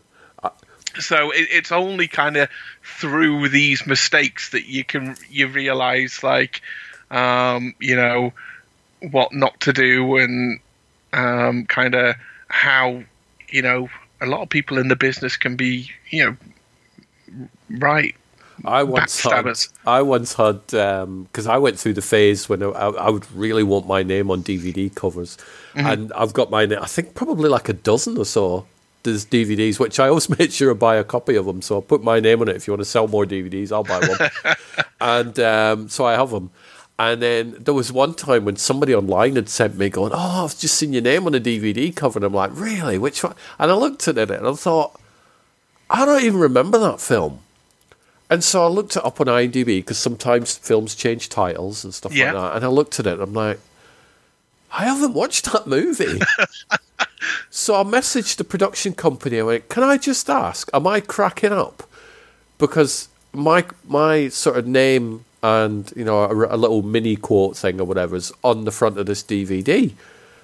so 0.99 1.32
it, 1.32 1.48
it's 1.52 1.72
only 1.74 2.08
kind 2.08 2.38
of 2.38 2.48
through 2.99 3.49
these 3.49 3.86
mistakes 3.86 4.52
that 4.52 4.66
you 4.68 4.86
can 4.86 5.18
you 5.30 5.48
realize 5.48 6.24
like 6.24 6.62
um, 7.12 7.74
you 7.80 7.95
know 7.98 8.32
what 9.12 9.34
not 9.34 9.60
to 9.62 9.74
do 9.74 10.16
and 10.18 10.60
um, 11.12 11.66
kind 11.66 11.94
of 11.94 12.16
how 12.48 13.04
you 13.49 13.62
know 13.62 13.90
a 14.22 14.26
lot 14.26 14.41
of 14.41 14.49
people 14.49 14.77
in 14.77 14.88
the 14.88 14.95
business 14.95 15.38
can 15.38 15.56
be 15.56 15.89
you 16.10 16.26
know 16.26 16.38
right 17.77 18.15
I 18.65 18.84
once 18.84 19.22
had, 19.22 19.45
I 19.85 20.02
once 20.02 20.34
had 20.34 20.65
because 20.68 21.48
I 21.48 21.57
went 21.57 21.80
through 21.80 21.94
the 21.94 22.02
phase 22.02 22.49
when 22.49 22.64
I, 22.64 22.68
I 22.68 23.10
would 23.10 23.31
really 23.31 23.64
want 23.64 23.88
my 23.88 24.03
name 24.03 24.31
on 24.31 24.41
DVD 24.44 24.94
covers, 24.94 25.38
and 25.76 26.11
I've 26.14 26.34
got 26.34 26.49
my 26.49 26.65
na- 26.65 26.81
I 26.81 26.88
think 26.88 27.14
probably 27.14 27.49
like 27.49 27.69
a 27.69 27.73
dozen 27.73 28.18
or 28.18 28.26
so. 28.26 28.65
There's 29.03 29.26
DVDs, 29.26 29.80
which 29.80 29.99
I 29.99 30.07
always 30.07 30.27
make 30.39 30.52
sure 30.52 30.72
I 30.72 30.73
buy 30.73 30.95
a 30.95 31.03
copy 31.03 31.35
of 31.35 31.45
them. 31.45 31.61
So 31.61 31.77
I 31.77 31.81
put 31.81 32.03
my 32.03 32.19
name 32.19 32.41
on 32.41 32.49
it. 32.49 32.56
If 32.56 32.68
you 32.68 32.73
want 32.73 32.81
to 32.81 32.85
sell 32.85 33.07
more 33.07 33.26
DVDs, 33.26 33.72
I'll 33.72 33.84
buy 33.84 33.99
one. 33.99 34.56
and 35.02 35.39
um, 35.39 35.89
so 35.89 36.06
I 36.06 36.14
have 36.14 36.31
them. 36.31 36.49
And 36.99 37.22
then 37.22 37.56
there 37.60 37.74
was 37.76 37.91
one 37.91 38.15
time 38.15 38.44
when 38.44 38.56
somebody 38.56 38.95
online 38.95 39.36
had 39.36 39.49
sent 39.49 39.78
me 39.78 39.88
going, 39.90 40.11
"Oh, 40.14 40.45
I've 40.45 40.57
just 40.57 40.76
seen 40.76 40.94
your 40.94 41.03
name 41.03 41.28
on 41.28 41.36
a 41.36 41.40
DVD 41.40 41.95
cover," 41.95 42.18
and 42.18 42.26
I'm 42.26 42.34
like, 42.34 42.52
"Really? 42.53 42.98
Which 42.98 43.24
one?" 43.24 43.36
And 43.60 43.69
I 43.72 43.76
looked 43.76 44.07
at 44.07 44.18
it 44.18 44.32
and 44.32 44.48
I 44.48 44.53
thought, 44.53 44.99
I 45.90 46.06
don't 46.06 46.24
even 46.24 46.40
remember 46.40 46.78
that 46.80 46.99
film. 46.99 47.40
And 48.30 48.44
so 48.44 48.64
I 48.65 48.68
looked 48.68 48.98
it 48.98 49.06
up 49.06 49.22
on 49.22 49.28
IMDb 49.28 49.65
because 49.78 49.98
sometimes 49.98 50.57
films 50.57 50.95
change 50.95 51.30
titles 51.30 51.84
and 51.86 51.94
stuff 51.94 52.14
Yeah. 52.14 52.34
like 52.34 52.41
that. 52.41 52.56
And 52.57 52.65
I 52.65 52.68
looked 52.68 52.99
at 52.99 53.07
it 53.07 53.14
and 53.14 53.22
I'm 53.22 53.34
like, 53.34 53.60
I 54.74 54.84
haven't 54.84 55.14
watched 55.14 55.45
that 55.53 55.65
movie. 55.68 56.19
so 57.49 57.76
I 57.80 57.84
messaged 57.84 58.36
the 58.38 58.44
production 58.44 58.94
company. 58.94 59.40
I 59.40 59.44
went, 59.44 59.69
Can 59.69 59.84
I 59.84 59.98
just 59.98 60.30
ask, 60.30 60.69
am 60.74 60.88
I 60.88 60.99
cracking 60.99 61.53
up? 61.53 61.84
Because 62.57 63.07
my 63.34 63.64
my 63.88 64.28
sort 64.30 64.57
of 64.57 64.68
name 64.68 65.24
and 65.43 65.91
you 65.95 66.03
know 66.03 66.23
a, 66.23 66.55
a 66.55 66.57
little 66.57 66.81
mini 66.81 67.15
quote 67.15 67.55
thing 67.55 67.80
or 67.80 67.85
whatever 67.85 68.15
is 68.15 68.31
on 68.43 68.65
the 68.65 68.72
front 68.72 68.97
of 68.97 69.05
this 69.05 69.23
DVD. 69.23 69.93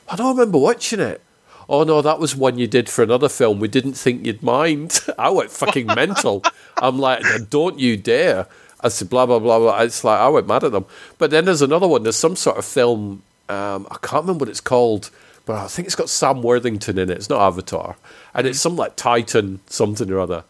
I 0.09 0.15
don't 0.15 0.37
remember 0.37 0.57
watching 0.57 0.99
it. 0.99 1.21
Oh 1.69 1.83
no, 1.83 2.01
that 2.01 2.19
was 2.19 2.35
one 2.35 2.57
you 2.57 2.67
did 2.67 2.89
for 2.89 3.03
another 3.03 3.29
film. 3.29 3.59
We 3.59 3.67
didn't 3.67 3.93
think 3.93 4.25
you'd 4.25 4.43
mind. 4.43 4.99
I 5.17 5.29
went 5.29 5.51
fucking 5.51 5.87
mental. 5.87 6.43
I'm 6.77 6.99
like, 6.99 7.23
don't 7.49 7.79
you 7.79 7.97
dare. 7.97 8.47
I 8.81 8.89
said, 8.89 9.09
blah, 9.09 9.25
blah, 9.25 9.39
blah, 9.39 9.59
blah. 9.59 9.79
It's 9.79 10.03
like, 10.03 10.19
I 10.19 10.27
went 10.27 10.45
mad 10.45 10.65
at 10.65 10.73
them. 10.73 10.85
But 11.17 11.31
then 11.31 11.45
there's 11.45 11.61
another 11.61 11.87
one. 11.87 12.03
There's 12.03 12.17
some 12.17 12.35
sort 12.35 12.57
of 12.57 12.65
film. 12.65 13.23
Um, 13.47 13.87
I 13.89 13.95
can't 14.01 14.23
remember 14.23 14.43
what 14.43 14.49
it's 14.49 14.59
called, 14.59 15.09
but 15.45 15.55
I 15.55 15.67
think 15.67 15.85
it's 15.85 15.95
got 15.95 16.09
Sam 16.09 16.41
Worthington 16.41 16.97
in 16.97 17.09
it. 17.09 17.17
It's 17.17 17.29
not 17.29 17.39
Avatar. 17.39 17.95
And 18.33 18.45
it's 18.45 18.59
some 18.59 18.75
like 18.75 18.97
Titan 18.97 19.61
something 19.67 20.11
or 20.11 20.19
other. 20.19 20.43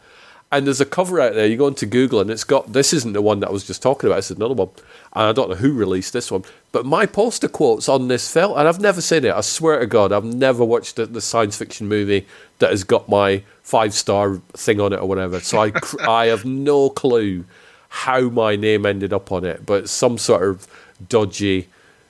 And 0.55 0.67
there's 0.67 0.81
a 0.81 0.85
cover 0.85 1.19
out 1.19 1.33
there. 1.33 1.45
You 1.47 1.57
go 1.57 1.67
into 1.67 1.85
Google 1.85 2.19
and 2.21 2.29
it's 2.29 2.43
got 2.43 2.73
this 2.73 2.93
isn't 2.93 3.13
the 3.13 3.21
one 3.21 3.39
that 3.41 3.49
I 3.49 3.51
was 3.51 3.65
just 3.65 3.81
talking 3.81 4.07
about. 4.07 4.19
It's 4.19 4.31
another 4.31 4.53
one. 4.53 4.69
And 5.13 5.23
I 5.25 5.31
don't 5.31 5.49
know 5.49 5.55
who 5.55 5.73
released 5.73 6.13
this 6.13 6.31
one. 6.31 6.43
But 6.71 6.85
my 6.85 7.05
poster 7.05 7.47
quote's 7.47 7.87
on 7.89 8.07
this 8.07 8.31
film, 8.31 8.57
and 8.57 8.67
I've 8.67 8.79
never 8.79 9.01
seen 9.01 9.25
it. 9.25 9.33
I 9.33 9.41
swear 9.41 9.79
to 9.79 9.85
God, 9.87 10.11
I've 10.11 10.23
never 10.25 10.63
watched 10.65 10.95
the, 10.95 11.05
the 11.05 11.21
science 11.21 11.57
fiction 11.57 11.87
movie 11.87 12.25
that 12.59 12.69
has 12.71 12.83
got 12.83 13.07
my 13.09 13.43
five 13.61 13.93
star 13.93 14.37
thing 14.53 14.79
on 14.79 14.93
it 14.93 14.99
or 14.99 15.07
whatever. 15.07 15.39
So 15.39 15.59
I 15.61 15.71
I 16.07 16.25
have 16.27 16.45
no 16.45 16.89
clue 16.89 17.45
how 17.89 18.21
my 18.29 18.55
name 18.55 18.85
ended 18.85 19.13
up 19.13 19.31
on 19.31 19.45
it, 19.45 19.65
but 19.65 19.87
some 19.89 20.17
sort 20.17 20.43
of 20.43 20.67
dodgy 21.09 21.67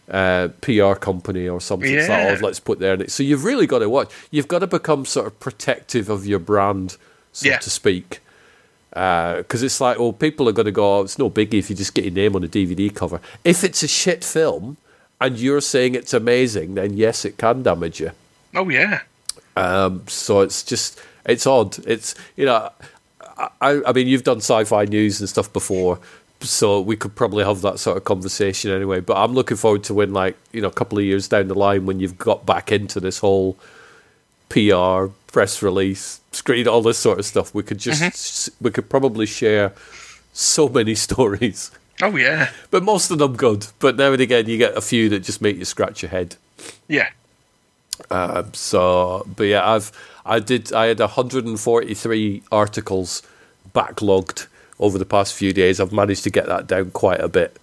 uh, 0.10 0.50
PR 0.62 0.94
company 0.94 1.48
or 1.48 1.60
something. 1.62 1.94
Like, 1.96 2.08
Yeah. 2.08 2.36
oh, 2.40 2.46
let's 2.46 2.60
put 2.60 2.80
there. 2.80 3.08
So 3.08 3.24
you've 3.24 3.44
really 3.46 3.68
got 3.68 3.80
to 3.80 3.90
watch. 3.90 4.12
You've 4.32 4.48
got 4.48 4.60
to 4.60 4.68
become 4.68 5.06
sort 5.06 5.28
of 5.28 5.40
protective 5.40 6.10
of 6.10 6.26
your 6.26 6.40
brand, 6.40 6.98
so 7.32 7.48
Yeah. 7.50 7.58
to 7.60 7.70
speak. 7.70 8.20
Because 8.94 9.64
it's 9.64 9.82
like, 9.82 9.98
well, 9.98 10.14
people 10.14 10.48
are 10.48 10.52
going 10.52 10.68
to 10.68 10.72
go, 10.72 11.00
oh, 11.00 11.02
it's 11.02 11.18
no 11.18 11.30
biggie 11.30 11.56
if 11.56 11.70
you 11.70 11.76
just 11.76 11.96
get 11.96 12.06
your 12.06 12.14
name 12.14 12.36
on 12.36 12.44
a 12.44 12.48
DVD 12.48 12.94
cover. 12.94 13.20
If 13.44 13.64
it's 13.64 13.82
a 13.82 13.88
shit 13.88 14.24
film 14.24 14.78
and 15.20 15.38
you're 15.38 15.62
saying 15.62 15.96
it's 15.96 16.14
amazing, 16.14 16.76
then 16.76 16.96
yes, 16.96 17.26
it 17.26 17.38
can 17.38 17.64
damage 17.64 18.00
you. 18.00 18.12
oh 18.54 18.70
yeah 18.70 19.02
Um, 19.56 20.04
so 20.08 20.42
it's 20.42 20.62
just, 20.64 21.00
It's 21.26 21.48
odd. 21.48 21.80
It's 21.88 22.14
you 22.36 22.46
know, 22.46 22.70
I, 23.62 23.82
I 23.88 23.94
mean, 23.94 24.08
you've 24.08 24.24
done 24.24 24.38
sci-fi 24.38 24.86
news 24.86 25.20
and 25.20 25.28
stuff 25.30 25.52
before, 25.52 26.00
so 26.42 26.82
we 26.82 26.96
could 26.96 27.16
probably 27.16 27.44
have 27.46 27.62
that 27.62 27.80
sort 27.80 27.98
of 27.98 28.04
conversation 28.04 28.70
anyway. 28.72 29.00
But 29.00 29.18
I'm 29.18 29.34
looking 29.34 29.58
forward 29.58 29.84
to 29.86 29.94
when, 29.94 30.14
like, 30.14 30.38
you 30.52 30.62
know, 30.62 30.68
a 30.68 30.74
couple 30.74 31.00
of 31.00 31.06
years 31.06 31.28
down 31.28 31.48
the 31.48 31.56
line, 31.56 31.86
when 31.86 32.00
you've 32.00 32.18
got 32.18 32.46
back 32.46 32.72
into 32.72 33.00
this 33.00 33.18
whole 33.20 33.58
PR, 34.54 35.12
press 35.32 35.62
release, 35.64 36.22
screen, 36.32 36.68
all 36.68 36.82
this 36.84 36.98
sort 37.00 37.18
of 37.20 37.26
stuff. 37.26 37.54
We 37.56 37.64
could 37.64 37.80
just, 37.80 38.50
we 38.62 38.70
could 38.72 38.88
probably 38.90 39.26
share 39.26 39.74
so 40.32 40.70
many 40.70 40.96
stories. 41.08 41.72
Oh 42.02 42.16
yeah, 42.16 42.52
But 42.72 42.84
most 42.84 43.12
of 43.12 43.20
them 43.20 43.36
good. 43.36 43.68
But 43.80 43.96
now 43.98 44.12
and 44.14 44.22
again, 44.22 44.48
you 44.48 44.58
get 44.58 44.78
a 44.78 44.82
few 44.82 45.10
that 45.10 45.20
just 45.24 45.42
make 45.42 45.58
you 45.58 45.66
scratch 45.66 46.02
your 46.02 46.10
head. 46.12 46.36
yeah. 46.88 47.10
Um, 48.10 48.52
so, 48.54 49.24
but 49.36 49.44
yeah, 49.44 49.70
I've 49.70 49.92
I 50.26 50.40
did 50.40 50.74
I 50.74 50.88
had 50.88 51.00
143 51.00 52.44
articles 52.52 53.22
backlogged 53.74 54.48
over 54.80 54.98
the 54.98 55.06
past 55.06 55.34
few 55.36 55.54
days. 55.54 55.80
I've 55.80 55.94
managed 55.94 56.24
to 56.24 56.32
get 56.32 56.48
that 56.48 56.66
down 56.68 56.90
quite 56.92 57.20
a 57.20 57.28
bit. 57.28 57.58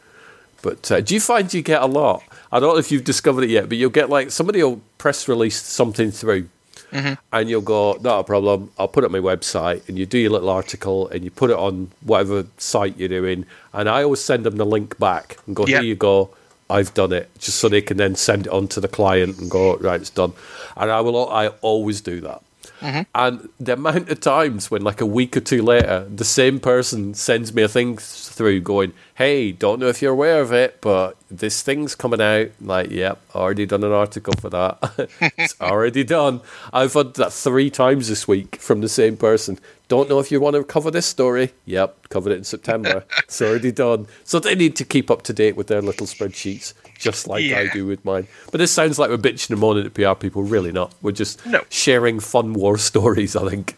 But 0.62 0.90
uh, 0.92 1.00
do 1.00 1.14
you 1.14 1.20
find 1.20 1.52
you 1.52 1.62
get 1.62 1.82
a 1.82 1.86
lot? 1.86 2.22
I 2.52 2.60
don't 2.60 2.74
know 2.74 2.78
if 2.78 2.92
you've 2.92 3.04
discovered 3.04 3.42
it 3.44 3.50
yet, 3.50 3.68
but 3.68 3.76
you'll 3.78 3.90
get 3.90 4.08
like 4.08 4.30
somebody 4.30 4.62
will 4.62 4.80
press 4.98 5.26
release 5.26 5.60
something 5.60 6.10
through. 6.12 6.48
Mm-hmm. 6.92 7.14
And 7.32 7.50
you'll 7.50 7.60
go, 7.60 7.98
not 8.00 8.20
a 8.20 8.24
problem. 8.24 8.70
I'll 8.78 8.88
put 8.88 9.04
it 9.04 9.06
on 9.06 9.12
my 9.12 9.18
website, 9.18 9.88
and 9.88 9.98
you 9.98 10.06
do 10.06 10.18
your 10.18 10.30
little 10.30 10.48
article, 10.50 11.08
and 11.08 11.24
you 11.24 11.30
put 11.30 11.50
it 11.50 11.56
on 11.56 11.90
whatever 12.02 12.46
site 12.58 12.96
you're 12.96 13.08
doing. 13.08 13.46
And 13.72 13.88
I 13.88 14.02
always 14.02 14.20
send 14.20 14.44
them 14.44 14.56
the 14.56 14.66
link 14.66 14.98
back 14.98 15.36
and 15.46 15.54
go, 15.54 15.66
Yeah. 15.66 15.78
here 15.80 15.88
you 15.88 15.96
go. 15.96 16.30
I've 16.68 16.94
done 16.94 17.12
it, 17.12 17.28
just 17.38 17.58
so 17.58 17.68
they 17.68 17.82
can 17.82 17.96
then 17.96 18.14
send 18.14 18.46
it 18.46 18.52
on 18.52 18.68
to 18.68 18.80
the 18.80 18.86
client 18.88 19.38
and 19.38 19.50
go, 19.50 19.76
right, 19.78 20.00
it's 20.00 20.10
done. 20.10 20.32
And 20.76 20.90
I 20.90 21.00
will, 21.00 21.28
I 21.28 21.48
always 21.62 22.00
do 22.00 22.20
that. 22.20 22.42
Mm-hmm. 22.80 23.02
And 23.14 23.48
the 23.58 23.74
amount 23.74 24.08
of 24.08 24.20
times 24.20 24.70
when, 24.70 24.82
like 24.82 25.00
a 25.00 25.06
week 25.06 25.36
or 25.36 25.40
two 25.40 25.62
later, 25.62 26.06
the 26.08 26.24
same 26.24 26.60
person 26.60 27.14
sends 27.14 27.52
me 27.52 27.62
a 27.62 27.68
thing 27.68 27.96
through 27.98 28.60
going, 28.60 28.92
Hey, 29.14 29.52
don't 29.52 29.80
know 29.80 29.88
if 29.88 30.00
you're 30.00 30.12
aware 30.12 30.40
of 30.40 30.52
it, 30.52 30.80
but 30.80 31.16
this 31.30 31.62
thing's 31.62 31.94
coming 31.94 32.20
out. 32.20 32.50
Like, 32.60 32.90
yep, 32.90 33.20
already 33.34 33.66
done 33.66 33.84
an 33.84 33.92
article 33.92 34.34
for 34.40 34.50
that. 34.50 35.08
it's 35.38 35.54
already 35.60 36.04
done. 36.04 36.40
I've 36.72 36.94
had 36.94 37.14
that 37.14 37.32
three 37.32 37.70
times 37.70 38.08
this 38.08 38.26
week 38.26 38.56
from 38.56 38.80
the 38.80 38.88
same 38.88 39.16
person. 39.16 39.58
Don't 39.88 40.08
know 40.08 40.20
if 40.20 40.30
you 40.30 40.40
want 40.40 40.54
to 40.54 40.62
cover 40.62 40.90
this 40.90 41.06
story. 41.06 41.50
Yep, 41.66 42.08
covered 42.10 42.32
it 42.32 42.38
in 42.38 42.44
September. 42.44 43.04
it's 43.18 43.42
already 43.42 43.72
done. 43.72 44.06
So 44.24 44.38
they 44.38 44.54
need 44.54 44.76
to 44.76 44.84
keep 44.84 45.10
up 45.10 45.22
to 45.22 45.32
date 45.32 45.56
with 45.56 45.66
their 45.66 45.82
little 45.82 46.06
spreadsheets, 46.06 46.74
just 47.00 47.26
like 47.26 47.50
I 47.52 47.66
do 47.68 47.86
with 47.86 48.04
mine. 48.04 48.28
But 48.52 48.58
this 48.58 48.70
sounds 48.70 48.98
like 48.98 49.10
we're 49.10 49.16
bitching 49.16 49.50
and 49.50 49.58
moaning 49.60 49.86
at 49.86 49.94
PR 49.94 50.14
people. 50.14 50.42
Really 50.42 50.70
not. 50.72 50.94
We're 51.02 51.12
just 51.12 51.44
No. 51.46 51.64
sharing 51.70 52.20
fun 52.20 52.52
war 52.52 52.78
stories, 52.78 53.34
I 53.34 53.48
think. 53.48 53.76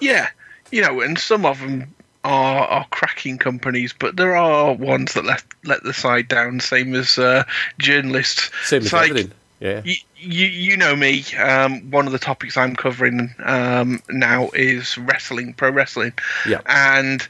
Yeah, 0.00 0.28
you 0.70 0.82
know, 0.82 1.00
and 1.00 1.18
some 1.18 1.46
of 1.46 1.60
them 1.60 1.94
are 2.24 2.66
are 2.66 2.86
cracking 2.90 3.38
companies, 3.38 3.94
but 3.98 4.16
there 4.16 4.34
are 4.36 4.72
ones 4.74 5.14
that 5.14 5.24
let 5.24 5.42
let 5.64 5.82
the 5.84 5.92
side 5.94 6.28
down. 6.28 6.60
Same 6.60 6.94
as 6.94 7.18
uh, 7.18 7.44
journalists. 7.78 8.50
Same 8.64 8.82
as 8.82 8.92
like, 8.92 9.10
everything. 9.10 9.32
Yeah. 9.60 9.80
You, 9.84 9.94
you 10.16 10.46
you 10.46 10.76
know 10.76 10.96
me. 10.96 11.24
Um, 11.38 11.90
one 11.90 12.06
of 12.06 12.12
the 12.12 12.18
topics 12.18 12.56
I'm 12.56 12.74
covering 12.76 13.34
um, 13.44 14.02
now 14.10 14.50
is 14.54 14.98
wrestling, 14.98 15.54
pro 15.54 15.70
wrestling, 15.70 16.12
Yeah. 16.46 16.60
and 16.66 17.26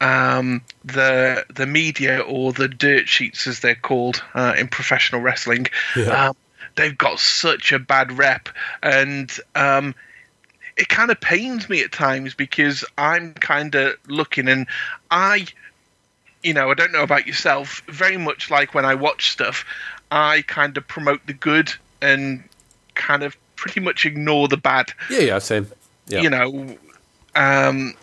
um, 0.00 0.62
the 0.84 1.44
the 1.52 1.66
media 1.66 2.20
or 2.20 2.52
the 2.52 2.68
dirt 2.68 3.08
sheets, 3.08 3.46
as 3.46 3.60
they're 3.60 3.74
called 3.74 4.22
uh, 4.34 4.54
in 4.56 4.68
professional 4.68 5.20
wrestling, 5.20 5.66
Yeah. 5.96 6.28
um, 6.28 6.36
they've 6.76 6.96
got 6.96 7.18
such 7.18 7.72
a 7.72 7.78
bad 7.78 8.16
rep, 8.16 8.48
and 8.82 9.30
um, 9.54 9.94
it 10.76 10.88
kind 10.88 11.10
of 11.10 11.20
pains 11.20 11.68
me 11.68 11.82
at 11.82 11.90
times 11.92 12.34
because 12.34 12.84
I'm 12.96 13.34
kind 13.34 13.74
of 13.74 13.94
looking 14.06 14.46
and 14.48 14.66
I, 15.10 15.46
you 16.44 16.54
know, 16.54 16.70
I 16.70 16.74
don't 16.74 16.92
know 16.92 17.02
about 17.02 17.26
yourself. 17.26 17.82
Very 17.88 18.16
much 18.16 18.48
like 18.50 18.74
when 18.74 18.84
I 18.84 18.94
watch 18.94 19.32
stuff, 19.32 19.64
I 20.12 20.42
kind 20.46 20.76
of 20.76 20.86
promote 20.86 21.26
the 21.26 21.32
good 21.32 21.72
and 22.00 22.44
kind 22.94 23.24
of 23.24 23.36
pretty 23.56 23.80
much 23.80 24.06
ignore 24.06 24.46
the 24.46 24.56
bad 24.56 24.92
Yeah, 25.10 25.18
yeah, 25.18 25.38
same. 25.40 25.66
Yeah. 26.06 26.20
you 26.20 26.30
know, 26.30 26.78
um, 27.34 27.94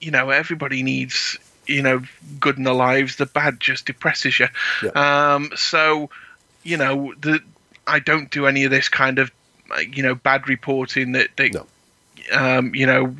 you 0.00 0.10
know, 0.10 0.30
everybody 0.30 0.82
needs 0.82 1.38
you 1.66 1.82
know 1.82 2.02
good 2.40 2.56
in 2.56 2.64
their 2.64 2.74
lives. 2.74 3.16
The 3.16 3.26
bad 3.26 3.60
just 3.60 3.86
depresses 3.86 4.38
you. 4.38 4.48
Yeah. 4.82 5.34
Um, 5.34 5.50
so 5.56 6.10
you 6.62 6.76
know, 6.76 7.14
the 7.20 7.40
I 7.86 7.98
don't 7.98 8.30
do 8.30 8.46
any 8.46 8.64
of 8.64 8.70
this 8.70 8.88
kind 8.88 9.18
of 9.18 9.30
you 9.90 10.02
know 10.02 10.14
bad 10.14 10.48
reporting 10.48 11.12
that 11.12 11.28
that 11.36 11.52
No. 11.52 11.66
um, 12.32 12.74
you 12.74 12.86
know 12.86 13.16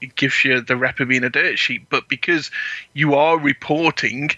it 0.00 0.14
gives 0.14 0.44
you 0.44 0.60
the 0.60 0.76
rep 0.76 1.00
of 1.00 1.08
being 1.08 1.24
a 1.24 1.30
dirt 1.30 1.58
sheet. 1.58 1.88
But 1.90 2.08
because 2.08 2.50
you 2.94 3.14
are 3.14 3.38
reporting. 3.38 4.30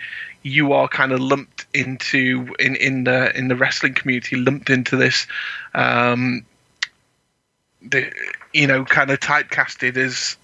You 0.42 0.72
are 0.72 0.88
kind 0.88 1.12
of 1.12 1.20
lumped 1.20 1.66
into 1.74 2.54
in, 2.58 2.74
in 2.76 3.04
the 3.04 3.36
in 3.36 3.48
the 3.48 3.56
wrestling 3.56 3.92
community, 3.92 4.36
lumped 4.36 4.70
into 4.70 4.96
this 4.96 5.26
um, 5.74 6.46
the 7.82 8.10
you 8.54 8.66
know 8.66 8.86
kind 8.86 9.10
of 9.10 9.20
typecasted 9.20 9.98
as 9.98 10.38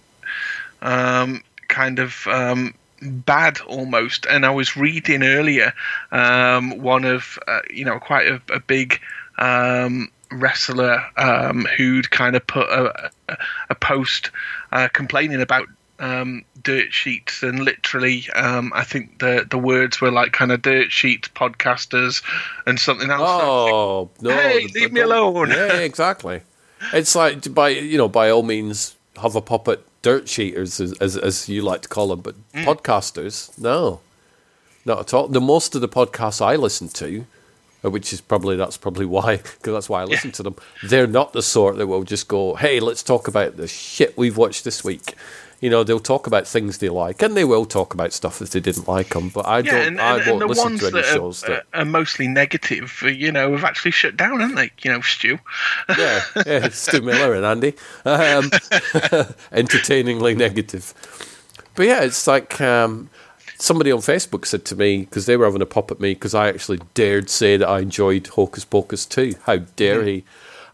um, 0.87 1.43
kind 1.69 1.99
of 1.99 2.27
um, 2.29 2.75
bad 3.03 3.59
almost. 3.61 4.25
And 4.27 4.47
I 4.47 4.51
was 4.51 4.77
reading 4.77 5.23
earlier 5.23 5.75
um, 6.13 6.79
one 6.79 7.05
of 7.05 7.39
uh, 7.47 7.61
you 7.69 7.85
know 7.85 7.99
quite 7.99 8.29
a, 8.29 8.41
a 8.51 8.61
big 8.61 9.01
um, 9.37 10.11
wrestler 10.33 11.03
um, 11.17 11.67
who'd 11.77 12.11
kind 12.11 12.37
of 12.37 12.47
put 12.47 12.69
a, 12.69 13.11
a, 13.69 13.75
post 13.75 14.31
uh, 14.73 14.89
complaining 14.93 15.43
about. 15.43 15.69
Um, 15.99 16.45
dirt 16.63 16.93
sheets 16.93 17.43
and 17.43 17.61
literally, 17.61 18.29
um, 18.35 18.71
I 18.75 18.85
think 18.85 19.19
the 19.21 19.47
the 19.49 19.57
words 19.57 19.99
were 19.99 20.11
like 20.11 20.31
kind 20.31 20.53
of 20.53 20.61
dirt 20.61 20.93
sheets 20.93 21.29
podcasters 21.29 22.23
and 22.67 22.79
something 22.79 23.09
else. 23.09 23.23
Oh 23.27 24.11
no! 24.21 24.29
Hey, 24.29 24.67
leave 24.75 24.93
me 24.93 25.01
alone. 25.01 25.49
Yeah, 25.49 25.79
exactly. 25.79 26.43
It's 26.93 27.15
like 27.15 27.55
by 27.55 27.71
you 27.71 27.97
know 27.97 28.09
by 28.09 28.29
all 28.29 28.43
means 28.43 28.95
have 29.23 29.37
a 29.37 29.41
pop 29.41 29.69
at 29.69 29.81
dirt 30.09 30.25
cheaters 30.27 30.81
as, 30.85 30.93
as 31.07 31.17
as 31.29 31.49
you 31.49 31.61
like 31.71 31.83
to 31.87 31.89
call 31.97 32.09
them, 32.13 32.21
but 32.27 32.35
Mm. 32.55 32.65
podcasters, 32.69 33.35
no, 33.59 34.01
not 34.85 34.99
at 35.05 35.15
all. 35.15 35.27
The 35.29 35.41
most 35.55 35.75
of 35.75 35.81
the 35.81 35.89
podcasts 36.01 36.41
I 36.53 36.55
listen 36.57 36.89
to, 37.03 37.09
uh, 37.85 37.91
which 37.95 38.13
is 38.15 38.21
probably 38.21 38.57
that's 38.57 38.77
probably 38.85 39.07
why 39.17 39.31
because 39.57 39.73
that's 39.77 39.89
why 39.93 40.01
I 40.03 40.05
listen 40.05 40.31
to 40.39 40.43
them. 40.47 40.57
They're 40.91 41.13
not 41.21 41.33
the 41.33 41.43
sort 41.43 41.77
that 41.79 41.87
will 41.89 42.05
just 42.15 42.27
go, 42.29 42.55
"Hey, 42.55 42.81
let's 42.89 43.03
talk 43.03 43.29
about 43.29 43.57
the 43.57 43.67
shit 43.69 44.17
we've 44.17 44.37
watched 44.45 44.63
this 44.65 44.85
week." 44.85 45.15
You 45.67 45.71
know, 45.71 45.83
they'll 45.83 45.99
talk 45.99 46.29
about 46.29 46.47
things 46.47 46.79
they 46.79 46.89
like, 46.91 47.23
and 47.23 47.37
they 47.37 47.43
will 47.45 47.65
talk 47.67 47.93
about 47.93 48.13
stuff 48.13 48.39
that 48.39 48.53
they 48.53 48.61
didn't 48.61 48.87
like 48.87 49.09
them. 49.09 49.31
But 49.31 49.49
I 49.49 49.59
Yeah, 49.59 49.73
don't. 49.73 49.87
and, 49.89 50.01
I 50.01 50.31
won't 50.31 50.47
listen 50.47 50.79
to 50.79 50.87
any 50.87 50.93
that 50.93 51.05
shows 51.07 51.43
are, 51.43 51.49
that. 51.49 51.67
are 51.75 51.85
mostly 51.85 52.29
negative, 52.29 53.01
uh, 53.03 53.09
you 53.09 53.33
know, 53.33 53.51
have 53.51 53.65
actually 53.65 53.91
shut 53.91 54.17
down, 54.17 54.39
haven't 54.39 54.55
they? 54.55 54.71
You 54.83 54.93
know, 54.93 55.01
Stu. 55.01 55.41
yeah, 55.99 56.23
yeah, 56.47 56.69
Stu 56.69 57.03
Miller 57.03 57.35
and 57.35 57.45
Andy. 57.45 57.75
Um, 58.05 58.49
entertainingly 59.51 60.37
negative. 60.37 60.95
But 61.75 61.87
yeah, 61.87 62.03
it's 62.03 62.29
like 62.29 62.61
um, 62.61 63.11
somebody 63.59 63.91
on 63.91 63.99
Facebook 63.99 64.47
said 64.47 64.65
to 64.67 64.77
me, 64.77 64.99
because 64.99 65.27
they 65.27 65.37
were 65.37 65.47
having 65.47 65.63
a 65.63 65.67
pop 65.67 65.91
at 65.91 65.99
me, 65.99 66.15
because 66.15 66.33
I 66.33 66.47
actually 66.47 66.79
dared 66.95 67.29
say 67.29 67.57
that 67.57 67.69
I 67.69 67.81
enjoyed 67.81 68.29
Hocus 68.29 68.65
Pocus 68.65 69.05
too. 69.05 69.35
How 69.47 69.57
dare 69.57 70.05
he? 70.05 70.23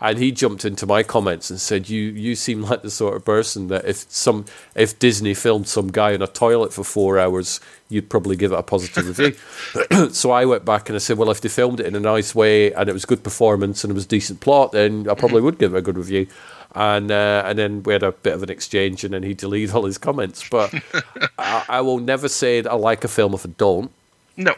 And 0.02 0.18
he 0.18 0.32
jumped 0.32 0.64
into 0.64 0.84
my 0.84 1.04
comments 1.04 1.48
and 1.48 1.60
said, 1.60 1.88
"You 1.88 2.02
you 2.02 2.34
seem 2.34 2.62
like 2.62 2.82
the 2.82 2.90
sort 2.90 3.14
of 3.14 3.24
person 3.24 3.68
that 3.68 3.84
if 3.84 4.04
some 4.10 4.46
if 4.74 4.98
Disney 4.98 5.32
filmed 5.32 5.68
some 5.68 5.92
guy 5.92 6.10
in 6.10 6.20
a 6.20 6.26
toilet 6.26 6.72
for 6.72 6.82
four 6.82 7.20
hours, 7.20 7.60
you'd 7.88 8.10
probably 8.10 8.34
give 8.34 8.50
it 8.50 8.58
a 8.58 8.64
positive 8.64 9.06
review." 9.06 10.10
so 10.12 10.32
I 10.32 10.44
went 10.44 10.64
back 10.64 10.88
and 10.88 10.96
I 10.96 10.98
said, 10.98 11.18
"Well, 11.18 11.30
if 11.30 11.40
they 11.40 11.48
filmed 11.48 11.78
it 11.78 11.86
in 11.86 11.94
a 11.94 12.00
nice 12.00 12.34
way 12.34 12.72
and 12.72 12.88
it 12.88 12.92
was 12.92 13.04
good 13.04 13.22
performance 13.22 13.84
and 13.84 13.92
it 13.92 13.94
was 13.94 14.04
decent 14.04 14.40
plot, 14.40 14.72
then 14.72 15.08
I 15.08 15.14
probably 15.14 15.40
would 15.40 15.60
give 15.60 15.72
it 15.72 15.78
a 15.78 15.82
good 15.82 15.96
review." 15.96 16.26
And 16.74 17.12
uh, 17.12 17.44
and 17.46 17.56
then 17.56 17.84
we 17.84 17.92
had 17.92 18.02
a 18.02 18.10
bit 18.10 18.34
of 18.34 18.42
an 18.42 18.50
exchange, 18.50 19.04
and 19.04 19.14
then 19.14 19.22
he 19.22 19.34
deleted 19.34 19.72
all 19.72 19.84
his 19.84 19.98
comments. 19.98 20.48
But 20.48 20.74
I, 21.38 21.64
I 21.68 21.80
will 21.80 22.00
never 22.00 22.26
say 22.26 22.60
that 22.60 22.72
I 22.72 22.74
like 22.74 23.04
a 23.04 23.08
film 23.08 23.34
if 23.34 23.46
I 23.46 23.50
don't. 23.56 23.92
No. 24.36 24.56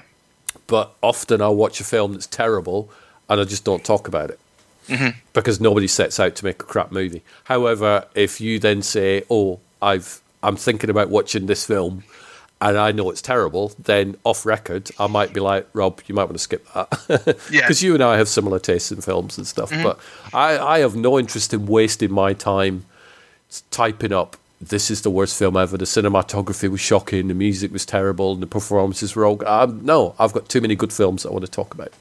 But 0.68 0.94
often 1.02 1.42
I'll 1.42 1.54
watch 1.54 1.80
a 1.82 1.84
film 1.84 2.14
that's 2.14 2.26
terrible 2.26 2.88
and 3.28 3.40
I 3.40 3.44
just 3.44 3.64
don't 3.64 3.84
talk 3.84 4.08
about 4.08 4.30
it 4.30 4.38
because 5.32 5.60
nobody 5.60 5.86
sets 5.88 6.18
out 6.20 6.34
to 6.36 6.44
make 6.44 6.60
a 6.62 6.66
crap 6.66 6.92
movie. 6.92 7.22
However, 7.44 8.06
if 8.14 8.40
you 8.40 8.58
then 8.58 8.82
say, 8.82 9.22
"Oh, 9.30 9.60
I've 9.82 10.20
I'm 10.42 10.56
thinking 10.56 10.90
about 10.90 11.08
watching 11.10 11.46
this 11.46 11.64
film," 11.66 12.04
and 12.60 12.76
I 12.78 12.92
know 12.92 13.10
it's 13.10 13.22
terrible, 13.22 13.72
then 13.78 14.16
off 14.24 14.44
record 14.46 14.90
I 14.98 15.06
might 15.06 15.32
be 15.32 15.40
like, 15.40 15.66
"Rob, 15.72 16.00
you 16.06 16.14
might 16.14 16.24
want 16.24 16.34
to 16.34 16.38
skip 16.38 16.66
that," 16.74 17.38
Yeah. 17.50 17.62
because 17.62 17.82
you 17.82 17.94
and 17.94 18.02
I 18.02 18.16
have 18.18 18.28
similar 18.28 18.58
tastes 18.58 18.92
in 18.92 19.00
films 19.00 19.38
and 19.38 19.46
stuff. 19.46 19.70
But 19.70 19.98
I 20.32 20.58
I 20.58 20.78
have 20.80 20.94
no 20.96 21.18
interest 21.18 21.52
in 21.54 21.66
wasting 21.66 22.12
my 22.12 22.32
time 22.32 22.84
typing 23.70 24.12
up. 24.12 24.36
This 24.60 24.90
is 24.90 25.02
the 25.02 25.10
worst 25.10 25.36
film 25.38 25.56
ever. 25.58 25.76
The 25.76 25.84
cinematography 25.84 26.70
was 26.70 26.80
shocking. 26.80 27.28
The 27.28 27.34
music 27.34 27.70
was 27.72 27.84
terrible. 27.84 28.32
And 28.32 28.42
the 28.42 28.46
performances 28.46 29.14
were 29.14 29.26
all. 29.26 29.46
Um, 29.46 29.80
no, 29.84 30.14
I've 30.18 30.32
got 30.32 30.48
too 30.48 30.60
many 30.62 30.74
good 30.74 30.92
films 30.92 31.26
I 31.26 31.30
want 31.30 31.44
to 31.44 31.50
talk 31.50 31.74
about. 31.74 31.92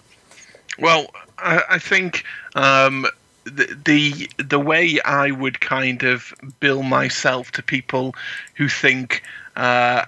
Well, 0.79 1.07
I, 1.43 1.63
I 1.71 1.79
think 1.79 2.23
um, 2.55 3.05
the, 3.45 3.77
the 3.85 4.43
the 4.43 4.59
way 4.59 4.99
I 5.01 5.31
would 5.31 5.59
kind 5.59 6.03
of 6.03 6.33
bill 6.59 6.83
myself 6.83 7.51
to 7.53 7.63
people 7.63 8.15
who 8.55 8.69
think 8.69 9.21
uh, 9.55 10.05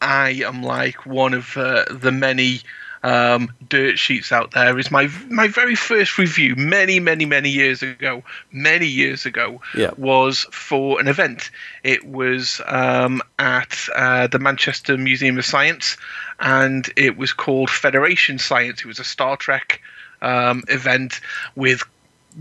I 0.00 0.30
am 0.44 0.62
like 0.62 1.06
one 1.06 1.34
of 1.34 1.56
uh, 1.56 1.84
the 1.90 2.12
many 2.12 2.60
um, 3.04 3.52
dirt 3.68 3.98
sheets 3.98 4.32
out 4.32 4.52
there 4.52 4.78
is 4.78 4.90
my 4.90 5.08
my 5.28 5.46
very 5.46 5.74
first 5.74 6.16
review 6.18 6.56
many 6.56 6.98
many 7.00 7.26
many 7.26 7.50
years 7.50 7.82
ago 7.82 8.22
many 8.50 8.86
years 8.86 9.26
ago 9.26 9.60
Yeah. 9.76 9.90
was 9.98 10.46
for 10.50 10.98
an 11.00 11.06
event 11.06 11.50
it 11.82 12.06
was 12.06 12.62
um, 12.66 13.20
at 13.38 13.78
uh, 13.94 14.26
the 14.28 14.38
Manchester 14.38 14.96
Museum 14.96 15.38
of 15.38 15.44
Science 15.44 15.98
and 16.40 16.90
it 16.96 17.18
was 17.18 17.32
called 17.34 17.68
Federation 17.68 18.38
Science 18.38 18.80
it 18.80 18.86
was 18.86 18.98
a 18.98 19.04
Star 19.04 19.36
Trek 19.36 19.82
um, 20.24 20.64
event 20.68 21.20
with 21.54 21.82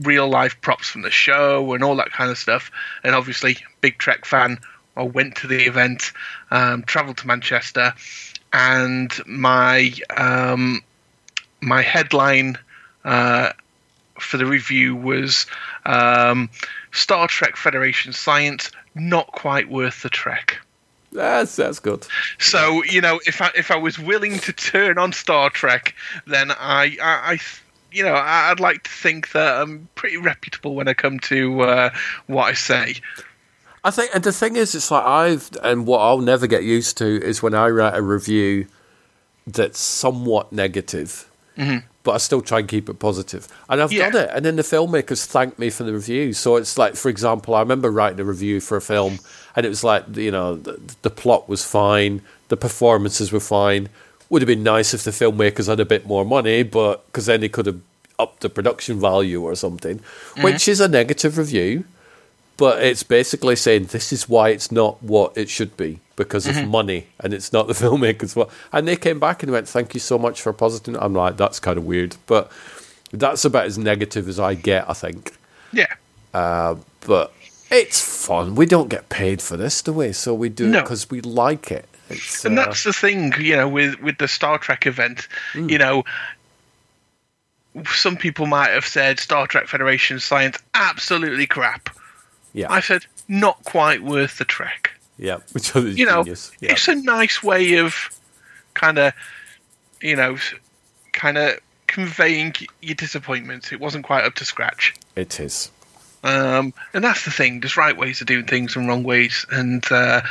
real 0.01 0.27
life 0.27 0.59
props 0.61 0.89
from 0.89 1.03
the 1.03 1.11
show 1.11 1.73
and 1.73 1.83
all 1.83 1.95
that 1.95 2.11
kind 2.11 2.31
of 2.31 2.37
stuff 2.37 2.71
and 3.03 3.13
obviously 3.13 3.57
big 3.81 3.97
Trek 3.99 4.25
fan 4.25 4.57
I 4.95 5.03
went 5.03 5.35
to 5.37 5.47
the 5.47 5.65
event 5.65 6.11
um, 6.51 6.83
traveled 6.83 7.17
to 7.17 7.27
Manchester 7.27 7.93
and 8.51 9.11
my 9.25 9.91
um, 10.15 10.81
my 11.61 11.81
headline 11.81 12.57
uh, 13.03 13.51
for 14.19 14.37
the 14.37 14.45
review 14.45 14.95
was 14.95 15.45
um, 15.85 16.49
Star 16.91 17.27
Trek 17.27 17.55
Federation 17.55 18.13
Science 18.13 18.71
not 18.95 19.27
quite 19.27 19.69
worth 19.69 20.03
the 20.03 20.09
trek. 20.09 20.57
That's 21.11 21.55
that's 21.55 21.79
good. 21.79 22.07
So 22.39 22.83
you 22.83 23.01
know, 23.01 23.19
if 23.25 23.41
I 23.41 23.51
if 23.55 23.71
I 23.71 23.75
was 23.75 23.99
willing 23.99 24.39
to 24.39 24.53
turn 24.53 24.97
on 24.97 25.13
Star 25.13 25.49
Trek, 25.49 25.95
then 26.27 26.51
I 26.51 26.97
I. 27.01 27.33
I 27.33 27.39
you 27.93 28.03
know, 28.03 28.15
I'd 28.15 28.59
like 28.59 28.83
to 28.83 28.89
think 28.91 29.31
that 29.31 29.61
I'm 29.61 29.87
pretty 29.95 30.17
reputable 30.17 30.75
when 30.75 30.87
I 30.87 30.93
come 30.93 31.19
to 31.21 31.61
uh, 31.61 31.89
what 32.27 32.45
I 32.45 32.53
say. 32.53 32.95
I 33.83 33.91
think, 33.91 34.11
and 34.15 34.23
the 34.23 34.31
thing 34.31 34.55
is, 34.55 34.73
it's 34.75 34.89
like 34.91 35.03
I've, 35.03 35.49
and 35.61 35.85
what 35.85 35.99
I'll 35.99 36.19
never 36.19 36.47
get 36.47 36.63
used 36.63 36.97
to 36.99 37.05
is 37.21 37.43
when 37.43 37.53
I 37.53 37.67
write 37.69 37.95
a 37.95 38.01
review 38.01 38.67
that's 39.45 39.79
somewhat 39.79 40.53
negative, 40.53 41.29
but 42.03 42.11
I 42.13 42.17
still 42.17 42.41
try 42.41 42.59
and 42.59 42.67
keep 42.67 42.87
it 42.87 42.97
positive. 42.99 43.47
And 43.67 43.81
I've 43.81 43.91
Yeah. 43.91 44.09
done 44.09 44.23
it, 44.23 44.29
and 44.33 44.45
then 44.45 44.55
the 44.55 44.61
filmmakers 44.63 45.25
thank 45.25 45.59
me 45.59 45.69
for 45.69 45.83
the 45.83 45.93
review. 45.93 46.31
So 46.33 46.55
it's 46.55 46.77
like, 46.77 46.95
for 46.95 47.09
example, 47.09 47.55
I 47.55 47.59
remember 47.59 47.91
writing 47.91 48.19
a 48.21 48.23
review 48.23 48.61
for 48.61 48.77
a 48.77 48.81
film, 48.81 49.19
and 49.55 49.65
it 49.65 49.69
was 49.69 49.83
like, 49.83 50.15
you 50.15 50.31
know, 50.31 50.55
the, 50.55 50.79
the 51.01 51.09
plot 51.09 51.49
was 51.49 51.65
fine, 51.65 52.21
the 52.47 52.57
performances 52.57 53.33
were 53.33 53.39
fine. 53.41 53.89
Would 54.33 54.41
have 54.41 54.47
been 54.47 54.63
nice 54.63 54.93
if 54.93 55.03
the 55.03 55.11
filmmakers 55.11 55.67
had 55.67 55.79
a 55.79 55.85
bit 55.85 56.05
more 56.05 56.25
money, 56.25 56.63
but 56.63 57.05
because 57.07 57.27
then 57.27 57.41
they 57.41 57.49
could 57.49 57.67
have 57.67 57.79
upped 58.19 58.41
the 58.41 58.49
production 58.49 58.99
value 58.99 59.41
or 59.43 59.55
something, 59.55 59.99
mm-hmm. 59.99 60.43
which 60.43 60.67
is 60.67 60.79
a 60.79 60.87
negative 60.87 61.37
review 61.37 61.85
but 62.57 62.83
it's 62.83 63.03
basically 63.03 63.55
saying 63.55 63.85
this 63.85 64.13
is 64.13 64.29
why 64.29 64.49
it's 64.49 64.71
not 64.71 65.01
what 65.01 65.35
it 65.37 65.49
should 65.49 65.75
be 65.75 65.99
because 66.15 66.45
of 66.45 66.55
mm-hmm. 66.55 66.69
money 66.69 67.07
and 67.19 67.33
it's 67.33 67.51
not 67.51 67.67
the 67.67 67.73
filmmakers 67.83 68.35
well 68.35 68.49
and 68.71 68.87
they 68.87 68.95
came 68.95 69.19
back 69.19 69.43
and 69.43 69.51
went 69.51 69.67
thank 69.67 69.93
you 69.93 69.99
so 69.99 70.17
much 70.17 70.41
for 70.41 70.53
positing 70.53 70.95
i'm 70.97 71.13
like 71.13 71.37
that's 71.37 71.59
kind 71.59 71.77
of 71.77 71.85
weird 71.85 72.15
but 72.27 72.51
that's 73.11 73.45
about 73.45 73.65
as 73.65 73.77
negative 73.77 74.27
as 74.27 74.39
i 74.39 74.53
get 74.53 74.89
i 74.89 74.93
think. 74.93 75.35
Yeah. 75.71 75.93
Uh, 76.33 76.75
but 77.05 77.33
it's 77.71 77.99
fun. 77.99 78.53
We 78.53 78.67
don't 78.67 78.89
get 78.89 79.09
paid 79.09 79.41
for 79.41 79.57
this 79.57 79.81
do 79.81 79.93
we? 79.93 80.13
So 80.13 80.33
we 80.33 80.49
do 80.49 80.71
it 80.71 80.81
because 80.81 81.09
we 81.09 81.21
like 81.21 81.71
it 81.71 81.87
it's, 82.09 82.43
and 82.45 82.57
uh, 82.59 82.65
that's 82.65 82.83
the 82.83 82.93
thing, 82.93 83.33
you 83.39 83.55
know, 83.55 83.67
with 83.67 83.99
with 84.01 84.17
the 84.17 84.27
Star 84.27 84.57
Trek 84.57 84.85
event, 84.85 85.27
Hmm. 85.53 85.69
you 85.69 85.77
know, 85.77 86.03
some 87.93 88.17
people 88.17 88.45
might 88.45 88.69
have 88.69 88.85
said 88.85 89.19
Star 89.19 89.47
Trek 89.47 89.67
Federation 89.67 90.19
science 90.19 90.57
absolutely 90.73 91.47
crap. 91.47 91.89
yeah 92.53 92.67
I 92.71 92.81
said 92.81 93.05
not 93.27 93.63
quite 93.63 94.03
worth 94.03 94.37
the 94.37 94.45
trek. 94.45 94.91
yeah 95.17 95.37
which 95.53 95.75
is 95.75 95.97
You 95.97 96.05
know, 96.05 96.23
yeah. 96.25 96.33
it's 96.61 96.87
a 96.87 96.95
nice 96.95 97.41
way 97.41 97.75
of 97.79 97.95
kind 98.75 98.99
of, 98.99 99.13
you 100.01 100.15
know, 100.15 100.37
kind 101.13 101.37
of 101.37 101.59
conveying 101.87 102.53
your 102.81 102.95
disappointment. 102.95 103.71
It 103.73 103.79
wasn't 103.79 104.05
quite 104.05 104.23
up 104.23 104.35
to 104.35 104.45
scratch. 104.45 104.93
it 105.15 105.39
is 105.39 105.71
Um, 106.23 106.73
and 106.93 107.03
that's 107.03 107.25
the 107.25 107.31
thing. 107.31 107.59
There's 107.61 107.77
right 107.77 107.95
ways 107.97 108.21
of 108.21 108.27
doing 108.27 108.45
things 108.45 108.75
and 108.75 108.87
wrong 108.87 109.03
ways, 109.03 109.45
and 109.51 109.83
uh, 109.91 110.21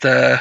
the 0.00 0.40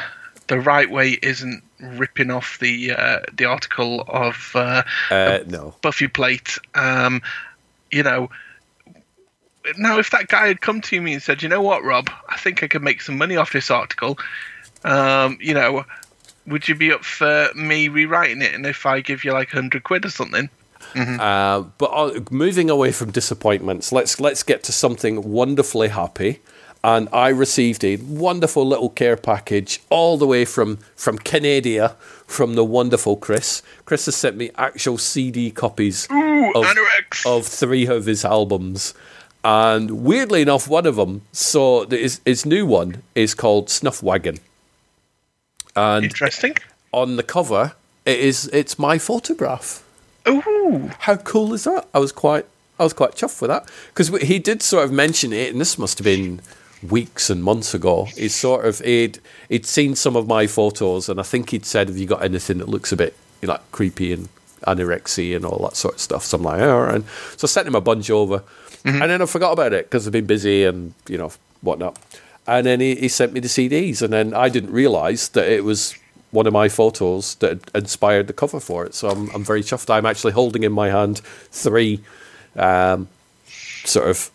the 0.52 0.60
right 0.60 0.92
way 0.92 1.12
isn't 1.24 1.64
ripping 1.80 2.30
off 2.30 2.60
the 2.60 2.92
uh, 2.92 3.20
the 3.34 3.46
article 3.46 4.02
of 4.10 4.52
uh, 4.54 4.84
uh, 5.10 5.40
no 5.48 5.74
Buffy 5.82 6.10
Plate. 6.10 6.60
Um, 6.76 7.22
you 7.90 8.04
know, 8.04 8.30
now 9.78 9.98
if 9.98 10.10
that 10.10 10.28
guy 10.28 10.48
had 10.48 10.60
come 10.60 10.82
to 10.82 11.00
me 11.00 11.14
and 11.14 11.24
said, 11.24 11.42
"You 11.42 11.48
know 11.48 11.62
what, 11.62 11.86
Rob? 11.86 12.10
I 12.28 12.36
think 12.36 12.64
I 12.64 12.68
could 12.68 12.84
make 12.84 13.02
some 13.02 13.18
money 13.18 13.38
off 13.38 13.54
this 13.54 13.72
article," 13.72 14.20
um, 14.84 15.38
you 15.40 15.54
know, 15.54 15.86
would 16.46 16.68
you 16.68 16.76
be 16.76 16.92
up 16.92 17.06
for 17.06 17.50
me 17.56 17.88
rewriting 17.88 18.42
it? 18.42 18.54
And 18.54 18.66
if 18.66 18.86
I 18.86 19.00
give 19.00 19.24
you 19.24 19.32
like 19.32 19.52
hundred 19.52 19.86
quid 19.86 20.04
or 20.04 20.10
something, 20.10 20.50
Uh, 20.96 21.62
but 21.78 21.92
uh, 21.94 22.20
moving 22.30 22.70
away 22.70 22.92
from 22.92 23.12
disappointments, 23.12 23.94
let's 23.94 24.20
let's 24.20 24.44
get 24.44 24.64
to 24.64 24.74
something 24.74 25.32
wonderfully 25.32 25.88
happy. 25.88 26.42
And 26.84 27.08
I 27.14 27.30
received 27.30 27.84
a 27.84 27.98
wonderful 27.98 28.66
little 28.66 28.90
care 28.90 29.16
package 29.16 29.82
all 29.90 30.18
the 30.18 30.26
way 30.26 30.46
from 30.46 30.78
from 30.96 31.20
Canada 31.20 31.96
from 32.26 32.56
the 32.56 32.64
wonderful 32.64 33.18
Chris. 33.18 33.62
Chris 33.86 34.06
has 34.06 34.16
sent 34.16 34.38
me 34.38 34.50
actual 34.58 34.98
CD 34.98 35.52
copies 35.52 36.08
ooh, 36.12 36.52
of, 36.56 36.66
Anorex. 36.66 37.26
of 37.26 37.46
three 37.46 37.86
of 37.86 38.06
his 38.06 38.24
albums. 38.26 38.94
And 39.44 40.04
weirdly 40.04 40.42
enough, 40.42 40.68
one 40.68 40.86
of 40.86 40.96
them, 40.96 41.24
so 41.32 41.86
his, 41.88 42.22
his 42.26 42.46
new 42.46 42.66
one 42.66 43.02
is 43.16 43.34
called 43.34 43.70
Snuff 43.70 44.02
Wagon. 44.02 44.38
And 45.76 46.06
Interesting. 46.06 46.56
on 46.92 47.16
the 47.16 47.24
cover, 47.24 47.74
it 48.06 48.20
is 48.20 48.48
it's 48.54 48.78
my 48.80 48.98
photograph. 48.98 49.84
Ooh, 50.28 50.92
How 51.00 51.16
cool 51.18 51.54
is 51.54 51.64
that? 51.64 51.88
I 51.94 52.00
was 52.00 52.12
quite, 52.12 52.46
I 52.80 52.84
was 52.84 52.94
quite 52.94 53.16
chuffed 53.16 53.42
with 53.42 53.50
that 53.50 53.68
because 53.90 54.10
he 54.22 54.38
did 54.40 54.62
sort 54.62 54.86
of 54.86 54.92
mention 54.92 55.34
it, 55.34 55.52
and 55.52 55.60
this 55.60 55.78
must 55.78 55.98
have 55.98 56.06
been 56.06 56.40
weeks 56.84 57.30
and 57.30 57.44
months 57.44 57.74
ago. 57.74 58.06
He 58.06 58.28
sort 58.28 58.66
of 58.66 58.80
he'd 58.80 59.20
he'd 59.50 59.66
seen 59.66 59.96
some 59.96 60.16
of 60.16 60.28
my 60.28 60.48
photos, 60.48 61.10
and 61.10 61.20
I 61.20 61.24
think 61.24 61.50
he'd 61.52 61.66
said, 61.66 61.88
"Have 61.88 61.98
you 61.98 62.06
got 62.06 62.24
anything 62.24 62.58
that 62.60 62.70
looks 62.70 62.92
a 62.92 62.96
bit 62.96 63.16
you 63.42 63.48
know, 63.48 63.54
like 63.54 63.72
creepy 63.72 64.14
and 64.14 64.30
anorexia 64.68 65.36
and 65.36 65.46
all 65.46 65.60
that 65.60 65.76
sort 65.76 65.96
of 65.96 66.00
stuff?" 66.00 66.24
So 66.24 66.38
I'm 66.38 66.44
like, 66.44 66.62
"All 66.62 66.82
right." 66.82 67.04
So 67.38 67.46
I 67.46 67.48
sent 67.48 67.68
him 67.68 67.76
a 67.76 67.82
bunch 67.82 68.10
over, 68.10 68.44
and 68.84 69.02
then 69.02 69.22
I 69.22 69.26
forgot 69.26 69.54
about 69.54 69.74
it 69.74 69.86
because 69.86 70.08
I've 70.08 70.14
been 70.14 70.26
busy 70.26 70.64
and 70.64 70.94
you 71.08 71.18
know 71.18 71.32
whatnot. 71.62 72.00
And 72.48 72.66
then 72.66 72.80
he, 72.80 72.96
he 72.96 73.08
sent 73.08 73.34
me 73.34 73.40
the 73.40 73.48
CDs, 73.48 74.02
and 74.02 74.12
then 74.12 74.34
I 74.34 74.50
didn't 74.50 74.72
realise 74.72 75.28
that 75.30 75.48
it 75.48 75.64
was 75.64 75.96
one 76.32 76.48
of 76.48 76.54
my 76.54 76.70
photos 76.70 77.36
that 77.36 77.60
inspired 77.76 78.28
the 78.28 78.34
cover 78.34 78.60
for 78.60 78.86
it. 78.86 78.96
So 78.96 79.10
I'm, 79.10 79.30
I'm 79.32 79.44
very 79.44 79.62
chuffed. 79.62 79.90
I'm 79.90 80.06
actually 80.06 80.32
holding 80.32 80.64
in 80.64 80.72
my 80.72 80.90
hand 80.90 81.20
three 81.52 82.00
um, 82.56 83.10
sort 83.84 84.08
of 84.08 84.32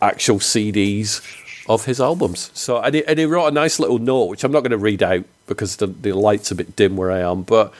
actual 0.00 0.38
CDs 0.38 1.20
of 1.68 1.84
his 1.84 2.00
albums. 2.00 2.50
So 2.54 2.78
and 2.80 2.94
he, 2.94 3.04
and 3.04 3.18
he 3.18 3.24
wrote 3.26 3.46
a 3.46 3.50
nice 3.50 3.78
little 3.78 3.98
note, 3.98 4.26
which 4.26 4.44
I'm 4.44 4.52
not 4.52 4.60
going 4.60 4.70
to 4.70 4.78
read 4.78 5.02
out 5.02 5.24
because 5.46 5.76
the, 5.76 5.86
the 5.86 6.12
light's 6.12 6.50
a 6.50 6.54
bit 6.54 6.76
dim 6.76 6.96
where 6.96 7.10
I 7.10 7.20
am. 7.20 7.42
But 7.42 7.72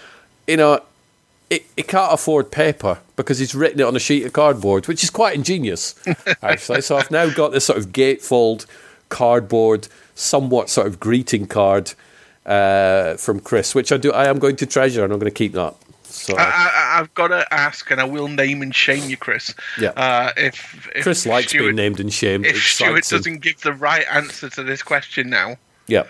you 0.46 0.56
know, 0.56 0.82
he, 1.48 1.62
he 1.76 1.82
can't 1.82 2.12
afford 2.12 2.50
paper 2.50 2.98
because 3.16 3.38
he's 3.38 3.54
written 3.54 3.80
it 3.80 3.84
on 3.84 3.96
a 3.96 4.00
sheet 4.00 4.24
of 4.24 4.32
cardboard, 4.32 4.86
which 4.88 5.02
is 5.02 5.10
quite 5.10 5.34
ingenious, 5.34 5.94
actually. 6.42 6.82
so 6.82 6.96
I've 6.96 7.10
now 7.10 7.30
got 7.30 7.52
this 7.52 7.64
sort 7.64 7.78
of 7.78 7.92
gatefold 7.92 8.66
cardboard, 9.08 9.88
somewhat 10.14 10.68
sort 10.68 10.86
of 10.86 11.00
greeting 11.00 11.46
card 11.46 11.94
uh, 12.44 13.14
from 13.16 13.40
Chris, 13.40 13.74
which 13.74 13.92
I 13.92 13.96
do. 13.96 14.12
I 14.12 14.26
am 14.28 14.38
going 14.38 14.56
to 14.56 14.66
treasure, 14.66 15.04
and 15.04 15.12
I'm 15.12 15.18
going 15.18 15.30
to 15.30 15.36
keep 15.36 15.52
that. 15.52 15.74
So 16.10 16.34
I, 16.36 16.42
I, 16.42 17.00
I've 17.00 17.12
got 17.14 17.28
to 17.28 17.46
ask, 17.52 17.90
and 17.90 18.00
I 18.00 18.04
will 18.04 18.28
name 18.28 18.62
and 18.62 18.74
shame 18.74 19.08
you, 19.08 19.16
Chris. 19.16 19.54
Yeah. 19.78 19.90
Uh, 19.90 20.32
if, 20.36 20.88
if 20.94 21.02
Chris 21.02 21.26
likes 21.26 21.48
Stuart, 21.48 21.62
being 21.64 21.76
named 21.76 22.00
and 22.00 22.12
shamed. 22.12 22.46
If 22.46 22.56
It 22.56 22.60
Stuart 22.60 23.04
doesn't 23.08 23.40
give 23.42 23.60
the 23.60 23.72
right 23.72 24.04
answer 24.10 24.48
to 24.50 24.62
this 24.62 24.82
question 24.82 25.30
now, 25.30 25.56
yeah, 25.86 26.04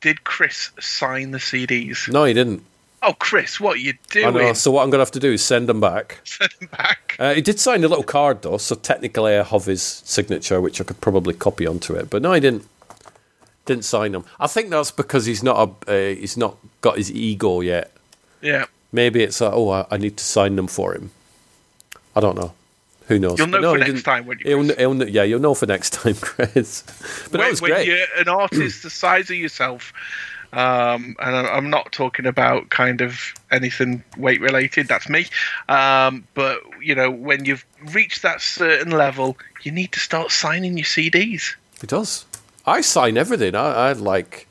did 0.00 0.24
Chris 0.24 0.70
sign 0.80 1.30
the 1.32 1.38
CDs? 1.38 2.10
no, 2.12 2.24
he 2.24 2.34
didn't. 2.34 2.62
Oh, 3.02 3.12
Chris, 3.18 3.60
what 3.60 3.76
are 3.76 3.80
you 3.80 3.92
I 3.92 4.12
doing? 4.12 4.34
know. 4.34 4.52
So 4.54 4.70
what 4.70 4.82
I'm 4.82 4.90
going 4.90 4.98
to 4.98 5.02
have 5.04 5.10
to 5.12 5.20
do 5.20 5.32
is 5.32 5.44
send 5.44 5.68
them 5.68 5.80
back. 5.80 6.20
Send 6.24 6.50
him 6.60 6.68
back. 6.72 7.14
Uh, 7.18 7.34
he 7.34 7.40
did 7.42 7.60
sign 7.60 7.84
a 7.84 7.88
little 7.88 8.02
card 8.02 8.42
though, 8.42 8.56
so 8.58 8.74
technically 8.74 9.36
I 9.36 9.42
have 9.42 9.64
his 9.66 9.82
signature, 9.82 10.60
which 10.60 10.80
I 10.80 10.84
could 10.84 11.00
probably 11.00 11.34
copy 11.34 11.66
onto 11.66 11.94
it. 11.94 12.10
But 12.10 12.22
no, 12.22 12.32
he 12.32 12.40
didn't. 12.40 12.66
Didn't 13.66 13.84
sign 13.84 14.12
them. 14.12 14.24
I 14.40 14.46
think 14.46 14.70
that's 14.70 14.90
because 14.92 15.26
he's 15.26 15.42
not 15.42 15.76
a 15.88 16.12
uh, 16.12 16.14
he's 16.14 16.36
not 16.36 16.56
got 16.82 16.96
his 16.98 17.10
ego 17.10 17.60
yet. 17.60 17.90
Yeah. 18.40 18.66
Maybe 18.96 19.22
it's 19.22 19.40
like, 19.40 19.52
oh, 19.52 19.68
I, 19.70 19.86
I 19.90 19.96
need 19.98 20.16
to 20.16 20.24
sign 20.24 20.56
them 20.56 20.66
for 20.66 20.94
him. 20.94 21.10
I 22.16 22.20
don't 22.20 22.36
know. 22.36 22.52
Who 23.08 23.18
knows? 23.18 23.38
You'll 23.38 23.48
know 23.48 23.60
no, 23.60 23.72
for 23.74 23.78
next 23.78 24.02
time, 24.02 24.26
won't 24.26 24.40
you, 24.40 24.62
He'll, 24.62 24.76
he'll, 24.76 25.08
yeah, 25.08 25.22
you'll 25.22 25.40
know 25.40 25.54
for 25.54 25.66
next 25.66 25.92
time, 26.00 26.14
Chris. 26.14 26.82
But 27.30 27.32
that 27.32 27.38
when, 27.38 27.50
was 27.50 27.62
when 27.62 27.70
great. 27.72 27.86
you're 27.86 28.06
an 28.18 28.28
artist 28.28 28.82
the 28.82 28.90
size 28.90 29.30
of 29.30 29.36
yourself, 29.36 29.92
Um, 30.52 31.16
and 31.20 31.36
I'm 31.36 31.68
not 31.70 31.92
talking 31.92 32.24
about 32.26 32.70
kind 32.70 33.00
of 33.02 33.34
anything 33.50 34.02
weight 34.16 34.40
related. 34.40 34.88
That's 34.88 35.08
me. 35.08 35.26
Um, 35.68 36.26
but 36.34 36.62
you 36.82 36.94
know, 36.94 37.10
when 37.10 37.44
you've 37.44 37.64
reached 37.92 38.22
that 38.22 38.40
certain 38.40 38.92
level, 38.92 39.36
you 39.62 39.72
need 39.72 39.92
to 39.92 40.00
start 40.00 40.30
signing 40.30 40.78
your 40.78 40.86
CDs. 40.86 41.54
It 41.82 41.90
does. 41.90 42.24
I 42.64 42.80
sign 42.80 43.18
everything. 43.18 43.54
I, 43.54 43.88
I 43.88 43.92
like, 43.92 44.48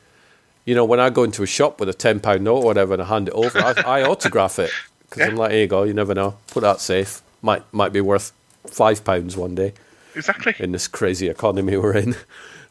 you 0.66 0.76
know, 0.76 0.86
when 0.86 1.00
I 1.00 1.10
go 1.10 1.24
into 1.24 1.44
a 1.44 1.48
shop 1.48 1.80
with 1.80 1.90
a 1.90 1.94
ten 1.94 2.20
pound 2.20 2.44
note 2.44 2.58
or 2.58 2.66
whatever 2.66 2.94
and 2.94 3.02
I 3.02 3.06
hand 3.06 3.28
it 3.30 3.34
over, 3.34 3.60
I, 3.60 3.74
I 4.00 4.04
autograph 4.04 4.60
it 4.60 4.72
because 5.10 5.24
I'm 5.24 5.36
Yeah. 5.36 5.40
like, 5.42 5.52
here 5.52 5.62
you 5.62 5.68
go. 5.68 5.84
You 5.84 5.94
never 5.94 6.14
know. 6.14 6.38
Put 6.48 6.62
that 6.62 6.80
safe. 6.82 7.22
Might 7.42 7.64
might 7.72 7.94
be 7.94 8.02
worth 8.02 8.32
five 8.68 9.04
pounds 9.04 9.38
one 9.38 9.54
day 9.56 9.74
Exactly. 10.16 10.56
in 10.60 10.72
this 10.72 10.88
crazy 10.88 11.28
economy 11.30 11.78
we're 11.78 11.96
in. 11.98 12.16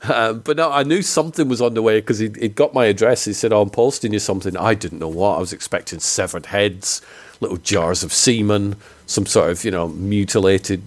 Um, 0.06 0.40
but 0.40 0.58
no, 0.58 0.70
I 0.70 0.82
knew 0.82 1.00
something 1.00 1.48
was 1.48 1.62
on 1.62 1.72
the 1.72 1.80
way 1.80 1.98
because 1.98 2.18
he'd, 2.18 2.36
he'd 2.36 2.54
got 2.54 2.74
my 2.74 2.84
address. 2.84 3.24
He 3.24 3.32
said, 3.32 3.54
oh, 3.54 3.62
I'm 3.62 3.70
posting 3.70 4.12
you 4.12 4.18
something. 4.18 4.54
I 4.54 4.74
didn't 4.74 4.98
know 4.98 5.08
what. 5.08 5.36
I 5.36 5.38
was 5.38 5.50
expecting 5.54 5.98
severed 5.98 6.44
heads, 6.44 7.00
little 7.40 7.56
jars 7.56 8.02
of 8.04 8.12
semen, 8.12 8.76
some 9.06 9.24
sort 9.24 9.48
of, 9.50 9.64
you 9.64 9.70
know, 9.70 9.88
mutilated 9.88 10.82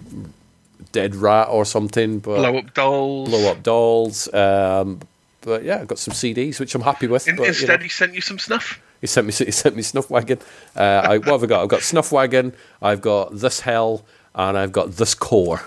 dead 0.92 1.16
rat 1.16 1.48
or 1.50 1.64
something. 1.64 2.20
But 2.20 2.36
Blow 2.36 2.58
up 2.58 2.74
dolls. 2.74 3.28
blow 3.28 3.50
up 3.50 3.62
dolls. 3.64 4.32
Um, 4.32 5.00
but 5.48 5.64
yeah, 5.64 5.80
I've 5.80 5.88
got 5.88 5.98
some 5.98 6.14
CDs, 6.14 6.60
which 6.60 6.74
I'm 6.74 6.82
happy 6.82 7.06
with. 7.06 7.26
In- 7.26 7.36
but, 7.36 7.42
you 7.44 7.48
instead, 7.48 7.80
know, 7.80 7.82
he 7.84 7.88
sent 7.88 8.14
you 8.14 8.20
some 8.20 8.38
snuff. 8.38 8.80
he 9.00 9.06
sent 9.06 9.26
me 9.26 9.32
he 9.46 9.50
sent 9.50 9.74
me 9.74 9.82
Snuff 9.82 10.10
Wagon. 10.10 10.38
Uh, 10.76 10.82
I, 11.04 11.18
what 11.18 11.28
have 11.28 11.42
I 11.42 11.46
got? 11.46 11.62
I've 11.62 11.68
got 11.68 11.82
Snuff 11.82 12.12
Wagon. 12.12 12.52
I've 12.82 13.00
got 13.00 13.36
This 13.38 13.60
Hell, 13.60 14.04
and 14.34 14.56
I've 14.58 14.72
got 14.72 14.92
This 14.92 15.14
Core. 15.14 15.62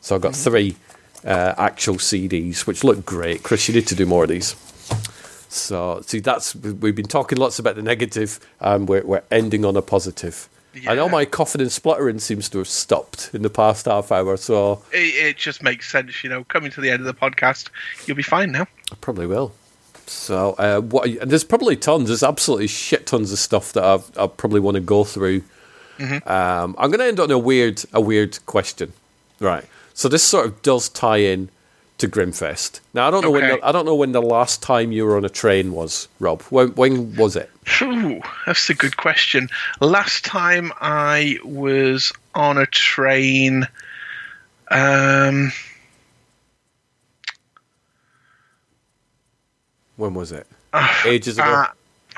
So 0.00 0.14
I've 0.14 0.22
got 0.22 0.36
three 0.36 0.76
uh, 1.24 1.54
actual 1.58 1.96
CDs, 1.96 2.66
which 2.66 2.84
look 2.84 3.04
great. 3.04 3.42
Chris, 3.42 3.68
you 3.68 3.74
need 3.74 3.88
to 3.88 3.96
do 3.96 4.06
more 4.06 4.22
of 4.22 4.28
these. 4.30 4.54
So 5.48 6.00
see, 6.06 6.20
that's 6.20 6.54
we've 6.54 6.94
been 6.94 7.06
talking 7.06 7.38
lots 7.38 7.58
about 7.58 7.74
the 7.76 7.82
negative, 7.82 8.38
and 8.60 8.88
we're 8.88 9.04
we're 9.04 9.22
ending 9.30 9.64
on 9.64 9.76
a 9.76 9.82
positive. 9.82 10.48
I 10.86 10.94
know 10.94 11.08
my 11.08 11.24
coughing 11.24 11.60
and 11.60 11.70
spluttering 11.72 12.18
seems 12.18 12.48
to 12.50 12.58
have 12.58 12.68
stopped 12.68 13.30
in 13.32 13.42
the 13.42 13.50
past 13.50 13.86
half 13.86 14.12
hour, 14.12 14.36
so 14.36 14.82
It, 14.92 15.14
it 15.26 15.36
just 15.36 15.62
makes 15.62 15.90
sense, 15.90 16.22
you 16.22 16.30
know. 16.30 16.44
Coming 16.44 16.70
to 16.72 16.80
the 16.80 16.90
end 16.90 17.00
of 17.00 17.06
the 17.06 17.14
podcast, 17.14 17.70
you'll 18.06 18.16
be 18.16 18.22
fine 18.22 18.52
now. 18.52 18.66
I 18.92 18.94
probably 19.00 19.26
will. 19.26 19.52
So, 20.06 20.54
uh, 20.58 20.80
what? 20.80 21.08
There's 21.28 21.44
probably 21.44 21.76
tons. 21.76 22.08
There's 22.08 22.22
absolutely 22.22 22.68
shit 22.68 23.06
tons 23.06 23.32
of 23.32 23.38
stuff 23.38 23.72
that 23.72 23.82
I've, 23.84 24.10
I 24.18 24.26
probably 24.26 24.60
want 24.60 24.76
to 24.76 24.80
go 24.80 25.04
through. 25.04 25.42
Um, 25.98 26.76
I'm 26.78 26.90
going 26.90 26.98
to 26.98 27.06
end 27.06 27.20
on 27.20 27.30
a 27.30 27.38
weird, 27.38 27.82
a 27.92 28.00
weird 28.00 28.38
question, 28.46 28.92
right? 29.40 29.64
So 29.94 30.08
this 30.08 30.22
sort 30.22 30.44
of 30.46 30.60
does 30.62 30.88
tie 30.90 31.16
in 31.18 31.48
to 31.98 32.08
Grimmfest. 32.08 32.80
Now 32.94 33.08
I 33.08 33.10
don't 33.10 33.22
know 33.22 33.30
when 33.30 33.48
the, 33.48 33.66
I 33.66 33.72
don't 33.72 33.86
know 33.86 33.94
when 33.94 34.12
the 34.12 34.22
last 34.22 34.62
time 34.62 34.92
you 34.92 35.04
were 35.06 35.16
on 35.16 35.24
a 35.24 35.28
train 35.30 35.72
was, 35.72 36.08
Rob. 36.20 36.42
When, 36.42 36.74
when 36.74 37.16
was 37.16 37.36
it? 37.36 37.50
Ooh, 37.82 38.20
that's 38.44 38.68
a 38.70 38.74
good 38.74 38.96
question. 38.96 39.48
Last 39.80 40.24
time 40.24 40.72
I 40.80 41.38
was 41.44 42.12
on 42.34 42.58
a 42.58 42.66
train, 42.66 43.66
um, 44.70 45.52
When 49.96 50.12
was 50.14 50.32
it? 50.32 50.46
Ages 51.06 51.38
ago. 51.38 51.46
uh, 51.50 51.68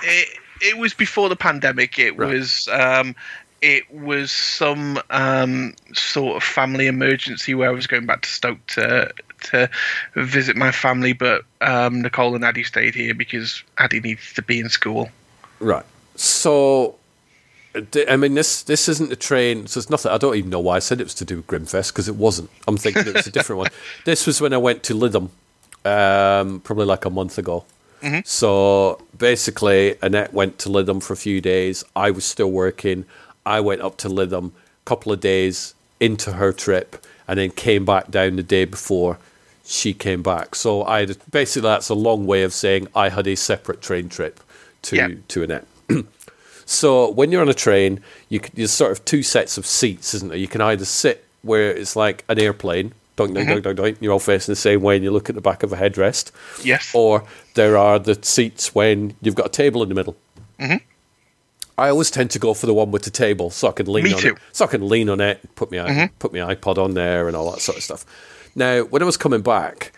it, 0.03 0.29
it 0.61 0.79
was 0.79 0.93
before 0.93 1.29
the 1.29 1.37
pandemic. 1.37 1.99
It 1.99 2.17
Right. 2.17 2.35
was 2.35 2.67
um, 2.73 3.15
it 3.63 3.89
was 3.93 4.33
some 4.33 5.01
um, 5.11 5.75
sort 5.95 6.37
of 6.37 6.43
family 6.43 6.87
emergency 6.89 7.55
where 7.55 7.69
I 7.69 7.73
was 7.73 7.87
going 7.87 8.07
back 8.07 8.23
to 8.23 8.29
Stoke 8.29 8.65
to 8.69 9.13
to 9.45 9.71
visit 10.15 10.57
my 10.57 10.71
family, 10.71 11.13
but 11.13 11.45
um, 11.61 12.03
Nicole 12.03 12.35
and 12.35 12.45
Addie 12.45 12.65
stayed 12.65 12.95
here 12.95 13.15
because 13.15 13.63
Addie 13.79 14.01
needs 14.01 14.33
to 14.35 14.43
be 14.43 14.61
in 14.61 14.69
school. 14.69 15.09
Right. 15.61 15.85
So, 16.17 16.97
I 18.09 18.17
mean, 18.17 18.35
this 18.35 18.63
this 18.63 18.89
isn't 18.89 19.13
a 19.13 19.17
train. 19.17 19.67
So 19.67 19.79
it's 19.79 19.91
nothing. 19.91 20.11
I 20.13 20.19
don't 20.19 20.37
even 20.37 20.51
know 20.51 20.61
why 20.61 20.77
I 20.77 20.79
said 20.81 21.01
it 21.01 21.05
was 21.05 21.15
to 21.15 21.25
do 21.25 21.37
with 21.37 21.47
Grimmfest 21.47 21.93
because 21.93 22.09
it 22.09 22.17
wasn't. 22.17 22.51
I'm 22.67 22.77
thinking 22.77 23.07
it 23.07 23.15
was 23.15 23.27
a 23.27 23.31
different 23.33 23.59
one. 23.59 23.69
This 24.05 24.27
was 24.27 24.41
when 24.41 24.53
I 24.53 24.59
went 24.59 24.83
to 24.85 24.95
Lytham, 24.95 25.31
um, 25.85 26.61
probably 26.61 26.87
like 26.87 27.05
a 27.05 27.11
month 27.11 27.39
ago. 27.39 27.65
So 28.25 29.01
basically, 29.17 29.97
Annette 30.03 30.33
went 30.33 30.59
to 30.61 30.69
Lytham 30.69 31.03
for 31.03 31.13
a 31.15 31.17
few 31.17 31.41
days. 31.41 31.85
I 31.97 32.11
was 32.11 32.25
still 32.25 32.51
working. 32.51 33.05
I 33.45 33.61
went 33.61 33.81
up 33.83 33.97
to 33.99 34.09
Lytham 34.09 34.49
a 34.49 34.85
couple 34.85 35.13
of 35.13 35.21
days 35.21 35.75
into 36.01 36.35
her 36.35 36.53
trip, 36.53 37.05
and 37.29 37.39
then 37.39 37.51
came 37.51 37.85
back 37.85 38.11
down 38.11 38.37
the 38.37 38.43
day 38.43 38.65
before 38.65 39.19
she 39.65 39.93
came 39.93 40.23
back. 40.23 40.55
So 40.55 40.83
I 40.83 41.01
had, 41.01 41.19
basically 41.31 41.69
that's 41.69 41.91
a 41.91 41.95
long 41.95 42.27
way 42.27 42.43
of 42.43 42.53
saying 42.55 42.89
I 42.97 43.11
had 43.11 43.27
a 43.27 43.37
separate 43.37 43.83
train 43.83 44.09
trip 44.09 44.41
to 44.83 44.97
Yeah. 44.97 45.09
to 45.29 45.43
Annette. 45.43 45.67
So 46.71 47.11
when 47.11 47.33
you're 47.33 47.41
on 47.41 47.49
a 47.49 47.55
train, 47.55 48.01
you 48.29 48.41
there's 48.53 48.73
sort 48.73 48.93
of 48.93 49.03
two 49.07 49.23
sets 49.23 49.57
of 49.57 49.65
seats, 49.65 50.13
isn't 50.13 50.29
there? 50.29 50.37
You 50.37 50.49
can 50.49 50.61
either 50.61 50.85
sit 50.85 51.25
where 51.41 51.71
it's 51.71 51.97
like 51.97 52.25
an 52.29 52.39
airplane, 52.39 52.93
dunk, 53.17 53.33
dunk, 53.33 53.49
dunk, 53.49 53.49
mm-hmm. 53.49 53.63
dunk, 53.63 53.77
dunk, 53.79 53.97
you're 54.03 54.13
all 54.13 54.19
facing 54.19 54.53
the 54.53 54.57
same 54.57 54.83
way, 54.83 54.97
and 54.97 55.03
you 55.03 55.11
look 55.11 55.31
at 55.31 55.35
the 55.35 55.41
back 55.41 55.63
of 55.63 55.73
a 55.73 55.77
headrest. 55.77 56.31
Yes. 56.63 56.91
Or 56.95 57.25
there 57.55 57.79
are 57.79 57.99
the 57.99 58.19
seats 58.23 58.75
when 58.75 59.15
you've 59.23 59.35
got 59.35 59.47
a 59.47 59.49
table 59.49 59.83
in 59.83 59.89
the 59.89 59.95
middle. 59.95 60.15
Mm-hmm. 60.61 60.77
I 61.79 61.91
always 61.91 62.11
tend 62.11 62.31
to 62.33 62.39
go 62.39 62.55
for 62.55 62.67
the 62.67 62.75
one 62.75 62.91
with 62.91 63.05
the 63.05 63.11
table, 63.11 63.51
so 63.51 63.69
I 63.69 63.73
can 63.73 63.87
lean 63.87 64.05
Me 64.05 64.13
on 64.13 64.21
too. 64.21 64.29
it. 64.35 64.39
So 64.53 64.65
I 64.65 64.69
can 64.69 64.89
lean 64.89 65.09
on 65.09 65.21
it, 65.21 65.55
put 65.55 65.71
my 65.71 65.79
mm-hmm. 65.79 66.15
put 66.19 66.33
my 66.33 66.41
iPod 66.55 66.77
on 66.77 66.95
there, 66.95 67.29
and 67.29 67.37
all 67.37 67.51
that 67.53 67.61
sort 67.61 67.79
of 67.79 67.85
stuff. 67.85 68.05
Now, 68.55 68.83
when 68.83 69.01
I 69.01 69.05
was 69.05 69.17
coming 69.17 69.43
back, 69.43 69.93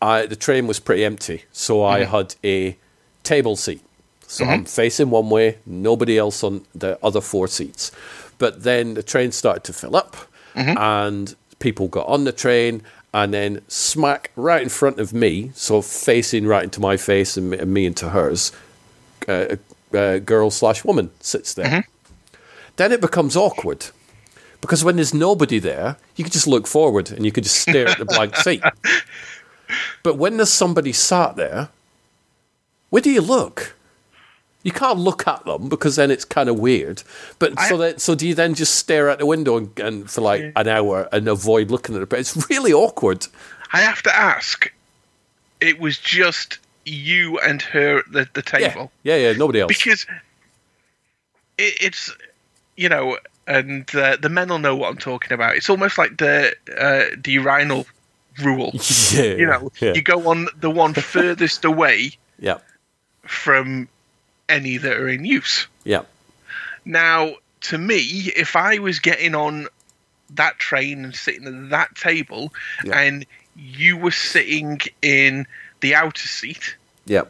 I, 0.00 0.26
the 0.26 0.36
train 0.36 0.66
was 0.66 0.80
pretty 0.80 1.04
empty, 1.04 1.44
so 1.52 1.84
I 1.84 2.00
mm-hmm. 2.00 2.10
had 2.10 2.34
a 2.42 2.78
table 3.22 3.56
seat. 3.56 3.82
So 4.26 4.44
I'm 4.44 4.60
mm-hmm. 4.60 4.64
facing 4.64 5.10
one 5.10 5.30
way, 5.30 5.58
nobody 5.64 6.18
else 6.18 6.44
on 6.44 6.64
the 6.74 6.98
other 7.02 7.20
four 7.20 7.48
seats. 7.48 7.92
But 8.38 8.62
then 8.62 8.94
the 8.94 9.02
train 9.02 9.32
started 9.32 9.64
to 9.64 9.72
fill 9.72 9.96
up, 9.96 10.16
and 10.54 11.34
people 11.58 11.88
got 11.88 12.06
on 12.06 12.24
the 12.24 12.32
train, 12.32 12.82
and 13.12 13.32
then 13.32 13.62
smack 13.68 14.30
right 14.36 14.62
in 14.62 14.68
front 14.68 15.00
of 15.00 15.12
me, 15.12 15.50
so 15.54 15.82
facing 15.82 16.46
right 16.46 16.64
into 16.64 16.80
my 16.80 16.96
face 16.96 17.36
and 17.36 17.50
me, 17.50 17.58
and 17.58 17.72
me 17.72 17.86
into 17.86 18.10
hers, 18.10 18.52
uh, 19.26 19.56
uh, 19.94 20.18
girl 20.18 20.50
slash 20.50 20.84
woman 20.84 21.10
sits 21.20 21.54
there. 21.54 21.66
Then 22.76 22.92
it 22.92 23.00
becomes 23.00 23.36
awkward 23.36 23.86
because 24.60 24.84
when 24.84 24.96
there's 24.96 25.14
nobody 25.14 25.58
there, 25.58 25.96
you 26.16 26.24
can 26.24 26.32
just 26.32 26.46
look 26.46 26.66
forward 26.66 27.10
and 27.10 27.24
you 27.24 27.32
can 27.32 27.42
just 27.44 27.60
stare 27.60 27.88
at 27.88 27.98
the 27.98 28.04
blank 28.04 28.36
seat. 28.44 28.62
But 30.02 30.16
when 30.16 30.36
there's 30.36 30.52
somebody 30.52 30.92
sat 30.92 31.36
there, 31.36 31.68
where 32.90 33.02
do 33.02 33.10
you 33.10 33.20
look? 33.20 33.74
You 34.62 34.72
can't 34.72 34.98
look 34.98 35.26
at 35.26 35.44
them 35.44 35.68
because 35.68 35.96
then 35.96 36.10
it's 36.10 36.24
kind 36.24 36.48
of 36.48 36.58
weird. 36.58 37.02
But 37.38 37.58
so 37.60 37.76
that 37.78 38.00
so 38.00 38.14
do 38.14 38.26
you 38.26 38.34
then 38.34 38.54
just 38.54 38.74
stare 38.74 39.08
out 39.08 39.18
the 39.18 39.26
window 39.26 39.56
and, 39.56 39.78
and 39.78 40.10
for 40.10 40.20
like 40.20 40.52
an 40.56 40.68
hour 40.68 41.08
and 41.12 41.28
avoid 41.28 41.70
looking 41.70 41.94
at 41.94 42.02
it? 42.02 42.08
But 42.08 42.18
it's 42.18 42.48
really 42.50 42.72
awkward. 42.72 43.26
I 43.72 43.80
have 43.80 44.02
to 44.02 44.14
ask. 44.14 44.72
It 45.60 45.78
was 45.80 45.98
just 45.98 46.58
you 46.88 47.38
and 47.40 47.60
her 47.62 47.98
at 47.98 48.10
the, 48.12 48.28
the 48.34 48.42
Yeah, 48.58 48.68
table 48.68 48.90
yeah, 49.02 49.16
yeah. 49.16 49.32
Nobody 49.32 49.60
else. 49.60 49.68
because 49.68 50.06
it, 51.58 51.74
it's 51.80 52.14
you 52.76 52.88
know, 52.88 53.18
and 53.46 53.92
uh, 53.94 54.16
the 54.20 54.28
men 54.28 54.48
will 54.48 54.58
know 54.58 54.76
what 54.76 54.88
I'm 54.90 54.98
talking 54.98 55.32
about. 55.32 55.56
It's 55.56 55.68
almost 55.70 55.98
like 55.98 56.16
the 56.18 56.54
uh, 56.78 57.16
the 57.22 57.32
urinal 57.32 57.86
rule. 58.42 58.72
yeah, 59.12 59.22
You 59.34 59.46
know, 59.46 59.72
yeah, 59.80 59.94
you 59.94 60.02
go 60.02 60.28
on 60.30 60.46
the 60.60 60.70
one 60.70 60.94
furthest 61.14 61.64
away 61.64 62.12
yeah, 62.38 62.58
from 63.22 63.88
any 64.48 64.76
that 64.76 64.92
are 64.96 65.08
in 65.08 65.24
use. 65.24 65.66
yeah. 65.84 66.02
Now, 66.84 67.32
to 67.62 67.76
me, 67.76 67.96
if 68.36 68.56
I 68.56 68.78
was 68.78 68.98
getting 68.98 69.34
on 69.34 69.66
that 70.30 70.58
train 70.58 71.04
and 71.04 71.14
sitting 71.14 71.46
at 71.46 71.70
that 71.70 71.94
table, 71.96 72.52
Yeah. 72.84 72.98
and 72.98 73.26
you 73.56 73.96
were 73.98 74.10
sitting 74.12 74.80
in 75.02 75.46
the 75.80 75.94
outer 75.94 76.26
seat, 76.26 76.76
yeah. 77.06 77.22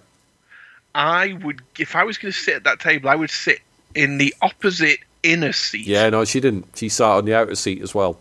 I 0.94 1.34
would, 1.44 1.62
if 1.78 1.94
I 1.94 2.04
was 2.04 2.18
going 2.18 2.32
to 2.32 2.38
sit 2.38 2.56
at 2.56 2.64
that 2.64 2.80
table, 2.80 3.08
I 3.08 3.14
would 3.14 3.30
sit 3.30 3.60
in 3.94 4.18
the 4.18 4.34
opposite 4.42 5.00
inner 5.22 5.52
seat. 5.52 5.86
Yeah, 5.86 6.08
no, 6.10 6.24
she 6.24 6.40
didn't. 6.40 6.66
She 6.74 6.88
sat 6.88 7.08
on 7.08 7.24
the 7.24 7.34
outer 7.34 7.54
seat 7.54 7.82
as 7.82 7.94
well. 7.94 8.18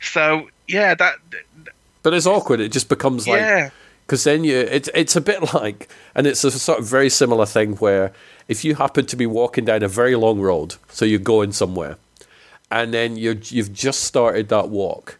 So 0.00 0.48
yeah, 0.66 0.94
that 0.94 1.16
But 2.02 2.14
it's 2.14 2.26
awkward. 2.26 2.60
It 2.60 2.72
just 2.72 2.88
becomes 2.88 3.28
like 3.28 3.40
yeah, 3.40 3.70
because 4.06 4.24
then 4.24 4.44
you 4.44 4.56
it's 4.56 4.88
it's 4.94 5.16
a 5.16 5.20
bit 5.20 5.54
like 5.54 5.88
and 6.14 6.26
it's 6.26 6.42
a 6.44 6.50
sort 6.50 6.78
of 6.78 6.86
very 6.86 7.10
similar 7.10 7.46
thing 7.46 7.76
where 7.76 8.12
if 8.48 8.64
you 8.64 8.74
happen 8.74 9.06
to 9.06 9.16
be 9.16 9.26
walking 9.26 9.64
down 9.64 9.82
a 9.82 9.88
very 9.88 10.16
long 10.16 10.40
road, 10.40 10.76
so 10.88 11.04
you're 11.04 11.18
going 11.18 11.52
somewhere, 11.52 11.96
and 12.70 12.94
then 12.94 13.16
you 13.16 13.40
you've 13.44 13.72
just 13.72 14.04
started 14.04 14.48
that 14.48 14.68
walk, 14.68 15.18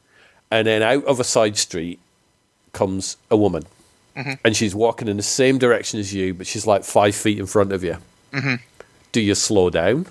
and 0.51 0.67
then 0.67 0.83
out 0.83 1.05
of 1.05 1.21
a 1.21 1.25
side 1.25 1.57
street 1.57 2.01
comes 2.73 3.17
a 3.31 3.37
woman, 3.37 3.65
and 4.45 4.57
she's 4.57 4.75
walking 4.75 5.09
in 5.09 5.17
the 5.17 5.23
same 5.23 5.59
direction 5.59 6.01
as 6.01 6.13
you, 6.15 6.35
but 6.35 6.47
she's 6.47 6.67
like 6.67 6.85
five 6.85 7.15
feet 7.15 7.39
in 7.39 7.47
front 7.47 7.73
of 7.73 7.83
you. 7.85 7.97
Do 9.13 9.21
you 9.21 9.35
slow 9.35 9.71
down? 9.71 10.07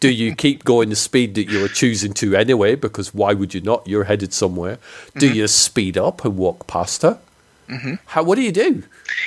Do 0.00 0.10
you 0.10 0.34
keep 0.44 0.64
going 0.64 0.90
the 0.90 0.96
speed 0.96 1.34
that 1.36 1.48
you 1.48 1.60
were 1.60 1.68
choosing 1.68 2.12
to 2.14 2.34
anyway? 2.34 2.74
Because 2.74 3.14
why 3.14 3.32
would 3.32 3.54
you 3.54 3.60
not? 3.60 3.86
You're 3.86 4.04
headed 4.04 4.34
somewhere. 4.34 4.78
Do 5.16 5.32
you 5.32 5.46
speed 5.48 5.96
up 5.96 6.24
and 6.24 6.36
walk 6.36 6.66
past 6.66 7.02
her? 7.02 7.18
How? 8.06 8.22
What 8.22 8.36
do 8.36 8.42
you 8.42 8.52
do? 8.52 8.82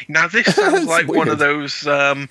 Now 0.07 0.27
this 0.27 0.45
sounds 0.55 0.85
like 0.85 1.07
one 1.07 1.29
of 1.29 1.39
those 1.39 1.87
um, 1.87 2.29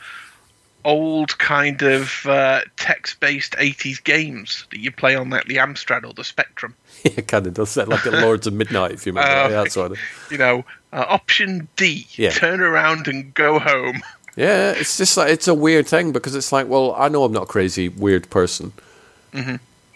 old 0.84 1.36
kind 1.38 1.82
of 1.82 2.26
uh, 2.26 2.60
text-based 2.76 3.52
'80s 3.54 4.02
games 4.04 4.66
that 4.70 4.78
you 4.78 4.92
play 4.92 5.16
on 5.16 5.30
like 5.30 5.46
the 5.46 5.56
Amstrad 5.56 6.04
or 6.04 6.12
the 6.12 6.24
Spectrum. 6.24 6.74
Yeah, 7.04 7.20
kind 7.20 7.46
of 7.46 7.52
does 7.52 7.68
sound 7.68 7.88
like 7.88 8.06
a 8.06 8.10
Lords 8.10 8.46
of 8.46 8.54
Midnight, 8.54 8.92
if 8.92 9.04
you 9.04 9.12
remember. 9.12 9.30
Uh, 9.30 9.48
yeah, 9.50 9.62
that's. 9.62 9.76
You 10.30 10.38
know, 10.38 10.64
uh, 10.94 11.04
option 11.08 11.68
D: 11.76 12.06
Yeah. 12.12 12.30
turn 12.30 12.60
around 12.62 13.08
and 13.08 13.34
go 13.34 13.58
home. 13.58 14.02
Yeah, 14.36 14.72
it's 14.72 14.96
just 14.96 15.16
like 15.16 15.30
it's 15.30 15.46
a 15.46 15.54
weird 15.54 15.86
thing 15.86 16.10
because 16.10 16.34
it's 16.34 16.50
like, 16.50 16.66
well, 16.66 16.92
I 16.98 17.06
know 17.08 17.22
I'm 17.22 17.30
not 17.30 17.44
a 17.44 17.46
crazy 17.46 17.88
weird 17.88 18.28
person. 18.30 18.72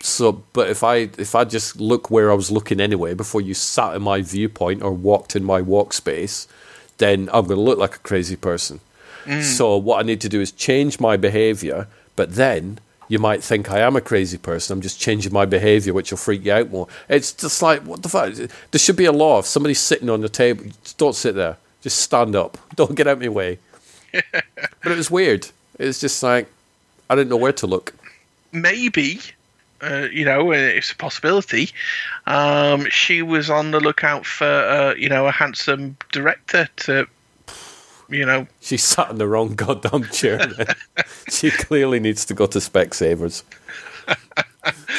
So, 0.01 0.45
but 0.53 0.71
if 0.71 0.85
I 0.85 1.11
if 1.19 1.35
I 1.35 1.43
just 1.45 1.81
look 1.81 2.09
where 2.09 2.31
I 2.31 2.35
was 2.35 2.49
looking 2.49 2.81
anyway 2.81 3.15
before 3.15 3.41
you 3.41 3.53
sat 3.55 3.97
in 3.97 4.03
my 4.03 4.23
viewpoint 4.23 4.83
or 4.83 4.93
walked 4.93 5.35
in 5.35 5.43
my 5.43 5.61
walk 5.61 5.93
space, 5.93 6.47
then 6.99 7.29
I'm 7.33 7.47
going 7.47 7.57
to 7.59 7.63
look 7.69 7.79
like 7.79 7.97
a 7.97 7.99
crazy 8.11 8.37
person. 8.37 8.79
So 9.43 9.77
what 9.77 9.99
I 9.99 10.05
need 10.05 10.21
to 10.23 10.29
do 10.29 10.41
is 10.41 10.53
change 10.53 11.01
my 11.01 11.17
behavior, 11.17 11.89
but 12.17 12.37
then 12.37 12.79
you 13.09 13.19
might 13.19 13.43
think 13.43 13.71
I 13.71 13.81
am 13.81 13.97
a 13.97 14.01
crazy 14.01 14.39
person. 14.39 14.75
I'm 14.75 14.83
just 14.83 15.01
changing 15.01 15.33
my 15.33 15.47
behavior, 15.47 15.93
which 15.93 16.11
will 16.11 16.19
freak 16.19 16.45
you 16.45 16.53
out 16.53 16.71
more. 16.71 16.89
It's 17.09 17.33
just 17.33 17.63
like 17.63 17.83
what 17.83 18.03
the 18.03 18.09
fuck. 18.09 18.35
There 18.35 18.79
should 18.79 18.97
be 18.97 19.07
a 19.07 19.13
law. 19.13 19.41
If 19.41 19.47
somebody's 19.47 19.81
sitting 19.81 20.11
on 20.11 20.21
the 20.21 20.29
table, 20.29 20.65
don't 20.97 21.15
sit 21.15 21.35
there. 21.35 21.57
Just 21.81 22.01
stand 22.01 22.37
up. 22.37 22.59
Don't 22.77 22.95
get 22.95 23.07
out 23.07 23.15
of 23.15 23.21
my 23.21 23.29
way. 23.29 23.59
But 24.83 24.93
it 24.93 24.97
was 24.97 25.11
weird. 25.11 25.47
It 25.79 25.87
was 25.87 26.01
just 26.01 26.23
like 26.23 26.49
I 27.11 27.15
didn't 27.15 27.31
know 27.31 27.37
where 27.37 27.53
to 27.53 27.67
look. 27.67 27.95
Maybe, 28.53 29.21
uh, 29.83 30.09
you 30.13 30.25
know, 30.25 30.53
uh, 30.53 30.57
it's 30.57 30.93
a 30.93 30.97
possibility. 30.97 31.71
Um, 32.27 32.89
she 32.91 33.23
was 33.23 33.51
on 33.51 33.71
the 33.71 33.81
lookout 33.81 34.27
for, 34.27 34.47
uh, 34.47 34.95
you 34.95 35.09
know, 35.09 35.27
a 35.27 35.33
handsome 35.33 35.97
director 36.13 36.69
to, 36.77 37.07
you 38.09 38.25
know, 38.25 38.47
She 38.61 38.77
sat 38.77 39.11
in 39.11 39.19
the 39.19 39.27
wrong 39.29 39.55
goddamn 39.55 40.05
chair. 40.05 40.49
She 41.31 41.51
clearly 41.51 42.01
needs 42.01 42.25
to 42.27 42.35
go 42.35 42.47
to 42.47 42.59
Specsavers. 42.59 43.43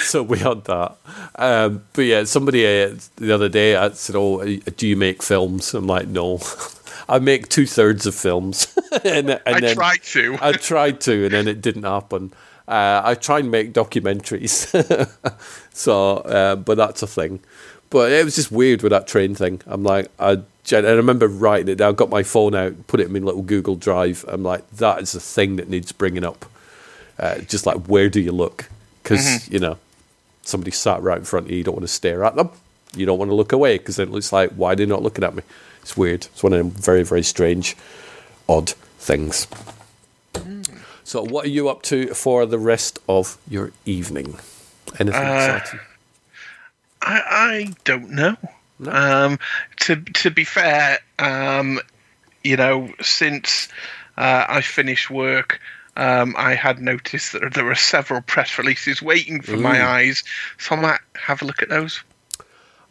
so 0.03 0.21
we 0.21 0.39
had 0.39 0.63
that. 0.65 0.95
Um, 1.35 1.83
but 1.93 2.03
yeah, 2.03 2.23
somebody 2.25 2.65
uh, 2.65 2.95
the 3.15 3.31
other 3.31 3.49
day 3.49 3.75
I 3.75 3.89
said, 3.91 4.15
"Oh, 4.15 4.45
do 4.45 4.87
you 4.87 4.95
make 4.95 5.23
films?" 5.23 5.73
I'm 5.73 5.87
like, 5.87 6.07
"No." 6.07 6.39
I 7.09 7.17
make 7.17 7.49
two 7.49 7.65
thirds 7.65 8.05
of 8.05 8.13
films, 8.13 8.75
and, 9.03 9.31
and 9.31 9.41
I 9.47 9.59
then 9.59 9.75
tried 9.75 10.03
to. 10.03 10.37
I 10.39 10.51
tried 10.51 11.01
to, 11.01 11.25
and 11.25 11.33
then 11.33 11.47
it 11.47 11.59
didn't 11.61 11.83
happen. 11.83 12.31
Uh, 12.67 13.01
I 13.03 13.15
try 13.15 13.39
and 13.39 13.49
make 13.49 13.73
documentaries, 13.73 14.69
so 15.73 16.17
uh, 16.17 16.55
but 16.55 16.77
that's 16.77 17.01
a 17.01 17.07
thing. 17.07 17.39
But 17.89 18.11
it 18.11 18.23
was 18.23 18.35
just 18.35 18.51
weird 18.51 18.83
with 18.83 18.91
that 18.91 19.07
train 19.07 19.33
thing. 19.33 19.61
I'm 19.65 19.83
like, 19.83 20.11
I, 20.19 20.43
gen- 20.69 20.85
I 20.85 20.91
remember 20.91 21.27
writing 21.27 21.67
it 21.67 21.75
down, 21.75 21.95
got 21.95 22.09
my 22.09 22.21
phone 22.23 22.53
out, 22.53 22.87
put 22.87 22.99
it 22.99 23.07
in 23.07 23.13
my 23.13 23.19
little 23.19 23.41
Google 23.41 23.75
Drive. 23.75 24.23
I'm 24.27 24.43
like, 24.43 24.69
that 24.71 25.01
is 25.01 25.15
a 25.15 25.19
thing 25.19 25.55
that 25.55 25.67
needs 25.67 25.91
bringing 25.91 26.23
up. 26.23 26.45
Uh, 27.17 27.39
just 27.39 27.65
like, 27.65 27.87
where 27.87 28.07
do 28.09 28.21
you 28.21 28.31
look? 28.31 28.69
Because 29.01 29.49
you 29.49 29.59
know, 29.59 29.77
somebody 30.43 30.71
sat 30.71 31.01
right 31.01 31.17
in 31.17 31.25
front 31.25 31.47
of 31.47 31.51
you. 31.51 31.57
You 31.57 31.63
don't 31.63 31.75
want 31.75 31.87
to 31.87 31.93
stare 31.93 32.23
at 32.23 32.35
them. 32.35 32.49
You 32.95 33.05
don't 33.07 33.17
want 33.19 33.29
to 33.31 33.35
look 33.35 33.51
away 33.51 33.77
because 33.79 33.95
then 33.97 34.07
it 34.09 34.11
looks 34.11 34.31
like, 34.31 34.51
why 34.51 34.73
are 34.73 34.75
they 34.75 34.85
not 34.85 35.01
looking 35.03 35.23
at 35.23 35.33
me? 35.35 35.41
It's 35.81 35.97
weird. 35.97 36.25
It's 36.25 36.43
one 36.43 36.53
of 36.53 36.59
them 36.59 36.69
very, 36.69 37.03
very 37.03 37.23
strange, 37.23 37.75
odd 38.47 38.69
things. 38.99 39.47
So, 41.03 41.23
what 41.23 41.45
are 41.45 41.49
you 41.49 41.69
up 41.69 41.81
to 41.83 42.13
for 42.13 42.45
the 42.45 42.59
rest 42.59 42.99
of 43.09 43.37
your 43.49 43.71
evening? 43.85 44.37
Anything 44.99 45.21
Uh, 45.21 45.57
exciting? 45.57 45.79
I, 47.01 47.21
I 47.27 47.73
don't 47.83 48.11
know. 48.11 48.35
Um, 48.87 49.39
to 49.81 49.97
to 49.97 50.31
be 50.31 50.43
fair, 50.43 50.99
um, 51.17 51.79
you 52.43 52.55
know, 52.55 52.91
since 53.01 53.67
uh, 54.17 54.45
I 54.47 54.61
finished 54.61 55.09
work, 55.09 55.59
um, 55.97 56.33
I 56.37 56.55
had 56.55 56.81
noticed 56.81 57.33
that 57.33 57.53
there 57.53 57.65
were 57.65 57.75
several 57.75 58.21
press 58.21 58.57
releases 58.57 59.01
waiting 59.01 59.41
for 59.41 59.57
my 59.57 59.85
eyes, 59.85 60.23
so 60.57 60.75
I 60.75 60.81
might 60.81 60.99
have 61.15 61.41
a 61.41 61.45
look 61.45 61.61
at 61.61 61.69
those. 61.69 62.01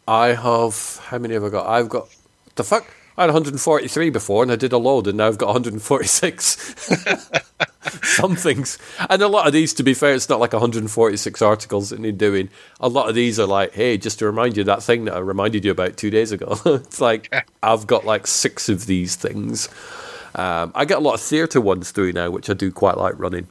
I 0.07 0.27
have. 0.27 1.01
How 1.05 1.17
many 1.17 1.33
have 1.33 1.43
I 1.43 1.49
got? 1.49 1.67
I've 1.67 1.89
got. 1.89 2.09
The 2.55 2.63
fuck? 2.63 2.85
I 3.17 3.23
had 3.23 3.27
143 3.27 4.09
before, 4.11 4.43
and 4.43 4.51
I 4.51 4.55
did 4.55 4.71
a 4.71 4.77
load, 4.77 5.07
and 5.07 5.17
now 5.17 5.27
I've 5.27 5.37
got 5.37 5.47
146. 5.47 6.89
Some 8.03 8.35
things, 8.35 8.77
and 9.09 9.21
a 9.21 9.27
lot 9.29 9.47
of 9.47 9.53
these, 9.53 9.73
to 9.75 9.83
be 9.83 9.93
fair, 9.93 10.13
it's 10.13 10.27
not 10.27 10.41
like 10.41 10.51
146 10.51 11.41
articles 11.41 11.89
that 11.91 11.99
need 11.99 12.17
doing. 12.17 12.49
A 12.81 12.89
lot 12.89 13.07
of 13.07 13.15
these 13.15 13.39
are 13.39 13.47
like, 13.47 13.73
hey, 13.73 13.97
just 13.97 14.19
to 14.19 14.25
remind 14.25 14.57
you 14.57 14.65
that 14.65 14.83
thing 14.83 15.05
that 15.05 15.13
I 15.15 15.19
reminded 15.19 15.63
you 15.63 15.71
about 15.71 15.95
two 15.95 16.09
days 16.09 16.33
ago. 16.33 16.59
it's 16.65 16.99
like 16.99 17.33
I've 17.63 17.87
got 17.87 18.05
like 18.05 18.27
six 18.27 18.67
of 18.67 18.85
these 18.85 19.15
things. 19.15 19.69
Um, 20.35 20.73
I 20.75 20.83
get 20.83 20.97
a 20.97 21.01
lot 21.01 21.13
of 21.13 21.21
theatre 21.21 21.61
ones 21.61 21.91
through 21.91 22.11
now, 22.11 22.29
which 22.29 22.49
I 22.49 22.53
do 22.53 22.69
quite 22.71 22.97
like 22.97 23.17
running. 23.17 23.47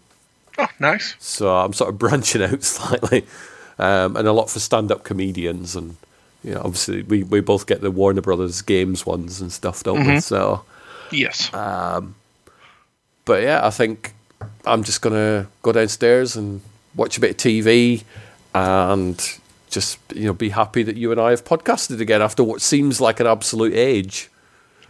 Oh, 0.59 0.69
nice. 0.79 1.15
So 1.19 1.57
I'm 1.57 1.73
sort 1.73 1.89
of 1.89 1.99
branching 2.01 2.43
out 2.43 2.63
slightly, 2.63 3.25
um, 3.79 4.15
and 4.17 4.29
a 4.29 4.33
lot 4.33 4.51
for 4.51 4.61
stand-up 4.61 5.05
comedians, 5.05 5.75
and 5.75 5.97
you 6.45 6.53
know, 6.55 6.61
obviously 6.61 7.03
we, 7.03 7.23
we 7.23 7.41
both 7.41 7.67
get 7.67 7.81
the 7.81 7.91
Warner 7.91 8.21
Brothers 8.21 8.61
games 8.61 9.07
ones 9.07 9.41
and 9.41 9.51
stuff, 9.51 9.83
don't 9.85 10.07
we? 10.07 10.21
So, 10.21 10.65
Yes. 11.11 11.51
but 13.25 13.43
yeah, 13.43 13.67
I 13.67 13.71
think 13.71 14.15
I'm 14.67 14.85
just 14.85 15.03
gonna 15.03 15.49
go 15.63 15.73
downstairs 15.73 16.37
and 16.37 16.61
watch 16.95 17.17
a 17.19 17.21
bit 17.21 17.31
of 17.31 17.37
TV, 17.37 18.05
and 18.55 19.39
just 19.71 19.99
you 20.15 20.27
know 20.27 20.33
be 20.33 20.51
happy 20.51 20.83
that 20.83 20.97
you 20.97 21.13
and 21.13 21.21
I 21.21 21.31
have 21.31 21.45
podcasted 21.45 22.01
again 22.01 22.23
after 22.23 22.43
what 22.43 22.61
seems 22.63 23.01
like 23.01 23.21
an 23.21 23.27
absolute 23.27 23.75
age. 23.75 24.31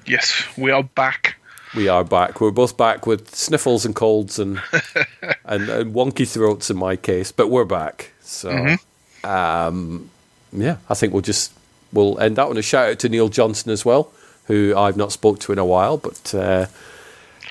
yes, 0.06 0.44
we 0.56 0.70
are 0.70 0.82
back. 0.82 1.36
We 1.74 1.88
are 1.88 2.04
back. 2.04 2.40
We're 2.40 2.50
both 2.50 2.76
back 2.78 3.06
with 3.06 3.34
sniffles 3.34 3.84
and 3.84 3.94
colds 3.94 4.38
and 4.38 4.60
and, 5.44 5.68
and 5.68 5.94
wonky 5.94 6.26
throats 6.26 6.70
in 6.70 6.78
my 6.78 6.96
case, 6.96 7.30
but 7.30 7.48
we're 7.48 7.66
back. 7.66 8.12
So, 8.22 8.76
um, 9.24 10.10
yeah, 10.52 10.78
I 10.88 10.94
think 10.94 11.12
we'll 11.12 11.22
just 11.22 11.52
we'll 11.92 12.18
end 12.20 12.36
that 12.36 12.46
on 12.46 12.56
a 12.56 12.62
shout 12.62 12.90
out 12.90 12.98
to 13.00 13.08
Neil 13.08 13.28
Johnson 13.28 13.70
as 13.70 13.84
well, 13.84 14.10
who 14.46 14.74
I've 14.76 14.96
not 14.96 15.12
spoke 15.12 15.40
to 15.40 15.52
in 15.52 15.58
a 15.58 15.64
while, 15.64 15.98
but 15.98 16.34
uh, 16.34 16.66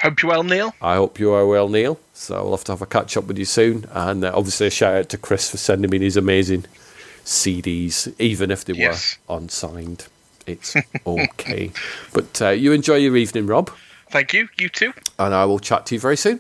Hope 0.08 0.22
you're 0.22 0.32
well, 0.32 0.44
Neil. 0.44 0.74
I 0.82 0.96
hope 0.96 1.20
you 1.20 1.32
are 1.34 1.46
well, 1.46 1.68
Neil. 1.68 2.00
So 2.14 2.42
we'll 2.44 2.52
have 2.56 2.64
to 2.66 2.72
have 2.72 2.82
a 2.82 2.86
catch 2.86 3.18
up 3.18 3.26
with 3.26 3.38
you 3.38 3.44
soon, 3.46 3.86
and 3.92 4.24
uh, 4.24 4.32
obviously 4.34 4.68
a 4.68 4.70
shout 4.70 4.96
out 4.96 5.10
to 5.10 5.18
Chris 5.18 5.50
for 5.52 5.58
sending 5.58 5.92
me 5.92 5.98
these 5.98 6.16
amazing 6.16 6.64
CDs, 7.26 8.14
even 8.20 8.50
if 8.52 8.64
they 8.64 8.74
Yes. 8.74 9.18
were 9.28 9.38
unsigned. 9.38 10.08
It's 10.46 10.76
okay, 11.06 11.72
but 12.14 12.42
uh, 12.42 12.50
you 12.52 12.72
enjoy 12.72 12.96
your 12.96 13.18
evening, 13.18 13.48
Rob, 13.48 13.70
Thank 14.10 14.32
you. 14.34 14.48
You 14.58 14.70
too. 14.70 14.94
and 15.20 15.34
I 15.34 15.44
will 15.44 15.60
chat 15.60 15.86
to 15.88 15.96
you 15.96 16.00
very 16.00 16.16
soon. 16.16 16.40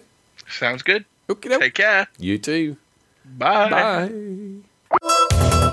Sounds 0.49 0.81
good. 0.81 1.03
Okay, 1.30 1.57
Take 1.60 1.73
care. 1.73 2.07
you 2.18 2.38
too. 2.38 2.77
Bye. 3.38 4.10
Bye. 5.02 5.66